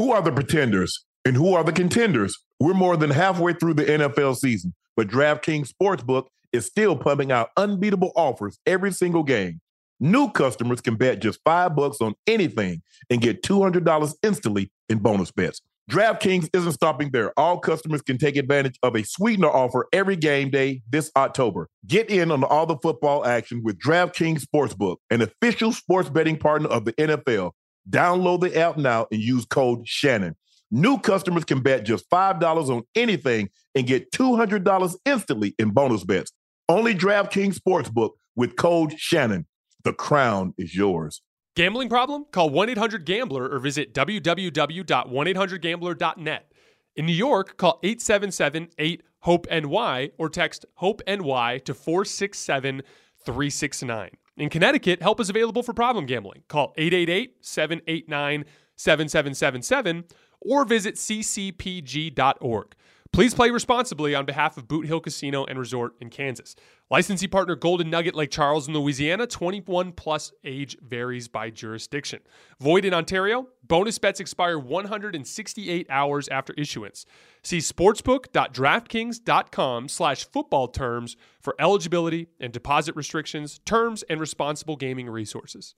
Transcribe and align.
Who 0.00 0.12
are 0.12 0.22
the 0.22 0.32
pretenders 0.32 1.04
and 1.26 1.36
who 1.36 1.52
are 1.52 1.62
the 1.62 1.72
contenders? 1.72 2.34
We're 2.58 2.72
more 2.72 2.96
than 2.96 3.10
halfway 3.10 3.52
through 3.52 3.74
the 3.74 3.84
NFL 3.84 4.34
season, 4.34 4.72
but 4.96 5.08
DraftKings 5.08 5.70
Sportsbook 5.70 6.28
is 6.54 6.64
still 6.64 6.96
pumping 6.96 7.30
out 7.30 7.50
unbeatable 7.58 8.10
offers 8.16 8.58
every 8.64 8.92
single 8.92 9.22
game. 9.22 9.60
New 10.00 10.30
customers 10.30 10.80
can 10.80 10.96
bet 10.96 11.20
just 11.20 11.38
five 11.44 11.76
bucks 11.76 12.00
on 12.00 12.14
anything 12.26 12.80
and 13.10 13.20
get 13.20 13.42
$200 13.42 14.14
instantly 14.22 14.72
in 14.88 15.00
bonus 15.00 15.32
bets. 15.32 15.60
DraftKings 15.90 16.48
isn't 16.54 16.72
stopping 16.72 17.10
there. 17.12 17.38
All 17.38 17.58
customers 17.58 18.00
can 18.00 18.16
take 18.16 18.36
advantage 18.36 18.78
of 18.82 18.96
a 18.96 19.02
sweetener 19.02 19.50
offer 19.50 19.86
every 19.92 20.16
game 20.16 20.48
day 20.48 20.80
this 20.88 21.10
October. 21.14 21.68
Get 21.86 22.08
in 22.08 22.30
on 22.30 22.42
all 22.42 22.64
the 22.64 22.78
football 22.78 23.26
action 23.26 23.60
with 23.62 23.78
DraftKings 23.78 24.44
Sportsbook, 24.44 24.96
an 25.10 25.20
official 25.20 25.72
sports 25.72 26.08
betting 26.08 26.38
partner 26.38 26.68
of 26.68 26.86
the 26.86 26.94
NFL. 26.94 27.50
Download 27.88 28.40
the 28.40 28.56
app 28.56 28.76
now 28.76 29.06
and 29.10 29.20
use 29.20 29.44
code 29.44 29.86
Shannon. 29.86 30.36
New 30.70 30.98
customers 30.98 31.44
can 31.44 31.62
bet 31.62 31.84
just 31.84 32.08
$5 32.10 32.68
on 32.68 32.82
anything 32.94 33.48
and 33.74 33.86
get 33.86 34.12
$200 34.12 34.96
instantly 35.04 35.54
in 35.58 35.70
bonus 35.70 36.04
bets. 36.04 36.32
Only 36.68 36.94
DraftKings 36.94 37.58
Sportsbook 37.58 38.10
with 38.36 38.56
code 38.56 38.94
Shannon. 38.96 39.46
The 39.82 39.92
crown 39.92 40.54
is 40.56 40.76
yours. 40.76 41.22
Gambling 41.56 41.88
problem? 41.88 42.26
Call 42.30 42.50
1 42.50 42.68
800 42.70 43.04
Gambler 43.04 43.48
or 43.48 43.58
visit 43.58 43.92
www.1800Gambler.net. 43.92 46.52
In 46.96 47.06
New 47.06 47.12
York, 47.12 47.56
call 47.56 47.78
877 47.82 48.68
8 48.78 49.02
HOPE 49.20 49.46
NY 49.50 50.10
or 50.18 50.28
text 50.28 50.66
HOPE 50.74 51.02
NY 51.06 51.60
to 51.64 51.72
467 51.74 52.82
369. 53.24 54.10
In 54.36 54.48
Connecticut, 54.48 55.02
help 55.02 55.20
is 55.20 55.30
available 55.30 55.62
for 55.62 55.72
problem 55.72 56.06
gambling. 56.06 56.42
Call 56.48 56.72
888 56.76 57.36
789 57.44 58.44
7777 58.76 60.04
or 60.40 60.64
visit 60.64 60.94
ccpg.org. 60.94 62.74
Please 63.12 63.34
play 63.34 63.50
responsibly 63.50 64.14
on 64.14 64.24
behalf 64.24 64.56
of 64.56 64.68
Boot 64.68 64.86
Hill 64.86 65.00
Casino 65.00 65.44
and 65.44 65.58
Resort 65.58 65.94
in 66.00 66.10
Kansas. 66.10 66.54
Licensee 66.90 67.28
partner 67.28 67.54
Golden 67.54 67.88
Nugget 67.88 68.16
Lake 68.16 68.32
Charles 68.32 68.66
in 68.66 68.74
Louisiana. 68.74 69.28
21 69.28 69.92
plus 69.92 70.32
age 70.44 70.76
varies 70.82 71.28
by 71.28 71.48
jurisdiction. 71.48 72.18
Void 72.58 72.84
in 72.84 72.92
Ontario. 72.92 73.46
Bonus 73.62 74.00
bets 74.00 74.18
expire 74.18 74.58
168 74.58 75.86
hours 75.88 76.26
after 76.28 76.52
issuance. 76.54 77.06
See 77.44 77.58
sportsbook.draftkings.com 77.58 79.88
slash 79.88 80.24
football 80.24 80.66
terms 80.66 81.16
for 81.40 81.54
eligibility 81.60 82.26
and 82.40 82.52
deposit 82.52 82.96
restrictions, 82.96 83.60
terms, 83.64 84.02
and 84.10 84.20
responsible 84.20 84.74
gaming 84.74 85.08
resources. 85.08 85.76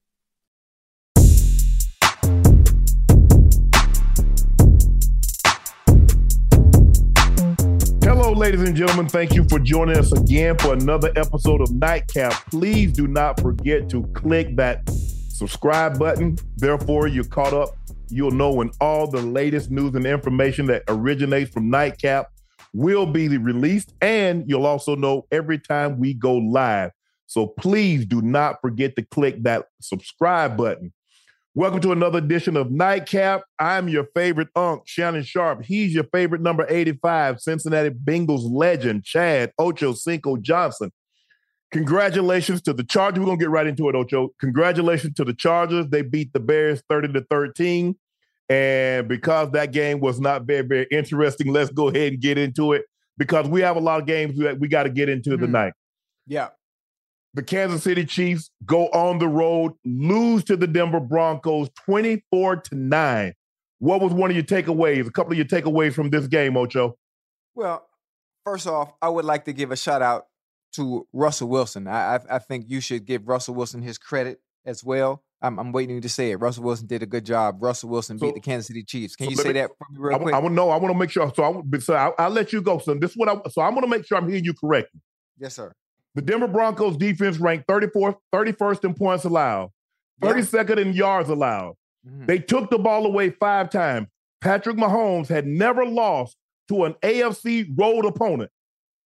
Ladies 8.34 8.62
and 8.62 8.74
gentlemen. 8.74 9.08
Thank 9.08 9.34
you 9.34 9.44
for 9.48 9.58
joining 9.58 9.96
us 9.96 10.10
again 10.10 10.58
for 10.58 10.72
another 10.72 11.12
episode 11.16 11.60
of 11.60 11.70
Nightcap. 11.70 12.32
Please 12.50 12.90
do 12.90 13.06
not 13.06 13.38
forget 13.38 13.88
to 13.90 14.02
click 14.14 14.56
that 14.56 14.88
subscribe 14.88 15.98
button. 15.98 16.38
Therefore, 16.56 17.06
you're 17.06 17.24
caught 17.24 17.52
up. 17.52 17.76
You'll 18.08 18.32
know 18.32 18.50
when 18.52 18.70
all 18.80 19.06
the 19.06 19.20
latest 19.22 19.70
news 19.70 19.94
and 19.94 20.06
information 20.06 20.66
that 20.66 20.82
originates 20.88 21.52
from 21.52 21.70
Nightcap 21.70 22.32
will 22.72 23.06
be 23.06 23.28
released, 23.28 23.94
and 24.00 24.44
you'll 24.48 24.66
also 24.66 24.96
know 24.96 25.26
every 25.30 25.58
time 25.58 26.00
we 26.00 26.14
go 26.14 26.34
live. 26.34 26.90
So 27.26 27.46
please 27.46 28.06
do 28.06 28.22
not 28.22 28.60
forget 28.60 28.96
to 28.96 29.02
click 29.02 29.42
that 29.44 29.66
subscribe 29.80 30.56
button. 30.56 30.92
Welcome 31.54 31.80
to 31.80 31.92
another 31.92 32.16
edition 32.16 32.56
of 32.56 32.70
Nightcap. 32.70 33.42
I'm 33.58 33.86
your 33.86 34.06
favorite 34.14 34.48
unk, 34.56 34.84
Shannon 34.86 35.22
Sharpe. 35.22 35.62
He's 35.62 35.92
your 35.92 36.04
favorite 36.04 36.40
number 36.40 36.64
85, 36.66 37.42
Cincinnati 37.42 37.90
Bengals 37.90 38.50
legend, 38.50 39.04
Chad 39.04 39.52
Ochocinco 39.60 40.40
Johnson. 40.40 40.90
Congratulations 41.70 42.62
to 42.62 42.72
the 42.72 42.84
Chargers. 42.84 43.20
We're 43.20 43.26
going 43.26 43.38
to 43.38 43.44
get 43.44 43.50
right 43.50 43.66
into 43.66 43.90
it, 43.90 43.94
Ocho. 43.94 44.30
Congratulations 44.40 45.12
to 45.16 45.24
the 45.24 45.34
Chargers. 45.34 45.88
They 45.88 46.00
beat 46.00 46.32
the 46.32 46.40
Bears 46.40 46.82
30 46.88 47.12
to 47.12 47.26
13. 47.28 47.96
And 48.48 49.06
because 49.06 49.50
that 49.50 49.72
game 49.72 50.00
was 50.00 50.20
not 50.20 50.44
very, 50.44 50.66
very 50.66 50.86
interesting, 50.90 51.52
let's 51.52 51.70
go 51.70 51.88
ahead 51.88 52.14
and 52.14 52.22
get 52.22 52.38
into 52.38 52.72
it 52.72 52.86
because 53.18 53.46
we 53.46 53.60
have 53.60 53.76
a 53.76 53.80
lot 53.80 54.00
of 54.00 54.06
games 54.06 54.38
that 54.38 54.58
we 54.58 54.68
got 54.68 54.84
to 54.84 54.90
get 54.90 55.10
into 55.10 55.32
mm-hmm. 55.32 55.44
tonight. 55.44 55.74
Yeah 56.26 56.48
the 57.34 57.42
Kansas 57.42 57.82
City 57.82 58.04
Chiefs 58.04 58.50
go 58.64 58.88
on 58.88 59.18
the 59.18 59.28
road, 59.28 59.72
lose 59.84 60.44
to 60.44 60.56
the 60.56 60.66
Denver 60.66 61.00
Broncos 61.00 61.68
24 61.86 62.56
to 62.56 62.74
9. 62.74 63.34
What 63.78 64.00
was 64.00 64.12
one 64.12 64.30
of 64.30 64.36
your 64.36 64.44
takeaways? 64.44 65.06
A 65.06 65.10
couple 65.10 65.32
of 65.32 65.38
your 65.38 65.46
takeaways 65.46 65.94
from 65.94 66.10
this 66.10 66.26
game, 66.26 66.56
Ocho? 66.56 66.96
Well, 67.54 67.86
first 68.44 68.66
off, 68.66 68.92
I 69.00 69.08
would 69.08 69.24
like 69.24 69.46
to 69.46 69.52
give 69.52 69.70
a 69.70 69.76
shout 69.76 70.02
out 70.02 70.26
to 70.74 71.06
Russell 71.12 71.48
Wilson. 71.48 71.86
I, 71.88 72.16
I, 72.16 72.20
I 72.30 72.38
think 72.38 72.66
you 72.68 72.80
should 72.80 73.04
give 73.04 73.26
Russell 73.26 73.54
Wilson 73.54 73.82
his 73.82 73.98
credit 73.98 74.40
as 74.64 74.84
well. 74.84 75.22
I'm, 75.40 75.58
I'm, 75.58 75.72
waiting 75.72 76.00
to 76.00 76.08
say 76.08 76.30
it. 76.30 76.36
Russell 76.36 76.62
Wilson 76.62 76.86
did 76.86 77.02
a 77.02 77.06
good 77.06 77.26
job. 77.26 77.60
Russell 77.60 77.88
Wilson 77.88 78.18
so, 78.18 78.26
beat 78.26 78.36
the 78.36 78.40
Kansas 78.40 78.68
City 78.68 78.84
Chiefs. 78.84 79.16
Can 79.16 79.26
so 79.26 79.30
you 79.30 79.36
say 79.36 79.48
me, 79.48 79.54
that 79.54 79.70
for 79.76 79.86
me 79.90 79.98
real 79.98 80.14
I, 80.14 80.18
quick? 80.18 80.34
I 80.34 80.38
want 80.38 80.52
to 80.52 80.54
know. 80.54 80.70
I 80.70 80.76
want 80.76 80.92
to 80.92 80.98
make 80.98 81.10
sure. 81.10 81.32
So 81.34 81.64
I, 81.74 81.78
so 81.78 81.94
I, 81.94 82.12
I'll 82.16 82.30
let 82.30 82.52
you 82.52 82.62
go. 82.62 82.78
So 82.78 82.94
this 82.94 83.10
is 83.10 83.16
what 83.16 83.28
I. 83.28 83.50
So 83.50 83.60
I'm 83.60 83.72
going 83.72 83.82
to 83.82 83.88
make 83.88 84.06
sure 84.06 84.16
I'm 84.16 84.28
hearing 84.28 84.44
you 84.44 84.54
correctly. 84.54 85.00
Yes, 85.38 85.56
sir. 85.56 85.74
The 86.14 86.22
Denver 86.22 86.48
Broncos 86.48 86.96
defense 86.96 87.38
ranked 87.38 87.66
34th, 87.66 88.16
31st 88.34 88.84
in 88.84 88.94
points 88.94 89.24
allowed, 89.24 89.70
32nd 90.22 90.78
in 90.78 90.92
yards 90.92 91.30
allowed. 91.30 91.74
Mm-hmm. 92.06 92.26
They 92.26 92.38
took 92.38 92.70
the 92.70 92.78
ball 92.78 93.06
away 93.06 93.30
five 93.30 93.70
times. 93.70 94.08
Patrick 94.40 94.76
Mahomes 94.76 95.28
had 95.28 95.46
never 95.46 95.86
lost 95.86 96.36
to 96.68 96.84
an 96.84 96.94
AFC 97.02 97.66
road 97.78 98.04
opponent. 98.04 98.50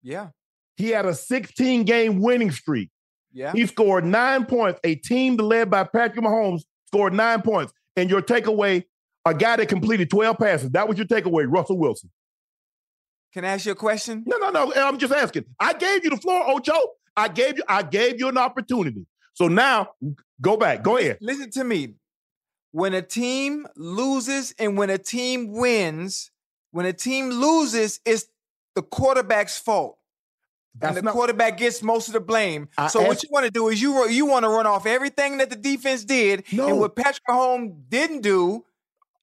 Yeah. 0.01 0.29
He 0.77 0.89
had 0.89 1.05
a 1.05 1.13
16 1.13 1.83
game 1.83 2.21
winning 2.21 2.51
streak. 2.51 2.89
Yeah. 3.33 3.51
He 3.51 3.65
scored 3.65 4.05
nine 4.05 4.45
points. 4.45 4.79
A 4.83 4.95
team 4.95 5.35
led 5.35 5.69
by 5.69 5.83
Patrick 5.83 6.23
Mahomes 6.23 6.63
scored 6.87 7.13
nine 7.13 7.41
points. 7.41 7.73
And 7.97 8.09
your 8.09 8.21
takeaway, 8.21 8.83
a 9.25 9.33
guy 9.33 9.57
that 9.57 9.67
completed 9.67 10.09
12 10.09 10.37
passes. 10.37 10.71
That 10.71 10.87
was 10.87 10.97
your 10.97 11.07
takeaway, 11.07 11.45
Russell 11.47 11.77
Wilson. 11.77 12.11
Can 13.35 13.43
I 13.43 13.49
ask 13.49 13.65
you 13.65 13.73
a 13.73 13.75
question? 13.75 14.23
No, 14.25 14.37
no, 14.37 14.49
no. 14.49 14.71
I'm 14.73 14.97
just 14.97 15.11
asking. 15.13 15.43
I 15.59 15.73
gave 15.73 16.05
you 16.05 16.09
the 16.09 16.15
floor, 16.17 16.49
Ocho. 16.51 16.73
I 17.17 17.27
gave 17.27 17.57
you, 17.57 17.63
I 17.67 17.83
gave 17.83 18.17
you 18.17 18.29
an 18.29 18.37
opportunity. 18.37 19.05
So 19.33 19.49
now 19.49 19.89
go 20.41 20.55
back. 20.55 20.83
Go 20.83 20.95
ahead. 20.97 21.17
Listen 21.19 21.51
to 21.51 21.65
me. 21.65 21.95
when 22.71 22.93
a 22.93 23.01
team 23.01 23.67
loses 23.75 24.55
and 24.57 24.77
when 24.77 24.89
a 24.89 24.97
team 24.97 25.51
wins, 25.51 26.31
when 26.71 26.85
a 26.85 26.93
team 26.93 27.29
loses, 27.29 27.99
it's 28.05 28.25
the 28.73 28.81
quarterback's 28.81 29.57
fault. 29.59 29.97
That's 30.77 30.91
and 30.91 30.97
the 30.97 31.01
not- 31.03 31.13
quarterback 31.13 31.57
gets 31.57 31.83
most 31.83 32.07
of 32.07 32.13
the 32.13 32.21
blame. 32.21 32.69
I 32.77 32.87
so 32.87 33.01
what 33.01 33.21
you 33.21 33.29
want 33.33 33.45
to 33.45 33.51
do 33.51 33.67
is 33.67 33.81
you 33.81 34.07
you 34.07 34.25
want 34.25 34.43
to 34.43 34.49
run 34.49 34.65
off 34.65 34.85
everything 34.85 35.39
that 35.39 35.49
the 35.49 35.55
defense 35.57 36.05
did 36.05 36.45
No. 36.53 36.67
and 36.69 36.79
what 36.79 36.95
Patrick 36.95 37.23
Mahomes 37.29 37.75
didn't 37.89 38.21
do, 38.21 38.63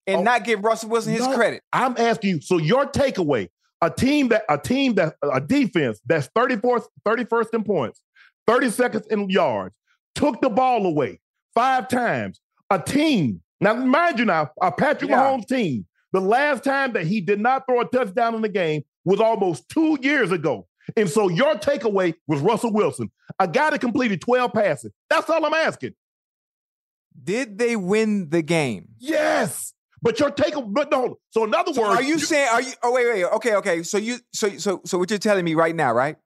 and 0.06 0.18
Oh. 0.20 0.22
not 0.22 0.44
give 0.44 0.62
Russell 0.64 0.90
Wilson 0.90 1.12
his 1.14 1.26
No, 1.26 1.34
credit. 1.34 1.62
I'm 1.72 1.94
asking 1.98 2.30
you. 2.30 2.40
So 2.42 2.58
your 2.58 2.86
takeaway: 2.86 3.48
a 3.82 3.90
team 3.90 4.28
that 4.28 4.44
a 4.48 4.56
team 4.56 4.94
that 4.94 5.16
a 5.22 5.40
defense 5.40 6.00
that's 6.06 6.28
34th, 6.28 6.84
31st 7.06 7.54
in 7.54 7.64
points, 7.64 8.00
32nd 8.48 9.06
in 9.08 9.28
yards, 9.28 9.74
took 10.14 10.40
the 10.40 10.48
ball 10.48 10.86
away 10.86 11.20
five 11.54 11.88
times. 11.88 12.40
A 12.70 12.78
team. 12.78 13.42
Now, 13.60 13.74
mind 13.74 14.18
you, 14.18 14.24
now 14.24 14.50
a 14.62 14.72
Patrick 14.72 15.10
Yeah. 15.10 15.18
Mahomes 15.18 15.46
team. 15.46 15.86
The 16.12 16.20
last 16.20 16.64
time 16.64 16.92
that 16.94 17.06
he 17.06 17.20
did 17.20 17.40
not 17.40 17.64
throw 17.66 17.80
a 17.80 17.84
touchdown 17.88 18.34
in 18.34 18.40
the 18.42 18.48
game 18.48 18.82
was 19.04 19.20
almost 19.20 19.68
two 19.68 19.98
years 20.00 20.30
ago. 20.32 20.66
And 20.96 21.08
so 21.08 21.28
your 21.28 21.54
takeaway 21.56 22.14
was 22.26 22.40
Russell 22.40 22.72
Wilson, 22.72 23.10
a 23.38 23.46
guy 23.48 23.70
that 23.70 23.80
completed 23.80 24.20
12 24.20 24.52
passes. 24.52 24.92
That's 25.10 25.28
all 25.30 25.44
I'm 25.44 25.54
asking. 25.54 25.92
Did 27.22 27.58
they 27.58 27.76
win 27.76 28.30
the 28.30 28.42
game? 28.42 28.88
Yes. 28.98 29.72
But 30.02 30.18
your 30.18 30.30
take, 30.30 30.54
but 30.68 30.90
no. 30.90 31.18
So 31.30 31.44
in 31.44 31.54
other 31.54 31.72
So 31.72 31.82
words, 31.82 32.00
are 32.00 32.02
you 32.02 32.18
saying? 32.18 32.48
Are 32.52 32.60
you? 32.60 32.72
Oh 32.82 32.92
wait, 32.92 33.06
wait. 33.06 33.24
Okay, 33.24 33.54
okay. 33.56 33.82
So 33.84 33.98
you, 33.98 34.18
so 34.32 34.48
so 34.58 34.80
so 34.84 34.98
what 34.98 35.08
you're 35.10 35.18
telling 35.20 35.44
me 35.44 35.54
right 35.54 35.74
now, 35.74 35.92
right? 35.92 36.16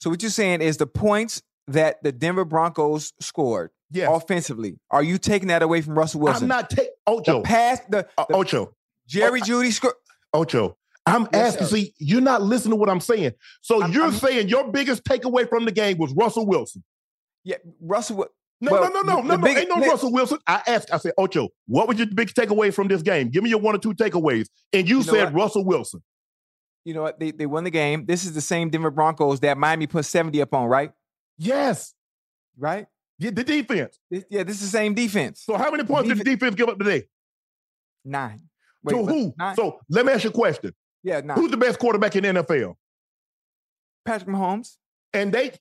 So 0.00 0.10
what 0.10 0.22
you're 0.22 0.30
saying 0.30 0.62
is 0.62 0.76
the 0.76 0.86
points 0.86 1.42
that 1.66 2.02
the 2.02 2.12
Denver 2.12 2.44
Broncos 2.44 3.12
scored 3.20 3.70
yes. 3.90 4.08
offensively. 4.10 4.78
Are 4.90 5.02
you 5.02 5.18
taking 5.18 5.48
that 5.48 5.62
away 5.62 5.80
from 5.82 5.98
Russell 5.98 6.20
Wilson? 6.20 6.44
I'm 6.44 6.48
not 6.48 6.70
taking 6.70 6.86
the 7.06 7.12
Ocho. 7.12 7.42
pass, 7.42 7.80
the, 7.88 8.06
uh, 8.16 8.24
the 8.28 8.36
Ocho. 8.36 8.74
Jerry 9.06 9.40
Jeudy 9.40 9.72
score. 9.72 9.94
Ocho. 10.32 10.76
I'm 11.06 11.22
Yes, 11.32 11.54
asking. 11.54 11.66
sir. 11.66 11.76
See, 11.76 11.94
you're 11.98 12.20
not 12.20 12.42
listening 12.42 12.72
to 12.72 12.76
what 12.76 12.88
I'm 12.88 13.00
saying. 13.00 13.32
So 13.62 13.82
I'm- 13.82 13.92
you're 13.92 14.04
I'm- 14.04 14.12
saying 14.12 14.48
your 14.48 14.70
biggest 14.70 15.02
takeaway 15.04 15.48
from 15.48 15.64
the 15.64 15.72
game 15.72 15.98
was 15.98 16.12
Russell 16.14 16.46
Wilson. 16.46 16.84
Yeah, 17.44 17.56
Russell. 17.80 18.26
Wi- 18.60 18.76
No, 18.76 18.80
Well, 18.80 18.92
no, 18.92 19.00
no, 19.00 19.16
no, 19.16 19.22
the- 19.22 19.28
no, 19.28 19.36
no. 19.36 19.42
big- 19.42 19.56
Ain't 19.58 19.68
no 19.68 19.80
the- 19.80 19.86
Russell 19.86 20.12
Wilson. 20.12 20.38
I 20.46 20.62
asked. 20.66 20.92
I 20.92 20.98
said, 20.98 21.12
Ocho, 21.18 21.48
what 21.66 21.88
was 21.88 21.98
your 21.98 22.06
biggest 22.08 22.36
takeaway 22.36 22.72
from 22.72 22.88
this 22.88 23.02
game? 23.02 23.28
Give 23.30 23.42
me 23.42 23.50
your 23.50 23.60
one 23.60 23.74
or 23.74 23.78
two 23.78 23.94
takeaways. 23.94 24.48
And 24.72 24.88
you, 24.88 24.98
You 25.00 25.04
know 25.06 25.12
said 25.12 25.24
what? 25.32 25.42
Russell 25.42 25.64
Wilson. 25.64 26.02
You 26.84 26.94
know 26.94 27.02
what? 27.02 27.18
They 27.20 27.30
they 27.30 27.46
won 27.46 27.64
the 27.64 27.70
game. 27.70 28.06
This 28.06 28.24
is 28.24 28.32
the 28.34 28.40
same 28.40 28.70
Denver 28.70 28.90
Broncos 28.90 29.40
that 29.40 29.56
Miami 29.58 29.86
put 29.86 30.04
70 30.04 30.40
up 30.42 30.52
on, 30.54 30.66
right? 30.68 30.92
Yes. 31.38 31.94
Right. 32.58 32.86
Yeah, 33.18 33.30
the 33.30 33.44
defense. 33.44 33.98
This- 34.10 34.24
yeah, 34.30 34.42
this 34.44 34.56
is 34.62 34.70
the 34.72 34.78
same 34.78 34.94
defense. 34.94 35.42
So 35.42 35.56
how 35.56 35.70
many 35.70 35.84
points 35.84 36.08
did 36.08 36.18
the 36.18 36.24
defense 36.24 36.54
give 36.54 36.68
up 36.68 36.78
today? 36.78 37.04
Nine. 38.04 38.42
to 38.88 38.96
who? 39.04 39.34
Nine? 39.38 39.56
So 39.56 39.78
let 39.90 40.06
me 40.06 40.12
ask 40.12 40.24
you 40.24 40.30
a 40.30 40.32
question. 40.32 40.72
yeah, 41.02 41.20
nine. 41.20 41.36
Who's 41.36 41.50
the 41.50 41.56
best 41.58 41.78
quarterback 41.78 42.16
in 42.16 42.22
the 42.22 42.42
NFL? 42.42 42.76
Patrick 44.06 44.30
Mahomes. 44.30 44.76
And 45.12 45.32
they, 45.32 45.52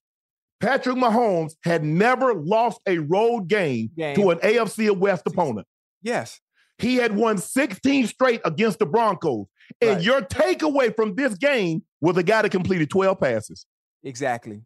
Patrick 0.60 0.98
Mahomes 0.98 1.54
had 1.64 1.84
never 1.84 2.34
lost 2.34 2.82
a 2.88 2.98
road 3.00 3.48
game, 3.48 3.92
Game. 3.98 4.16
to 4.16 4.30
an 4.32 4.40
AFC 4.40 4.96
West 4.96 5.24
opponent. 5.26 5.68
Yes. 6.02 6.40
He 6.78 6.96
had 6.96 7.16
won 7.16 7.38
16 7.38 8.08
straight 8.08 8.42
against 8.46 8.80
the 8.80 8.86
Broncos. 8.86 9.48
And 9.82 9.98
Right. 9.98 10.02
your 10.04 10.22
takeaway 10.22 10.96
from 10.96 11.16
this 11.16 11.36
game 11.36 11.84
was 12.02 12.18
a 12.18 12.24
guy 12.24 12.42
that 12.42 12.52
completed 12.52 12.90
12 12.90 13.20
passes. 13.20 13.66
Exactly. 14.04 14.62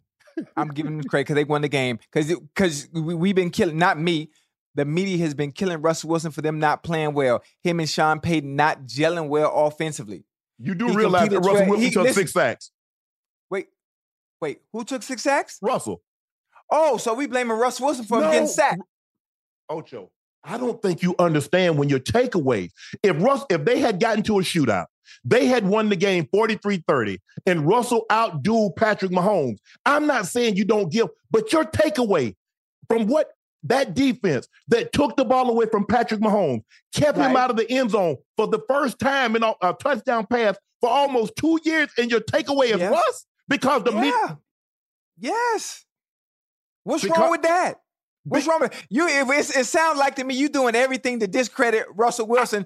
I'm 0.58 0.70
giving 0.70 0.98
them 0.98 1.08
credit 1.08 1.26
because 1.26 1.36
they 1.36 1.44
won 1.44 1.62
the 1.62 1.68
game. 1.70 2.00
Because 2.12 2.28
because 2.36 2.88
we, 2.94 3.14
we've 3.14 3.36
been 3.36 3.50
killing, 3.52 3.78
not 3.78 4.00
me. 4.00 4.32
The 4.76 4.86
media 4.86 5.18
has 5.20 5.36
been 5.36 5.52
killing 5.52 5.82
Russell 5.82 6.10
Wilson 6.10 6.32
for 6.32 6.42
them 6.42 6.58
not 6.60 6.82
playing 6.82 7.14
well. 7.14 7.44
Him 7.64 7.80
and 7.80 7.88
Sean 7.90 8.20
Payton 8.20 8.56
not 8.56 8.86
gelling 8.86 9.28
well 9.30 9.52
offensively. 9.68 10.26
You 10.58 10.74
do 10.74 10.88
He 10.88 10.96
realize 10.96 11.30
that 11.30 11.40
Russell 11.42 11.68
Wilson 11.68 11.92
took 11.92 12.08
six 12.10 12.34
sacks. 12.34 12.72
Wait. 14.44 14.60
Who 14.74 14.84
took 14.84 15.04
six 15.04 15.22
sacks? 15.24 15.58
Russell. 15.62 16.02
Oh, 16.70 16.98
so 16.98 17.14
we 17.14 17.28
blaming 17.28 17.56
Russell 17.58 17.86
Wilson 17.86 18.04
for 18.04 18.18
him 18.18 18.24
No. 18.26 18.32
getting 18.32 18.48
sacked. 18.50 18.82
Ocho, 19.70 20.12
I 20.44 20.58
don't 20.58 20.82
think 20.82 21.02
you 21.02 21.16
understand 21.18 21.78
when 21.78 21.88
your 21.88 22.00
takeaways. 22.00 22.72
If 23.02 23.24
Russ, 23.24 23.46
if 23.50 23.64
they 23.64 23.80
had 23.80 24.02
gotten 24.02 24.22
to 24.24 24.40
a 24.40 24.42
shootout, 24.42 24.88
they 25.24 25.46
had 25.46 25.66
won 25.66 25.88
the 25.88 25.96
game 25.96 26.28
43-30, 26.36 27.20
and 27.46 27.66
Russell 27.66 28.06
outdueled 28.12 28.76
Patrick 28.76 29.12
Mahomes. 29.14 29.60
I'm 29.86 30.08
not 30.08 30.26
saying 30.28 30.58
you 30.58 30.66
don't 30.66 30.92
give, 30.92 31.08
but 31.32 31.54
your 31.54 31.64
takeaway 31.64 32.36
from 32.90 33.08
what 33.08 33.30
that 33.64 33.94
defense 33.94 34.50
that 34.68 34.92
took 34.92 35.16
the 35.16 35.24
ball 35.24 35.50
away 35.50 35.68
from 35.72 35.86
Patrick 35.86 36.20
Mahomes, 36.20 36.64
kept 36.94 37.18
him 37.18 37.38
out 37.38 37.50
of 37.50 37.56
the 37.56 37.72
end 37.72 37.92
zone 37.92 38.18
for 38.36 38.48
the 38.48 38.60
first 38.68 39.00
time 39.00 39.38
in 39.38 39.44
a, 39.44 39.54
a 39.62 39.74
touchdown 39.74 40.28
pass 40.30 40.58
for 40.82 40.90
almost 40.90 41.38
two 41.38 41.58
years, 41.64 41.88
and 41.98 42.12
your 42.12 42.20
takeaway 42.20 42.72
is 42.74 42.82
Yeah. 42.82 42.90
Russ 42.90 43.26
because 43.48 43.84
the 43.84 43.92
yeah. 43.92 44.00
media. 44.02 44.40
Yes. 45.20 45.86
What's 46.84 47.04
Because- 47.04 47.18
wrong 47.20 47.32
with 47.32 47.44
that? 47.44 47.80
What's 48.26 48.46
Be- 48.46 48.52
wrong 48.52 48.62
with 48.62 48.86
you? 48.90 49.08
If 49.08 49.30
it's, 49.30 49.56
it 49.56 49.66
sounds 49.66 50.00
like 50.00 50.16
to 50.16 50.24
me 50.24 50.36
you 50.36 50.50
doing 50.50 50.76
everything 50.76 51.20
to 51.20 51.28
discredit 51.28 51.86
Russell 51.94 52.28
Wilson. 52.28 52.66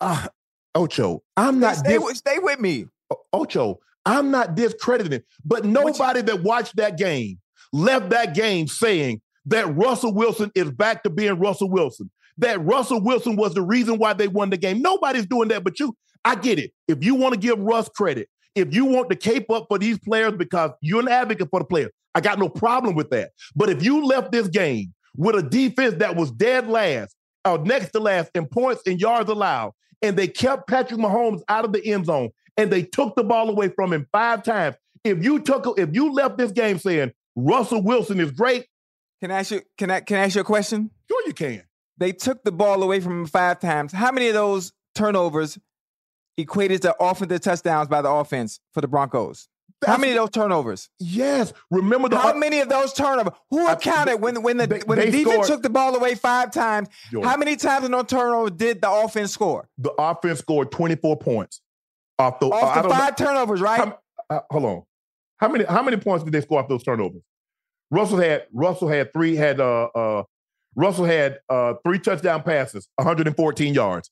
Uh, 0.00 0.28
Ocho, 0.74 1.22
I'm 1.36 1.58
not 1.60 1.76
stay, 1.76 1.94
dis- 1.94 2.02
with, 2.04 2.16
stay 2.16 2.38
with 2.38 2.60
me. 2.60 2.86
Ocho, 3.32 3.78
I'm 4.04 4.30
not 4.30 4.54
discrediting, 4.54 5.22
but 5.44 5.64
nobody 5.64 6.22
that 6.22 6.42
watched 6.42 6.76
that 6.76 6.96
game 6.98 7.38
left 7.72 8.10
that 8.10 8.34
game 8.34 8.68
saying 8.68 9.20
that 9.46 9.74
Russell 9.76 10.14
Wilson 10.14 10.50
is 10.54 10.70
back 10.70 11.02
to 11.02 11.10
being 11.10 11.38
Russell 11.38 11.70
Wilson. 11.70 12.10
That 12.38 12.62
Russell 12.64 13.00
Wilson 13.00 13.36
was 13.36 13.54
the 13.54 13.62
reason 13.62 13.98
why 13.98 14.12
they 14.12 14.28
won 14.28 14.50
the 14.50 14.56
game. 14.58 14.82
Nobody's 14.82 15.26
doing 15.26 15.48
that 15.48 15.64
but 15.64 15.80
you. 15.80 15.96
I 16.24 16.34
get 16.34 16.58
it. 16.58 16.72
If 16.88 17.04
you 17.04 17.14
want 17.14 17.34
to 17.34 17.40
give 17.40 17.58
Russ 17.58 17.88
credit, 17.88 18.28
if 18.56 18.74
you 18.74 18.86
want 18.86 19.10
to 19.10 19.16
cape 19.16 19.50
up 19.50 19.66
for 19.68 19.78
these 19.78 19.98
players 19.98 20.32
because 20.32 20.72
you're 20.80 21.00
an 21.00 21.08
advocate 21.08 21.48
for 21.50 21.60
the 21.60 21.66
players, 21.66 21.90
I 22.14 22.20
got 22.20 22.38
no 22.38 22.48
problem 22.48 22.94
with 22.96 23.10
that. 23.10 23.30
But 23.54 23.68
if 23.70 23.84
you 23.84 24.04
left 24.04 24.32
this 24.32 24.48
game 24.48 24.92
with 25.16 25.36
a 25.36 25.42
defense 25.42 25.96
that 25.98 26.16
was 26.16 26.32
dead 26.32 26.66
last, 26.66 27.14
or 27.44 27.58
next 27.58 27.90
to 27.90 28.00
last 28.00 28.30
in 28.34 28.46
points 28.46 28.82
and 28.86 29.00
yards 29.00 29.30
allowed, 29.30 29.72
and 30.02 30.16
they 30.16 30.26
kept 30.26 30.68
Patrick 30.68 30.98
Mahomes 30.98 31.42
out 31.48 31.64
of 31.64 31.72
the 31.72 31.86
end 31.86 32.06
zone, 32.06 32.30
and 32.56 32.70
they 32.72 32.82
took 32.82 33.14
the 33.14 33.22
ball 33.22 33.48
away 33.50 33.68
from 33.68 33.92
him 33.92 34.06
five 34.10 34.42
times. 34.42 34.76
If 35.04 35.22
you 35.22 35.38
took, 35.38 35.78
if 35.78 35.90
you 35.92 36.12
left 36.12 36.38
this 36.38 36.50
game 36.50 36.78
saying 36.78 37.12
Russell 37.36 37.82
Wilson 37.82 38.18
is 38.18 38.30
great, 38.32 38.66
Can 39.20 39.30
I 39.30 39.40
ask 39.40 39.50
you? 39.52 39.60
Can 39.78 39.90
I? 39.90 40.00
Can 40.00 40.16
I 40.16 40.24
ask 40.24 40.34
you 40.34 40.40
a 40.40 40.44
question? 40.44 40.90
sure 41.08 41.22
you 41.26 41.32
can. 41.34 41.62
They 41.98 42.12
took 42.12 42.42
the 42.42 42.52
ball 42.52 42.82
away 42.82 43.00
from 43.00 43.20
him 43.20 43.26
five 43.26 43.60
times. 43.60 43.92
How 43.92 44.10
many 44.10 44.28
of 44.28 44.34
those 44.34 44.72
turnovers 44.94 45.58
equated 46.36 46.82
to 46.82 46.94
offensive 47.00 47.40
touchdowns 47.40 47.88
by 47.88 48.02
the 48.02 48.10
offense 48.10 48.60
for 48.74 48.80
the 48.80 48.88
Broncos? 48.88 49.48
How 49.86 49.98
many 49.98 50.12
of 50.12 50.16
those 50.18 50.30
turnovers? 50.30 50.88
Yes, 50.98 51.52
remember 51.70 52.08
the 52.08 52.16
How 52.18 52.32
many 52.34 52.60
of 52.60 52.68
those 52.70 52.92
turnovers? 52.94 53.34
Who 53.50 53.66
I- 53.66 53.72
accounted 53.74 54.20
when 54.22 54.42
when 54.42 54.56
the 54.56 54.66
they- 54.66 54.80
when 54.80 54.98
they 54.98 55.10
the 55.10 55.18
defense 55.18 55.34
scored- 55.34 55.46
took 55.48 55.62
the 55.62 55.70
ball 55.70 55.94
away 55.94 56.14
five 56.14 56.50
times? 56.50 56.88
Jordan, 57.10 57.28
How 57.30 57.36
many 57.36 57.56
times 57.56 57.84
in 57.84 57.90
those 57.92 58.06
turnovers 58.06 58.52
did 58.52 58.80
the 58.80 58.90
offense 58.90 59.32
score? 59.32 59.68
the 59.76 59.90
offense 59.98 60.38
scored 60.38 60.70
24 60.72 61.16
points 61.18 61.60
off 62.18 62.40
the. 62.40 62.46
Off 62.46 62.62
I 62.64 62.74
the 62.76 62.82
don't 62.82 62.90
know- 62.90 62.96
five 62.96 63.16
turnovers, 63.16 63.60
right? 63.60 63.78
How- 63.80 63.98
uh, 64.30 64.40
hold 64.50 64.64
on. 64.64 64.82
How 65.38 65.48
many 65.48 65.64
how 65.64 65.82
many 65.82 65.98
points 65.98 66.24
did 66.24 66.32
they 66.32 66.40
score 66.40 66.58
off 66.60 66.68
those 66.68 66.82
turnovers? 66.82 67.22
Russell 67.90 68.16
had 68.18 68.46
Russell 68.54 68.88
had 68.88 69.12
three 69.12 69.36
had 69.36 69.60
uh 69.60 69.84
uh 69.94 70.22
Russell 70.74 71.04
had 71.04 71.38
uh 71.50 71.74
three 71.84 71.98
touchdown 71.98 72.42
passes, 72.42 72.88
114 72.96 73.74
yards. 73.74 74.10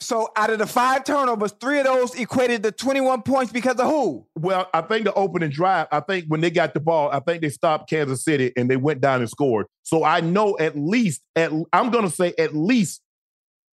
So 0.00 0.28
out 0.36 0.50
of 0.50 0.58
the 0.58 0.66
five 0.66 1.04
turnovers, 1.04 1.52
three 1.60 1.78
of 1.78 1.86
those 1.86 2.14
equated 2.18 2.62
to 2.64 2.72
21 2.72 3.22
points 3.22 3.52
because 3.52 3.76
of 3.76 3.86
who? 3.86 4.26
Well, 4.34 4.68
I 4.74 4.82
think 4.82 5.04
the 5.04 5.14
opening 5.14 5.50
drive, 5.50 5.86
I 5.90 6.00
think 6.00 6.26
when 6.28 6.40
they 6.40 6.50
got 6.50 6.74
the 6.74 6.80
ball, 6.80 7.10
I 7.10 7.20
think 7.20 7.40
they 7.42 7.48
stopped 7.48 7.88
Kansas 7.88 8.22
City 8.24 8.52
and 8.56 8.68
they 8.70 8.76
went 8.76 9.00
down 9.00 9.20
and 9.20 9.30
scored. 9.30 9.66
So 9.82 10.04
I 10.04 10.20
know 10.20 10.58
at 10.58 10.76
least 10.76 11.22
at 11.36 11.52
I'm 11.72 11.90
gonna 11.90 12.10
say 12.10 12.34
at 12.38 12.54
least 12.54 13.00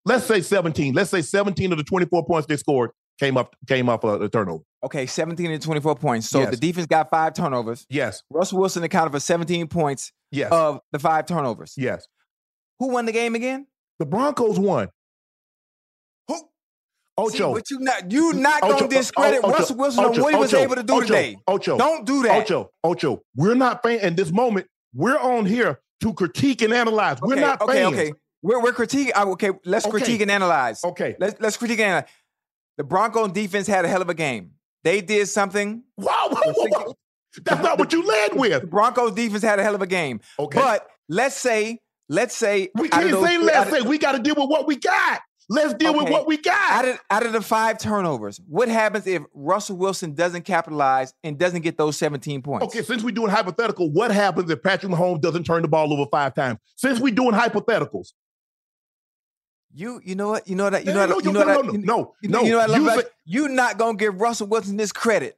let's 0.06 0.26
say 0.26 0.42
17. 0.42 0.94
Let's 0.94 1.10
say 1.10 1.22
17 1.22 1.72
of 1.72 1.78
the 1.78 1.84
24 1.84 2.26
points 2.26 2.48
they 2.48 2.58
scored 2.58 2.92
came 3.20 3.36
up 3.36 3.56
came 3.68 3.90
off 3.90 4.04
a, 4.04 4.22
a 4.22 4.30
turnover. 4.30 4.64
Okay, 4.84 5.06
17 5.06 5.52
and 5.52 5.62
24 5.62 5.96
points. 5.96 6.30
So 6.30 6.40
Yes. 6.40 6.52
the 6.52 6.58
defense 6.58 6.88
got 6.88 7.10
five 7.10 7.34
turnovers. 7.34 7.86
Yes, 7.90 8.24
Russell 8.30 8.60
Wilson 8.60 8.84
accounted 8.84 9.12
for 9.12 9.20
17 9.20 9.68
points 9.68 10.12
yes, 10.32 10.52
of 10.52 10.80
the 10.92 11.00
five 11.00 11.26
turnovers. 11.26 11.74
yes. 11.78 12.08
Who 12.80 12.88
won 12.90 13.06
the 13.06 13.12
game 13.12 13.36
again? 13.36 13.68
The 14.00 14.06
Broncos 14.06 14.58
won. 14.58 14.90
Who? 17.24 17.30
See, 17.30 17.44
Ocho. 17.44 17.54
but 17.54 17.70
you 17.70 17.80
not 17.80 18.12
you 18.12 18.34
not 18.34 18.64
Ocho, 18.64 18.74
gonna 18.74 18.88
discredit 18.88 19.40
Ocho, 19.44 19.54
Russell 19.54 19.78
Wilson 19.78 20.06
Ocho, 20.06 20.14
on 20.16 20.22
what 20.22 20.34
he 20.34 20.40
was 20.40 20.54
Ocho, 20.54 20.64
able 20.64 20.76
to 20.76 20.84
do 20.84 20.94
Ocho, 20.94 21.06
today. 21.06 21.38
Ocho. 21.48 21.78
Don't 21.78 22.06
do 22.06 22.24
that. 22.24 22.42
Ocho, 22.42 22.72
Ocho, 22.84 23.22
we're 23.36 23.56
not 23.56 23.84
fans. 23.84 24.02
In 24.04 24.16
this 24.16 24.32
moment, 24.32 24.68
we're 24.94 25.18
on 25.20 25.46
here 25.46 25.80
to 26.02 26.14
critique 26.14 26.62
and 26.62 26.74
analyze. 26.74 27.18
We're 27.22 27.36
not 27.36 27.62
okay, 27.62 27.74
fans. 27.84 27.94
okay. 27.96 28.14
We're 28.42 28.62
we're 28.62 28.74
critiquing. 28.74 29.12
uh, 29.16 29.26
Okay, 29.32 29.52
let's 29.66 29.86
Okay. 29.86 29.92
critique 29.92 30.22
and 30.22 30.32
analyze. 30.32 30.84
Okay. 30.84 31.16
Let's 31.20 31.40
let's 31.40 31.58
critique 31.58 31.80
and 31.80 31.88
analyze. 31.88 32.10
The 32.78 32.84
Broncos 32.84 33.32
defense 33.34 33.68
had 33.68 33.86
a 33.86 33.88
hell 33.88 34.02
of 34.02 34.10
a 34.10 34.14
game. 34.16 34.52
They 34.84 35.02
did 35.02 35.28
something. 35.28 35.84
Wow, 35.98 36.30
whoa, 36.32 36.54
whoa, 36.54 36.68
whoa. 36.70 36.96
That's 37.44 37.62
not 37.62 37.78
what 37.78 37.94
you 37.94 38.04
led 38.04 38.34
with. 38.36 38.62
The. 38.62 38.68
Broncos 38.68 39.14
defense 39.14 39.44
had 39.44 39.60
a 39.60 39.64
hell 39.64 39.76
of 39.76 39.82
a 39.82 39.88
game. 39.88 40.22
Okay. 40.40 40.60
But 40.60 40.88
let's 41.08 41.36
say 41.36 41.80
let's 42.10 42.36
say 42.36 42.70
We 42.76 42.90
can't 42.90 43.10
say 43.24 43.38
let's 43.38 43.70
say. 43.70 43.82
We 43.82 44.00
got 44.00 44.14
to 44.14 44.20
deal 44.20 44.36
with 44.36 44.50
what 44.50 44.66
we 44.68 44.76
got. 44.78 45.22
Let's 45.52 45.74
deal 45.74 45.90
okay. 45.90 46.00
with 46.00 46.10
what 46.10 46.28
we 46.28 46.38
got. 46.38 46.72
Out 46.72 46.88
of, 46.88 47.00
out 47.10 47.26
of 47.26 47.34
the 47.34 47.42
five 47.42 47.78
turnovers, 47.78 48.40
what 48.48 48.70
happens 48.70 49.06
if 49.06 49.22
Russell 49.34 49.76
Wilson 49.76 50.14
doesn't 50.14 50.44
capitalize 50.44 51.14
and 51.26 51.38
doesn't 51.38 51.62
get 51.62 51.78
those 51.78 51.98
17 51.98 52.42
points? 52.42 52.66
Okay, 52.68 52.82
since 52.82 53.04
we're 53.04 53.12
doing 53.12 53.30
hypothetical, 53.30 53.92
what 53.92 54.12
happens 54.12 54.50
if 54.50 54.64
Patrick 54.64 54.94
Mahomes 54.94 55.20
doesn't 55.20 55.44
turn 55.44 55.62
the 55.62 55.68
ball 55.68 55.92
over 55.92 56.10
five 56.10 56.34
times? 56.36 56.60
Since 56.78 57.02
we're 57.02 57.14
doing 57.14 57.34
hypotheticals. 57.34 58.14
You 59.74 60.00
you 60.06 60.16
know 60.16 60.30
what? 60.30 60.48
You 60.48 60.56
know 60.56 60.70
that 60.70 60.86
you 60.86 60.94
know 60.94 61.08
that 61.08 61.26
you 61.26 61.32
know 61.34 61.46
that 61.46 61.66
no, 61.66 61.72
no, 61.72 62.14
you, 62.22 62.30
no, 62.30 62.44
you 62.44 62.52
know 62.52 62.58
what 62.58 62.70
I 62.70 62.74
love 62.74 62.94
about 62.94 63.06
you 63.26 63.48
not 63.50 63.78
gonna 63.78 63.98
give 63.98 64.20
Russell 64.20 64.48
Wilson 64.48 64.78
this 64.78 64.92
credit. 64.92 65.38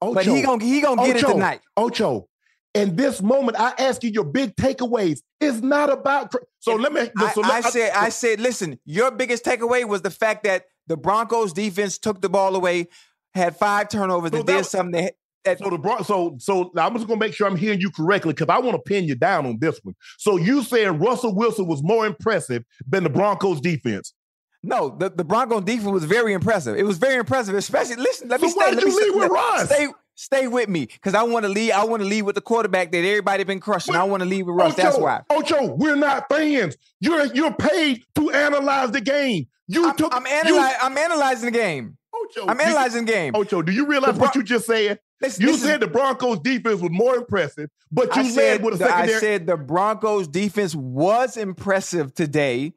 Ocho, 0.00 0.14
but 0.14 0.26
he 0.26 0.42
gonna 0.42 0.64
he 0.64 0.80
gonna 0.80 1.04
get 1.06 1.16
Ocho, 1.16 1.28
it 1.28 1.32
tonight. 1.34 1.60
Ocho, 1.76 2.28
in 2.74 2.96
this 2.96 3.22
moment, 3.22 3.58
I 3.58 3.72
ask 3.78 4.02
you 4.02 4.10
your 4.10 4.24
big 4.24 4.56
takeaways. 4.56 5.20
It's 5.40 5.60
not 5.60 5.90
about. 5.90 6.34
So 6.64 6.76
let 6.76 6.94
me. 6.94 7.10
I, 7.18 7.32
so 7.32 7.42
let, 7.42 7.52
I 7.52 7.60
said, 7.68 7.92
I, 7.94 8.06
I 8.06 8.08
said, 8.08 8.40
listen. 8.40 8.78
Your 8.86 9.10
biggest 9.10 9.44
takeaway 9.44 9.84
was 9.86 10.00
the 10.00 10.10
fact 10.10 10.44
that 10.44 10.64
the 10.86 10.96
Broncos 10.96 11.52
defense 11.52 11.98
took 11.98 12.22
the 12.22 12.30
ball 12.30 12.56
away, 12.56 12.88
had 13.34 13.54
five 13.54 13.90
turnovers, 13.90 14.30
so 14.30 14.38
and 14.38 14.46
did 14.46 14.64
something 14.64 15.10
that. 15.44 15.58
so 15.58 15.68
the 15.68 15.76
Bron- 15.76 16.04
so 16.04 16.36
so 16.38 16.72
I'm 16.78 16.94
just 16.94 17.06
gonna 17.06 17.20
make 17.20 17.34
sure 17.34 17.46
I'm 17.46 17.56
hearing 17.56 17.80
you 17.82 17.90
correctly 17.90 18.32
because 18.32 18.48
I 18.48 18.58
want 18.60 18.76
to 18.76 18.82
pin 18.82 19.04
you 19.04 19.14
down 19.14 19.44
on 19.44 19.58
this 19.60 19.78
one. 19.82 19.94
So 20.16 20.38
you 20.38 20.62
saying 20.62 20.98
Russell 21.00 21.34
Wilson 21.34 21.66
was 21.66 21.82
more 21.82 22.06
impressive 22.06 22.64
than 22.88 23.04
the 23.04 23.10
Broncos 23.10 23.60
defense? 23.60 24.14
No, 24.62 24.96
the, 24.98 25.10
the 25.10 25.24
Broncos 25.24 25.64
defense 25.64 25.90
was 25.90 26.04
very 26.04 26.32
impressive. 26.32 26.78
It 26.78 26.84
was 26.84 26.96
very 26.96 27.16
impressive, 27.16 27.54
especially 27.54 27.96
listen. 27.96 28.28
Let 28.28 28.40
so 28.40 28.46
me 28.46 28.52
stay. 28.52 28.58
Why 28.58 28.70
did 28.70 28.76
let 28.76 28.86
you 28.86 28.96
me 28.96 29.04
leave 29.04 29.14
with 29.16 29.30
Russ? 29.30 29.66
Stay, 29.66 29.88
stay 30.14 30.46
with 30.46 30.68
me 30.68 30.86
because 30.86 31.14
I 31.14 31.22
want 31.22 31.44
to 31.44 31.48
lead. 31.48 31.72
I 31.72 31.84
want 31.84 32.02
to 32.02 32.08
lead 32.08 32.22
with 32.22 32.34
the 32.34 32.40
quarterback 32.40 32.92
that 32.92 32.98
everybody 32.98 33.44
been 33.44 33.60
crushing. 33.60 33.94
I 33.94 34.04
want 34.04 34.22
to 34.22 34.28
lead 34.28 34.42
with 34.44 34.56
Russ. 34.56 34.72
Ocho, 34.74 34.82
That's 34.82 34.98
why. 34.98 35.22
Ocho, 35.30 35.74
we're 35.74 35.96
not 35.96 36.28
fans. 36.28 36.76
You're 37.00 37.26
you're 37.26 37.54
paid 37.54 38.04
to 38.16 38.30
analyze 38.30 38.90
the 38.90 39.00
game. 39.00 39.46
You 39.66 39.88
I'm, 39.88 39.96
took. 39.96 40.14
I'm, 40.14 40.24
analy- 40.24 40.46
you, 40.46 40.58
I'm 40.58 40.96
analyzing 40.96 41.46
the 41.52 41.58
game. 41.58 41.96
Ocho, 42.14 42.46
I'm 42.46 42.60
analyzing 42.60 43.06
the 43.06 43.12
game. 43.12 43.32
Ocho, 43.34 43.62
do 43.62 43.72
you 43.72 43.86
realize 43.86 44.16
Bron- 44.16 44.20
what 44.20 44.34
you 44.34 44.42
just 44.42 44.66
said? 44.66 45.00
This, 45.20 45.40
you 45.40 45.46
this 45.46 45.62
said 45.62 45.74
is, 45.74 45.80
the 45.80 45.86
Broncos 45.86 46.40
defense 46.40 46.80
was 46.80 46.90
more 46.90 47.16
impressive, 47.16 47.70
but 47.90 48.14
you 48.14 48.22
I 48.22 48.28
said, 48.28 48.62
with 48.62 48.74
a 48.74 48.78
secondary. 48.78 49.14
I 49.14 49.20
said 49.20 49.46
the 49.46 49.56
Broncos 49.56 50.28
defense 50.28 50.74
was 50.74 51.36
impressive 51.36 52.14
today, 52.14 52.74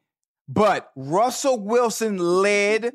but 0.47 0.91
Russell 0.95 1.59
Wilson 1.59 2.17
led 2.17 2.93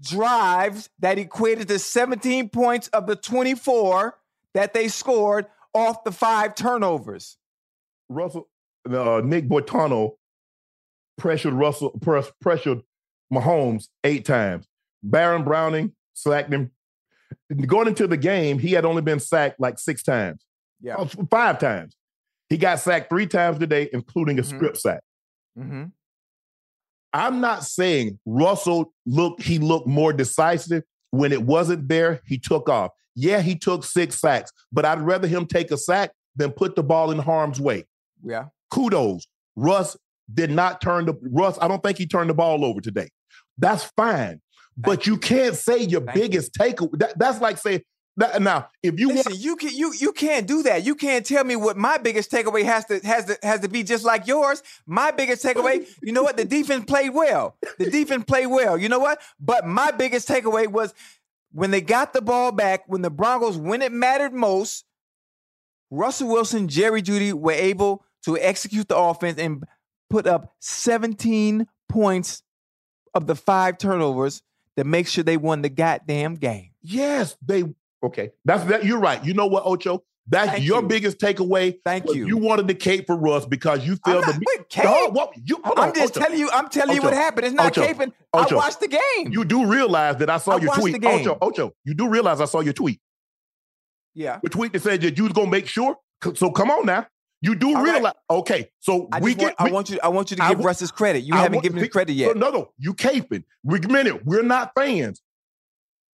drives 0.00 0.88
that 0.98 1.18
equated 1.18 1.68
to 1.68 1.78
17 1.78 2.48
points 2.48 2.88
of 2.88 3.06
the 3.06 3.16
24 3.16 4.18
that 4.54 4.72
they 4.72 4.88
scored 4.88 5.46
off 5.74 6.04
the 6.04 6.12
five 6.12 6.54
turnovers. 6.54 7.36
Russell, 8.08 8.48
uh, 8.88 9.20
Nik 9.24 9.48
Bonitto 9.48 10.12
pressured 11.18 11.54
Russell, 11.54 11.90
press, 12.00 12.30
pressured 12.40 12.80
Mahomes 13.32 13.88
eight 14.04 14.24
times. 14.24 14.66
Baron 15.02 15.44
Browning 15.44 15.92
sacked 16.14 16.52
him. 16.52 16.72
Going 17.66 17.88
into 17.88 18.06
the 18.06 18.16
game, 18.16 18.58
he 18.58 18.72
had 18.72 18.84
only 18.84 19.02
been 19.02 19.20
sacked 19.20 19.60
like 19.60 19.78
six 19.78 20.02
times. 20.02 20.44
Yeah, 20.80 20.96
oh, 20.98 21.04
five 21.30 21.58
times. 21.58 21.94
He 22.48 22.56
got 22.56 22.80
sacked 22.80 23.08
three 23.08 23.26
times 23.26 23.58
today, 23.58 23.88
including 23.92 24.38
a 24.38 24.42
mm-hmm. 24.42 24.56
strip 24.56 24.76
sack. 24.76 25.02
Mm-hmm. 25.56 25.84
I'm 27.12 27.40
not 27.40 27.64
saying 27.64 28.18
Russell 28.24 28.92
looked 29.06 29.42
he 29.42 29.58
looked 29.58 29.86
more 29.86 30.12
decisive 30.12 30.82
when 31.10 31.32
it 31.32 31.42
wasn't 31.42 31.88
there. 31.88 32.20
He 32.24 32.38
took 32.38 32.68
off. 32.68 32.92
Yeah, 33.14 33.40
he 33.40 33.56
took 33.56 33.84
six 33.84 34.20
sacks, 34.20 34.52
but 34.72 34.84
I'd 34.84 35.00
rather 35.00 35.26
him 35.26 35.46
take 35.46 35.70
a 35.70 35.76
sack 35.76 36.12
than 36.36 36.52
put 36.52 36.76
the 36.76 36.82
ball 36.82 37.10
in 37.10 37.18
harm's 37.18 37.60
way. 37.60 37.84
Yeah. 38.24 38.46
Kudos. 38.70 39.26
Russ 39.56 39.96
did 40.32 40.50
not 40.50 40.80
turn 40.80 41.06
the 41.06 41.14
Russ. 41.22 41.58
I 41.60 41.68
don't 41.68 41.82
think 41.82 41.98
he 41.98 42.06
turned 42.06 42.30
the 42.30 42.34
ball 42.34 42.64
over 42.64 42.80
today. 42.80 43.10
That's 43.58 43.84
fine, 43.96 44.40
but 44.76 45.06
you. 45.06 45.14
you. 45.14 45.18
can't 45.18 45.56
say 45.56 45.80
your 45.82 46.02
Thank 46.02 46.14
biggest 46.18 46.52
you. 46.58 46.64
takeaway. 46.64 46.98
That, 46.98 47.18
that's 47.18 47.40
like 47.40 47.58
saying 47.58 47.82
now, 48.40 48.68
if 48.82 48.98
you 48.98 49.08
listen, 49.08 49.32
want- 49.32 49.42
you 49.42 49.56
can 49.56 49.70
you 49.70 49.92
you 49.94 50.12
can't 50.12 50.46
do 50.46 50.62
that. 50.64 50.84
You 50.84 50.94
can't 50.94 51.24
tell 51.24 51.44
me 51.44 51.56
what 51.56 51.76
my 51.76 51.98
biggest 51.98 52.30
takeaway 52.30 52.64
has 52.64 52.84
to 52.86 53.00
has 53.00 53.24
to 53.26 53.38
has 53.42 53.60
to 53.60 53.68
be 53.68 53.82
just 53.82 54.04
like 54.04 54.26
yours. 54.26 54.62
My 54.86 55.10
biggest 55.10 55.44
takeaway, 55.44 55.86
you 56.02 56.12
know 56.12 56.22
what? 56.22 56.36
The 56.36 56.44
defense 56.44 56.84
played 56.84 57.10
well. 57.10 57.56
The 57.78 57.90
defense 57.90 58.24
played 58.24 58.46
well. 58.46 58.76
You 58.76 58.88
know 58.88 58.98
what? 58.98 59.20
But 59.40 59.66
my 59.66 59.90
biggest 59.90 60.28
takeaway 60.28 60.68
was 60.68 60.94
when 61.52 61.70
they 61.70 61.80
got 61.80 62.12
the 62.12 62.22
ball 62.22 62.52
back, 62.52 62.84
when 62.86 63.02
the 63.02 63.10
Broncos, 63.10 63.56
when 63.56 63.82
it 63.82 63.92
mattered 63.92 64.32
most, 64.32 64.84
Russell 65.90 66.28
Wilson, 66.28 66.68
Jerry 66.68 67.02
Jeudy 67.02 67.32
were 67.32 67.52
able 67.52 68.04
to 68.24 68.38
execute 68.38 68.88
the 68.88 68.96
offense 68.96 69.38
and 69.38 69.64
put 70.08 70.26
up 70.26 70.52
17 70.60 71.66
points 71.88 72.42
of 73.14 73.26
the 73.26 73.34
five 73.34 73.78
turnovers 73.78 74.42
to 74.76 74.84
make 74.84 75.08
sure 75.08 75.24
they 75.24 75.36
won 75.36 75.62
the 75.62 75.68
goddamn 75.68 76.36
game. 76.36 76.70
Yes, 76.82 77.36
they 77.44 77.64
Okay, 78.02 78.30
that's 78.44 78.64
that. 78.64 78.84
You're 78.84 78.98
right. 79.00 79.24
You 79.24 79.34
know 79.34 79.46
what, 79.46 79.64
Ocho? 79.66 80.02
That's 80.26 80.52
Thank 80.52 80.64
your 80.64 80.82
you. 80.82 80.88
biggest 80.88 81.18
takeaway. 81.18 81.78
Thank 81.84 82.06
you. 82.14 82.26
You 82.26 82.36
wanted 82.36 82.68
to 82.68 82.74
cape 82.74 83.06
for 83.06 83.16
Russ 83.16 83.46
because 83.46 83.84
you 83.84 83.96
feel 84.04 84.20
the. 84.20 84.40
Wait, 84.46 84.68
cape? 84.68 84.84
No, 84.84 85.08
what, 85.10 85.32
you, 85.44 85.60
I'm 85.64 85.72
on, 85.72 85.94
just 85.94 86.16
Ocho. 86.16 86.24
telling 86.24 86.38
you. 86.38 86.48
I'm 86.52 86.68
telling 86.68 86.90
Ocho. 86.90 86.96
you 86.96 87.02
what 87.02 87.14
happened. 87.14 87.46
It's 87.46 87.54
not 87.54 87.76
Ocho. 87.76 87.86
caping. 87.86 88.12
Ocho. 88.32 88.54
I 88.54 88.58
watched 88.58 88.80
the 88.80 88.88
game. 88.88 89.32
You 89.32 89.44
do 89.44 89.66
realize 89.66 90.16
that 90.18 90.30
I 90.30 90.38
saw 90.38 90.52
I 90.52 90.60
your 90.60 90.74
tweet, 90.74 91.04
Ocho. 91.04 91.36
Ocho, 91.40 91.72
you 91.84 91.94
do 91.94 92.08
realize 92.08 92.40
I 92.40 92.44
saw 92.44 92.60
your 92.60 92.72
tweet. 92.74 93.00
Yeah, 94.14 94.38
the 94.42 94.48
tweet 94.48 94.72
that 94.72 94.82
said 94.82 95.00
that 95.02 95.18
you 95.18 95.24
was 95.24 95.32
gonna 95.32 95.50
make 95.50 95.66
sure. 95.66 95.96
So 96.34 96.50
come 96.50 96.70
on 96.70 96.86
now. 96.86 97.06
You 97.42 97.54
do 97.54 97.74
All 97.74 97.82
realize, 97.82 98.02
right. 98.02 98.14
okay? 98.38 98.70
So 98.80 99.08
I 99.10 99.18
we 99.20 99.34
get. 99.34 99.58
Want, 99.58 99.60
we, 99.60 99.70
I 99.70 99.72
want 99.72 99.90
you. 99.90 99.98
I 100.02 100.08
want 100.08 100.30
you 100.30 100.36
to 100.36 100.48
give 100.48 100.60
I, 100.60 100.62
Russ 100.62 100.78
his 100.78 100.92
credit. 100.92 101.20
You 101.20 101.34
I 101.34 101.38
haven't 101.38 101.54
want, 101.54 101.64
given 101.64 101.78
him 101.82 101.88
credit 101.88 102.12
yet. 102.12 102.36
No, 102.36 102.50
no, 102.50 102.72
you 102.78 102.94
caping. 102.94 103.44
We 103.64 103.80
minute. 103.80 104.24
We're 104.24 104.42
not 104.42 104.72
fans. 104.76 105.22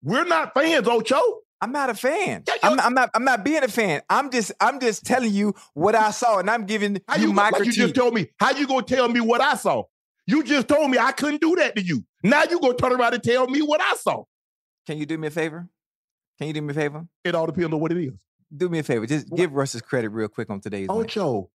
We're 0.03 0.25
not 0.25 0.55
fans, 0.55 0.87
Ocho. 0.87 1.21
I'm 1.61 1.73
not 1.73 1.89
a 1.89 1.95
fan. 1.95 2.45
Yeah, 2.47 2.55
I'm, 2.63 2.79
I'm, 2.81 2.95
not. 2.95 3.11
I'm 3.15 3.25
not 3.25 3.45
being 3.45 3.63
a 3.63 3.69
fan. 3.69 4.03
I'm 4.11 4.31
just. 4.31 4.53
I'm 4.61 4.79
just 4.79 5.05
telling 5.05 5.33
you 5.33 5.55
what 5.75 5.95
I 5.95 6.11
saw, 6.11 6.39
and 6.39 6.51
I'm 6.51 6.67
giving 6.67 7.01
how 7.09 7.17
you, 7.17 7.29
you 7.29 7.33
my 7.33 7.45
like 7.45 7.55
critique. 7.55 7.77
You 7.77 7.83
just 7.85 7.95
told 7.95 8.15
me. 8.15 8.29
How 8.39 8.51
you 8.51 8.67
gonna 8.67 8.83
tell 8.83 9.09
me 9.09 9.21
what 9.21 9.41
I 9.41 9.55
saw? 9.55 9.85
You 10.27 10.43
just 10.43 10.69
told 10.69 10.91
me 10.91 10.99
I 10.99 11.13
couldn't 11.13 11.41
do 11.41 11.55
that 11.57 11.77
to 11.77 11.83
you. 11.83 12.05
Now 12.23 12.43
you 12.45 12.61
gonna 12.61 12.75
turn 12.75 12.93
around 12.93 13.15
and 13.15 13.23
tell 13.23 13.47
me 13.47 13.63
what 13.63 13.81
I 13.81 13.95
saw? 13.95 14.25
Can 14.87 14.99
you 14.99 15.07
do 15.07 15.17
me 15.17 15.29
a 15.29 15.31
favor? 15.31 15.69
Can 16.39 16.49
you 16.49 16.53
do 16.53 16.63
me 16.63 16.73
a 16.73 16.75
favor? 16.75 17.07
It 17.25 17.35
all 17.35 17.47
depends 17.47 17.73
on 17.73 17.81
what 17.81 17.93
it 17.93 17.99
is. 17.99 18.13
Do 18.55 18.69
me 18.69 18.81
a 18.81 18.83
favor. 18.83 19.07
Just 19.07 19.31
what? 19.31 19.39
give 19.39 19.53
Russ 19.53 19.73
his 19.73 19.83
credit 19.83 20.11
real 20.11 20.29
quick 20.29 20.51
on 20.51 20.61
today's. 20.61 20.89
Oh, 20.91 21.01
Ocho, 21.01 21.51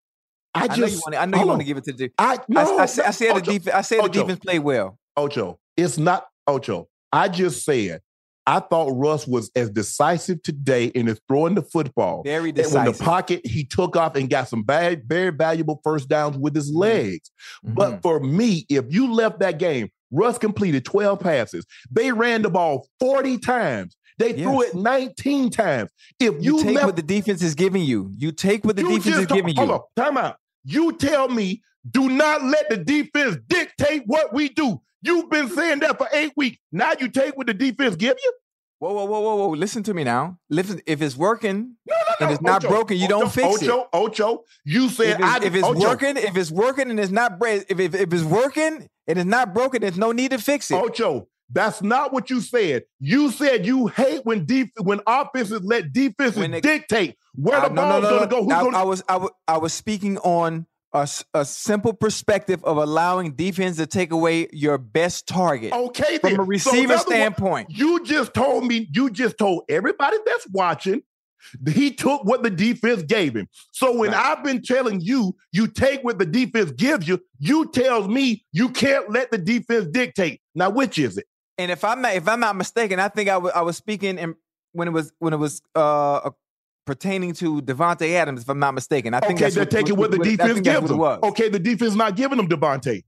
I, 0.53 0.63
I 0.63 0.67
just. 0.67 0.79
Know 0.79 0.85
you 0.87 0.95
want 0.97 1.13
to, 1.13 1.19
I 1.19 1.25
know 1.25 1.39
you 1.39 1.47
want 1.47 1.59
to 1.61 1.65
give 1.65 1.77
it 1.77 1.83
to 1.85 1.93
the. 1.93 2.11
I 2.17 2.39
no, 2.47 2.61
I, 2.61 2.81
I, 2.81 2.83
I 2.83 2.85
said, 2.85 3.07
the 3.07 3.33
oh, 3.35 3.39
defense. 3.39 3.75
I 3.75 3.81
said 3.81 3.99
Ocho. 3.99 4.07
the 4.07 4.19
defense 4.19 4.39
played 4.39 4.59
well. 4.59 4.97
Ocho, 5.17 5.59
it's 5.75 5.97
not 5.97 6.27
Ocho. 6.47 6.87
I 7.11 7.27
just 7.27 7.65
said 7.65 8.01
I 8.49 8.59
thought 8.61 8.89
Russ 8.95 9.27
was 9.27 9.51
as 9.55 9.69
decisive 9.69 10.41
today 10.41 10.85
in 10.85 11.05
his 11.05 11.21
throwing 11.27 11.53
the 11.53 11.61
football. 11.61 12.23
Very 12.23 12.51
decisive. 12.51 12.75
When 12.83 12.85
the 12.93 13.03
pocket, 13.03 13.45
he 13.45 13.63
took 13.63 13.95
off 13.95 14.15
and 14.15 14.27
got 14.27 14.47
some 14.47 14.63
bad, 14.63 15.03
very 15.07 15.29
valuable 15.29 15.79
first 15.83 16.09
downs 16.09 16.35
with 16.35 16.55
his 16.55 16.71
mm-hmm. 16.71 16.79
legs. 16.79 17.29
Mm-hmm. 17.63 17.75
But 17.75 18.01
for 18.01 18.19
me, 18.19 18.65
if 18.67 18.85
you 18.89 19.13
left 19.13 19.39
that 19.41 19.59
game, 19.59 19.89
Russ 20.09 20.39
completed 20.39 20.83
12 20.83 21.19
passes. 21.19 21.63
They 21.91 22.11
ran 22.11 22.41
the 22.41 22.49
ball 22.49 22.87
40 22.99 23.37
times. 23.37 23.95
They 24.17 24.33
yes. 24.33 24.41
threw 24.41 24.63
it 24.63 24.73
19 24.73 25.51
times. 25.51 25.91
If 26.19 26.43
you, 26.43 26.57
you 26.57 26.63
take 26.63 26.73
left, 26.73 26.85
what 26.87 26.95
the 26.95 27.03
defense 27.03 27.43
is 27.43 27.53
giving 27.53 27.83
you, 27.83 28.11
you 28.17 28.31
take 28.31 28.65
what 28.65 28.77
the 28.77 28.83
defense 28.83 29.15
is 29.15 29.27
giving 29.27 29.55
hold 29.55 29.69
you. 29.69 29.73
Hold 29.73 29.85
on, 29.95 30.05
time 30.05 30.17
out. 30.17 30.37
You 30.65 30.93
tell 30.93 31.29
me, 31.29 31.61
do 31.91 32.09
not 32.09 32.43
let 32.43 32.67
the 32.67 32.77
defense 32.77 33.37
dictate 33.47 34.03
what 34.07 34.33
we 34.33 34.49
do. 34.49 34.81
You've 35.01 35.29
been 35.29 35.49
saying 35.49 35.79
that 35.79 35.97
for 35.97 36.07
eight 36.11 36.33
weeks. 36.35 36.57
Now 36.71 36.93
you 36.99 37.09
take 37.09 37.37
what 37.37 37.47
the 37.47 37.53
defense 37.53 37.95
give 37.95 38.17
you? 38.21 38.33
Whoa, 38.79 38.93
whoa, 38.93 39.05
whoa, 39.05 39.19
whoa, 39.19 39.35
whoa! 39.35 39.49
Listen 39.49 39.83
to 39.83 39.93
me 39.93 40.05
now. 40.05 40.39
Listen, 40.49 40.79
if 40.85 41.01
it's 41.01 41.17
working 41.17 41.75
no, 41.85 41.95
no, 41.95 42.13
no. 42.19 42.25
and 42.25 42.31
it's 42.31 42.41
not 42.41 42.63
Ocho, 42.63 42.73
broken, 42.73 42.97
you 42.97 43.07
Ocho, 43.07 43.19
don't 43.19 43.31
fix 43.31 43.55
Ocho, 43.55 43.79
it. 43.81 43.87
Ocho, 43.91 44.25
Ocho, 44.31 44.43
you 44.63 44.87
said 44.87 45.07
if 45.07 45.19
it's, 45.19 45.25
I, 45.25 45.37
if 45.43 45.55
it's 45.55 45.67
working, 45.67 46.17
if 46.17 46.37
it's 46.37 46.51
working 46.51 46.89
and 46.89 46.97
it's 46.97 47.11
not 47.11 47.33
if, 47.41 47.77
if 47.77 47.93
if 47.93 48.13
it's 48.13 48.23
working 48.23 48.87
and 49.07 49.19
it's 49.19 49.25
not 49.25 49.53
broken, 49.53 49.81
there's 49.81 49.97
no 49.97 50.13
need 50.13 50.31
to 50.31 50.37
fix 50.37 50.71
it. 50.71 50.75
Ocho, 50.75 51.27
that's 51.51 51.81
not 51.81 52.13
what 52.13 52.29
you 52.29 52.39
said. 52.39 52.83
You 53.01 53.31
said 53.31 53.65
you 53.65 53.87
hate 53.87 54.25
when 54.25 54.45
def- 54.45 54.71
when 54.81 55.01
offenses 55.05 55.61
let 55.61 55.91
defenses 55.91 56.49
they, 56.49 56.61
dictate 56.61 57.17
where 57.35 57.59
the 57.59 57.65
uh, 57.65 57.69
ball's 57.69 58.03
no, 58.03 58.09
no, 58.11 58.19
to 58.19 58.27
go. 58.27 58.43
Who's 58.43 58.53
I, 58.53 58.63
gonna... 58.63 58.77
I 58.77 58.83
was 58.83 59.03
I, 59.09 59.13
w- 59.13 59.31
I 59.45 59.57
was 59.57 59.73
speaking 59.73 60.17
on 60.19 60.67
a, 60.93 61.07
a 61.33 61.45
simple 61.45 61.93
perspective 61.93 62.63
of 62.63 62.77
allowing 62.77 63.35
defense 63.35 63.77
to 63.77 63.85
take 63.85 64.11
away 64.11 64.47
your 64.51 64.77
best 64.77 65.27
target. 65.27 65.73
Okay, 65.73 66.17
from 66.17 66.31
then. 66.31 66.39
a 66.39 66.43
receiver 66.43 66.97
so 66.97 67.03
standpoint. 67.03 67.69
you 67.69 68.03
just 68.03 68.33
told 68.33 68.65
me, 68.65 68.89
you 68.91 69.09
just 69.09 69.37
told 69.37 69.63
everybody 69.69 70.17
that's 70.25 70.47
watching, 70.49 71.01
he 71.67 71.91
took 71.91 72.25
what 72.25 72.43
the 72.43 72.49
defense 72.49 73.03
gave 73.03 73.35
him. 73.35 73.47
So 73.71 73.95
when 73.95 74.11
right. 74.11 74.37
I've 74.37 74.43
been 74.43 74.61
telling 74.61 74.99
you, 75.01 75.35
you 75.51 75.67
take 75.67 76.03
what 76.03 76.19
the 76.19 76.25
defense 76.25 76.71
gives 76.71 77.07
you, 77.07 77.19
you 77.39 77.69
tells 77.71 78.07
me 78.07 78.45
you 78.51 78.69
can't 78.69 79.09
let 79.09 79.31
the 79.31 79.37
defense 79.37 79.85
dictate. 79.91 80.41
Now, 80.55 80.69
which 80.69 80.97
is 80.97 81.17
it? 81.17 81.27
And 81.57 81.71
if 81.71 81.83
I'm 81.83 82.01
not, 82.01 82.15
if 82.15 82.27
I'm 82.27 82.39
not 82.39 82.55
mistaken, 82.55 82.99
I 82.99 83.09
think 83.09 83.29
I, 83.29 83.33
w- 83.33 83.53
I 83.53 83.61
was 83.61 83.77
speaking 83.77 84.17
in, 84.17 84.35
when 84.71 84.87
it 84.87 84.91
was 84.91 85.11
when 85.19 85.33
it 85.33 85.37
was 85.37 85.61
uh, 85.75 86.29
pertaining 86.89 87.33
to 87.33 87.61
Devonte 87.61 88.11
Adams, 88.13 88.41
if 88.41 88.49
I'm 88.49 88.59
not 88.59 88.73
mistaken. 88.73 89.13
I 89.13 89.19
think 89.19 89.33
okay, 89.33 89.45
that's 89.45 89.55
they're 89.55 89.63
what, 89.63 89.71
taking 89.71 89.95
what, 89.95 90.11
the 90.11 90.17
what- 90.17 90.27
I 90.27 90.31
defense 90.31 90.59
gives 90.61 90.89
them. 90.89 90.99
Okay, 90.99 91.49
the 91.49 91.59
defense 91.59 91.93
not 91.93 92.15
giving 92.15 92.37
them 92.37 92.49
Devonte. 92.49 93.03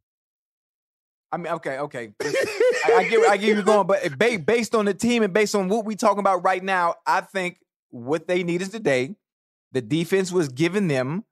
I 1.31 1.37
mean, 1.37 1.53
okay, 1.53 1.77
okay. 1.79 2.13
I, 2.21 2.93
I 2.93 3.07
get, 3.07 3.29
I 3.29 3.37
get 3.37 3.55
you 3.55 3.63
going, 3.63 3.87
but 3.87 4.17
based 4.45 4.75
on 4.75 4.85
the 4.85 4.93
team 4.93 5.23
and 5.23 5.33
based 5.33 5.55
on 5.55 5.69
what 5.69 5.85
we 5.85 5.95
talking 5.95 6.19
about 6.19 6.43
right 6.43 6.61
now, 6.61 6.95
I 7.07 7.21
think 7.21 7.57
what 7.89 8.27
they 8.27 8.43
need 8.43 8.61
is 8.61 8.69
today. 8.69 9.15
The 9.71 9.81
defense 9.81 10.33
was 10.33 10.49
giving 10.49 10.89
them 10.89 11.23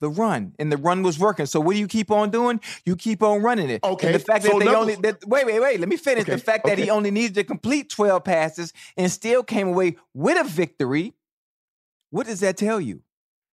the 0.00 0.08
run, 0.08 0.54
and 0.60 0.70
the 0.70 0.76
run 0.76 1.02
was 1.02 1.18
working. 1.18 1.46
So 1.46 1.58
what 1.58 1.72
do 1.72 1.80
you 1.80 1.88
keep 1.88 2.12
on 2.12 2.30
doing? 2.30 2.60
You 2.86 2.94
keep 2.94 3.22
on 3.22 3.42
running 3.42 3.68
it. 3.68 3.82
Okay, 3.82 4.06
And 4.06 4.14
the 4.14 4.20
fact 4.20 4.44
so 4.44 4.58
that 4.58 4.64
they 4.64 4.74
only 4.74 4.94
that, 4.94 5.26
wait, 5.26 5.44
wait, 5.44 5.60
wait. 5.60 5.80
Let 5.80 5.88
me 5.88 5.96
finish. 5.96 6.22
Okay, 6.22 6.32
The 6.32 6.38
fact 6.38 6.66
that 6.66 6.78
he 6.78 6.88
only 6.90 7.10
needed 7.10 7.34
to 7.34 7.44
complete 7.44 7.90
twelve 7.90 8.22
passes 8.22 8.72
and 8.96 9.10
still 9.10 9.42
came 9.42 9.68
away 9.68 9.96
with 10.14 10.38
a 10.38 10.48
victory. 10.48 11.14
What 12.10 12.26
does 12.26 12.40
that 12.40 12.56
tell 12.56 12.80
you? 12.80 13.02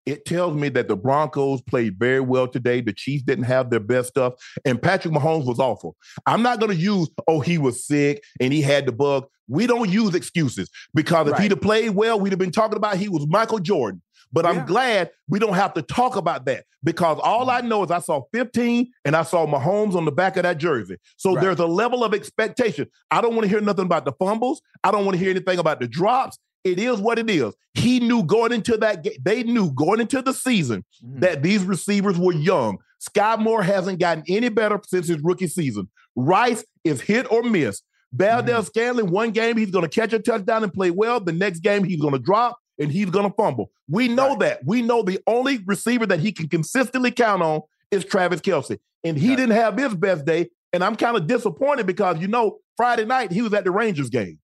It 0.06 0.26
tells 0.26 0.54
me 0.56 0.68
that 0.70 0.90
the 0.90 0.98
Broncos 0.98 1.62
played 1.62 1.98
very 1.98 2.20
well 2.20 2.48
today. 2.48 2.82
The 2.82 2.92
Chiefs 2.92 3.24
didn't 3.24 3.46
have 3.46 3.70
their 3.70 3.80
best 3.80 4.10
stuff, 4.10 4.34
and 4.66 4.82
Patrick 4.82 5.14
Mahomes 5.14 5.46
was 5.46 5.60
awful. 5.60 5.96
I'm 6.26 6.42
not 6.42 6.60
going 6.60 6.72
to 6.76 6.82
use, 6.82 7.10
oh, 7.28 7.40
he 7.40 7.58
was 7.58 7.86
sick 7.88 8.22
and 8.42 8.52
he 8.52 8.62
had 8.62 8.86
the 8.86 8.92
bug. 8.92 9.26
We 9.48 9.66
don't 9.66 9.90
use 9.90 10.14
excuses 10.14 10.70
because 10.94 11.28
if 11.28 11.34
Right. 11.34 11.44
he'd 11.44 11.52
have 11.52 11.62
played 11.62 11.92
well, 11.92 12.20
we'd 12.20 12.32
have 12.34 12.40
been 12.40 12.52
talking 12.52 12.76
about 12.78 12.98
he 12.98 13.08
was 13.08 13.26
Michael 13.28 13.60
Jordan. 13.60 14.02
But 14.32 14.44
Yeah. 14.46 14.52
I'm 14.52 14.66
glad 14.66 15.12
we 15.30 15.40
don't 15.40 15.54
have 15.54 15.74
to 15.76 15.82
talk 15.82 16.16
about 16.18 16.46
that 16.46 16.66
because 16.84 17.20
all 17.24 17.50
I 17.50 17.62
know 17.62 17.84
is 17.84 17.92
I 17.92 18.00
saw 18.00 18.24
15 18.34 18.92
and 19.06 19.16
I 19.16 19.24
saw 19.24 19.46
Mahomes 19.46 19.96
on 19.96 20.06
the 20.06 20.12
back 20.12 20.36
of 20.38 20.44
that 20.44 20.58
jersey. 20.58 20.98
So 21.18 21.34
Right. 21.36 21.44
there's 21.44 21.60
a 21.60 21.68
level 21.68 22.04
of 22.04 22.14
expectation. 22.14 22.88
I 23.12 23.22
don't 23.22 23.36
want 23.36 23.44
to 23.44 23.50
hear 23.50 23.62
nothing 23.62 23.86
about 23.86 24.04
the 24.06 24.12
fumbles. 24.14 24.62
I 24.84 24.92
don't 24.92 25.06
want 25.06 25.18
to 25.18 25.24
hear 25.24 25.30
anything 25.30 25.60
about 25.60 25.80
the 25.80 25.88
drops. 25.88 26.38
It 26.64 26.80
is 26.80 27.00
what 27.00 27.20
it 27.20 27.30
is. 27.30 27.54
He 27.74 28.00
knew 28.00 28.24
going 28.24 28.52
into 28.54 28.78
that 28.78 29.04
game, 29.04 29.14
they 29.22 29.44
knew 29.44 29.72
going 29.74 30.00
into 30.00 30.22
the 30.22 30.34
season 30.34 30.86
Mhm. 31.04 31.20
that 31.22 31.44
these 31.44 31.64
receivers 31.64 32.18
were 32.18 32.34
young. 32.34 32.78
Skyy 33.02 33.38
Moore 33.40 33.64
hasn't 33.64 34.00
gotten 34.00 34.24
any 34.30 34.50
better 34.50 34.80
since 34.88 35.08
his 35.08 35.20
rookie 35.22 35.48
season. 35.48 35.90
Rice 36.16 36.64
is 36.84 37.02
hit 37.02 37.30
or 37.32 37.44
miss. 37.44 37.82
Valdes-Scantling, 38.14 39.10
one 39.12 39.32
game 39.32 39.58
he's 39.58 39.72
going 39.72 39.84
to 39.84 39.90
catch 39.90 40.14
a 40.14 40.20
touchdown 40.20 40.64
and 40.64 40.74
play 40.74 40.92
well. 40.92 41.20
The 41.20 41.32
next 41.34 41.60
game 41.60 41.84
he's 41.84 42.00
going 42.00 42.14
to 42.14 42.20
drop 42.20 42.58
and 42.80 42.92
he's 42.92 43.10
going 43.10 43.28
to 43.30 43.36
fumble. 43.36 43.72
We 43.90 44.08
know 44.08 44.30
Right. 44.30 44.40
that. 44.40 44.62
We 44.66 44.82
know 44.82 45.04
the 45.04 45.20
only 45.28 45.60
receiver 45.66 46.06
that 46.06 46.20
he 46.20 46.32
can 46.32 46.48
consistently 46.48 47.12
count 47.12 47.42
on 47.42 47.62
is 47.92 48.06
Travis 48.06 48.40
Kelce. 48.42 48.78
And 49.04 49.18
he 49.18 49.30
Right. 49.30 49.38
didn't 49.38 49.56
have 49.56 49.78
his 49.78 49.96
best 49.96 50.26
day. 50.26 50.50
And 50.72 50.84
I'm 50.84 50.96
kind 50.96 51.18
of 51.18 51.28
disappointed 51.28 51.86
because, 51.86 52.20
you 52.20 52.28
know, 52.28 52.60
Friday 52.78 53.06
night 53.06 53.32
he 53.32 53.42
was 53.42 53.54
at 53.54 53.64
the 53.64 53.72
Rangers 53.72 54.10
game. 54.10 54.40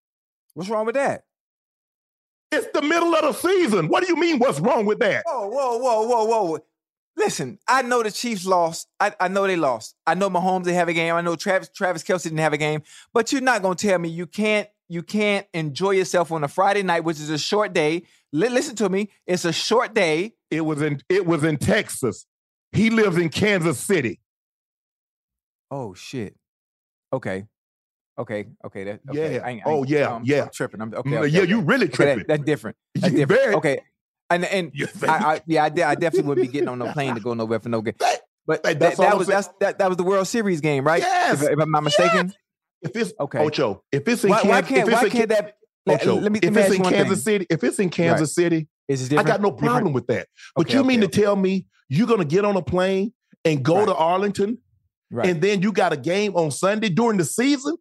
What's 0.53 0.69
wrong 0.69 0.85
with 0.85 0.95
that? 0.95 1.21
It's 2.51 2.68
the 2.74 2.82
middle 2.82 3.13
of 3.13 3.22
the 3.22 3.34
season. 3.34 3.88
What 3.88 4.03
do 4.03 4.10
you 4.10 4.15
mean? 4.15 4.39
What's 4.39 4.60
wrong 4.60 4.86
with 4.86 5.00
that? 5.00 5.24
Whoa, 5.27 5.48
whoa, 5.48 5.77
whoa, 5.77 6.08
whoa, 6.08 6.25
whoa. 6.25 6.60
Listen, 7.15 7.60
I 7.68 7.82
know 7.82 8.01
the 8.01 8.12
Chiefs 8.12 8.46
lost. 8.46 8.88
I, 9.00 9.13
I 9.20 9.27
know 9.27 9.46
they 9.46 9.58
lost. 9.58 9.96
I 10.08 10.15
know 10.15 10.29
Mahomes 10.29 10.63
didn't 10.63 10.77
have 10.77 10.88
a 10.88 10.94
game. 10.94 11.13
I 11.13 11.22
know 11.22 11.36
Travis 11.36 11.70
Travis 11.70 12.03
Kelce 12.03 12.24
didn't 12.24 12.38
have 12.39 12.53
a 12.53 12.58
game. 12.58 12.82
But 13.13 13.32
you're 13.32 13.41
not 13.41 13.62
gonna 13.62 13.75
tell 13.75 14.00
me 14.00 14.10
you 14.10 14.25
can't 14.25 14.70
you 14.88 15.03
can't 15.03 15.46
enjoy 15.53 15.91
yourself 15.91 16.32
on 16.32 16.44
a 16.44 16.48
Friday 16.48 16.82
night, 16.82 17.03
which 17.03 17.20
is 17.20 17.29
a 17.29 17.38
short 17.38 17.74
day. 17.74 18.03
Li- 18.32 18.50
listen 18.50 18.75
to 18.77 18.89
me. 18.89 19.10
It's 19.27 19.46
a 19.46 19.53
short 19.53 19.94
day. 19.94 20.34
It 20.50 20.62
was 20.62 20.82
in 20.82 21.01
it 21.10 21.25
was 21.25 21.44
in 21.44 21.58
Texas. 21.58 22.25
He 22.72 22.89
lives 22.89 23.18
in 23.18 23.29
Kansas 23.29 23.79
City. 23.79 24.22
Oh 25.70 25.94
shit. 25.94 26.36
Okay. 27.12 27.46
Okay. 28.19 28.47
Okay. 28.65 28.83
That, 28.83 28.99
okay. 29.09 29.35
Yeah. 29.35 29.41
I 29.45 29.49
ain't- 29.51 29.61
I 29.65 29.69
Oh, 29.69 29.83
yeah, 29.85 30.19
yeah. 30.23 30.43
I'm 30.43 30.49
tripping. 30.53 30.81
I'm 30.81 30.93
okay. 30.93 31.09
Mm, 31.09 31.17
okay, 31.19 31.27
yeah, 31.27 31.41
okay. 31.41 31.49
you 31.49 31.61
really 31.61 31.88
tripping. 31.88 32.17
that- 32.19 32.27
that's 32.27 32.43
different. 32.43 32.77
That's 32.95 33.11
You 33.13 33.19
different. 33.19 33.41
very- 33.41 33.55
Okay. 33.55 33.81
And 34.31 34.45
and 34.45 34.71
I, 35.03 35.07
I 35.07 35.41
yeah, 35.47 35.63
I, 35.63 35.69
de- 35.69 35.83
I 35.83 35.95
definitely 36.03 36.27
wouldn't 36.27 36.47
be 36.47 36.51
getting 36.53 36.67
on 36.69 36.77
no 36.77 36.91
plane 36.93 37.15
to 37.15 37.21
go 37.21 37.33
nowhere 37.33 37.59
for 37.59 37.69
no 37.69 37.81
game. 37.88 37.95
But 38.45 38.61
that, 38.63 38.79
that's 38.79 38.99
all 38.99 39.05
that 39.09 39.17
was 39.17 39.27
that's 39.27 39.49
that, 39.59 39.79
that 39.79 39.88
was 39.88 39.97
the 39.97 40.03
World 40.03 40.27
Series 40.27 40.61
game, 40.61 40.83
right? 40.85 41.01
Yes. 41.01 41.41
If, 41.41 41.49
if 41.51 41.59
I'm 41.59 41.71
not 41.71 41.83
mistaken. 41.83 42.33
If 42.81 42.95
it's 42.95 43.11
Okay. 43.19 43.39
Ocho, 43.39 43.83
if 43.91 44.07
it's 44.07 44.23
in 44.23 44.29
Why, 44.29 44.41
why 44.43 44.61
can't 44.61 44.88
if 44.88 44.93
it's 44.93 45.01
why 45.01 45.05
in, 45.05 45.11
can't 45.11 45.29
that? 45.29 45.55
Ocho, 45.88 46.15
let 46.19 46.32
me, 46.32 46.39
if 46.43 46.53
let 46.53 46.65
it's 46.67 46.75
in 46.75 46.84
Kansas 46.84 47.23
thing. 47.23 47.34
City, 47.34 47.47
if 47.49 47.63
it's 47.63 47.79
in 47.79 47.89
Kansas 47.89 48.34
City, 48.36 48.67
Is 48.88 49.12
it 49.12 49.17
I 49.19 49.23
got 49.23 49.41
no 49.41 49.49
Different? 49.51 49.60
problem 49.71 49.93
with 49.93 50.08
that. 50.08 50.27
But 50.55 50.67
Okay, 50.67 50.77
you 50.77 50.84
mean 50.84 51.03
okay, 51.03 51.12
to 51.12 51.21
tell 51.21 51.36
me 51.36 51.65
you're 51.89 52.08
gonna 52.08 52.23
get 52.25 52.45
on 52.45 52.55
a 52.55 52.62
plane 52.62 53.13
and 53.43 53.63
go 53.63 53.77
Right. 53.79 53.88
to 53.88 53.95
Arlington 53.95 54.60
Right. 55.12 55.27
and 55.29 55.41
then 55.41 55.62
you 55.63 55.71
got 55.71 55.91
a 55.91 55.97
game 55.97 56.36
on 56.36 56.51
Sunday 56.51 56.89
during 56.89 57.17
the 57.17 57.25
season? 57.25 57.75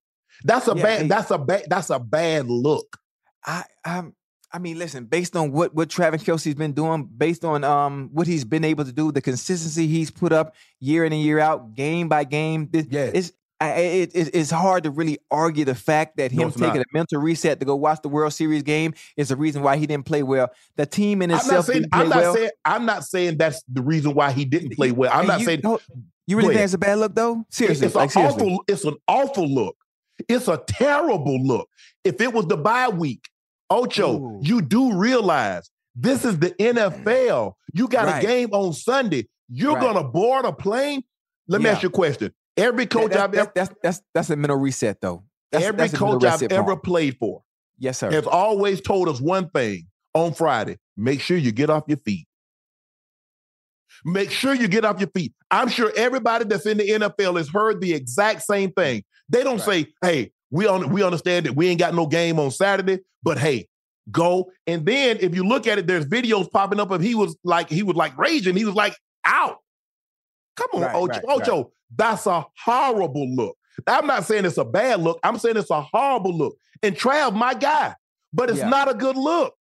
That's 0.45 0.69
a 0.69 0.75
Yeah, 0.77 0.83
bad. 0.83 1.03
hey. 1.03 1.09
That's 1.09 1.31
a 1.31 1.39
bad. 1.39 1.65
That's 1.69 1.91
a 1.91 1.99
bad 1.99 2.47
look. 2.47 2.99
I 3.47 3.65
um 3.85 4.15
I 4.51 4.59
mean, 4.59 4.79
listen, 4.79 5.05
based 5.05 5.37
on 5.37 5.53
what 5.53 5.75
what 5.75 5.91
Travis 5.91 6.23
Kelce's 6.23 6.55
been 6.55 6.73
doing, 6.73 7.05
based 7.17 7.45
on 7.45 7.65
um 7.65 8.09
what 8.13 8.27
he's 8.27 8.45
been 8.45 8.65
able 8.65 8.85
to 8.85 8.93
do, 8.93 9.13
the 9.13 9.21
consistency 9.21 9.87
he's 9.87 10.11
put 10.11 10.33
up 10.33 10.55
year 10.81 11.05
in 11.05 11.13
and 11.13 11.21
year 11.23 11.39
out, 11.39 11.75
game 11.75 12.09
by 12.09 12.25
game, 12.25 12.69
This, 12.71 12.87
Yes. 12.91 13.11
it's 13.15 13.33
I, 13.61 13.71
it, 13.73 14.11
it- 14.15 14.31
it's 14.35 14.53
hard 14.53 14.85
to 14.85 14.91
really 14.93 15.19
argue 15.33 15.65
the 15.65 15.75
fact 15.75 16.17
that 16.19 16.33
No, 16.33 16.43
him 16.43 16.49
it's 16.51 16.57
taking 16.57 16.77
not. 16.77 16.83
a 16.83 16.93
mental 16.93 17.21
reset 17.21 17.59
to 17.59 17.67
go 17.67 17.75
watch 17.75 18.01
the 18.03 18.09
World 18.09 18.33
Series 18.33 18.63
game 18.63 18.95
is 19.17 19.31
the 19.31 19.37
reason 19.37 19.63
why 19.63 19.77
he 19.77 19.85
didn't 19.87 20.07
play 20.07 20.23
well. 20.23 20.49
The 20.77 20.87
team 20.87 21.23
in 21.23 21.31
I'm 21.33 21.39
not 21.39 21.43
itself 21.45 21.67
saying. 21.67 21.81
didn't 21.83 21.93
play 21.93 22.03
I'm 22.03 22.09
not 22.09 22.17
well. 22.23 22.35
saying. 22.35 22.51
I'm 22.65 22.87
not 22.87 23.05
saying 23.05 23.37
that's 23.39 23.63
the 23.69 23.83
reason 23.83 24.15
why 24.15 24.31
he 24.31 24.45
didn't 24.45 24.75
play 24.77 24.93
well. 24.93 25.11
I'm 25.13 25.21
And 25.21 25.29
not 25.29 25.41
you, 25.41 25.47
saying 25.47 25.63
you 26.29 26.37
really 26.37 26.55
think 26.55 26.65
it's 26.65 26.75
a 26.75 26.79
bad 26.79 26.99
look 27.01 27.17
though? 27.17 27.45
Seriously, 27.51 27.87
It's 27.87 27.97
like 27.97 28.05
an 28.07 28.11
seriously. 28.11 28.43
awful. 28.45 28.65
It's 28.69 28.85
an 28.85 28.95
awful 29.09 29.49
look. 29.49 29.77
It's 30.29 30.49
a 30.49 30.63
terrible 30.67 31.41
look. 31.43 31.69
If 32.05 32.21
it 32.21 32.33
was 32.33 32.47
the 32.47 32.57
bye 32.57 32.89
week, 32.89 33.29
Ocho, 33.71 34.17
Ooh. 34.19 34.41
you 34.43 34.63
do 34.63 34.95
realize 34.95 35.71
this 35.95 36.25
is 36.25 36.39
the 36.39 36.51
NFL. 36.53 37.55
You 37.75 37.87
got 37.89 38.07
Right. 38.07 38.23
a 38.25 38.27
game 38.27 38.49
on 38.53 38.73
Sunday. 38.73 39.29
You're 39.49 39.75
Right. 39.75 39.83
gonna 39.83 40.05
board 40.05 40.45
a 40.47 40.53
plane. 40.53 41.03
Let 41.49 41.61
me 41.61 41.67
Yeah. 41.67 41.73
ask 41.75 41.83
you 41.83 41.89
a 41.89 41.93
question. 41.93 42.33
Every 42.57 42.85
That- 42.85 42.91
coach 42.91 43.13
I've 43.15 43.35
ever, 43.35 43.53
that's, 43.55 43.71
that's 43.83 44.01
that's 44.15 44.31
a 44.31 44.37
mental 44.37 44.57
reset 44.59 45.01
though. 45.01 45.25
That's, 45.53 45.65
every 45.65 45.79
that's 45.89 45.95
coach 45.95 46.25
I've 46.25 46.43
ever 46.51 46.77
played 46.77 47.17
for 47.19 47.43
Yes, 47.79 47.99
sir. 47.99 48.11
has 48.11 48.27
always 48.27 48.81
told 48.81 49.09
us 49.09 49.21
one 49.21 49.49
thing 49.51 49.87
on 50.15 50.33
Friday: 50.35 50.79
make 50.97 51.21
sure 51.21 51.37
you 51.37 51.53
get 51.53 51.71
off 51.71 51.85
your 51.89 51.99
feet. 51.99 52.27
Make 54.05 54.31
sure 54.31 54.55
you 54.55 54.69
get 54.69 54.85
off 54.85 55.01
your 55.01 55.11
feet. 55.15 55.33
I'm 55.51 55.69
sure 55.69 55.93
everybody 55.97 56.45
that's 56.45 56.67
in 56.67 56.79
the 56.79 56.89
NFL 56.89 57.37
has 57.37 57.49
heard 57.49 57.81
the 57.81 57.95
exact 57.95 58.43
same 58.43 58.71
thing. 58.73 59.03
They 59.29 59.43
don't 59.45 59.59
Right. 59.67 59.87
say, 59.87 59.93
"Hey, 60.03 60.33
we 60.51 60.67
on, 60.67 60.91
we 60.91 61.03
understand 61.03 61.47
that 61.47 61.55
we 61.55 61.69
ain't 61.69 61.79
got 61.79 61.95
no 61.95 62.07
game 62.07 62.39
on 62.39 62.51
Saturday, 62.51 63.01
but 63.23 63.39
hey, 63.39 63.69
go." 64.11 64.51
And 64.67 64.85
then 64.87 65.19
if 65.21 65.35
you 65.35 65.45
look 65.45 65.67
at 65.67 65.79
it, 65.79 65.87
there's 65.87 66.07
videos 66.07 66.51
popping 66.51 66.81
up 66.81 66.91
of 66.91 67.01
he 67.03 67.15
was 67.15 67.37
like 67.45 67.69
he 67.69 67.83
was 67.83 67.97
like 67.97 68.17
raging. 68.19 68.57
He 68.57 68.65
was 68.65 68.75
like 68.75 68.95
out. 69.25 69.59
Come 70.57 70.69
on, 70.75 70.81
Right, 70.83 70.95
Ocho. 70.95 71.21
right, 71.29 71.49
right. 71.57 71.67
That's 71.97 72.27
a 72.27 72.45
horrible 72.65 73.29
look. 73.35 73.57
I'm 73.87 74.07
not 74.07 74.25
saying 74.25 74.45
it's 74.45 74.59
a 74.59 74.65
bad 74.65 75.01
look. 75.01 75.19
I'm 75.23 75.39
saying 75.39 75.57
it's 75.57 75.71
a 75.71 75.81
horrible 75.83 76.37
look. 76.37 76.57
And 76.83 76.97
Trav, 76.97 77.35
my 77.35 77.55
guy, 77.55 77.95
but 78.33 78.51
it's 78.51 78.59
Yeah. 78.59 78.69
not 78.69 78.91
a 78.91 78.95
good 78.95 79.17
look. 79.17 79.55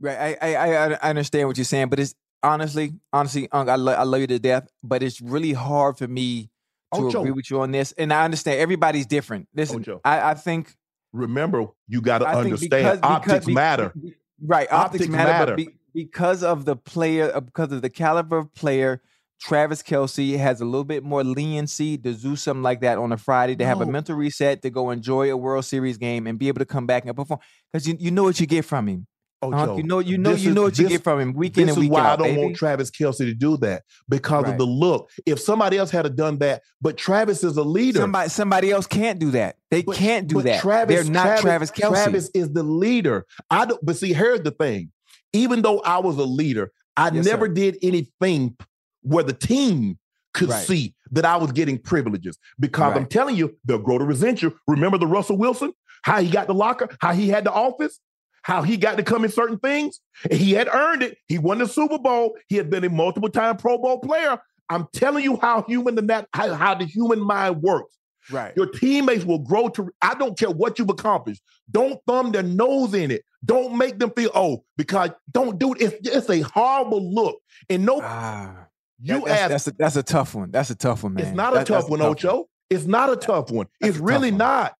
Right. 0.00 0.36
I, 0.42 0.54
I 0.54 0.74
I 0.74 0.92
I 0.94 1.10
understand 1.10 1.46
what 1.48 1.56
you're 1.56 1.64
saying, 1.64 1.88
but 1.88 2.00
it's 2.00 2.14
honestly, 2.42 2.94
honestly, 3.12 3.48
Unc, 3.52 3.68
I, 3.68 3.76
lo- 3.76 3.92
I 3.92 4.02
love 4.02 4.20
you 4.22 4.26
to 4.28 4.38
death, 4.38 4.66
but 4.82 5.02
it's 5.02 5.20
really 5.20 5.52
hard 5.52 5.98
for 5.98 6.08
me 6.08 6.50
to 6.94 7.06
Ocho. 7.06 7.20
agree 7.20 7.32
with 7.32 7.50
you 7.50 7.60
on 7.60 7.70
this. 7.72 7.92
And 7.92 8.12
I 8.12 8.24
understand 8.24 8.60
everybody's 8.60 9.06
different. 9.06 9.48
Listen. 9.54 9.84
I, 10.04 10.30
I 10.30 10.34
think 10.34 10.74
Remember, 11.12 11.66
you 11.88 12.00
got 12.00 12.18
to 12.18 12.28
understand 12.28 13.00
optics 13.02 13.46
be- 13.46 13.54
matter. 13.54 13.92
be- 14.00 14.14
right, 14.44 14.70
optics, 14.70 15.02
Optics 15.04 15.08
matter, 15.08 15.30
matter. 15.32 15.46
but 15.52 15.56
be, 15.56 15.68
because 15.92 16.42
of 16.44 16.64
the 16.64 16.76
player, 16.76 17.32
uh, 17.34 17.40
because 17.40 17.72
of 17.72 17.82
the 17.82 17.90
caliber 17.90 18.38
of 18.38 18.54
player, 18.54 19.02
Travis 19.40 19.82
Kelce 19.82 20.36
has 20.38 20.60
a 20.60 20.64
little 20.64 20.84
bit 20.84 21.02
more 21.02 21.24
leniency 21.24 21.96
to 21.98 22.12
do 22.12 22.36
something 22.36 22.62
like 22.62 22.80
that 22.82 22.98
on 22.98 23.10
a 23.10 23.16
Friday 23.16 23.56
to 23.56 23.64
have 23.64 23.80
a 23.80 23.86
mental 23.86 24.14
reset 24.14 24.60
to 24.62 24.70
go 24.70 24.90
enjoy 24.90 25.32
a 25.32 25.36
World 25.36 25.64
Series 25.64 25.96
game 25.96 26.26
and 26.26 26.38
be 26.38 26.48
able 26.48 26.58
to 26.58 26.66
come 26.66 26.86
back 26.86 27.06
and 27.06 27.16
perform 27.16 27.40
because 27.72 27.88
you, 27.88 27.96
you 27.98 28.10
know 28.10 28.22
what 28.22 28.38
you 28.38 28.46
get 28.46 28.64
from 28.66 28.86
him. 28.86 29.06
Uh-huh. 29.42 29.62
Ocho, 29.62 29.70
Unc, 29.72 29.78
you 29.78 29.84
know 29.88 29.98
you 30.00 30.18
know 30.18 30.30
you 30.30 30.50
is- 30.50 30.54
know 30.54 30.62
what 30.64 30.78
you 30.78 30.84
this- 30.84 30.92
get 30.98 31.02
from 31.04 31.18
him 31.20 31.32
week 31.32 31.56
in 31.56 31.68
and 31.68 31.78
week 31.78 31.90
out. 31.92 31.92
This 31.92 31.98
is 31.98 32.04
why 32.04 32.12
I 32.12 32.16
don't 32.16 32.26
baby. 32.28 32.42
want 32.42 32.56
Travis 32.56 32.90
Kelce 32.90 33.18
to 33.18 33.32
do 33.34 33.56
that 33.58 33.84
because 34.08 34.44
Right. 34.44 34.52
of 34.52 34.58
the 34.58 34.66
look. 34.66 35.10
If 35.24 35.40
somebody 35.40 35.78
else 35.78 35.90
had 35.90 36.14
done 36.14 36.38
that, 36.38 36.62
but 36.82 36.96
Travis 36.98 37.42
is 37.42 37.56
a 37.56 37.62
leader. 37.62 38.00
Somebody 38.00 38.28
somebody 38.28 38.70
else 38.70 38.86
can't 38.86 39.18
do 39.18 39.30
that. 39.30 39.56
They 39.70 39.82
But- 39.82 39.96
can't 39.96 40.26
do 40.28 40.42
that. 40.42 40.60
Travis, 40.60 41.04
They're 41.04 41.12
not 41.12 41.38
Travis, 41.38 41.70
Kelce. 41.70 41.90
Travis 41.90 42.30
is 42.34 42.52
the 42.52 42.62
leader. 42.62 43.24
I 43.50 43.64
don't. 43.64 43.84
But 43.84 43.96
see, 43.96 44.12
here's 44.12 44.42
the 44.42 44.50
thing. 44.50 44.90
Even 45.32 45.62
though 45.62 45.80
I 45.80 45.98
was 45.98 46.18
a 46.18 46.24
leader, 46.24 46.70
I 46.96 47.10
Yes, 47.10 47.24
never 47.24 47.46
sir. 47.46 47.52
did 47.52 47.78
anything 47.82 48.56
where 49.02 49.24
the 49.24 49.32
team 49.32 49.96
could 50.34 50.50
Right. 50.50 50.66
see 50.66 50.94
that 51.12 51.24
I 51.24 51.36
was 51.38 51.50
getting 51.52 51.78
privileges. 51.78 52.36
Because 52.58 52.94
I'm 52.96 53.06
telling 53.06 53.36
you, 53.36 53.56
they'll 53.64 53.78
grow 53.78 53.96
to 53.98 54.04
resent 54.04 54.42
you. 54.42 54.54
Remember 54.68 54.98
the 54.98 55.06
Russell 55.06 55.38
Wilson? 55.38 55.72
How 56.02 56.20
he 56.20 56.28
got 56.30 56.46
the 56.46 56.54
locker? 56.54 56.88
How 57.00 57.12
he 57.12 57.28
had 57.28 57.44
the 57.44 57.52
office? 57.52 57.98
How 58.42 58.62
he 58.62 58.76
got 58.76 58.96
to 58.96 59.02
come 59.02 59.24
in 59.24 59.30
certain 59.30 59.58
things? 59.58 60.00
He 60.30 60.52
had 60.52 60.68
earned 60.68 61.02
it. 61.02 61.18
He 61.28 61.38
won 61.38 61.58
the 61.58 61.66
Super 61.68 61.98
Bowl. 61.98 62.36
He 62.48 62.56
had 62.56 62.70
been 62.70 62.84
a 62.84 62.88
multiple 62.90 63.28
time 63.28 63.56
Pro 63.56 63.76
Bowl 63.78 63.98
player. 64.00 64.38
I'm 64.68 64.86
telling 64.92 65.24
you 65.24 65.36
how 65.36 65.62
human 65.62 65.94
the 65.96 66.02
that 66.02 66.28
how, 66.32 66.54
how 66.54 66.74
the 66.74 66.84
human 66.86 67.20
mind 67.20 67.60
works. 67.62 67.96
Right. 68.30 68.52
Your 68.56 68.66
teammates 68.66 69.24
will 69.24 69.40
grow 69.40 69.68
to. 69.70 69.90
I 70.00 70.14
don't 70.14 70.38
care 70.38 70.50
what 70.50 70.78
you've 70.78 70.90
accomplished. 70.90 71.42
Don't 71.70 71.98
thumb 72.06 72.32
their 72.32 72.42
nose 72.42 72.94
in 72.94 73.10
it. 73.10 73.22
Don't 73.44 73.76
make 73.76 73.98
them 73.98 74.10
feel 74.10 74.30
oh 74.34 74.64
because 74.76 75.10
don't 75.32 75.58
do 75.58 75.72
it. 75.74 75.80
It's, 75.82 76.08
it's 76.08 76.30
a 76.30 76.40
horrible 76.40 77.12
look. 77.12 77.40
And 77.68 77.84
no, 77.84 78.00
Ah, 78.02 78.66
you 79.02 79.20
that- 79.20 79.24
that's, 79.24 79.40
ask. 79.40 79.50
that's 79.50 79.66
a, 79.66 79.72
that's 79.78 79.96
a 79.96 80.02
tough 80.02 80.34
one. 80.34 80.50
That's 80.50 80.70
a 80.70 80.74
tough 80.74 81.02
one, 81.02 81.14
man. 81.14 81.26
it's 81.26 81.34
not 81.36 81.52
a 81.54 81.56
That- 81.56 81.66
tough 81.66 81.78
that's 81.82 81.90
one, 81.90 82.02
Ocho. 82.02 82.46
It's 82.68 82.84
not 82.86 83.10
a 83.10 83.16
tough 83.16 83.50
one. 83.50 83.66
That's 83.80 83.90
it's 83.90 83.98
a 84.00 84.02
really 84.02 84.30
one. 84.30 84.38
not. 84.38 84.74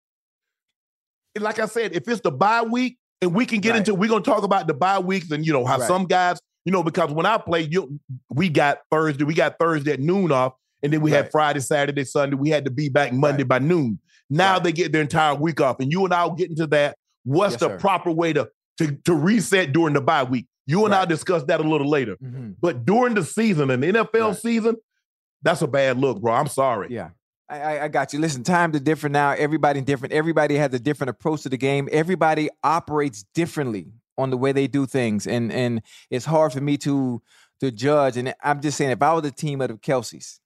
Like 1.38 1.58
I 1.58 1.66
said, 1.66 1.92
if 1.94 2.06
it's 2.08 2.20
the 2.20 2.30
bye 2.30 2.62
week, 2.62 2.98
and 3.22 3.34
we 3.34 3.46
can 3.46 3.60
get 3.60 3.70
Right. 3.70 3.78
into, 3.78 3.94
we're 3.94 4.08
gonna 4.08 4.22
talk 4.22 4.42
about 4.42 4.66
the 4.66 4.74
bye 4.74 4.98
weeks 4.98 5.30
and 5.30 5.44
you 5.46 5.52
know 5.52 5.64
how 5.64 5.78
Right. 5.78 5.86
some 5.88 6.04
guys, 6.06 6.38
you 6.64 6.72
know, 6.72 6.82
because 6.82 7.10
when 7.10 7.26
I 7.26 7.38
played, 7.38 7.72
you 7.72 7.98
we 8.30 8.48
got 8.48 8.78
Thursday, 8.90 9.24
we 9.24 9.34
got 9.34 9.56
Thursday 9.58 9.92
at 9.92 10.00
noon 10.00 10.32
off, 10.32 10.54
and 10.82 10.92
then 10.92 11.00
we 11.00 11.10
had 11.10 11.30
Friday, 11.30 11.60
Saturday, 11.60 12.04
Sunday. 12.04 12.36
We 12.36 12.48
had 12.50 12.64
to 12.64 12.70
be 12.70 12.88
back 12.88 13.12
Monday 13.12 13.42
Right. 13.42 13.48
by 13.48 13.58
noon. 13.60 13.98
Now 14.28 14.54
Right. 14.54 14.64
they 14.64 14.72
get 14.72 14.92
their 14.92 15.02
entire 15.02 15.34
week 15.34 15.60
off, 15.60 15.80
and 15.80 15.90
you 15.92 16.04
and 16.04 16.14
I 16.14 16.24
will 16.24 16.34
get 16.34 16.50
into 16.50 16.66
that. 16.68 16.96
What's 17.24 17.52
Yes, 17.54 17.60
the 17.60 17.68
sir. 17.70 17.78
proper 17.78 18.10
way 18.10 18.32
to 18.32 18.48
to 18.78 18.92
to 19.04 19.14
reset 19.14 19.72
during 19.72 19.92
the 19.94 20.00
bye 20.00 20.22
week? 20.22 20.46
You 20.66 20.84
and 20.86 20.94
I 20.94 21.00
Right. 21.00 21.08
discuss 21.08 21.42
that 21.44 21.60
a 21.60 21.64
little 21.68 21.88
later. 21.90 22.16
Mhm. 22.22 22.54
But 22.60 22.86
during 22.86 23.14
the 23.14 23.24
season, 23.24 23.70
an 23.70 23.82
NFL 23.84 24.28
Right. 24.28 24.38
season, 24.38 24.76
that's 25.42 25.60
a 25.62 25.66
bad 25.66 25.98
look, 25.98 26.20
bro. 26.20 26.32
I'm 26.32 26.46
sorry. 26.46 26.88
Yeah. 26.90 27.08
I, 27.50 27.60
I, 27.60 27.84
I 27.84 27.88
got 27.88 28.12
you. 28.12 28.20
Listen, 28.20 28.44
times 28.44 28.76
are 28.76 28.80
different 28.80 29.12
now. 29.12 29.32
Everybody 29.32 29.80
different. 29.80 30.14
Everybody 30.14 30.54
has 30.54 30.72
a 30.72 30.78
different 30.78 31.10
approach 31.10 31.42
to 31.42 31.48
the 31.48 31.56
game. 31.56 31.88
Everybody 31.90 32.48
operates 32.62 33.24
differently 33.34 33.88
on 34.16 34.30
the 34.30 34.36
way 34.36 34.52
they 34.52 34.68
do 34.68 34.86
things, 34.86 35.26
and 35.26 35.52
and 35.52 35.82
it's 36.10 36.24
hard 36.24 36.52
for 36.52 36.60
me 36.60 36.76
to 36.78 37.20
to 37.60 37.70
judge. 37.70 38.16
And 38.16 38.32
I'm 38.42 38.60
just 38.60 38.78
saying, 38.78 38.92
if 38.92 39.02
I 39.02 39.12
was 39.12 39.24
a 39.24 39.32
team 39.32 39.60
of 39.60 39.68
the 39.68 39.74
Kelces, 39.74 40.38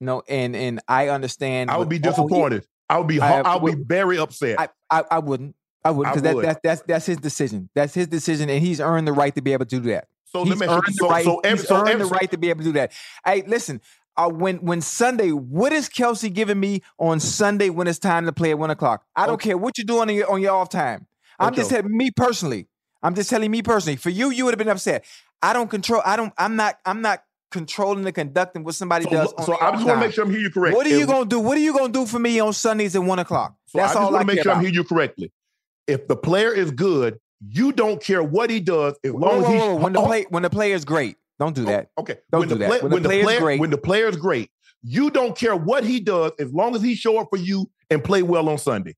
you 0.00 0.06
know, 0.06 0.22
and 0.28 0.54
and 0.54 0.80
I 0.86 1.08
understand, 1.08 1.70
I 1.70 1.76
would 1.76 1.88
be 1.88 1.96
he- 1.96 2.02
disappointed. 2.02 2.66
I 2.88 2.98
would 2.98 3.08
be. 3.08 3.20
I 3.20 3.40
I 3.40 3.56
would 3.56 3.76
be 3.76 3.84
very 3.84 4.18
upset. 4.18 4.60
I, 4.60 4.68
I, 4.90 5.04
I 5.10 5.18
wouldn't. 5.18 5.56
I 5.84 5.90
wouldn't 5.90 6.14
because 6.14 6.22
that, 6.22 6.34
would. 6.36 6.44
that, 6.44 6.62
that's 6.62 6.82
that's 6.82 7.06
his 7.06 7.16
decision. 7.16 7.68
That's 7.74 7.94
his 7.94 8.06
decision, 8.06 8.48
and 8.48 8.64
he's 8.64 8.80
earned 8.80 9.08
the 9.08 9.12
right 9.12 9.34
to 9.34 9.42
be 9.42 9.52
able 9.52 9.64
to 9.64 9.80
do 9.80 9.90
that. 9.90 10.06
so 10.24 10.44
he's 10.44 10.50
let 10.50 10.58
me 10.58 10.66
earned 10.66 10.84
ask 10.86 10.86
the 10.86 10.92
so, 10.92 11.10
right. 11.10 11.24
so 11.24 11.40
every, 11.40 11.58
he's 11.58 11.68
so 11.68 11.76
earned 11.76 11.88
every, 11.88 12.04
the 12.04 12.10
right 12.10 12.30
to 12.30 12.38
be 12.38 12.50
able 12.50 12.60
to 12.60 12.64
do 12.64 12.72
that. 12.72 12.92
Hey, 13.24 13.42
listen. 13.46 13.80
Uh, 14.16 14.28
when 14.30 14.56
when 14.58 14.80
Sunday, 14.80 15.30
what 15.32 15.72
is 15.72 15.88
Kelce 15.88 16.32
giving 16.32 16.60
me 16.60 16.82
on 16.98 17.18
Sunday 17.18 17.68
when 17.70 17.86
it's 17.88 17.98
time 17.98 18.26
to 18.26 18.32
play 18.32 18.50
at 18.50 18.58
one 18.58 18.70
o'clock? 18.70 19.04
I 19.16 19.26
don't 19.26 19.34
Okay. 19.34 19.50
care 19.50 19.58
what 19.58 19.76
you're 19.76 19.84
doing 19.84 20.08
on 20.08 20.14
your 20.14 20.30
on 20.30 20.40
your 20.40 20.52
off 20.54 20.68
time. 20.68 21.06
I'm 21.40 21.54
just 21.54 21.70
Okay. 21.72 21.82
telling 21.82 21.96
me 21.96 22.10
personally. 22.12 22.68
I'm 23.02 23.14
just 23.14 23.28
telling 23.28 23.50
me 23.50 23.60
personally. 23.62 23.96
For 23.96 24.10
you, 24.10 24.30
you 24.30 24.44
would 24.44 24.52
have 24.54 24.58
been 24.58 24.68
upset. 24.68 25.04
I 25.42 25.52
don't 25.52 25.68
control. 25.68 26.00
I 26.04 26.16
don't. 26.16 26.32
I'm 26.38 26.54
not. 26.56 26.78
I'm 26.86 27.02
not 27.02 27.24
controlling 27.50 28.04
and 28.06 28.14
conducting 28.14 28.64
what 28.64 28.74
somebody 28.76 29.04
So, 29.04 29.10
does. 29.10 29.32
on 29.34 29.44
so 29.44 29.56
I 29.60 29.70
just 29.72 29.84
want 29.84 30.00
to 30.00 30.06
make 30.06 30.12
sure 30.14 30.24
I'm 30.24 30.30
hearing 30.30 30.44
you 30.44 30.50
correctly. 30.50 30.76
What 30.76 30.86
are 30.86 30.90
you 30.90 31.02
If- 31.02 31.06
gonna 31.08 31.24
do? 31.26 31.40
What 31.40 31.56
are 31.56 31.60
you 31.60 31.72
gonna 31.76 31.92
do 31.92 32.06
for 32.06 32.18
me 32.18 32.38
on 32.40 32.52
Sundays 32.52 32.94
at 32.96 33.02
one 33.02 33.18
o'clock? 33.18 33.54
So 33.66 33.78
That's 33.78 33.90
I 33.90 33.94
just 33.94 33.96
all 34.02 34.08
I 34.08 34.12
want 34.12 34.28
to 34.28 34.34
make 34.34 34.42
sure 34.42 34.52
I'm 34.52 34.60
hearing 34.60 34.74
you 34.74 34.84
correctly. 34.84 35.32
If 35.86 36.06
the 36.08 36.16
player 36.16 36.52
is 36.52 36.70
good, 36.70 37.18
you 37.46 37.72
don't 37.72 38.00
care 38.02 38.22
what 38.22 38.48
he 38.48 38.58
does 38.60 38.94
as 39.04 39.10
Whoa, 39.12 39.18
long 39.18 39.42
whoa, 39.42 39.46
as 39.48 39.52
he's 39.52 39.60
whoa, 39.60 39.74
when 39.76 39.92
the 39.92 40.00
oh, 40.00 40.06
play 40.06 40.26
when 40.30 40.42
the 40.44 40.50
player 40.50 40.74
is 40.74 40.84
great. 40.84 41.16
Don't 41.38 41.54
do 41.54 41.62
oh, 41.62 41.66
that. 41.66 41.88
Okay, 41.98 42.18
Don't 42.30 42.40
when 42.40 42.48
do 42.48 42.54
the 42.54 42.58
that. 42.60 42.68
play- 42.68 42.80
When 42.80 42.90
the 42.90 42.98
the 43.00 43.08
player's 43.08 43.24
player 43.24 43.40
great- 43.40 43.60
when 43.60 43.70
the 43.70 44.16
great, 44.20 44.50
you 44.82 45.10
don't 45.10 45.36
care 45.36 45.56
what 45.56 45.84
he 45.84 46.00
does 46.00 46.32
as 46.38 46.52
long 46.52 46.74
as 46.76 46.82
he 46.82 46.94
show 46.94 47.18
up 47.18 47.28
for 47.30 47.38
you 47.38 47.70
and 47.90 48.02
play 48.04 48.22
well 48.22 48.48
on 48.48 48.58
Sunday. 48.58 48.94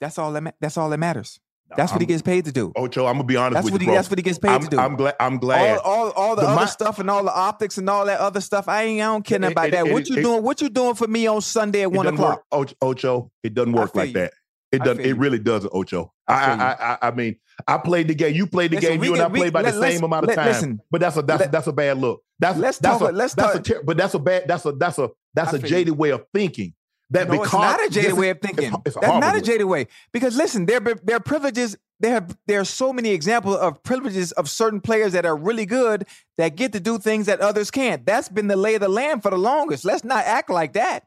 That's 0.00 0.18
all 0.18 0.32
that. 0.32 0.42
Ma- 0.42 0.50
that's 0.60 0.76
all 0.76 0.90
that 0.90 0.98
matters. 0.98 1.38
That's 1.76 1.92
what 1.92 2.00
he 2.00 2.06
gets 2.06 2.20
paid 2.22 2.44
to 2.46 2.52
do. 2.52 2.72
Ocho, 2.74 3.06
I'm 3.06 3.14
gonna 3.14 3.24
be 3.24 3.36
honest 3.36 3.54
That's 3.54 3.64
with 3.66 3.74
what 3.74 3.80
you, 3.80 3.84
he. 3.84 3.86
bro. 3.90 3.94
That's 3.94 4.10
what 4.10 4.18
he 4.18 4.22
gets 4.24 4.38
paid 4.40 4.50
I'm, 4.50 4.60
to 4.62 4.68
do. 4.68 4.76
I'm 4.78 4.96
glad. 4.96 5.14
I'm 5.20 5.38
glad. 5.38 5.78
all, 5.78 6.08
all, 6.08 6.10
all 6.10 6.34
the, 6.36 6.42
The 6.42 6.48
other 6.48 6.60
mi- 6.62 6.66
stuff 6.66 6.98
and 6.98 7.08
all 7.08 7.22
the 7.22 7.32
optics 7.32 7.78
and 7.78 7.88
all 7.88 8.06
that 8.06 8.18
other 8.18 8.40
stuff. 8.40 8.66
I 8.66 8.82
ain't. 8.82 9.00
I 9.00 9.04
don't 9.04 9.24
care 9.24 9.40
It- 9.40 9.52
about 9.52 9.68
it- 9.68 9.70
that. 9.72 9.86
it- 9.86 9.92
what 9.92 10.08
you 10.08 10.16
doing? 10.20 10.42
What 10.42 10.60
you 10.60 10.68
doing 10.68 10.94
for 10.96 11.06
me 11.06 11.28
on 11.28 11.40
Sunday 11.40 11.82
at 11.82 11.92
one 11.92 12.08
o'clock? 12.08 12.42
Oh, 12.50 12.58
work, 12.60 12.68
Ocho, 12.82 13.08
Ocho. 13.20 13.30
It 13.44 13.54
doesn't 13.54 13.72
work 13.72 13.94
like 13.94 14.08
you. 14.08 14.14
that. 14.14 14.32
It 14.72 14.82
doesn't. 14.84 15.04
It 15.04 15.16
really 15.16 15.38
doesn't, 15.40 15.72
Ocho. 15.74 16.12
I 16.28 16.34
I, 16.34 16.92
I, 16.94 16.98
I, 17.08 17.10
mean, 17.10 17.36
I 17.66 17.78
played 17.78 18.06
the 18.08 18.14
game. 18.14 18.34
You 18.36 18.46
played 18.46 18.70
the 18.70 18.76
Listen, 18.76 18.92
game. 18.92 19.04
You 19.04 19.14
and 19.14 19.22
I 19.22 19.28
played 19.28 19.48
about 19.48 19.64
let- 19.64 19.74
the 19.74 19.80
same 19.90 20.04
amount 20.04 20.24
of 20.24 20.28
let- 20.28 20.36
time. 20.36 20.46
listen. 20.46 20.80
but 20.90 21.00
that's 21.00 21.16
a 21.16 21.22
that's 21.22 21.40
Let- 21.40 21.52
that's 21.52 21.66
a 21.66 21.72
bad 21.72 21.98
look. 21.98 22.22
That's 22.38 22.58
Let's 22.58 22.78
that's 22.78 22.98
talk- 22.98 23.10
a, 23.10 23.12
let's 23.12 23.34
that's 23.34 23.68
talk- 23.68 23.82
a 23.82 23.84
but 23.84 23.96
that's 23.96 24.14
a 24.14 24.18
bad 24.20 24.44
that's 24.46 24.64
a 24.64 24.72
that's 24.72 24.98
a 24.98 25.10
that's 25.34 25.54
I 25.54 25.56
a 25.56 25.60
jaded 25.60 25.96
way 25.98 26.10
of 26.10 26.24
thinking. 26.32 26.74
That 27.12 27.26
no, 27.26 27.32
because 27.32 27.46
it's 27.48 27.52
not 27.54 27.84
a 27.84 27.90
jaded 27.90 28.12
way 28.12 28.30
of 28.30 28.40
thinking. 28.40 28.72
It's, 28.86 28.96
a 28.96 29.00
That's 29.00 29.20
not 29.20 29.34
a 29.36 29.40
jaded 29.40 29.66
way 29.66 29.88
because 30.12 30.36
listen, 30.36 30.66
there 30.66 30.78
there 30.78 31.16
are 31.16 31.20
privileges. 31.20 31.76
There 31.98 32.12
have 32.12 32.38
there 32.46 32.60
are 32.60 32.64
so 32.64 32.92
many 32.92 33.10
examples 33.10 33.56
of 33.56 33.82
privileges 33.82 34.30
of 34.32 34.48
certain 34.48 34.80
players 34.80 35.12
that 35.14 35.26
are 35.26 35.36
really 35.36 35.66
good 35.66 36.06
that 36.38 36.54
get 36.54 36.72
to 36.74 36.80
do 36.80 36.98
things 36.98 37.26
that 37.26 37.40
others 37.40 37.70
can't. 37.72 38.06
That's 38.06 38.28
been 38.28 38.46
the 38.46 38.56
lay 38.56 38.76
of 38.76 38.80
the 38.80 38.88
land 38.88 39.22
for 39.24 39.30
the 39.30 39.36
longest. 39.38 39.84
Let's 39.84 40.04
not 40.04 40.24
act 40.24 40.48
like 40.50 40.74
that. 40.74 41.04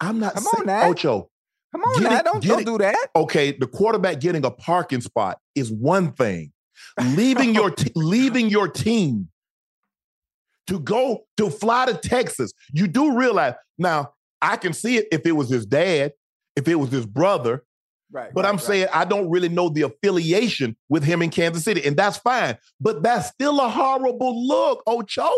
I'm 0.00 0.20
not 0.20 0.34
Come 0.34 0.46
on 0.48 0.52
saying 0.56 0.66
now. 0.66 0.90
Ocho. 0.90 1.30
Come 1.72 1.82
on 1.82 2.02
now, 2.02 2.18
it- 2.18 2.24
don't 2.24 2.42
don't 2.44 2.60
it. 2.60 2.66
do 2.66 2.78
that. 2.78 3.08
Okay, 3.14 3.52
the 3.52 3.66
quarterback 3.66 4.20
getting 4.20 4.44
a 4.44 4.50
parking 4.50 5.00
spot 5.00 5.38
is 5.54 5.70
one 5.70 6.12
thing. 6.12 6.52
Leaving 7.14 7.54
your 7.54 7.70
te- 7.72 7.92
leaving 7.94 8.48
your 8.48 8.68
team 8.68 9.28
to 10.66 10.78
go 10.80 11.24
to 11.36 11.50
fly 11.50 11.86
to 11.86 11.94
Texas. 11.94 12.52
You 12.72 12.86
do 12.86 13.16
realize 13.16 13.54
now. 13.78 14.12
I 14.40 14.56
can 14.56 14.72
see 14.72 14.96
it 14.98 15.08
if 15.10 15.26
it 15.26 15.32
was 15.32 15.48
his 15.50 15.66
dad, 15.66 16.12
if 16.54 16.68
it 16.68 16.76
was 16.76 16.90
his 16.92 17.04
brother, 17.06 17.64
Right. 18.10 18.32
But 18.32 18.46
I'm 18.46 18.58
saying 18.58 18.88
I 18.92 19.04
don't 19.04 19.28
really 19.28 19.50
know 19.50 19.68
the 19.68 19.82
affiliation 19.82 20.76
with 20.88 21.04
him 21.04 21.20
in 21.20 21.28
Kansas 21.28 21.62
City, 21.64 21.84
and 21.84 21.94
that's 21.96 22.16
fine. 22.16 22.56
But 22.80 23.02
that's 23.02 23.28
still 23.28 23.60
a 23.60 23.68
horrible 23.68 24.46
look, 24.46 24.82
Ocho. 24.86 25.28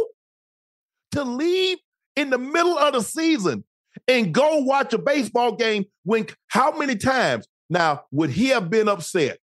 To 1.12 1.24
leave 1.24 1.78
in 2.14 2.30
the 2.30 2.38
middle 2.38 2.78
of 2.78 2.92
the 2.92 3.02
season 3.02 3.64
and 4.08 4.32
go 4.32 4.58
watch 4.58 4.92
a 4.92 4.98
baseball 4.98 5.54
game 5.56 5.84
when 6.04 6.26
how 6.48 6.76
many 6.76 6.96
times? 6.96 7.46
Now, 7.68 8.02
would 8.10 8.30
he 8.30 8.48
have 8.48 8.68
been 8.70 8.88
upset 8.88 9.38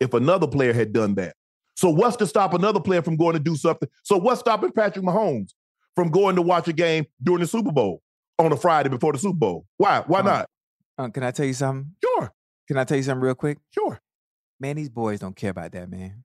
if 0.00 0.12
another 0.14 0.46
player 0.46 0.72
had 0.72 0.92
done 0.92 1.14
that? 1.14 1.34
So 1.76 1.88
what's 1.90 2.16
to 2.16 2.26
stop 2.26 2.52
another 2.54 2.80
player 2.80 3.02
from 3.02 3.16
going 3.16 3.32
to 3.34 3.38
do 3.40 3.56
something? 3.56 3.88
So 4.04 4.18
what's 4.18 4.40
stopping 4.40 4.72
Patrick 4.72 5.04
Mahomes 5.04 5.52
from 5.96 6.10
going 6.10 6.36
to 6.36 6.42
watch 6.42 6.68
a 6.68 6.72
game 6.72 7.06
during 7.22 7.40
the 7.40 7.46
Super 7.46 7.72
Bowl 7.72 8.02
on 8.38 8.52
a 8.52 8.56
Friday 8.56 8.90
before 8.90 9.12
the 9.12 9.18
Super 9.18 9.38
Bowl? 9.38 9.66
Why? 9.78 10.02
Why 10.06 10.20
Um, 10.20 10.26
not? 10.26 10.50
Uh, 10.98 11.08
can 11.08 11.22
I 11.22 11.30
tell 11.30 11.46
you 11.46 11.54
something? 11.54 11.92
Sure, 12.04 12.30
Can 12.68 12.76
I 12.76 12.84
tell 12.84 12.98
you 12.98 13.02
something 13.02 13.22
real 13.22 13.34
quick? 13.34 13.58
sure. 13.70 13.98
Man, 14.60 14.76
these 14.76 14.90
boys 14.90 15.18
don't 15.18 15.34
care 15.34 15.50
about 15.50 15.72
that, 15.72 15.90
man. 15.90 16.22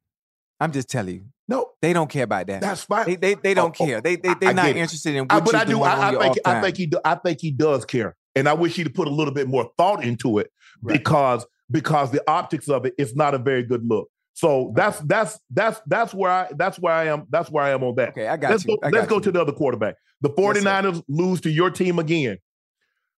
I'm 0.60 0.72
just 0.72 0.90
telling 0.90 1.16
you, 1.16 1.26
No, 1.48 1.72
they 1.82 1.94
don't 1.94 2.10
care 2.10 2.24
about 2.24 2.48
that. 2.48 2.62
that's 2.62 2.84
fine. 2.84 3.06
They 3.06 3.16
they, 3.16 3.34
they 3.36 3.52
oh, 3.52 3.56
don't 3.56 3.76
Oh, 3.80 3.84
oh, 3.84 3.86
care. 3.88 4.02
they 4.02 4.16
they 4.16 4.34
they're 4.40 4.50
I 4.50 4.54
not 4.54 4.70
interested 4.70 5.16
in 5.16 5.28
I, 5.30 5.36
what 5.36 5.46
but 5.46 5.52
you're 5.54 5.62
I 5.62 5.66
do. 5.66 5.72
doing 5.72 5.84
I, 5.84 6.08
I 6.10 6.12
think. 6.34 6.38
I 6.48 6.62
think 6.62 6.78
he. 6.78 6.86
Do, 6.88 7.00
I 7.06 7.16
think 7.16 7.42
he 7.42 7.52
does 7.52 7.86
care, 7.86 8.16
and 8.36 8.50
I 8.50 8.54
wish 8.54 8.76
he'd 8.76 8.94
put 8.96 9.08
a 9.08 9.12
little 9.12 9.34
bit 9.34 9.48
more 9.48 9.70
thought 9.78 10.04
into 10.04 10.40
it 10.40 10.52
Right. 10.82 10.98
because 10.98 11.46
because 11.70 12.12
the 12.12 12.24
optics 12.30 12.70
of 12.70 12.86
it 12.86 12.94
is 12.98 13.16
not 13.16 13.34
a 13.34 13.38
very 13.38 13.64
good 13.64 13.86
look. 13.86 14.10
So 14.34 14.72
that's 14.76 15.00
that's 15.00 15.40
that's 15.52 15.82
that's 15.88 16.14
where 16.14 16.32
I 16.32 16.48
that's 16.56 16.78
where 16.80 16.94
I 16.94 17.06
am. 17.08 17.26
That's 17.30 17.50
where 17.50 17.64
I 17.64 17.70
am 17.72 17.84
on 17.84 17.96
that. 17.96 18.10
Okay, 18.10 18.28
I 18.28 18.38
got 18.38 18.52
let's 18.52 18.66
you. 18.66 18.78
go. 18.78 18.88
I 18.88 18.90
let's 18.90 19.06
got 19.08 19.10
go 19.10 19.20
to 19.20 19.32
the 19.32 19.42
other 19.42 19.52
quarterback. 19.52 19.96
The 20.22 20.30
Yes, 20.36 20.58
sir. 20.58 20.64
49ers 20.64 21.04
lose 21.08 21.42
to 21.42 21.50
your 21.52 21.70
team 21.70 22.00
again. 22.00 22.38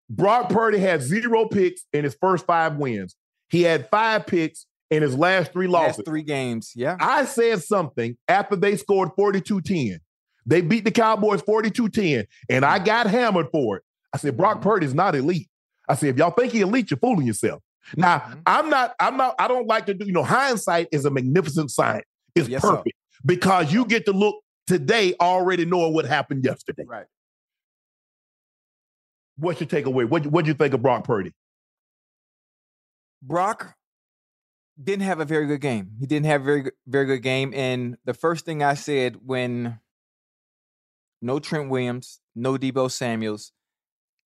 Brock 0.09 0.49
Purdy 0.49 0.79
had 0.79 1.01
zero 1.01 1.45
picks 1.45 1.83
in 1.93 2.03
his 2.03 2.15
first 2.19 2.45
five 2.45 2.77
wins. 2.77 3.15
He 3.49 3.61
had 3.63 3.89
five 3.89 4.25
picks 4.27 4.65
in 4.89 5.01
his 5.03 5.15
last 5.15 5.51
three 5.53 5.67
losses. 5.67 5.99
last 5.99 6.05
three 6.05 6.23
games. 6.23 6.71
Yeah. 6.75 6.97
I 6.99 7.25
said 7.25 7.61
something 7.63 8.17
after 8.27 8.55
they 8.55 8.75
scored 8.75 9.09
42 9.15 9.61
10. 9.61 9.99
They 10.45 10.61
beat 10.61 10.83
the 10.83 10.91
Cowboys 10.91 11.41
42 11.41 11.89
10, 11.89 12.25
and 12.49 12.65
I 12.65 12.79
got 12.79 13.07
hammered 13.07 13.47
for 13.51 13.77
it. 13.77 13.83
I 14.13 14.17
said, 14.17 14.35
Brock 14.37 14.59
Mhm. 14.59 14.63
Purdy's 14.63 14.93
not 14.95 15.13
elite. 15.15 15.47
I 15.87 15.95
said, 15.95 16.09
if 16.09 16.17
y'all 16.17 16.31
think 16.31 16.51
he 16.53 16.61
elite, 16.61 16.89
you're 16.89 16.97
fooling 16.99 17.27
yourself. 17.27 17.61
Now, 17.95 18.19
Mhm. 18.19 18.41
I'm 18.45 18.69
not, 18.69 18.95
I'm 18.99 19.17
not, 19.17 19.35
I 19.37 19.47
don't 19.47 19.67
like 19.67 19.85
to 19.87 19.93
do, 19.93 20.05
you 20.05 20.11
know, 20.11 20.23
hindsight 20.23 20.87
is 20.91 21.05
a 21.05 21.09
magnificent 21.11 21.69
science. 21.71 22.05
It's 22.35 22.47
Yes, 22.47 22.61
perfect 22.61 22.95
because 23.25 23.71
you 23.73 23.85
get 23.85 24.05
to 24.05 24.11
look 24.11 24.41
today 24.65 25.15
already 25.19 25.65
knowing 25.65 25.93
what 25.93 26.05
happened 26.05 26.43
yesterday. 26.45 26.83
Right. 26.87 27.05
What's 29.37 29.59
your 29.61 29.67
takeaway? 29.67 30.07
What 30.07 30.27
what'd 30.27 30.47
you 30.47 30.53
think 30.53 30.73
of 30.73 30.81
Brock 30.81 31.03
Purdy? 31.05 31.33
Brock 33.21 33.75
didn't 34.81 35.03
have 35.03 35.19
a 35.19 35.25
very 35.25 35.45
good 35.45 35.61
game. 35.61 35.91
He 35.99 36.05
didn't 36.05 36.27
have 36.27 36.41
a 36.41 36.43
very 36.43 36.61
good, 36.61 36.73
very 36.87 37.05
good 37.05 37.21
game. 37.21 37.53
And 37.55 37.97
the 38.05 38.13
first 38.13 38.45
thing 38.45 38.63
I 38.63 38.75
said 38.75 39.17
when 39.25 39.79
no 41.21 41.39
Trent 41.39 41.69
Williams, 41.69 42.19
no 42.35 42.57
Deebo 42.57 42.89
Samuels, 42.89 43.51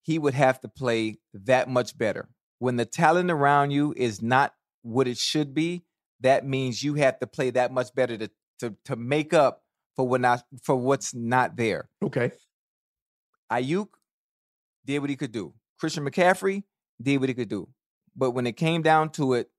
he 0.01 0.19
would 0.19 0.33
have 0.33 0.59
to 0.61 0.67
play 0.67 1.17
that 1.33 1.69
much 1.69 1.97
better. 1.97 2.29
When 2.59 2.75
the 2.75 2.85
talent 2.85 3.31
around 3.31 3.71
you 3.71 3.93
is 3.97 4.21
not 4.21 4.53
what 4.83 5.07
it 5.07 5.17
should 5.17 5.53
be, 5.53 5.85
that 6.19 6.45
means 6.45 6.83
you 6.83 6.95
have 6.95 7.19
to 7.19 7.27
play 7.27 7.49
that 7.51 7.71
much 7.71 7.93
better 7.95 8.17
to 8.17 8.29
to 8.59 8.75
to 8.85 8.95
make 8.95 9.33
up 9.33 9.63
for 9.95 10.07
what 10.07 10.21
not 10.21 10.43
for 10.61 10.75
what's 10.75 11.13
not 11.13 11.55
there. 11.55 11.89
Okay. 12.01 12.31
Aiyuk 13.51 13.87
did 14.85 14.99
what 14.99 15.09
he 15.09 15.15
could 15.15 15.31
do. 15.31 15.53
Christian 15.79 16.05
McCaffrey 16.05 16.63
did 17.01 17.19
what 17.19 17.29
he 17.29 17.35
could 17.35 17.49
do. 17.49 17.67
But 18.15 18.31
when 18.31 18.47
it 18.47 18.53
came 18.53 18.81
down 18.81 19.09
to 19.11 19.33
it, 19.33 19.49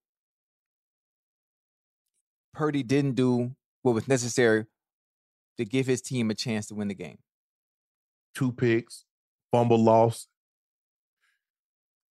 Purdy 2.55 2.83
didn't 2.83 3.15
do 3.17 3.55
what 3.83 3.95
was 3.95 4.09
necessary 4.09 4.65
to 5.59 5.65
give 5.65 5.87
his 5.87 6.01
team 6.01 6.31
a 6.31 6.35
chance 6.35 6.67
to 6.69 6.75
win 6.75 6.89
the 6.89 6.95
game. 6.95 7.19
Two 8.35 8.53
picks, 8.53 9.05
fumble 9.53 9.79
loss. 9.83 10.27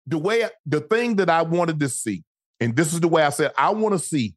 the 0.07 0.19
way 0.19 0.49
the 0.67 0.81
thing 0.81 1.17
that 1.17 1.31
I 1.31 1.43
wanted 1.43 1.79
to 1.81 1.89
see, 1.89 2.25
and 2.59 2.75
this 2.75 2.93
is 2.93 3.01
the 3.01 3.07
way 3.07 3.23
I 3.23 3.29
said 3.31 3.53
I 3.57 3.71
want 3.71 3.93
to 3.93 3.99
see 3.99 4.35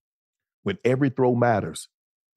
when 0.61 0.77
every 0.85 1.09
throw 1.09 1.33
matters, 1.33 1.87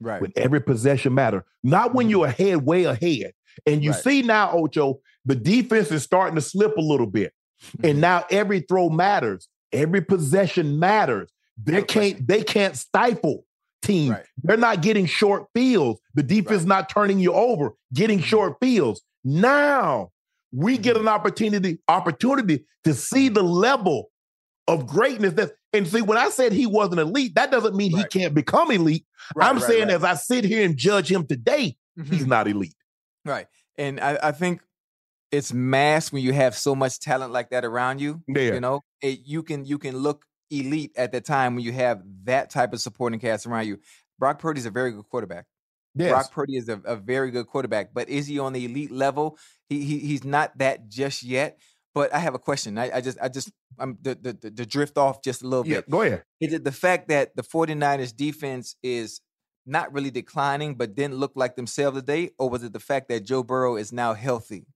Right. 0.00 0.22
when 0.22 0.32
every 0.36 0.60
possession 0.60 1.12
matter, 1.12 1.44
not 1.62 1.92
when 1.92 2.06
Mhm. 2.06 2.10
you're 2.10 2.26
ahead, 2.26 2.64
way 2.64 2.84
ahead. 2.84 3.34
And 3.66 3.82
you 3.84 3.90
Right. 3.90 4.02
see 4.02 4.22
now, 4.22 4.52
Ocho, 4.52 5.00
the 5.26 5.34
defense 5.34 5.90
is 5.90 6.02
starting 6.02 6.34
to 6.36 6.40
slip 6.40 6.76
a 6.76 6.80
little 6.80 7.06
bit, 7.08 7.34
and 7.82 7.98
Mhm. 7.98 8.00
now 8.00 8.24
every 8.30 8.60
throw 8.60 8.88
matters, 8.88 9.48
every 9.72 10.00
possession 10.00 10.78
matters. 10.78 11.30
They 11.58 11.82
can't 11.82 12.26
they 12.26 12.42
can't 12.42 12.76
stifle 12.76 13.45
teams. 13.86 14.10
Right. 14.10 14.24
They're 14.42 14.56
not 14.56 14.82
getting 14.82 15.06
short 15.06 15.46
fields. 15.54 16.00
The 16.14 16.22
defense 16.22 16.62
Right. 16.62 16.68
not 16.68 16.88
turning 16.90 17.18
you 17.18 17.32
over, 17.32 17.72
getting 17.94 18.18
Mhm. 18.18 18.24
short 18.24 18.56
fields. 18.60 19.02
Now 19.24 20.10
we 20.52 20.78
get 20.78 20.96
Mhm. 20.96 21.00
an 21.00 21.08
opportunity 21.08 21.78
opportunity 21.88 22.64
to 22.84 22.94
see 22.94 23.28
the 23.28 23.42
level 23.42 24.10
of 24.68 24.86
greatness. 24.86 25.32
That's 25.34 25.52
and 25.72 25.86
see 25.86 26.00
when 26.02 26.16
I 26.18 26.30
said 26.30 26.52
he 26.52 26.64
wasn't 26.66 27.00
elite, 27.00 27.34
that 27.34 27.50
doesn't 27.50 27.76
mean 27.76 27.92
Right. 27.92 28.10
he 28.12 28.18
can't 28.20 28.34
become 28.34 28.70
elite. 28.70 29.04
I'm 29.38 29.60
saying 29.60 29.90
as 29.90 30.02
I 30.04 30.14
sit 30.14 30.44
here 30.44 30.64
and 30.64 30.76
judge 30.76 31.10
him 31.12 31.26
today, 31.26 31.76
he's 31.96 32.24
Mhm. 32.24 32.28
not 32.28 32.48
elite. 32.48 32.74
right. 33.24 33.46
And 33.78 34.00
I, 34.00 34.18
I 34.22 34.32
think 34.32 34.62
it's 35.32 35.52
masked 35.52 36.12
when 36.12 36.22
you 36.22 36.32
have 36.32 36.56
so 36.56 36.74
much 36.74 36.98
talent 37.00 37.32
like 37.32 37.50
that 37.50 37.64
around 37.64 38.00
you. 38.00 38.22
Yeah. 38.28 38.54
You 38.54 38.60
know, 38.60 38.84
it, 39.02 39.20
you 39.24 39.42
can 39.42 39.64
you 39.66 39.76
can 39.78 39.96
look 39.98 40.24
elite 40.50 40.92
at 40.96 41.12
the 41.12 41.20
time 41.20 41.54
when 41.54 41.64
you 41.64 41.72
have 41.72 42.02
that 42.24 42.50
type 42.50 42.72
of 42.72 42.80
supporting 42.80 43.20
cast 43.20 43.46
around 43.46 43.66
you. 43.66 43.78
Brock 44.18 44.38
Purdy 44.38 44.60
is 44.60 44.66
a 44.66 44.70
very 44.70 44.92
good 44.92 45.08
quarterback. 45.08 45.46
Yes. 45.94 46.10
Brock 46.10 46.30
Purdy 46.32 46.56
is 46.56 46.68
a, 46.68 46.80
a 46.84 46.96
very 46.96 47.30
good 47.30 47.46
quarterback, 47.46 47.94
but 47.94 48.08
is 48.08 48.26
he 48.26 48.38
on 48.38 48.52
the 48.52 48.64
elite 48.64 48.90
level? 48.90 49.38
He, 49.68 49.82
he 49.82 49.98
he's 49.98 50.24
not 50.24 50.56
that 50.58 50.88
just 50.88 51.22
yet. 51.22 51.58
But 51.94 52.12
I 52.12 52.18
have 52.18 52.34
a 52.34 52.38
question. 52.38 52.76
I, 52.76 52.96
I 52.96 53.00
just 53.00 53.18
I 53.22 53.28
just 53.28 53.50
I'm 53.78 53.96
the, 54.02 54.14
the 54.14 54.50
the 54.50 54.66
drift 54.66 54.98
off 54.98 55.22
just 55.22 55.40
a 55.40 55.48
little 55.48 55.66
yeah, 55.66 55.76
bit. 55.76 55.90
go 55.90 56.02
ahead. 56.02 56.24
Is 56.40 56.52
it 56.52 56.62
the 56.62 56.72
fact 56.72 57.08
that 57.08 57.34
the 57.34 57.42
49ers 57.42 58.14
defense 58.14 58.76
is 58.82 59.22
not 59.64 59.92
really 59.92 60.10
declining 60.10 60.74
but 60.74 60.94
didn't 60.94 61.14
look 61.14 61.32
like 61.34 61.56
themselves 61.56 61.98
today? 61.98 62.30
Or 62.38 62.50
was 62.50 62.62
it 62.62 62.74
the 62.74 62.80
fact 62.80 63.08
that 63.08 63.24
Joe 63.24 63.42
Burrow 63.42 63.76
is 63.76 63.92
now 63.92 64.12
healthy? 64.12 64.66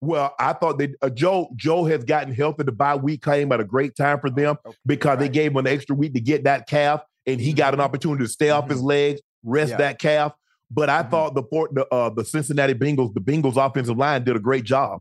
Well, 0.00 0.34
I 0.38 0.52
thought 0.52 0.78
that 0.78 0.94
uh, 1.02 1.10
Joe 1.10 1.48
Joe 1.56 1.84
has 1.86 2.04
gotten 2.04 2.32
healthy. 2.32 2.62
The 2.62 2.72
bye 2.72 2.94
week 2.96 3.22
came 3.24 3.50
at 3.52 3.60
a 3.60 3.64
great 3.64 3.96
time 3.96 4.20
for 4.20 4.30
them 4.30 4.56
Okay, 4.64 4.76
because 4.86 5.18
they 5.18 5.28
gave 5.28 5.50
him 5.50 5.56
an 5.56 5.66
extra 5.66 5.96
week 5.96 6.14
to 6.14 6.20
get 6.20 6.44
that 6.44 6.68
calf, 6.68 7.02
and 7.26 7.40
he 7.40 7.52
got 7.52 7.74
an 7.74 7.80
Mhm. 7.80 7.84
opportunity 7.84 8.24
to 8.24 8.28
stay 8.30 8.50
off 8.50 8.68
his 8.68 8.80
legs, 8.80 9.20
rest 9.42 9.70
Yeah. 9.72 9.76
that 9.78 9.98
calf. 9.98 10.32
But 10.70 10.88
I 10.88 11.02
Mhm. 11.02 11.10
thought 11.10 11.34
the 11.34 11.42
Fort- 11.42 11.74
the 11.74 11.86
uh, 11.92 12.10
the 12.10 12.24
Cincinnati 12.24 12.74
Bengals, 12.74 13.12
the 13.14 13.20
Bengals 13.20 13.56
offensive 13.56 13.96
line 13.96 14.22
did 14.22 14.36
a 14.36 14.40
great 14.40 14.64
job, 14.64 15.00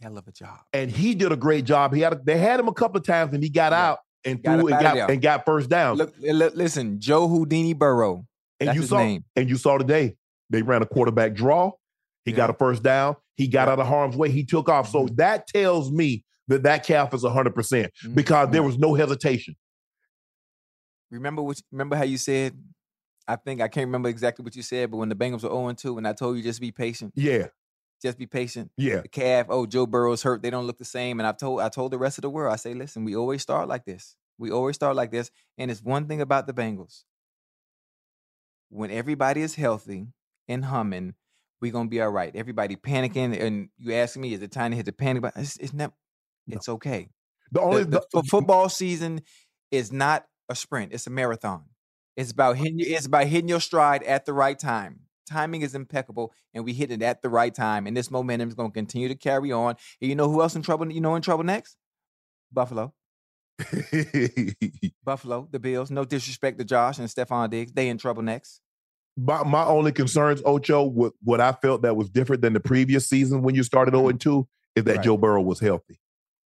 Hell 0.00 0.18
of 0.18 0.26
a 0.26 0.32
job. 0.32 0.58
and 0.72 0.90
he 0.90 1.14
did 1.14 1.30
a 1.30 1.36
great 1.36 1.64
job. 1.64 1.94
He 1.94 2.00
had 2.00 2.12
a, 2.14 2.20
they 2.24 2.38
had 2.38 2.58
him 2.58 2.66
a 2.68 2.74
couple 2.74 2.98
of 2.98 3.04
times, 3.06 3.32
and 3.34 3.42
he 3.42 3.50
got 3.50 3.70
Yeah. 3.72 3.88
out 3.90 3.98
and 4.24 4.42
Got 4.42 4.58
threw 4.58 4.68
and 4.68 4.80
got 4.82 5.10
and 5.10 5.22
got 5.22 5.44
first 5.46 5.68
down. 5.70 5.96
Look, 5.96 6.14
li- 6.18 6.32
listen, 6.32 6.98
Joe 6.98 7.28
Houdini 7.28 7.72
Burrow. 7.72 8.24
and 8.60 8.74
you 8.74 8.82
saw 8.82 8.98
name. 8.98 9.24
and 9.36 9.48
you 9.48 9.56
saw 9.56 9.78
today 9.78 10.16
they 10.50 10.62
ran 10.62 10.82
a 10.82 10.86
quarterback 10.86 11.34
draw. 11.34 11.70
He 12.28 12.32
got 12.36 12.50
a 12.50 12.54
first 12.54 12.82
down. 12.82 13.16
He 13.36 13.48
got 13.48 13.68
Yeah. 13.68 13.72
out 13.72 13.80
of 13.80 13.86
harm's 13.86 14.16
way. 14.16 14.30
He 14.30 14.44
took 14.44 14.68
off. 14.68 14.88
So 14.88 15.06
Mhm. 15.06 15.16
that 15.16 15.46
tells 15.46 15.90
me 15.90 16.24
that 16.48 16.62
that 16.64 16.84
calf 16.84 17.12
is 17.14 17.24
100% 17.24 17.90
because 18.14 18.50
there 18.50 18.62
Mhm. 18.62 18.66
was 18.66 18.78
no 18.78 18.94
hesitation. 18.94 19.54
Remember 21.10 21.42
what? 21.42 21.60
Remember 21.72 21.96
how 21.96 22.04
you 22.04 22.18
said? 22.18 22.62
I 23.26 23.36
think 23.36 23.60
I 23.60 23.68
can't 23.68 23.86
remember 23.86 24.08
exactly 24.08 24.42
what 24.42 24.56
you 24.56 24.62
said, 24.62 24.90
but 24.90 24.96
when 24.96 25.08
the 25.08 25.14
Bengals 25.14 25.42
were 25.42 25.50
0 25.50 25.72
2, 25.74 25.98
and 25.98 26.08
I 26.08 26.12
told 26.14 26.36
you 26.36 26.42
just 26.42 26.60
be 26.60 26.72
patient, 26.72 27.12
Yeah, 27.14 27.48
just 28.02 28.18
be 28.18 28.26
patient. 28.26 28.70
yeah. 28.76 29.00
The 29.02 29.08
calf, 29.08 29.46
oh, 29.50 29.66
Joe 29.66 29.86
Burrow's 29.86 30.22
hurt. 30.22 30.42
They 30.42 30.50
don't 30.50 30.66
look 30.66 30.78
the 30.78 30.84
same. 30.84 31.20
And 31.20 31.26
I've 31.26 31.36
told 31.36 31.60
I 31.60 31.68
told 31.68 31.92
the 31.92 31.98
rest 31.98 32.18
of 32.18 32.22
the 32.22 32.30
world, 32.30 32.52
I 32.52 32.56
say, 32.56 32.74
listen, 32.74 33.04
we 33.04 33.14
always 33.16 33.42
start 33.42 33.68
like 33.68 33.84
this. 33.84 34.16
We 34.38 34.50
always 34.50 34.76
start 34.76 34.96
like 34.96 35.10
this. 35.10 35.30
And 35.58 35.70
it's 35.70 35.82
one 35.82 36.06
thing 36.08 36.20
about 36.20 36.46
the 36.46 36.52
Bengals. 36.54 37.04
When 38.70 38.90
everybody 38.90 39.40
is 39.42 39.54
healthy 39.54 40.08
and 40.46 40.64
humming, 40.66 41.14
we're 41.60 41.72
gonna 41.72 41.88
be 41.88 42.00
all 42.00 42.10
right. 42.10 42.34
Everybody 42.34 42.76
panicking, 42.76 43.40
and 43.40 43.68
you 43.78 43.92
asking 43.94 44.22
me, 44.22 44.32
is 44.34 44.42
it 44.42 44.52
time 44.52 44.70
to 44.72 44.76
hit 44.76 44.86
the 44.86 44.92
panic 44.92 45.22
button? 45.22 45.42
It's, 45.42 45.56
it's 45.58 45.72
not. 45.72 45.92
No. 46.46 46.56
It's 46.56 46.68
okay. 46.68 47.08
The 47.52 47.60
The, 47.60 47.66
only 47.66 47.84
the 47.84 47.90
the- 47.90 48.06
fo- 48.12 48.22
football 48.22 48.68
season 48.68 49.22
is 49.70 49.92
not 49.92 50.26
a 50.48 50.54
sprint; 50.54 50.92
it's 50.92 51.06
a 51.06 51.10
marathon. 51.10 51.64
It's 52.16 52.30
about 52.32 52.56
hitting. 52.56 52.78
your- 52.78 52.88
It's 52.96 53.06
about 53.06 53.26
hitting 53.26 53.48
your 53.48 53.60
stride 53.60 54.02
at 54.04 54.24
the 54.26 54.32
right 54.32 54.58
time. 54.58 55.00
Timing 55.28 55.60
is 55.62 55.74
impeccable, 55.74 56.32
and 56.54 56.64
we 56.64 56.72
hit 56.72 56.90
it 56.90 57.02
at 57.02 57.20
the 57.22 57.28
right 57.28 57.54
time. 57.54 57.86
And 57.86 57.94
this 57.96 58.10
momentum 58.10 58.48
is 58.48 58.54
going 58.54 58.70
to 58.70 58.74
continue 58.74 59.08
to 59.08 59.14
carry 59.14 59.52
on. 59.52 59.76
And 60.00 60.08
you 60.08 60.14
know 60.16 60.30
who 60.30 60.40
else 60.40 60.56
in 60.56 60.62
trouble? 60.62 60.90
You 60.90 61.00
know 61.02 61.14
in 61.16 61.22
trouble 61.22 61.44
next? 61.44 61.76
Buffalo. 62.50 62.94
Buffalo, 65.04 65.48
the 65.50 65.58
Bills. 65.58 65.90
No 65.90 66.04
disrespect 66.04 66.58
to 66.58 66.64
Josh 66.64 66.98
and 66.98 67.08
Stefon 67.08 67.50
Diggs. 67.50 67.72
They 67.72 67.88
in 67.88 67.98
trouble 67.98 68.22
next. 68.22 68.60
My, 69.20 69.42
my 69.42 69.64
only 69.64 69.90
concerns, 69.90 70.40
Ocho, 70.44 70.84
what, 70.84 71.12
what 71.24 71.40
I 71.40 71.52
felt 71.52 71.82
that 71.82 71.96
was 71.96 72.08
different 72.08 72.40
than 72.42 72.52
the 72.52 72.60
previous 72.60 73.08
season 73.08 73.42
when 73.42 73.54
you 73.56 73.62
started 73.64 73.92
0 73.94 74.08
and 74.08 74.20
2 74.20 74.46
is 74.76 74.84
that 74.84 74.90
Mm-hmm. 74.90 74.96
Right. 74.98 75.04
Joe 75.04 75.16
Burrow 75.16 75.42
was 75.42 75.58
healthy. 75.58 75.98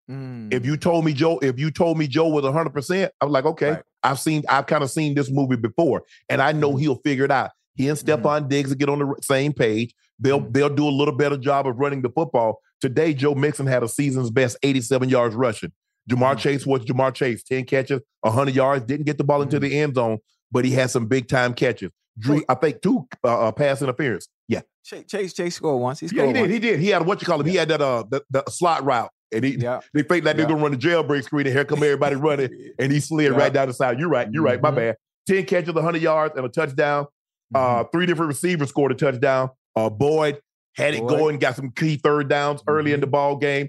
Mm, 0.08 0.52
If 0.52 0.64
you 0.64 0.76
told 0.76 1.04
me 1.04 1.12
Joe, 1.12 1.38
if 1.40 1.58
you 1.58 1.70
told 1.70 1.98
me 1.98 2.06
Joe 2.06 2.28
was 2.28 2.44
100%, 2.44 3.10
I 3.20 3.24
was 3.24 3.32
like, 3.32 3.44
okay, 3.44 3.70
Right. 3.72 3.82
I've 4.04 4.20
seen, 4.20 4.44
I've 4.48 4.66
kind 4.66 4.84
of 4.84 4.90
seen 4.90 5.14
this 5.14 5.30
movie 5.30 5.56
before, 5.56 6.02
and 6.28 6.40
I 6.40 6.52
know 6.52 6.72
Mhm. 6.74 6.80
he'll 6.80 7.00
figure 7.02 7.24
it 7.24 7.30
out. 7.30 7.50
He 7.74 7.88
and 7.88 7.98
Mhm. 7.98 8.22
Stefon 8.22 8.48
Diggs 8.48 8.70
will 8.70 8.76
get 8.76 8.88
on 8.88 8.98
the 9.00 9.14
same 9.22 9.52
page. 9.52 9.94
They'll 10.18 10.40
Mhm. 10.40 10.52
they'll 10.52 10.74
do 10.74 10.86
a 10.88 10.90
little 10.90 11.14
better 11.14 11.36
job 11.36 11.66
of 11.66 11.76
running 11.78 12.02
the 12.02 12.10
football. 12.10 12.60
Today, 12.80 13.14
Joe 13.14 13.34
Mixon 13.34 13.66
had 13.66 13.82
a 13.82 13.88
season's 13.88 14.30
best 14.30 14.56
87 14.62 15.08
yards 15.08 15.34
rushing. 15.34 15.72
Ja'Marr 16.10 16.34
Mhm. 16.34 16.38
Chase 16.38 16.66
was 16.66 16.84
Ja'Marr 16.84 17.12
Chase, 17.14 17.42
10 17.42 17.64
catches, 17.64 18.00
100 18.22 18.54
yards, 18.54 18.84
didn't 18.86 19.06
get 19.06 19.18
the 19.18 19.24
ball 19.24 19.42
into 19.42 19.58
the 19.60 19.78
end 19.78 19.94
zone, 19.94 20.18
but 20.50 20.64
he 20.64 20.72
had 20.72 20.90
some 20.90 21.06
big 21.06 21.28
time 21.28 21.54
catches. 21.54 21.90
Drew, 22.18 22.42
I 22.48 22.54
think, 22.54 22.82
two 22.82 23.06
uh, 23.24 23.48
uh, 23.48 23.52
pass 23.52 23.80
interference. 23.82 24.28
Yeah. 24.48 24.60
Chase, 24.84 25.32
Chase 25.32 25.54
scored 25.54 25.80
once. 25.80 26.00
He 26.00 26.08
scored 26.08 26.20
Yeah, 26.22 26.26
he 26.26 26.32
did. 26.32 26.40
once. 26.40 26.52
He 26.52 26.58
did. 26.58 26.80
He 26.80 26.88
had 26.88 27.06
what 27.06 27.20
you 27.22 27.26
call 27.26 27.40
him. 27.40 27.46
He 27.46 27.54
had 27.56 27.68
that 27.68 27.80
uh 27.80 28.04
the, 28.10 28.22
the 28.30 28.42
slot 28.48 28.84
route. 28.84 29.10
And 29.32 29.44
he 29.44 29.52
Yeah. 29.56 29.80
they 29.94 30.02
faked 30.02 30.26
like 30.26 30.36
they're 30.36 30.44
Yeah. 30.46 30.50
gonna 30.52 30.62
run 30.62 30.72
the 30.72 30.78
jailbreak 30.78 31.22
screen, 31.24 31.46
and 31.46 31.54
here 31.54 31.64
come 31.64 31.78
everybody 31.82 32.16
running, 32.16 32.50
and 32.78 32.90
he 32.92 32.98
slid 33.00 33.32
Yeah. 33.32 33.38
right 33.38 33.52
down 33.52 33.68
the 33.68 33.74
side. 33.74 33.98
You're 34.00 34.08
right. 34.08 34.28
You're 34.32 34.42
right. 34.42 34.60
My 34.60 34.70
Mhm. 34.72 34.76
bad. 34.76 34.96
Ten 35.26 35.44
catches, 35.44 35.72
100 35.74 36.02
yards, 36.02 36.34
and 36.36 36.44
a 36.44 36.48
touchdown. 36.48 37.06
Uh, 37.54 37.84
three 37.92 38.06
different 38.06 38.28
receivers 38.28 38.68
scored 38.68 38.90
a 38.92 38.94
touchdown. 38.94 39.50
Uh, 39.76 39.88
Boyd 39.90 40.40
had 40.76 40.94
it 40.94 41.00
Boyd. 41.00 41.08
going, 41.10 41.38
got 41.38 41.56
some 41.56 41.70
key 41.70 41.96
third 41.96 42.28
downs 42.28 42.62
early 42.66 42.92
in 42.92 43.00
the 43.00 43.06
ball 43.06 43.36
game. 43.36 43.68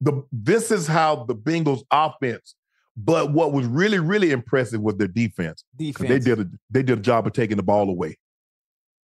The 0.00 0.22
this 0.32 0.70
is 0.70 0.86
how 0.86 1.24
the 1.24 1.34
Bengals 1.34 1.82
offense. 1.92 2.54
But 2.96 3.32
what 3.32 3.52
was 3.52 3.66
really, 3.66 3.98
really 3.98 4.32
impressive 4.32 4.80
was 4.80 4.96
their 4.96 5.08
defense. 5.08 5.64
defense. 5.76 6.08
They 6.08 6.18
did 6.18 6.40
a 6.40 6.50
they 6.70 6.82
did 6.82 6.98
a 6.98 7.02
job 7.02 7.26
of 7.26 7.32
taking 7.32 7.56
the 7.56 7.62
ball 7.62 7.88
away. 7.88 8.18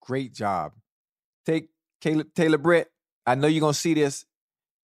Great 0.03 0.35
job. 0.35 0.73
Take 1.47 1.71
Caleb 2.01 2.29
Taylor 2.35 2.59
Britt. 2.59 2.89
I 3.27 3.35
know 3.35 3.47
you're 3.49 3.61
gonna 3.61 3.75
see 3.75 3.95
this. 3.95 4.25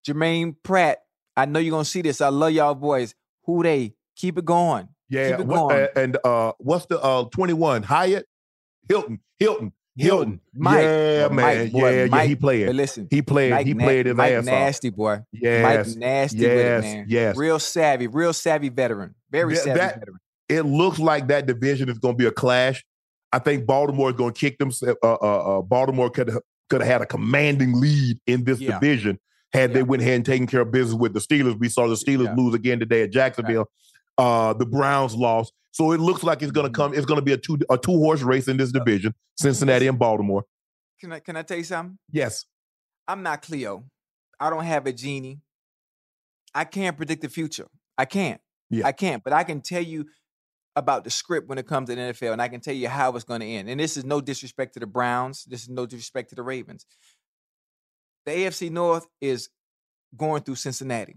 Germaine 0.05 0.55
Pratt. 0.63 0.99
I 1.35 1.45
know 1.45 1.59
you're 1.59 1.71
gonna 1.71 1.85
see 1.85 2.01
this. 2.01 2.21
I 2.21 2.29
love 2.29 2.51
y'all 2.51 2.75
boys. 2.75 3.13
Who 3.45 3.63
they? 3.63 3.95
Keep 4.15 4.37
it 4.37 4.45
going. 4.45 4.87
Yeah, 5.09 5.31
Keep 5.31 5.39
it 5.41 5.45
what- 5.47 5.69
going. 5.69 5.87
and 5.95 6.17
uh, 6.23 6.53
what's 6.59 6.85
the 6.85 6.99
uh 7.01 7.25
21? 7.25 7.83
Hyatt, 7.83 8.25
Hilton, 8.87 9.19
Hilton, 9.39 9.73
Hilton. 9.95 10.39
Mike. 10.53 10.81
Yeah, 10.83 11.27
man. 11.29 11.35
Mike, 11.35 11.71
boy, 11.71 11.79
yeah, 11.79 11.89
yeah. 11.95 12.03
He 12.05 12.09
Mike. 12.09 12.29
But 12.31 12.39
played. 12.41 12.75
listen, 12.75 13.07
He 13.11 13.21
played. 13.21 13.51
Mike 13.51 13.67
he 13.67 13.73
played 13.75 14.05
his 14.07 14.15
Mike 14.15 14.31
ass 14.33 14.39
off. 14.39 14.45
nasty 14.45 14.89
boy. 14.89 15.19
Yes, 15.31 15.87
Mike 15.87 15.97
nasty 15.97 16.37
with 16.39 16.47
it, 16.49 16.55
yes, 16.57 16.83
man. 16.83 17.05
yes. 17.09 17.37
Real 17.37 17.59
savvy, 17.59 18.07
real 18.07 18.33
savvy 18.33 18.69
veteran. 18.69 19.15
Very 19.31 19.55
savvy 19.55 19.79
that- 19.79 19.99
veteran. 19.99 20.17
It 20.49 20.63
looks 20.63 20.99
like 20.99 21.27
that 21.29 21.45
division 21.45 21.89
is 21.89 21.97
going 21.99 22.15
to 22.15 22.17
be 22.17 22.25
a 22.25 22.31
clash. 22.31 22.83
I 23.31 23.39
think 23.39 23.65
Baltimore 23.65 24.09
is 24.09 24.15
going 24.15 24.33
to 24.33 24.39
kick 24.39 24.57
them. 24.59 24.71
Uh, 24.85 24.93
uh, 25.01 25.57
uh, 25.59 25.61
Baltimore 25.61 26.09
could 26.09 26.27
have 26.29 26.41
could 26.69 26.81
have 26.81 26.87
had 26.89 27.01
a 27.01 27.05
commanding 27.05 27.79
lead 27.79 28.19
in 28.27 28.43
this 28.43 28.59
Yeah. 28.59 28.77
division 28.79 29.19
had 29.53 29.73
they 29.73 29.83
went 29.83 30.01
ahead 30.01 30.15
and 30.15 30.25
taken 30.25 30.45
care 30.47 30.61
of 30.61 30.71
business 30.71 30.95
with 30.99 31.13
the 31.13 31.19
Steelers. 31.19 31.57
We 31.59 31.69
saw 31.69 31.87
the 31.87 31.95
Steelers 31.95 32.25
Yeah. 32.25 32.35
lose 32.35 32.53
again 32.55 32.79
today 32.79 33.03
at 33.03 33.11
Jacksonville. 33.11 33.69
Uh, 34.17 34.53
the 34.53 34.65
Browns 34.65 35.15
lost, 35.15 35.53
so 35.71 35.91
it 35.91 35.99
looks 35.99 36.23
like 36.23 36.41
it's 36.41 36.51
going 36.51 36.65
to 36.67 36.71
Mhm. 36.71 36.75
come. 36.75 36.93
It's 36.93 37.05
going 37.05 37.19
to 37.19 37.25
be 37.25 37.33
a 37.33 37.37
two 37.37 37.57
a 37.69 37.77
two 37.77 37.91
horse 37.97 38.21
race 38.21 38.47
in 38.47 38.57
this 38.57 38.71
division: 38.71 39.13
Cincinnati 39.39 39.87
and 39.87 39.97
Baltimore. 39.97 40.45
Can 40.99 41.11
I 41.11 41.19
can 41.19 41.35
I 41.35 41.41
tell 41.41 41.57
you 41.57 41.63
something? 41.63 41.97
Yes. 42.11 42.45
I'm 43.07 43.23
not 43.23 43.41
Cleo. 43.41 43.83
I 44.39 44.49
don't 44.49 44.63
have 44.63 44.85
a 44.87 44.93
genie. 44.93 45.41
I 46.55 46.63
can't 46.65 46.95
predict 46.95 47.21
the 47.21 47.29
future. 47.29 47.67
I 47.97 48.05
can't. 48.05 48.39
Yeah. 48.69 48.85
I 48.87 48.91
can't. 48.91 49.23
But 49.23 49.33
I 49.33 49.43
can 49.43 49.61
tell 49.61 49.81
you 49.81 50.05
about 50.75 51.03
the 51.03 51.09
script 51.09 51.47
when 51.49 51.57
it 51.57 51.67
comes 51.67 51.89
to 51.89 51.95
the 51.95 52.01
NFL, 52.01 52.33
and 52.33 52.41
I 52.41 52.47
can 52.47 52.59
tell 52.61 52.73
you 52.73 52.87
how 52.89 53.15
it's 53.15 53.25
going 53.25 53.41
to 53.41 53.45
end. 53.45 53.69
And 53.69 53.79
this 53.79 53.97
is 53.97 54.05
no 54.05 54.21
disrespect 54.21 54.73
to 54.75 54.79
the 54.79 54.87
Browns. 54.87 55.43
This 55.45 55.63
is 55.63 55.69
no 55.69 55.85
disrespect 55.85 56.29
to 56.29 56.35
the 56.35 56.41
Ravens. 56.43 56.85
The 58.25 58.31
AFC 58.31 58.69
North 58.71 59.05
is 59.21 59.49
going 60.15 60.43
through 60.43 60.55
Cincinnati. 60.55 61.15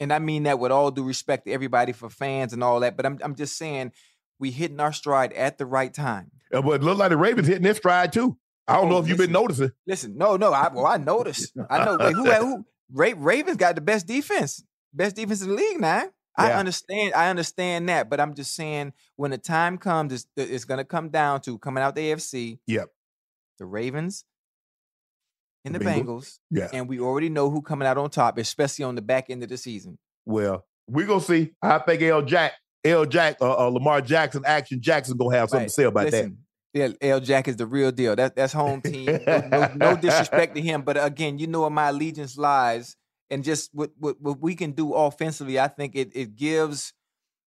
And 0.00 0.12
I 0.12 0.18
mean 0.18 0.44
that 0.44 0.58
with 0.58 0.72
all 0.72 0.90
due 0.90 1.04
respect 1.04 1.44
to 1.46 1.52
everybody 1.52 1.92
for 1.92 2.08
fans 2.08 2.52
and 2.52 2.64
all 2.64 2.80
that. 2.80 2.96
But 2.96 3.06
I'm 3.06 3.18
I'm 3.22 3.34
just 3.34 3.56
saying 3.58 3.92
we 4.38 4.50
hitting 4.50 4.80
our 4.80 4.92
stride 4.92 5.32
at 5.34 5.58
the 5.58 5.66
right 5.66 5.92
time. 5.92 6.30
Uh, 6.52 6.62
But 6.62 6.80
it 6.80 6.82
looked 6.82 6.98
like 6.98 7.10
the 7.10 7.16
Ravens 7.18 7.46
hitting 7.46 7.62
their 7.62 7.74
stride 7.74 8.12
too. 8.12 8.36
I 8.66 8.74
don't 8.76 8.86
Oh, 8.86 8.88
know 8.90 8.98
if 8.98 9.08
you've 9.08 9.18
been 9.18 9.32
noticing. 9.32 9.70
Listen, 9.86 10.16
no, 10.16 10.36
no, 10.36 10.52
I 10.52 10.68
well, 10.72 10.86
I 10.86 10.96
noticed. 10.96 11.52
I 11.70 11.84
know. 11.84 11.98
Wait, 11.98 12.14
who 12.14 12.24
who 12.30 12.64
Ra- 12.92 13.12
Ravens 13.16 13.56
got 13.58 13.74
the 13.74 13.80
best 13.80 14.06
defense. 14.06 14.62
best 14.92 15.16
defense 15.16 15.42
in 15.42 15.48
the 15.50 15.54
league 15.54 15.80
now. 15.80 16.04
I 16.36 16.52
understand. 16.52 17.12
I 17.14 17.28
understand 17.28 17.88
that, 17.90 18.08
but 18.08 18.18
I'm 18.18 18.32
just 18.34 18.54
saying 18.54 18.94
when 19.16 19.30
the 19.30 19.36
time 19.38 19.76
comes, 19.76 20.12
it's, 20.14 20.26
it's 20.36 20.64
going 20.64 20.78
to 20.78 20.84
come 20.84 21.10
down 21.10 21.42
to 21.42 21.58
coming 21.58 21.82
out 21.82 21.94
the 21.94 22.00
AFC. 22.12 22.58
Yep. 22.66 22.88
The 23.58 23.66
Ravens 23.66 24.24
and 25.64 25.74
the, 25.74 25.78
The 25.78 25.84
Bengals. 25.84 26.04
Bengals. 26.04 26.38
Yeah. 26.50 26.68
And 26.72 26.88
we 26.88 27.00
already 27.00 27.28
know 27.28 27.50
who 27.50 27.62
coming 27.62 27.86
out 27.86 27.98
on 27.98 28.10
top, 28.10 28.38
especially 28.38 28.84
on 28.84 28.94
the 28.94 29.02
back 29.02 29.30
end 29.30 29.42
of 29.42 29.48
the 29.48 29.56
season. 29.56 29.98
Well, 30.26 30.64
we're 30.88 31.06
gonna 31.06 31.20
see. 31.20 31.52
I 31.62 31.78
think 31.78 32.02
L. 32.02 32.22
Jack, 32.22 32.52
L. 32.84 33.04
Jack, 33.06 33.36
uh, 33.40 33.66
uh, 33.66 33.68
Lamar 33.68 34.00
Jackson, 34.00 34.42
Action 34.46 34.80
Jackson 34.80 35.16
gonna 35.16 35.36
have 35.36 35.50
something 35.50 35.62
Right. 35.64 35.68
to 35.68 35.74
say 35.74 35.84
about 35.84 36.10
that. 36.10 36.32
Yeah, 36.72 36.88
L. 37.00 37.20
Jack 37.20 37.48
is 37.48 37.56
the 37.56 37.66
real 37.66 37.90
deal. 37.90 38.14
That 38.16 38.36
that's 38.36 38.52
home 38.52 38.80
team. 38.80 39.06
No, 39.26 39.48
no, 39.50 39.72
no 39.74 39.96
disrespect 39.96 40.54
to 40.54 40.60
him, 40.62 40.82
but 40.82 41.02
again, 41.04 41.38
you 41.38 41.46
know 41.46 41.62
where 41.62 41.70
my 41.70 41.88
allegiance 41.88 42.36
lies, 42.38 42.96
and 43.28 43.42
just 43.42 43.70
what, 43.72 43.90
what 43.98 44.20
what 44.20 44.40
we 44.40 44.54
can 44.54 44.72
do 44.72 44.94
offensively, 44.94 45.58
I 45.58 45.68
think 45.68 45.96
it 45.96 46.12
it 46.14 46.36
gives 46.36 46.92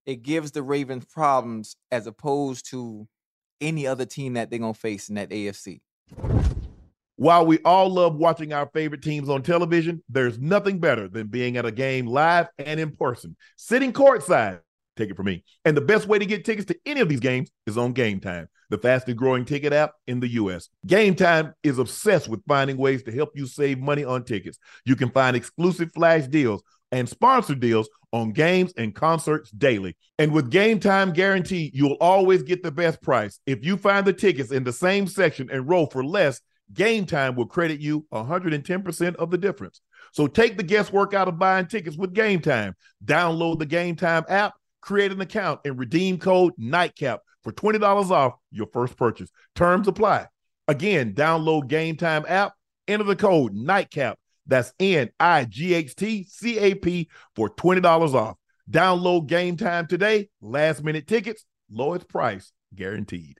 it 0.05 0.23
gives 0.23 0.51
the 0.51 0.61
Ravens 0.61 1.05
problems 1.05 1.77
as 1.89 2.05
opposed 2.07 2.69
to 2.71 3.07
any 3.61 3.87
other 3.87 4.05
team 4.05 4.33
that 4.33 4.49
they're 4.49 4.59
gonna 4.59 4.73
face 4.73 5.07
in 5.07 5.15
that 5.15 5.29
AFC. 5.29 5.79
While 7.15 7.45
we 7.45 7.59
all 7.59 7.89
love 7.89 8.15
watching 8.15 8.53
our 8.53 8.69
favorite 8.73 9.03
teams 9.03 9.29
on 9.29 9.43
television, 9.43 10.03
there's 10.09 10.39
nothing 10.39 10.79
better 10.79 11.07
than 11.07 11.27
being 11.27 11.57
at 11.57 11.65
a 11.65 11.71
game 11.71 12.07
live 12.07 12.47
and 12.57 12.79
in 12.79 12.91
person, 12.95 13.35
sitting 13.55 13.93
courtside. 13.93 14.61
Take 14.95 15.09
it 15.09 15.17
from 15.17 15.27
me. 15.27 15.43
And 15.65 15.75
the 15.75 15.81
best 15.81 16.07
way 16.07 16.19
to 16.19 16.25
get 16.25 16.45
tickets 16.45 16.67
to 16.67 16.77
any 16.85 17.01
of 17.01 17.09
these 17.09 17.19
games 17.19 17.49
is 17.65 17.77
on 17.77 17.93
Game 17.93 18.19
Time, 18.19 18.47
the 18.69 18.77
fastest 18.77 19.17
growing 19.17 19.45
ticket 19.45 19.73
app 19.73 19.93
in 20.07 20.19
the 20.19 20.27
U.S. 20.29 20.69
Game 20.85 21.15
Time 21.15 21.53
is 21.63 21.79
obsessed 21.79 22.29
with 22.29 22.45
finding 22.47 22.77
ways 22.77 23.03
to 23.03 23.11
help 23.11 23.29
you 23.35 23.47
save 23.47 23.79
money 23.79 24.03
on 24.03 24.23
tickets. 24.23 24.57
You 24.85 24.95
can 24.95 25.09
find 25.09 25.35
exclusive 25.35 25.91
flash 25.93 26.27
deals 26.27 26.63
and 26.91 27.09
sponsor 27.09 27.55
deals 27.55 27.89
on 28.11 28.31
games 28.31 28.71
and 28.77 28.93
concerts 28.93 29.49
daily. 29.49 29.97
And 30.19 30.31
with 30.31 30.51
Game 30.51 30.79
Time 30.79 31.11
Guarantee, 31.11 31.71
you'll 31.73 31.97
always 31.99 32.43
get 32.43 32.61
the 32.61 32.71
best 32.71 33.01
price. 33.01 33.39
If 33.47 33.65
you 33.65 33.77
find 33.77 34.05
the 34.05 34.13
tickets 34.13 34.51
in 34.51 34.63
the 34.63 34.73
same 34.73 35.07
section 35.07 35.49
and 35.51 35.67
row 35.67 35.87
for 35.87 36.05
less, 36.05 36.39
Game 36.73 37.05
Time 37.05 37.35
will 37.35 37.45
credit 37.45 37.79
you 37.79 38.05
110% 38.13 39.15
of 39.15 39.31
the 39.31 39.37
difference. 39.37 39.81
So 40.11 40.27
take 40.27 40.57
the 40.57 40.63
guesswork 40.63 41.13
out 41.13 41.27
of 41.27 41.39
buying 41.39 41.67
tickets 41.67 41.97
with 41.97 42.13
Game 42.13 42.39
Time. 42.41 42.75
Download 43.03 43.59
the 43.59 43.65
Game 43.65 43.95
Time 43.95 44.23
app, 44.29 44.53
create 44.81 45.11
an 45.11 45.21
account, 45.21 45.61
and 45.65 45.77
redeem 45.77 46.19
code 46.19 46.53
NIGHTCAP 46.59 47.19
for 47.43 47.51
$20 47.51 48.11
off 48.11 48.33
your 48.51 48.67
first 48.67 48.97
purchase. 48.97 49.29
Terms 49.55 49.87
apply. 49.87 50.27
Again, 50.67 51.13
download 51.13 51.67
Game 51.67 51.97
Time 51.97 52.25
app, 52.27 52.53
enter 52.87 53.03
the 53.03 53.15
code 53.15 53.53
NIGHTCAP. 53.53 54.15
That's 54.45 54.73
N 54.79 55.09
I 55.19 55.45
G 55.45 55.73
H 55.73 55.95
T 55.95 56.25
C 56.29 56.57
A 56.59 56.75
P 56.75 57.09
for 57.35 57.49
$20 57.49 58.13
off. 58.13 58.37
Download 58.69 59.25
Game 59.25 59.57
Time 59.57 59.87
today. 59.87 60.29
Last 60.41 60.83
minute 60.83 61.07
tickets, 61.07 61.45
lowest 61.71 62.07
price 62.07 62.51
guaranteed. 62.75 63.39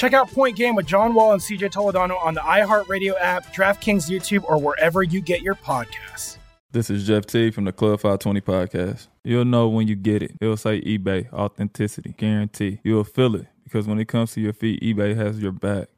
Check 0.00 0.14
out 0.14 0.30
Point 0.30 0.56
Game 0.56 0.74
with 0.74 0.86
John 0.86 1.12
Wall 1.12 1.34
and 1.34 1.42
CJ 1.42 1.72
Toledano 1.72 2.18
on 2.24 2.32
the 2.32 2.40
iHeartRadio 2.40 3.20
app, 3.20 3.52
DraftKings 3.52 4.08
YouTube, 4.08 4.44
or 4.44 4.58
wherever 4.58 5.02
you 5.02 5.20
get 5.20 5.42
your 5.42 5.56
podcasts. 5.56 6.38
This 6.72 6.88
is 6.88 7.06
Jeff 7.06 7.26
T 7.26 7.50
from 7.50 7.66
the 7.66 7.72
Club 7.72 8.00
520 8.00 8.40
podcast. 8.40 9.08
You'll 9.24 9.44
know 9.44 9.68
when 9.68 9.88
you 9.88 9.96
get 9.96 10.22
it. 10.22 10.38
It'll 10.40 10.56
say 10.56 10.80
eBay, 10.80 11.30
authenticity, 11.34 12.14
guarantee. 12.16 12.80
You'll 12.82 13.04
feel 13.04 13.34
it 13.34 13.48
because 13.62 13.86
when 13.86 14.00
it 14.00 14.06
comes 14.06 14.32
to 14.32 14.40
your 14.40 14.54
feet, 14.54 14.80
eBay 14.80 15.14
has 15.16 15.38
your 15.38 15.52
back. 15.52 15.88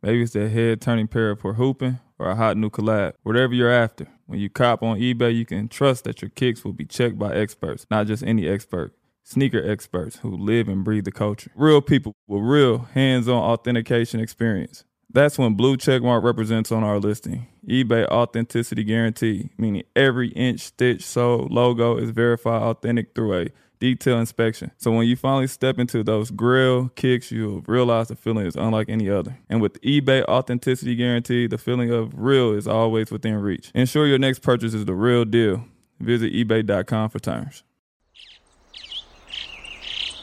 Maybe 0.00 0.22
it's 0.22 0.32
that 0.34 0.50
head 0.50 0.80
turning 0.80 1.08
pair 1.08 1.34
for 1.34 1.54
hooping 1.54 1.98
or 2.20 2.30
a 2.30 2.36
hot 2.36 2.56
new 2.56 2.70
collab. 2.70 3.14
Whatever 3.24 3.52
you're 3.52 3.68
after, 3.68 4.06
when 4.26 4.38
you 4.38 4.48
cop 4.48 4.80
on 4.84 5.00
eBay, 5.00 5.34
you 5.34 5.44
can 5.44 5.66
trust 5.66 6.04
that 6.04 6.22
your 6.22 6.28
kicks 6.28 6.64
will 6.64 6.72
be 6.72 6.84
checked 6.84 7.18
by 7.18 7.34
experts, 7.34 7.84
not 7.90 8.06
just 8.06 8.22
any 8.22 8.46
expert. 8.46 8.94
Sneaker 9.22 9.62
experts 9.64 10.16
who 10.18 10.36
live 10.36 10.68
and 10.68 10.84
breathe 10.84 11.04
the 11.04 11.12
culture. 11.12 11.50
Real 11.54 11.80
people 11.80 12.14
with 12.26 12.42
real 12.42 12.88
hands 12.94 13.28
on 13.28 13.36
authentication 13.36 14.20
experience. 14.20 14.84
That's 15.12 15.38
when 15.38 15.54
blue 15.54 15.76
checkmark 15.76 16.22
represents 16.22 16.70
on 16.70 16.84
our 16.84 16.98
listing. 16.98 17.48
eBay 17.68 18.06
authenticity 18.06 18.84
guarantee, 18.84 19.50
meaning 19.58 19.82
every 19.96 20.28
inch, 20.28 20.60
stitch, 20.60 21.02
sole, 21.02 21.48
logo 21.50 21.96
is 21.96 22.10
verified 22.10 22.62
authentic 22.62 23.14
through 23.14 23.34
a 23.40 23.46
detailed 23.80 24.20
inspection. 24.20 24.70
So 24.76 24.92
when 24.92 25.08
you 25.08 25.16
finally 25.16 25.48
step 25.48 25.78
into 25.78 26.04
those 26.04 26.30
grill 26.30 26.90
kicks, 26.90 27.32
you'll 27.32 27.62
realize 27.62 28.08
the 28.08 28.16
feeling 28.16 28.46
is 28.46 28.54
unlike 28.54 28.88
any 28.88 29.10
other. 29.10 29.38
And 29.48 29.60
with 29.60 29.80
eBay 29.80 30.22
authenticity 30.24 30.94
guarantee, 30.94 31.46
the 31.48 31.58
feeling 31.58 31.90
of 31.90 32.12
real 32.14 32.52
is 32.52 32.68
always 32.68 33.10
within 33.10 33.34
reach. 33.36 33.72
Ensure 33.74 34.06
your 34.06 34.18
next 34.18 34.40
purchase 34.40 34.74
is 34.74 34.84
the 34.84 34.94
real 34.94 35.24
deal. 35.24 35.64
Visit 35.98 36.32
eBay.com 36.32 37.10
for 37.10 37.18
terms. 37.18 37.64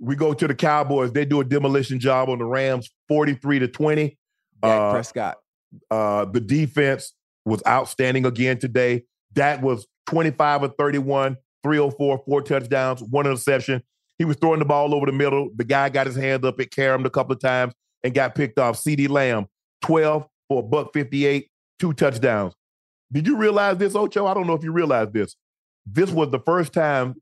We 0.00 0.16
go 0.16 0.32
to 0.32 0.46
the 0.46 0.54
Cowboys. 0.54 1.12
They 1.12 1.24
do 1.24 1.40
a 1.40 1.44
demolition 1.44 1.98
job 1.98 2.28
on 2.28 2.38
the 2.38 2.44
Rams, 2.44 2.90
43 3.08 3.60
to 3.60 3.68
20. 3.68 4.08
Dak 4.08 4.16
Uh, 4.62 4.92
Prescott. 4.92 5.36
Uh, 5.90 6.24
the 6.24 6.40
defense 6.40 7.12
was 7.44 7.62
outstanding 7.66 8.24
again 8.24 8.58
today. 8.58 9.04
Dak 9.32 9.62
was 9.62 9.86
25 10.06 10.62
of 10.62 10.74
31, 10.78 11.36
304, 11.62 12.22
four 12.24 12.42
touchdowns, 12.42 13.02
one 13.02 13.26
interception. 13.26 13.82
He 14.18 14.24
was 14.24 14.36
throwing 14.36 14.58
the 14.58 14.64
ball 14.64 14.94
over 14.94 15.06
the 15.06 15.12
middle. 15.12 15.50
The 15.54 15.64
guy 15.64 15.88
got 15.88 16.06
his 16.06 16.16
hand 16.16 16.44
up, 16.44 16.60
it 16.60 16.70
carried 16.70 17.00
him 17.00 17.06
a 17.06 17.10
couple 17.10 17.34
of 17.34 17.40
times 17.40 17.74
and 18.02 18.14
got 18.14 18.34
picked 18.34 18.58
off. 18.58 18.76
CeeDee 18.76 19.08
Lamb, 19.08 19.46
12 19.82 20.26
for 20.48 20.60
a 20.60 20.62
buck 20.62 20.92
58, 20.92 21.48
two 21.78 21.92
touchdowns. 21.92 22.54
Did 23.12 23.26
you 23.26 23.36
realize 23.36 23.76
this, 23.78 23.94
Ocho? 23.94 24.26
I 24.26 24.34
don't 24.34 24.46
know 24.46 24.54
if 24.54 24.64
you 24.64 24.72
realize 24.72 25.08
this. 25.12 25.36
This 25.86 26.10
was 26.10 26.30
the 26.30 26.40
first 26.40 26.72
time, 26.72 27.14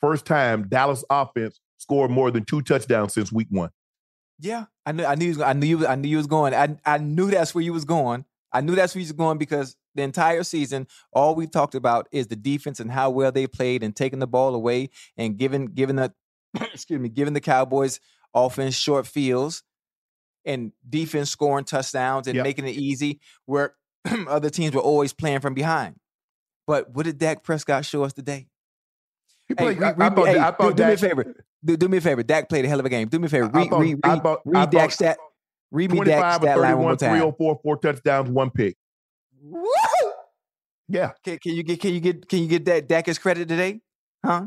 first 0.00 0.24
time 0.24 0.68
Dallas 0.68 1.04
offense 1.10 1.58
scored 1.82 2.10
more 2.10 2.30
than 2.30 2.44
two 2.44 2.62
touchdowns 2.62 3.12
since 3.12 3.30
week 3.32 3.48
one. 3.50 3.70
Yeah, 4.38 4.64
I 4.86 4.92
knew. 4.92 5.04
I 5.04 5.14
knew. 5.14 5.26
You 5.26 5.44
I 5.44 5.52
knew. 5.52 5.66
You, 5.66 5.86
I 5.86 5.94
knew 5.96 6.08
you 6.08 6.16
was 6.16 6.26
going. 6.26 6.54
I. 6.54 6.76
I 6.84 6.98
knew 6.98 7.30
that's 7.30 7.54
where 7.54 7.62
you 7.62 7.72
was 7.72 7.84
going. 7.84 8.24
I 8.52 8.60
knew 8.60 8.74
that's 8.74 8.94
where 8.94 9.00
you 9.00 9.06
was 9.06 9.12
going 9.12 9.38
because 9.38 9.76
the 9.94 10.02
entire 10.02 10.42
season, 10.42 10.86
all 11.12 11.34
we 11.34 11.46
talked 11.46 11.74
about 11.74 12.08
is 12.12 12.26
the 12.26 12.36
defense 12.36 12.80
and 12.80 12.90
how 12.90 13.10
well 13.10 13.30
they 13.32 13.46
played 13.46 13.82
and 13.82 13.94
taking 13.94 14.18
the 14.18 14.26
ball 14.26 14.54
away 14.54 14.90
and 15.16 15.36
giving 15.36 15.66
giving 15.66 15.96
the 15.96 16.12
excuse 16.72 17.00
me 17.00 17.08
giving 17.08 17.34
the 17.34 17.40
Cowboys 17.40 18.00
offense 18.34 18.74
short 18.74 19.06
fields 19.06 19.62
and 20.44 20.72
defense 20.88 21.30
scoring 21.30 21.64
touchdowns 21.64 22.26
and 22.26 22.36
Yep. 22.36 22.44
making 22.44 22.66
it 22.66 22.74
easy 22.74 23.20
where 23.46 23.74
other 24.28 24.50
teams 24.50 24.74
were 24.74 24.80
always 24.80 25.12
playing 25.12 25.40
from 25.40 25.54
behind. 25.54 25.96
But 26.66 26.90
what 26.94 27.04
did 27.04 27.18
Dak 27.18 27.42
Prescott 27.44 27.84
show 27.84 28.02
us 28.04 28.12
today? 28.12 28.48
He 29.48 29.54
Hey, 29.56 29.74
played- 29.74 29.78
we- 29.78 29.84
I, 29.84 29.88
I 29.90 29.92
we- 29.92 30.14
thought, 30.16 30.26
hey, 30.28 30.38
I 30.38 30.50
do- 30.50 30.56
thought 30.56 30.76
do 30.76 30.86
me 30.86 30.92
a 30.92 30.96
favor. 30.96 31.44
Do, 31.64 31.76
do 31.76 31.88
me 31.88 31.98
a 31.98 32.00
favor. 32.00 32.22
Dak 32.22 32.48
played 32.48 32.64
a 32.64 32.68
hell 32.68 32.80
of 32.80 32.86
a 32.86 32.88
game. 32.88 33.08
Do 33.08 33.18
me 33.18 33.26
a 33.26 33.28
favor. 33.28 33.48
Read, 33.52 33.70
thought- 33.70 33.80
read, 33.80 33.98
read, 34.04 34.22
thought- 34.22 34.40
read 34.44 34.70
Dak 34.70 34.82
thought 34.90 34.92
stat. 34.92 35.18
Read 35.70 35.90
me 35.90 35.96
25 35.98 36.20
Dak 36.20 36.34
of 36.36 36.42
stat 36.42 36.58
line 36.58 36.72
one 36.76 36.82
more 36.82 36.96
31, 36.96 36.98
time. 36.98 37.10
304, 37.38 37.60
four 37.62 37.76
touchdowns, 37.78 38.28
one 38.30 38.50
pick. 38.50 38.76
Woo! 39.42 39.64
Yeah. 40.88 41.12
Can, 41.24 41.38
can 41.38 41.54
you 41.54 41.62
get 41.62 41.80
can 41.80 41.94
you 41.94 42.00
get 42.00 42.28
can 42.28 42.40
you 42.40 42.48
get 42.48 42.64
that 42.66 42.88
Dak 42.88 43.06
his 43.06 43.18
credit 43.18 43.48
today? 43.48 43.80
Huh? 44.24 44.46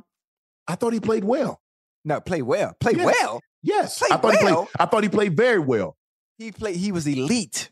I 0.68 0.76
thought 0.76 0.94
he 0.94 1.00
played 1.00 1.24
well. 1.24 1.62
No, 2.04 2.20
play 2.22 2.42
well. 2.42 2.76
Play 2.80 2.94
Yes. 2.96 3.06
well. 3.06 3.40
Yes. 3.64 3.98
Played 4.00 4.12
I 4.12 4.18
thought 4.18 4.32
he 4.34 4.38
played 4.40 4.68
I 4.80 4.86
thought 4.86 5.04
he 5.04 5.10
played 5.10 5.36
very 5.36 5.60
well. 5.60 5.98
He 6.38 6.52
played. 6.52 6.76
He 6.76 6.92
was 6.92 7.08
elite. 7.08 7.72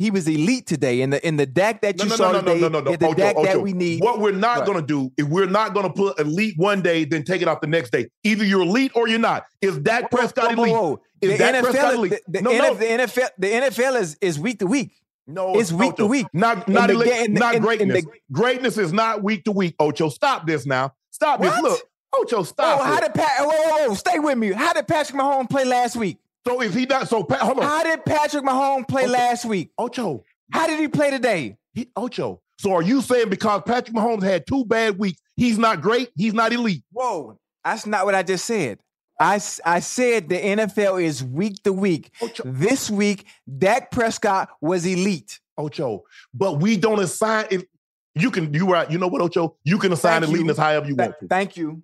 He 0.00 0.10
was 0.10 0.26
elite 0.26 0.66
today. 0.66 1.02
In 1.02 1.10
the 1.10 1.24
in 1.28 1.36
the 1.36 1.44
Dak 1.44 1.82
that 1.82 2.02
you 2.02 2.08
no, 2.08 2.16
saw 2.16 2.32
no, 2.32 2.40
no, 2.40 2.54
today, 2.54 2.60
no, 2.60 2.68
no, 2.68 2.80
no, 2.80 2.90
is 2.92 2.98
the 2.98 3.06
Ocho, 3.06 3.14
that 3.16 3.36
Ocho. 3.36 3.58
we 3.60 3.74
need. 3.74 4.02
What 4.02 4.18
we're 4.18 4.32
not 4.32 4.60
Right. 4.60 4.66
going 4.66 4.80
to 4.80 4.86
do 4.86 5.12
is 5.18 5.26
we're 5.26 5.44
not 5.46 5.74
going 5.74 5.86
to 5.86 5.92
put 5.92 6.18
elite 6.18 6.54
one 6.56 6.80
day, 6.80 7.04
then 7.04 7.22
take 7.22 7.42
it 7.42 7.48
off 7.48 7.60
the 7.60 7.66
next 7.66 7.90
day. 7.90 8.08
Either 8.24 8.42
you're 8.42 8.62
elite 8.62 8.92
or 8.94 9.08
you're 9.08 9.18
not. 9.18 9.44
Is 9.60 9.76
Dak 9.78 10.10
Prescott 10.10 10.56
Whoa, 10.56 10.62
whoa, 10.62 10.62
elite? 10.64 10.72
whoa. 10.74 11.02
Is 11.20 11.30
the 11.32 11.38
Dak 11.38 11.54
NFL, 11.54 11.60
Prescott 11.70 11.94
elite? 11.94 12.10
the, 12.12 12.20
the, 12.32 12.40
No, 12.42 12.50
NF 12.50 12.58
no. 12.58 12.74
the 12.74 12.84
NFL, 12.86 13.28
the 13.38 13.46
NFL 13.48 14.00
is 14.00 14.16
is 14.22 14.38
week 14.38 14.58
to 14.60 14.66
week. 14.66 14.90
No, 15.26 15.58
It's 15.60 15.70
week 15.70 15.94
to 15.96 16.06
week. 16.06 16.26
Not 16.32 16.66
In 16.66 16.74
not, 16.74 16.88
the 16.88 16.94
elite, 16.94 17.12
in 17.28 17.34
the- 17.34 17.40
not 17.40 17.54
in- 17.54 17.56
in 17.58 17.62
greatness. 17.66 18.04
the- 18.04 18.10
greatness 18.32 18.78
is 18.78 18.92
not 18.94 19.22
week 19.22 19.44
to 19.44 19.52
week. 19.52 19.74
Ocho, 19.78 20.08
stop 20.08 20.46
this 20.46 20.64
now. 20.64 20.94
Stop 21.10 21.40
What? 21.40 21.50
this. 21.54 21.62
Look, 21.62 21.80
Ocho, 22.18 22.36
oh, 22.38 22.42
stop 22.42 22.80
Oh, 22.80 22.84
how 22.84 23.00
did 23.00 23.14
Pat? 23.14 23.30
Whoa, 23.40 23.46
whoa, 23.50 23.88
whoa, 23.88 23.94
stay 23.94 24.18
with 24.18 24.36
me. 24.38 24.50
How 24.52 24.72
did 24.72 24.88
Patrick 24.88 25.16
Mahomes 25.20 25.48
play 25.50 25.64
last 25.66 25.94
week? 25.94 26.16
So 26.50 26.62
if 26.62 26.74
he 26.74 26.86
not, 26.86 27.08
so 27.08 27.22
Pat, 27.24 27.40
hold 27.40 27.58
on, 27.58 27.64
How 27.64 27.82
did 27.82 28.04
Patrick 28.04 28.44
Mahomes 28.44 28.88
play 28.88 29.02
Okay. 29.04 29.12
last 29.12 29.44
week? 29.44 29.70
Ocho, 29.78 30.24
How 30.52 30.66
did 30.66 30.78
he 30.80 30.88
play 30.88 31.10
today? 31.10 31.56
he, 31.72 31.88
Ocho. 31.96 32.40
So 32.58 32.72
are 32.74 32.82
you 32.82 33.00
saying 33.00 33.30
because 33.30 33.62
Patrick 33.64 33.96
Mahomes 33.96 34.22
had 34.22 34.46
two 34.46 34.64
bad 34.64 34.98
weeks, 34.98 35.20
he's 35.36 35.56
not 35.58 35.80
great? 35.80 36.10
He's 36.16 36.34
not 36.34 36.52
elite? 36.52 36.82
Whoa, 36.92 37.38
that's 37.64 37.86
not 37.86 38.04
what 38.04 38.14
I 38.14 38.22
just 38.22 38.44
said. 38.44 38.78
I, 39.18 39.38
I 39.66 39.80
said 39.80 40.28
the 40.30 40.36
NFL 40.38 41.02
is 41.02 41.22
week 41.22 41.62
to 41.64 41.72
week. 41.72 42.10
Ocho, 42.22 42.42
This 42.46 42.90
week, 42.90 43.26
Dak 43.58 43.90
Prescott 43.90 44.48
was 44.62 44.86
elite. 44.86 45.40
Ocho. 45.58 46.04
But 46.32 46.58
we 46.60 46.76
don't 46.78 47.00
assign 47.00 47.46
it. 47.50 47.68
You 48.14 48.30
can, 48.30 48.52
you 48.54 48.66
right. 48.66 48.90
You 48.90 48.96
know 48.98 49.08
what, 49.08 49.20
Ocho? 49.20 49.56
You 49.62 49.78
can 49.78 49.92
assign 49.92 50.22
Thank 50.22 50.34
you. 50.34 50.42
eliteness 50.44 50.56
however 50.56 50.86
you 50.88 50.96
Th- 50.96 51.08
want 51.10 51.20
to. 51.20 51.28
thank 51.28 51.56
you. 51.56 51.82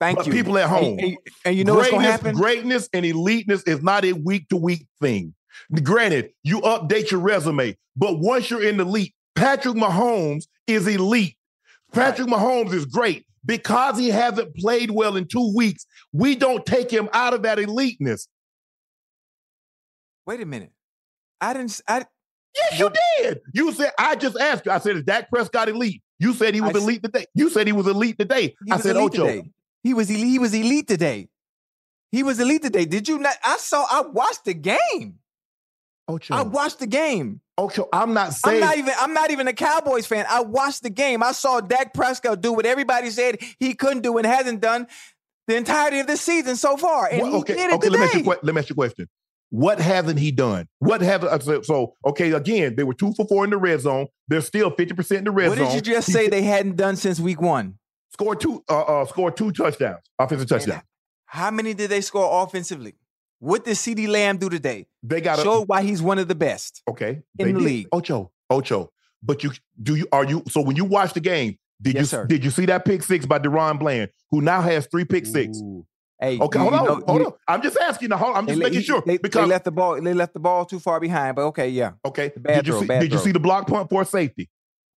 Thank 0.00 0.18
But 0.18 0.26
you. 0.26 0.32
people 0.32 0.58
at 0.58 0.68
home, 0.68 0.98
And, 0.98 1.00
and- 1.00 1.18
and 1.44 1.56
you 1.56 1.64
know 1.64 1.74
what's 1.74 1.88
greatness, 1.88 1.92
going 1.92 2.18
to 2.18 2.26
happen? 2.28 2.34
greatness 2.36 2.88
and 2.92 3.06
eliteness 3.06 3.62
is 3.66 3.82
not 3.82 4.04
a 4.04 4.12
week 4.12 4.48
to 4.48 4.56
week 4.56 4.86
thing. 5.00 5.34
Granted, 5.82 6.30
you 6.42 6.60
update 6.62 7.10
your 7.10 7.20
resume, 7.20 7.76
but 7.96 8.18
once 8.18 8.50
you're 8.50 8.62
in 8.62 8.76
the 8.76 8.82
elite, 8.82 9.14
Patrick 9.34 9.76
Mahomes 9.76 10.44
is 10.66 10.86
elite. 10.88 11.36
Patrick 11.92 12.26
Mahomes 12.28 12.72
is 12.72 12.86
great 12.86 13.24
because 13.46 13.96
he 13.96 14.08
hasn't 14.08 14.54
played 14.56 14.90
well 14.90 15.16
in 15.16 15.26
two 15.28 15.52
weeks. 15.56 15.86
We 16.12 16.34
don't 16.34 16.66
take 16.66 16.90
him 16.90 17.08
out 17.12 17.34
of 17.34 17.42
that 17.42 17.58
eliteness. 17.58 18.26
Wait 20.26 20.40
a 20.40 20.46
minute. 20.46 20.72
I 21.40 21.52
didn't. 21.52 21.80
I, 21.86 22.04
Yes, 22.56 22.78
you 22.78 22.90
did. 23.18 23.40
You 23.52 23.72
said 23.72 23.90
I 23.98 24.14
just 24.14 24.36
asked 24.38 24.64
you. 24.64 24.70
I 24.70 24.78
said, 24.78 24.96
"Is 24.96 25.02
Dak 25.02 25.28
Prescott 25.28 25.68
elite?" 25.68 26.02
You 26.20 26.32
said 26.32 26.54
he 26.54 26.60
was 26.60 26.76
I 26.76 26.78
elite 26.78 27.02
today. 27.02 27.26
You 27.34 27.50
said 27.50 27.66
he 27.66 27.72
was 27.72 27.88
elite 27.88 28.16
today. 28.16 28.54
I 28.70 28.78
said, 28.78 28.94
"Ocho." 28.96 29.26
today. 29.26 29.42
He 29.84 29.94
was 29.94 30.10
elite. 30.10 30.26
He 30.26 30.38
was 30.40 30.54
elite 30.54 30.88
today. 30.88 31.28
He 32.10 32.22
was 32.24 32.40
elite 32.40 32.62
today. 32.62 32.86
Did 32.86 33.06
you 33.06 33.18
not? 33.18 33.36
I 33.44 33.58
saw. 33.58 33.86
I 33.88 34.00
watched 34.00 34.44
the 34.46 34.54
game. 34.54 35.20
Ocho. 36.08 36.34
I 36.34 36.42
watched 36.42 36.80
the 36.80 36.86
game. 36.86 37.40
Ocho. 37.56 37.88
I'm 37.92 38.12
not 38.14 38.34
I'm 38.44 38.60
not 38.60 38.76
even. 38.76 38.94
I'm 38.98 39.14
not 39.14 39.30
even 39.30 39.46
a 39.46 39.52
Cowboys 39.52 40.06
fan. 40.06 40.26
I 40.28 40.40
watched 40.42 40.82
the 40.82 40.90
game. 40.90 41.22
I 41.22 41.32
saw 41.32 41.60
Dak 41.60 41.94
Prescott 41.94 42.40
do 42.40 42.52
what 42.52 42.66
everybody 42.66 43.10
said 43.10 43.38
he 43.60 43.74
couldn't 43.74 44.02
do 44.02 44.16
and 44.18 44.26
hasn't 44.26 44.60
done 44.60 44.86
the 45.46 45.56
entirety 45.56 46.00
of 46.00 46.06
the 46.06 46.16
season 46.16 46.56
so 46.56 46.76
far, 46.76 47.08
and 47.10 47.20
What- 47.20 47.48
he 47.48 47.54
did 47.54 47.70
it 47.70 47.74
okay. 47.74 47.88
Let 47.90 47.98
me, 48.00 48.04
ask 48.06 48.14
you, 48.14 48.20
today. 48.20 48.30
a 48.30 48.34
que- 48.34 48.40
let 48.42 48.54
me 48.54 48.58
ask 48.58 48.68
you 48.70 48.74
a 48.74 48.76
question. 48.76 49.08
What 49.50 49.78
hasn't 49.78 50.18
he 50.18 50.30
done? 50.32 50.66
What 50.78 51.00
haven't 51.00 51.28
uh, 51.28 51.38
so, 51.38 51.62
so? 51.62 51.94
Okay, 52.06 52.32
again, 52.32 52.74
they 52.74 52.82
were 52.82 52.94
two 52.94 53.12
for 53.12 53.26
four 53.26 53.44
in 53.44 53.50
the 53.50 53.56
red 53.58 53.80
zone. 53.80 54.08
They're 54.26 54.40
still 54.40 54.70
fifty 54.70 54.94
percent 54.94 55.18
in 55.18 55.24
the 55.24 55.30
red 55.30 55.50
What 55.50 55.58
zone. 55.58 55.66
What 55.66 55.74
did 55.74 55.86
you 55.86 55.94
just 55.94 56.08
He 56.08 56.12
say 56.12 56.28
they 56.28 56.42
hadn't 56.42 56.76
done 56.76 56.96
since 56.96 57.20
week 57.20 57.40
one? 57.40 57.78
Scored 58.14 58.40
two? 58.40 58.62
Uh, 58.68 58.80
uh, 58.82 59.04
scored 59.06 59.36
two 59.36 59.50
touchdowns, 59.52 60.00
offensive 60.18 60.48
touchdowns. 60.48 60.82
How 61.26 61.50
many 61.50 61.74
did 61.74 61.90
they 61.90 62.00
score 62.00 62.44
offensively? 62.44 62.94
What 63.40 63.64
did 63.64 63.76
CeeDee 63.76 64.08
Lamb 64.08 64.36
do 64.38 64.48
today? 64.48 64.86
They 65.02 65.20
got 65.20 65.40
Show 65.40 65.64
why 65.64 65.82
he's 65.82 66.00
one 66.00 66.18
of 66.20 66.28
the 66.28 66.34
best. 66.36 66.80
okay 66.88 67.22
in 67.38 67.48
the 67.48 67.52
did. 67.54 67.62
league. 67.62 67.88
Ocho, 67.92 68.30
Ocho. 68.48 68.90
But 69.22 69.42
you 69.42 69.50
do 69.82 69.96
you 69.96 70.06
are 70.12 70.24
you 70.24 70.42
so 70.48 70.60
when 70.62 70.76
you 70.76 70.84
watch 70.84 71.12
the 71.12 71.20
game? 71.20 71.58
Did 71.82 71.94
Yes, 71.96 72.00
you 72.02 72.06
sir. 72.06 72.26
did 72.26 72.44
you 72.44 72.50
see 72.52 72.66
that 72.66 72.84
pick 72.84 73.02
six 73.02 73.26
by 73.26 73.38
DaRon 73.40 73.78
Bland, 73.80 74.10
who 74.30 74.40
now 74.40 74.62
has 74.62 74.86
three 74.86 75.04
pick 75.04 75.26
six? 75.26 75.58
Ooh. 75.58 75.84
Hey, 76.20 76.38
Okay, 76.38 76.58
you- 76.58 76.62
hold 76.62 76.74
on, 76.74 76.84
know- 76.84 77.04
hold 77.06 77.20
you- 77.20 77.26
on. 77.26 77.32
I'm 77.48 77.60
just 77.62 77.76
asking. 77.78 78.10
Hold. 78.12 78.36
I'm 78.36 78.46
just 78.46 78.58
le- 78.58 78.64
making 78.64 78.82
sure 78.82 79.02
they, 79.04 79.16
they 79.16 79.44
left 79.44 79.64
the 79.64 79.72
ball. 79.72 80.00
They 80.00 80.14
left 80.14 80.32
the 80.34 80.40
ball 80.40 80.64
too 80.64 80.78
far 80.78 81.00
behind. 81.00 81.34
But 81.34 81.46
okay, 81.46 81.68
yeah. 81.68 81.92
okay. 82.04 82.32
bad 82.36 82.58
Did 82.58 82.66
you 82.68 82.72
throw, 82.74 82.80
see? 82.82 82.86
Did 83.00 83.12
you 83.12 83.18
see 83.18 83.32
the 83.32 83.40
block 83.40 83.66
punt 83.66 83.90
for 83.90 84.04
safety? 84.04 84.48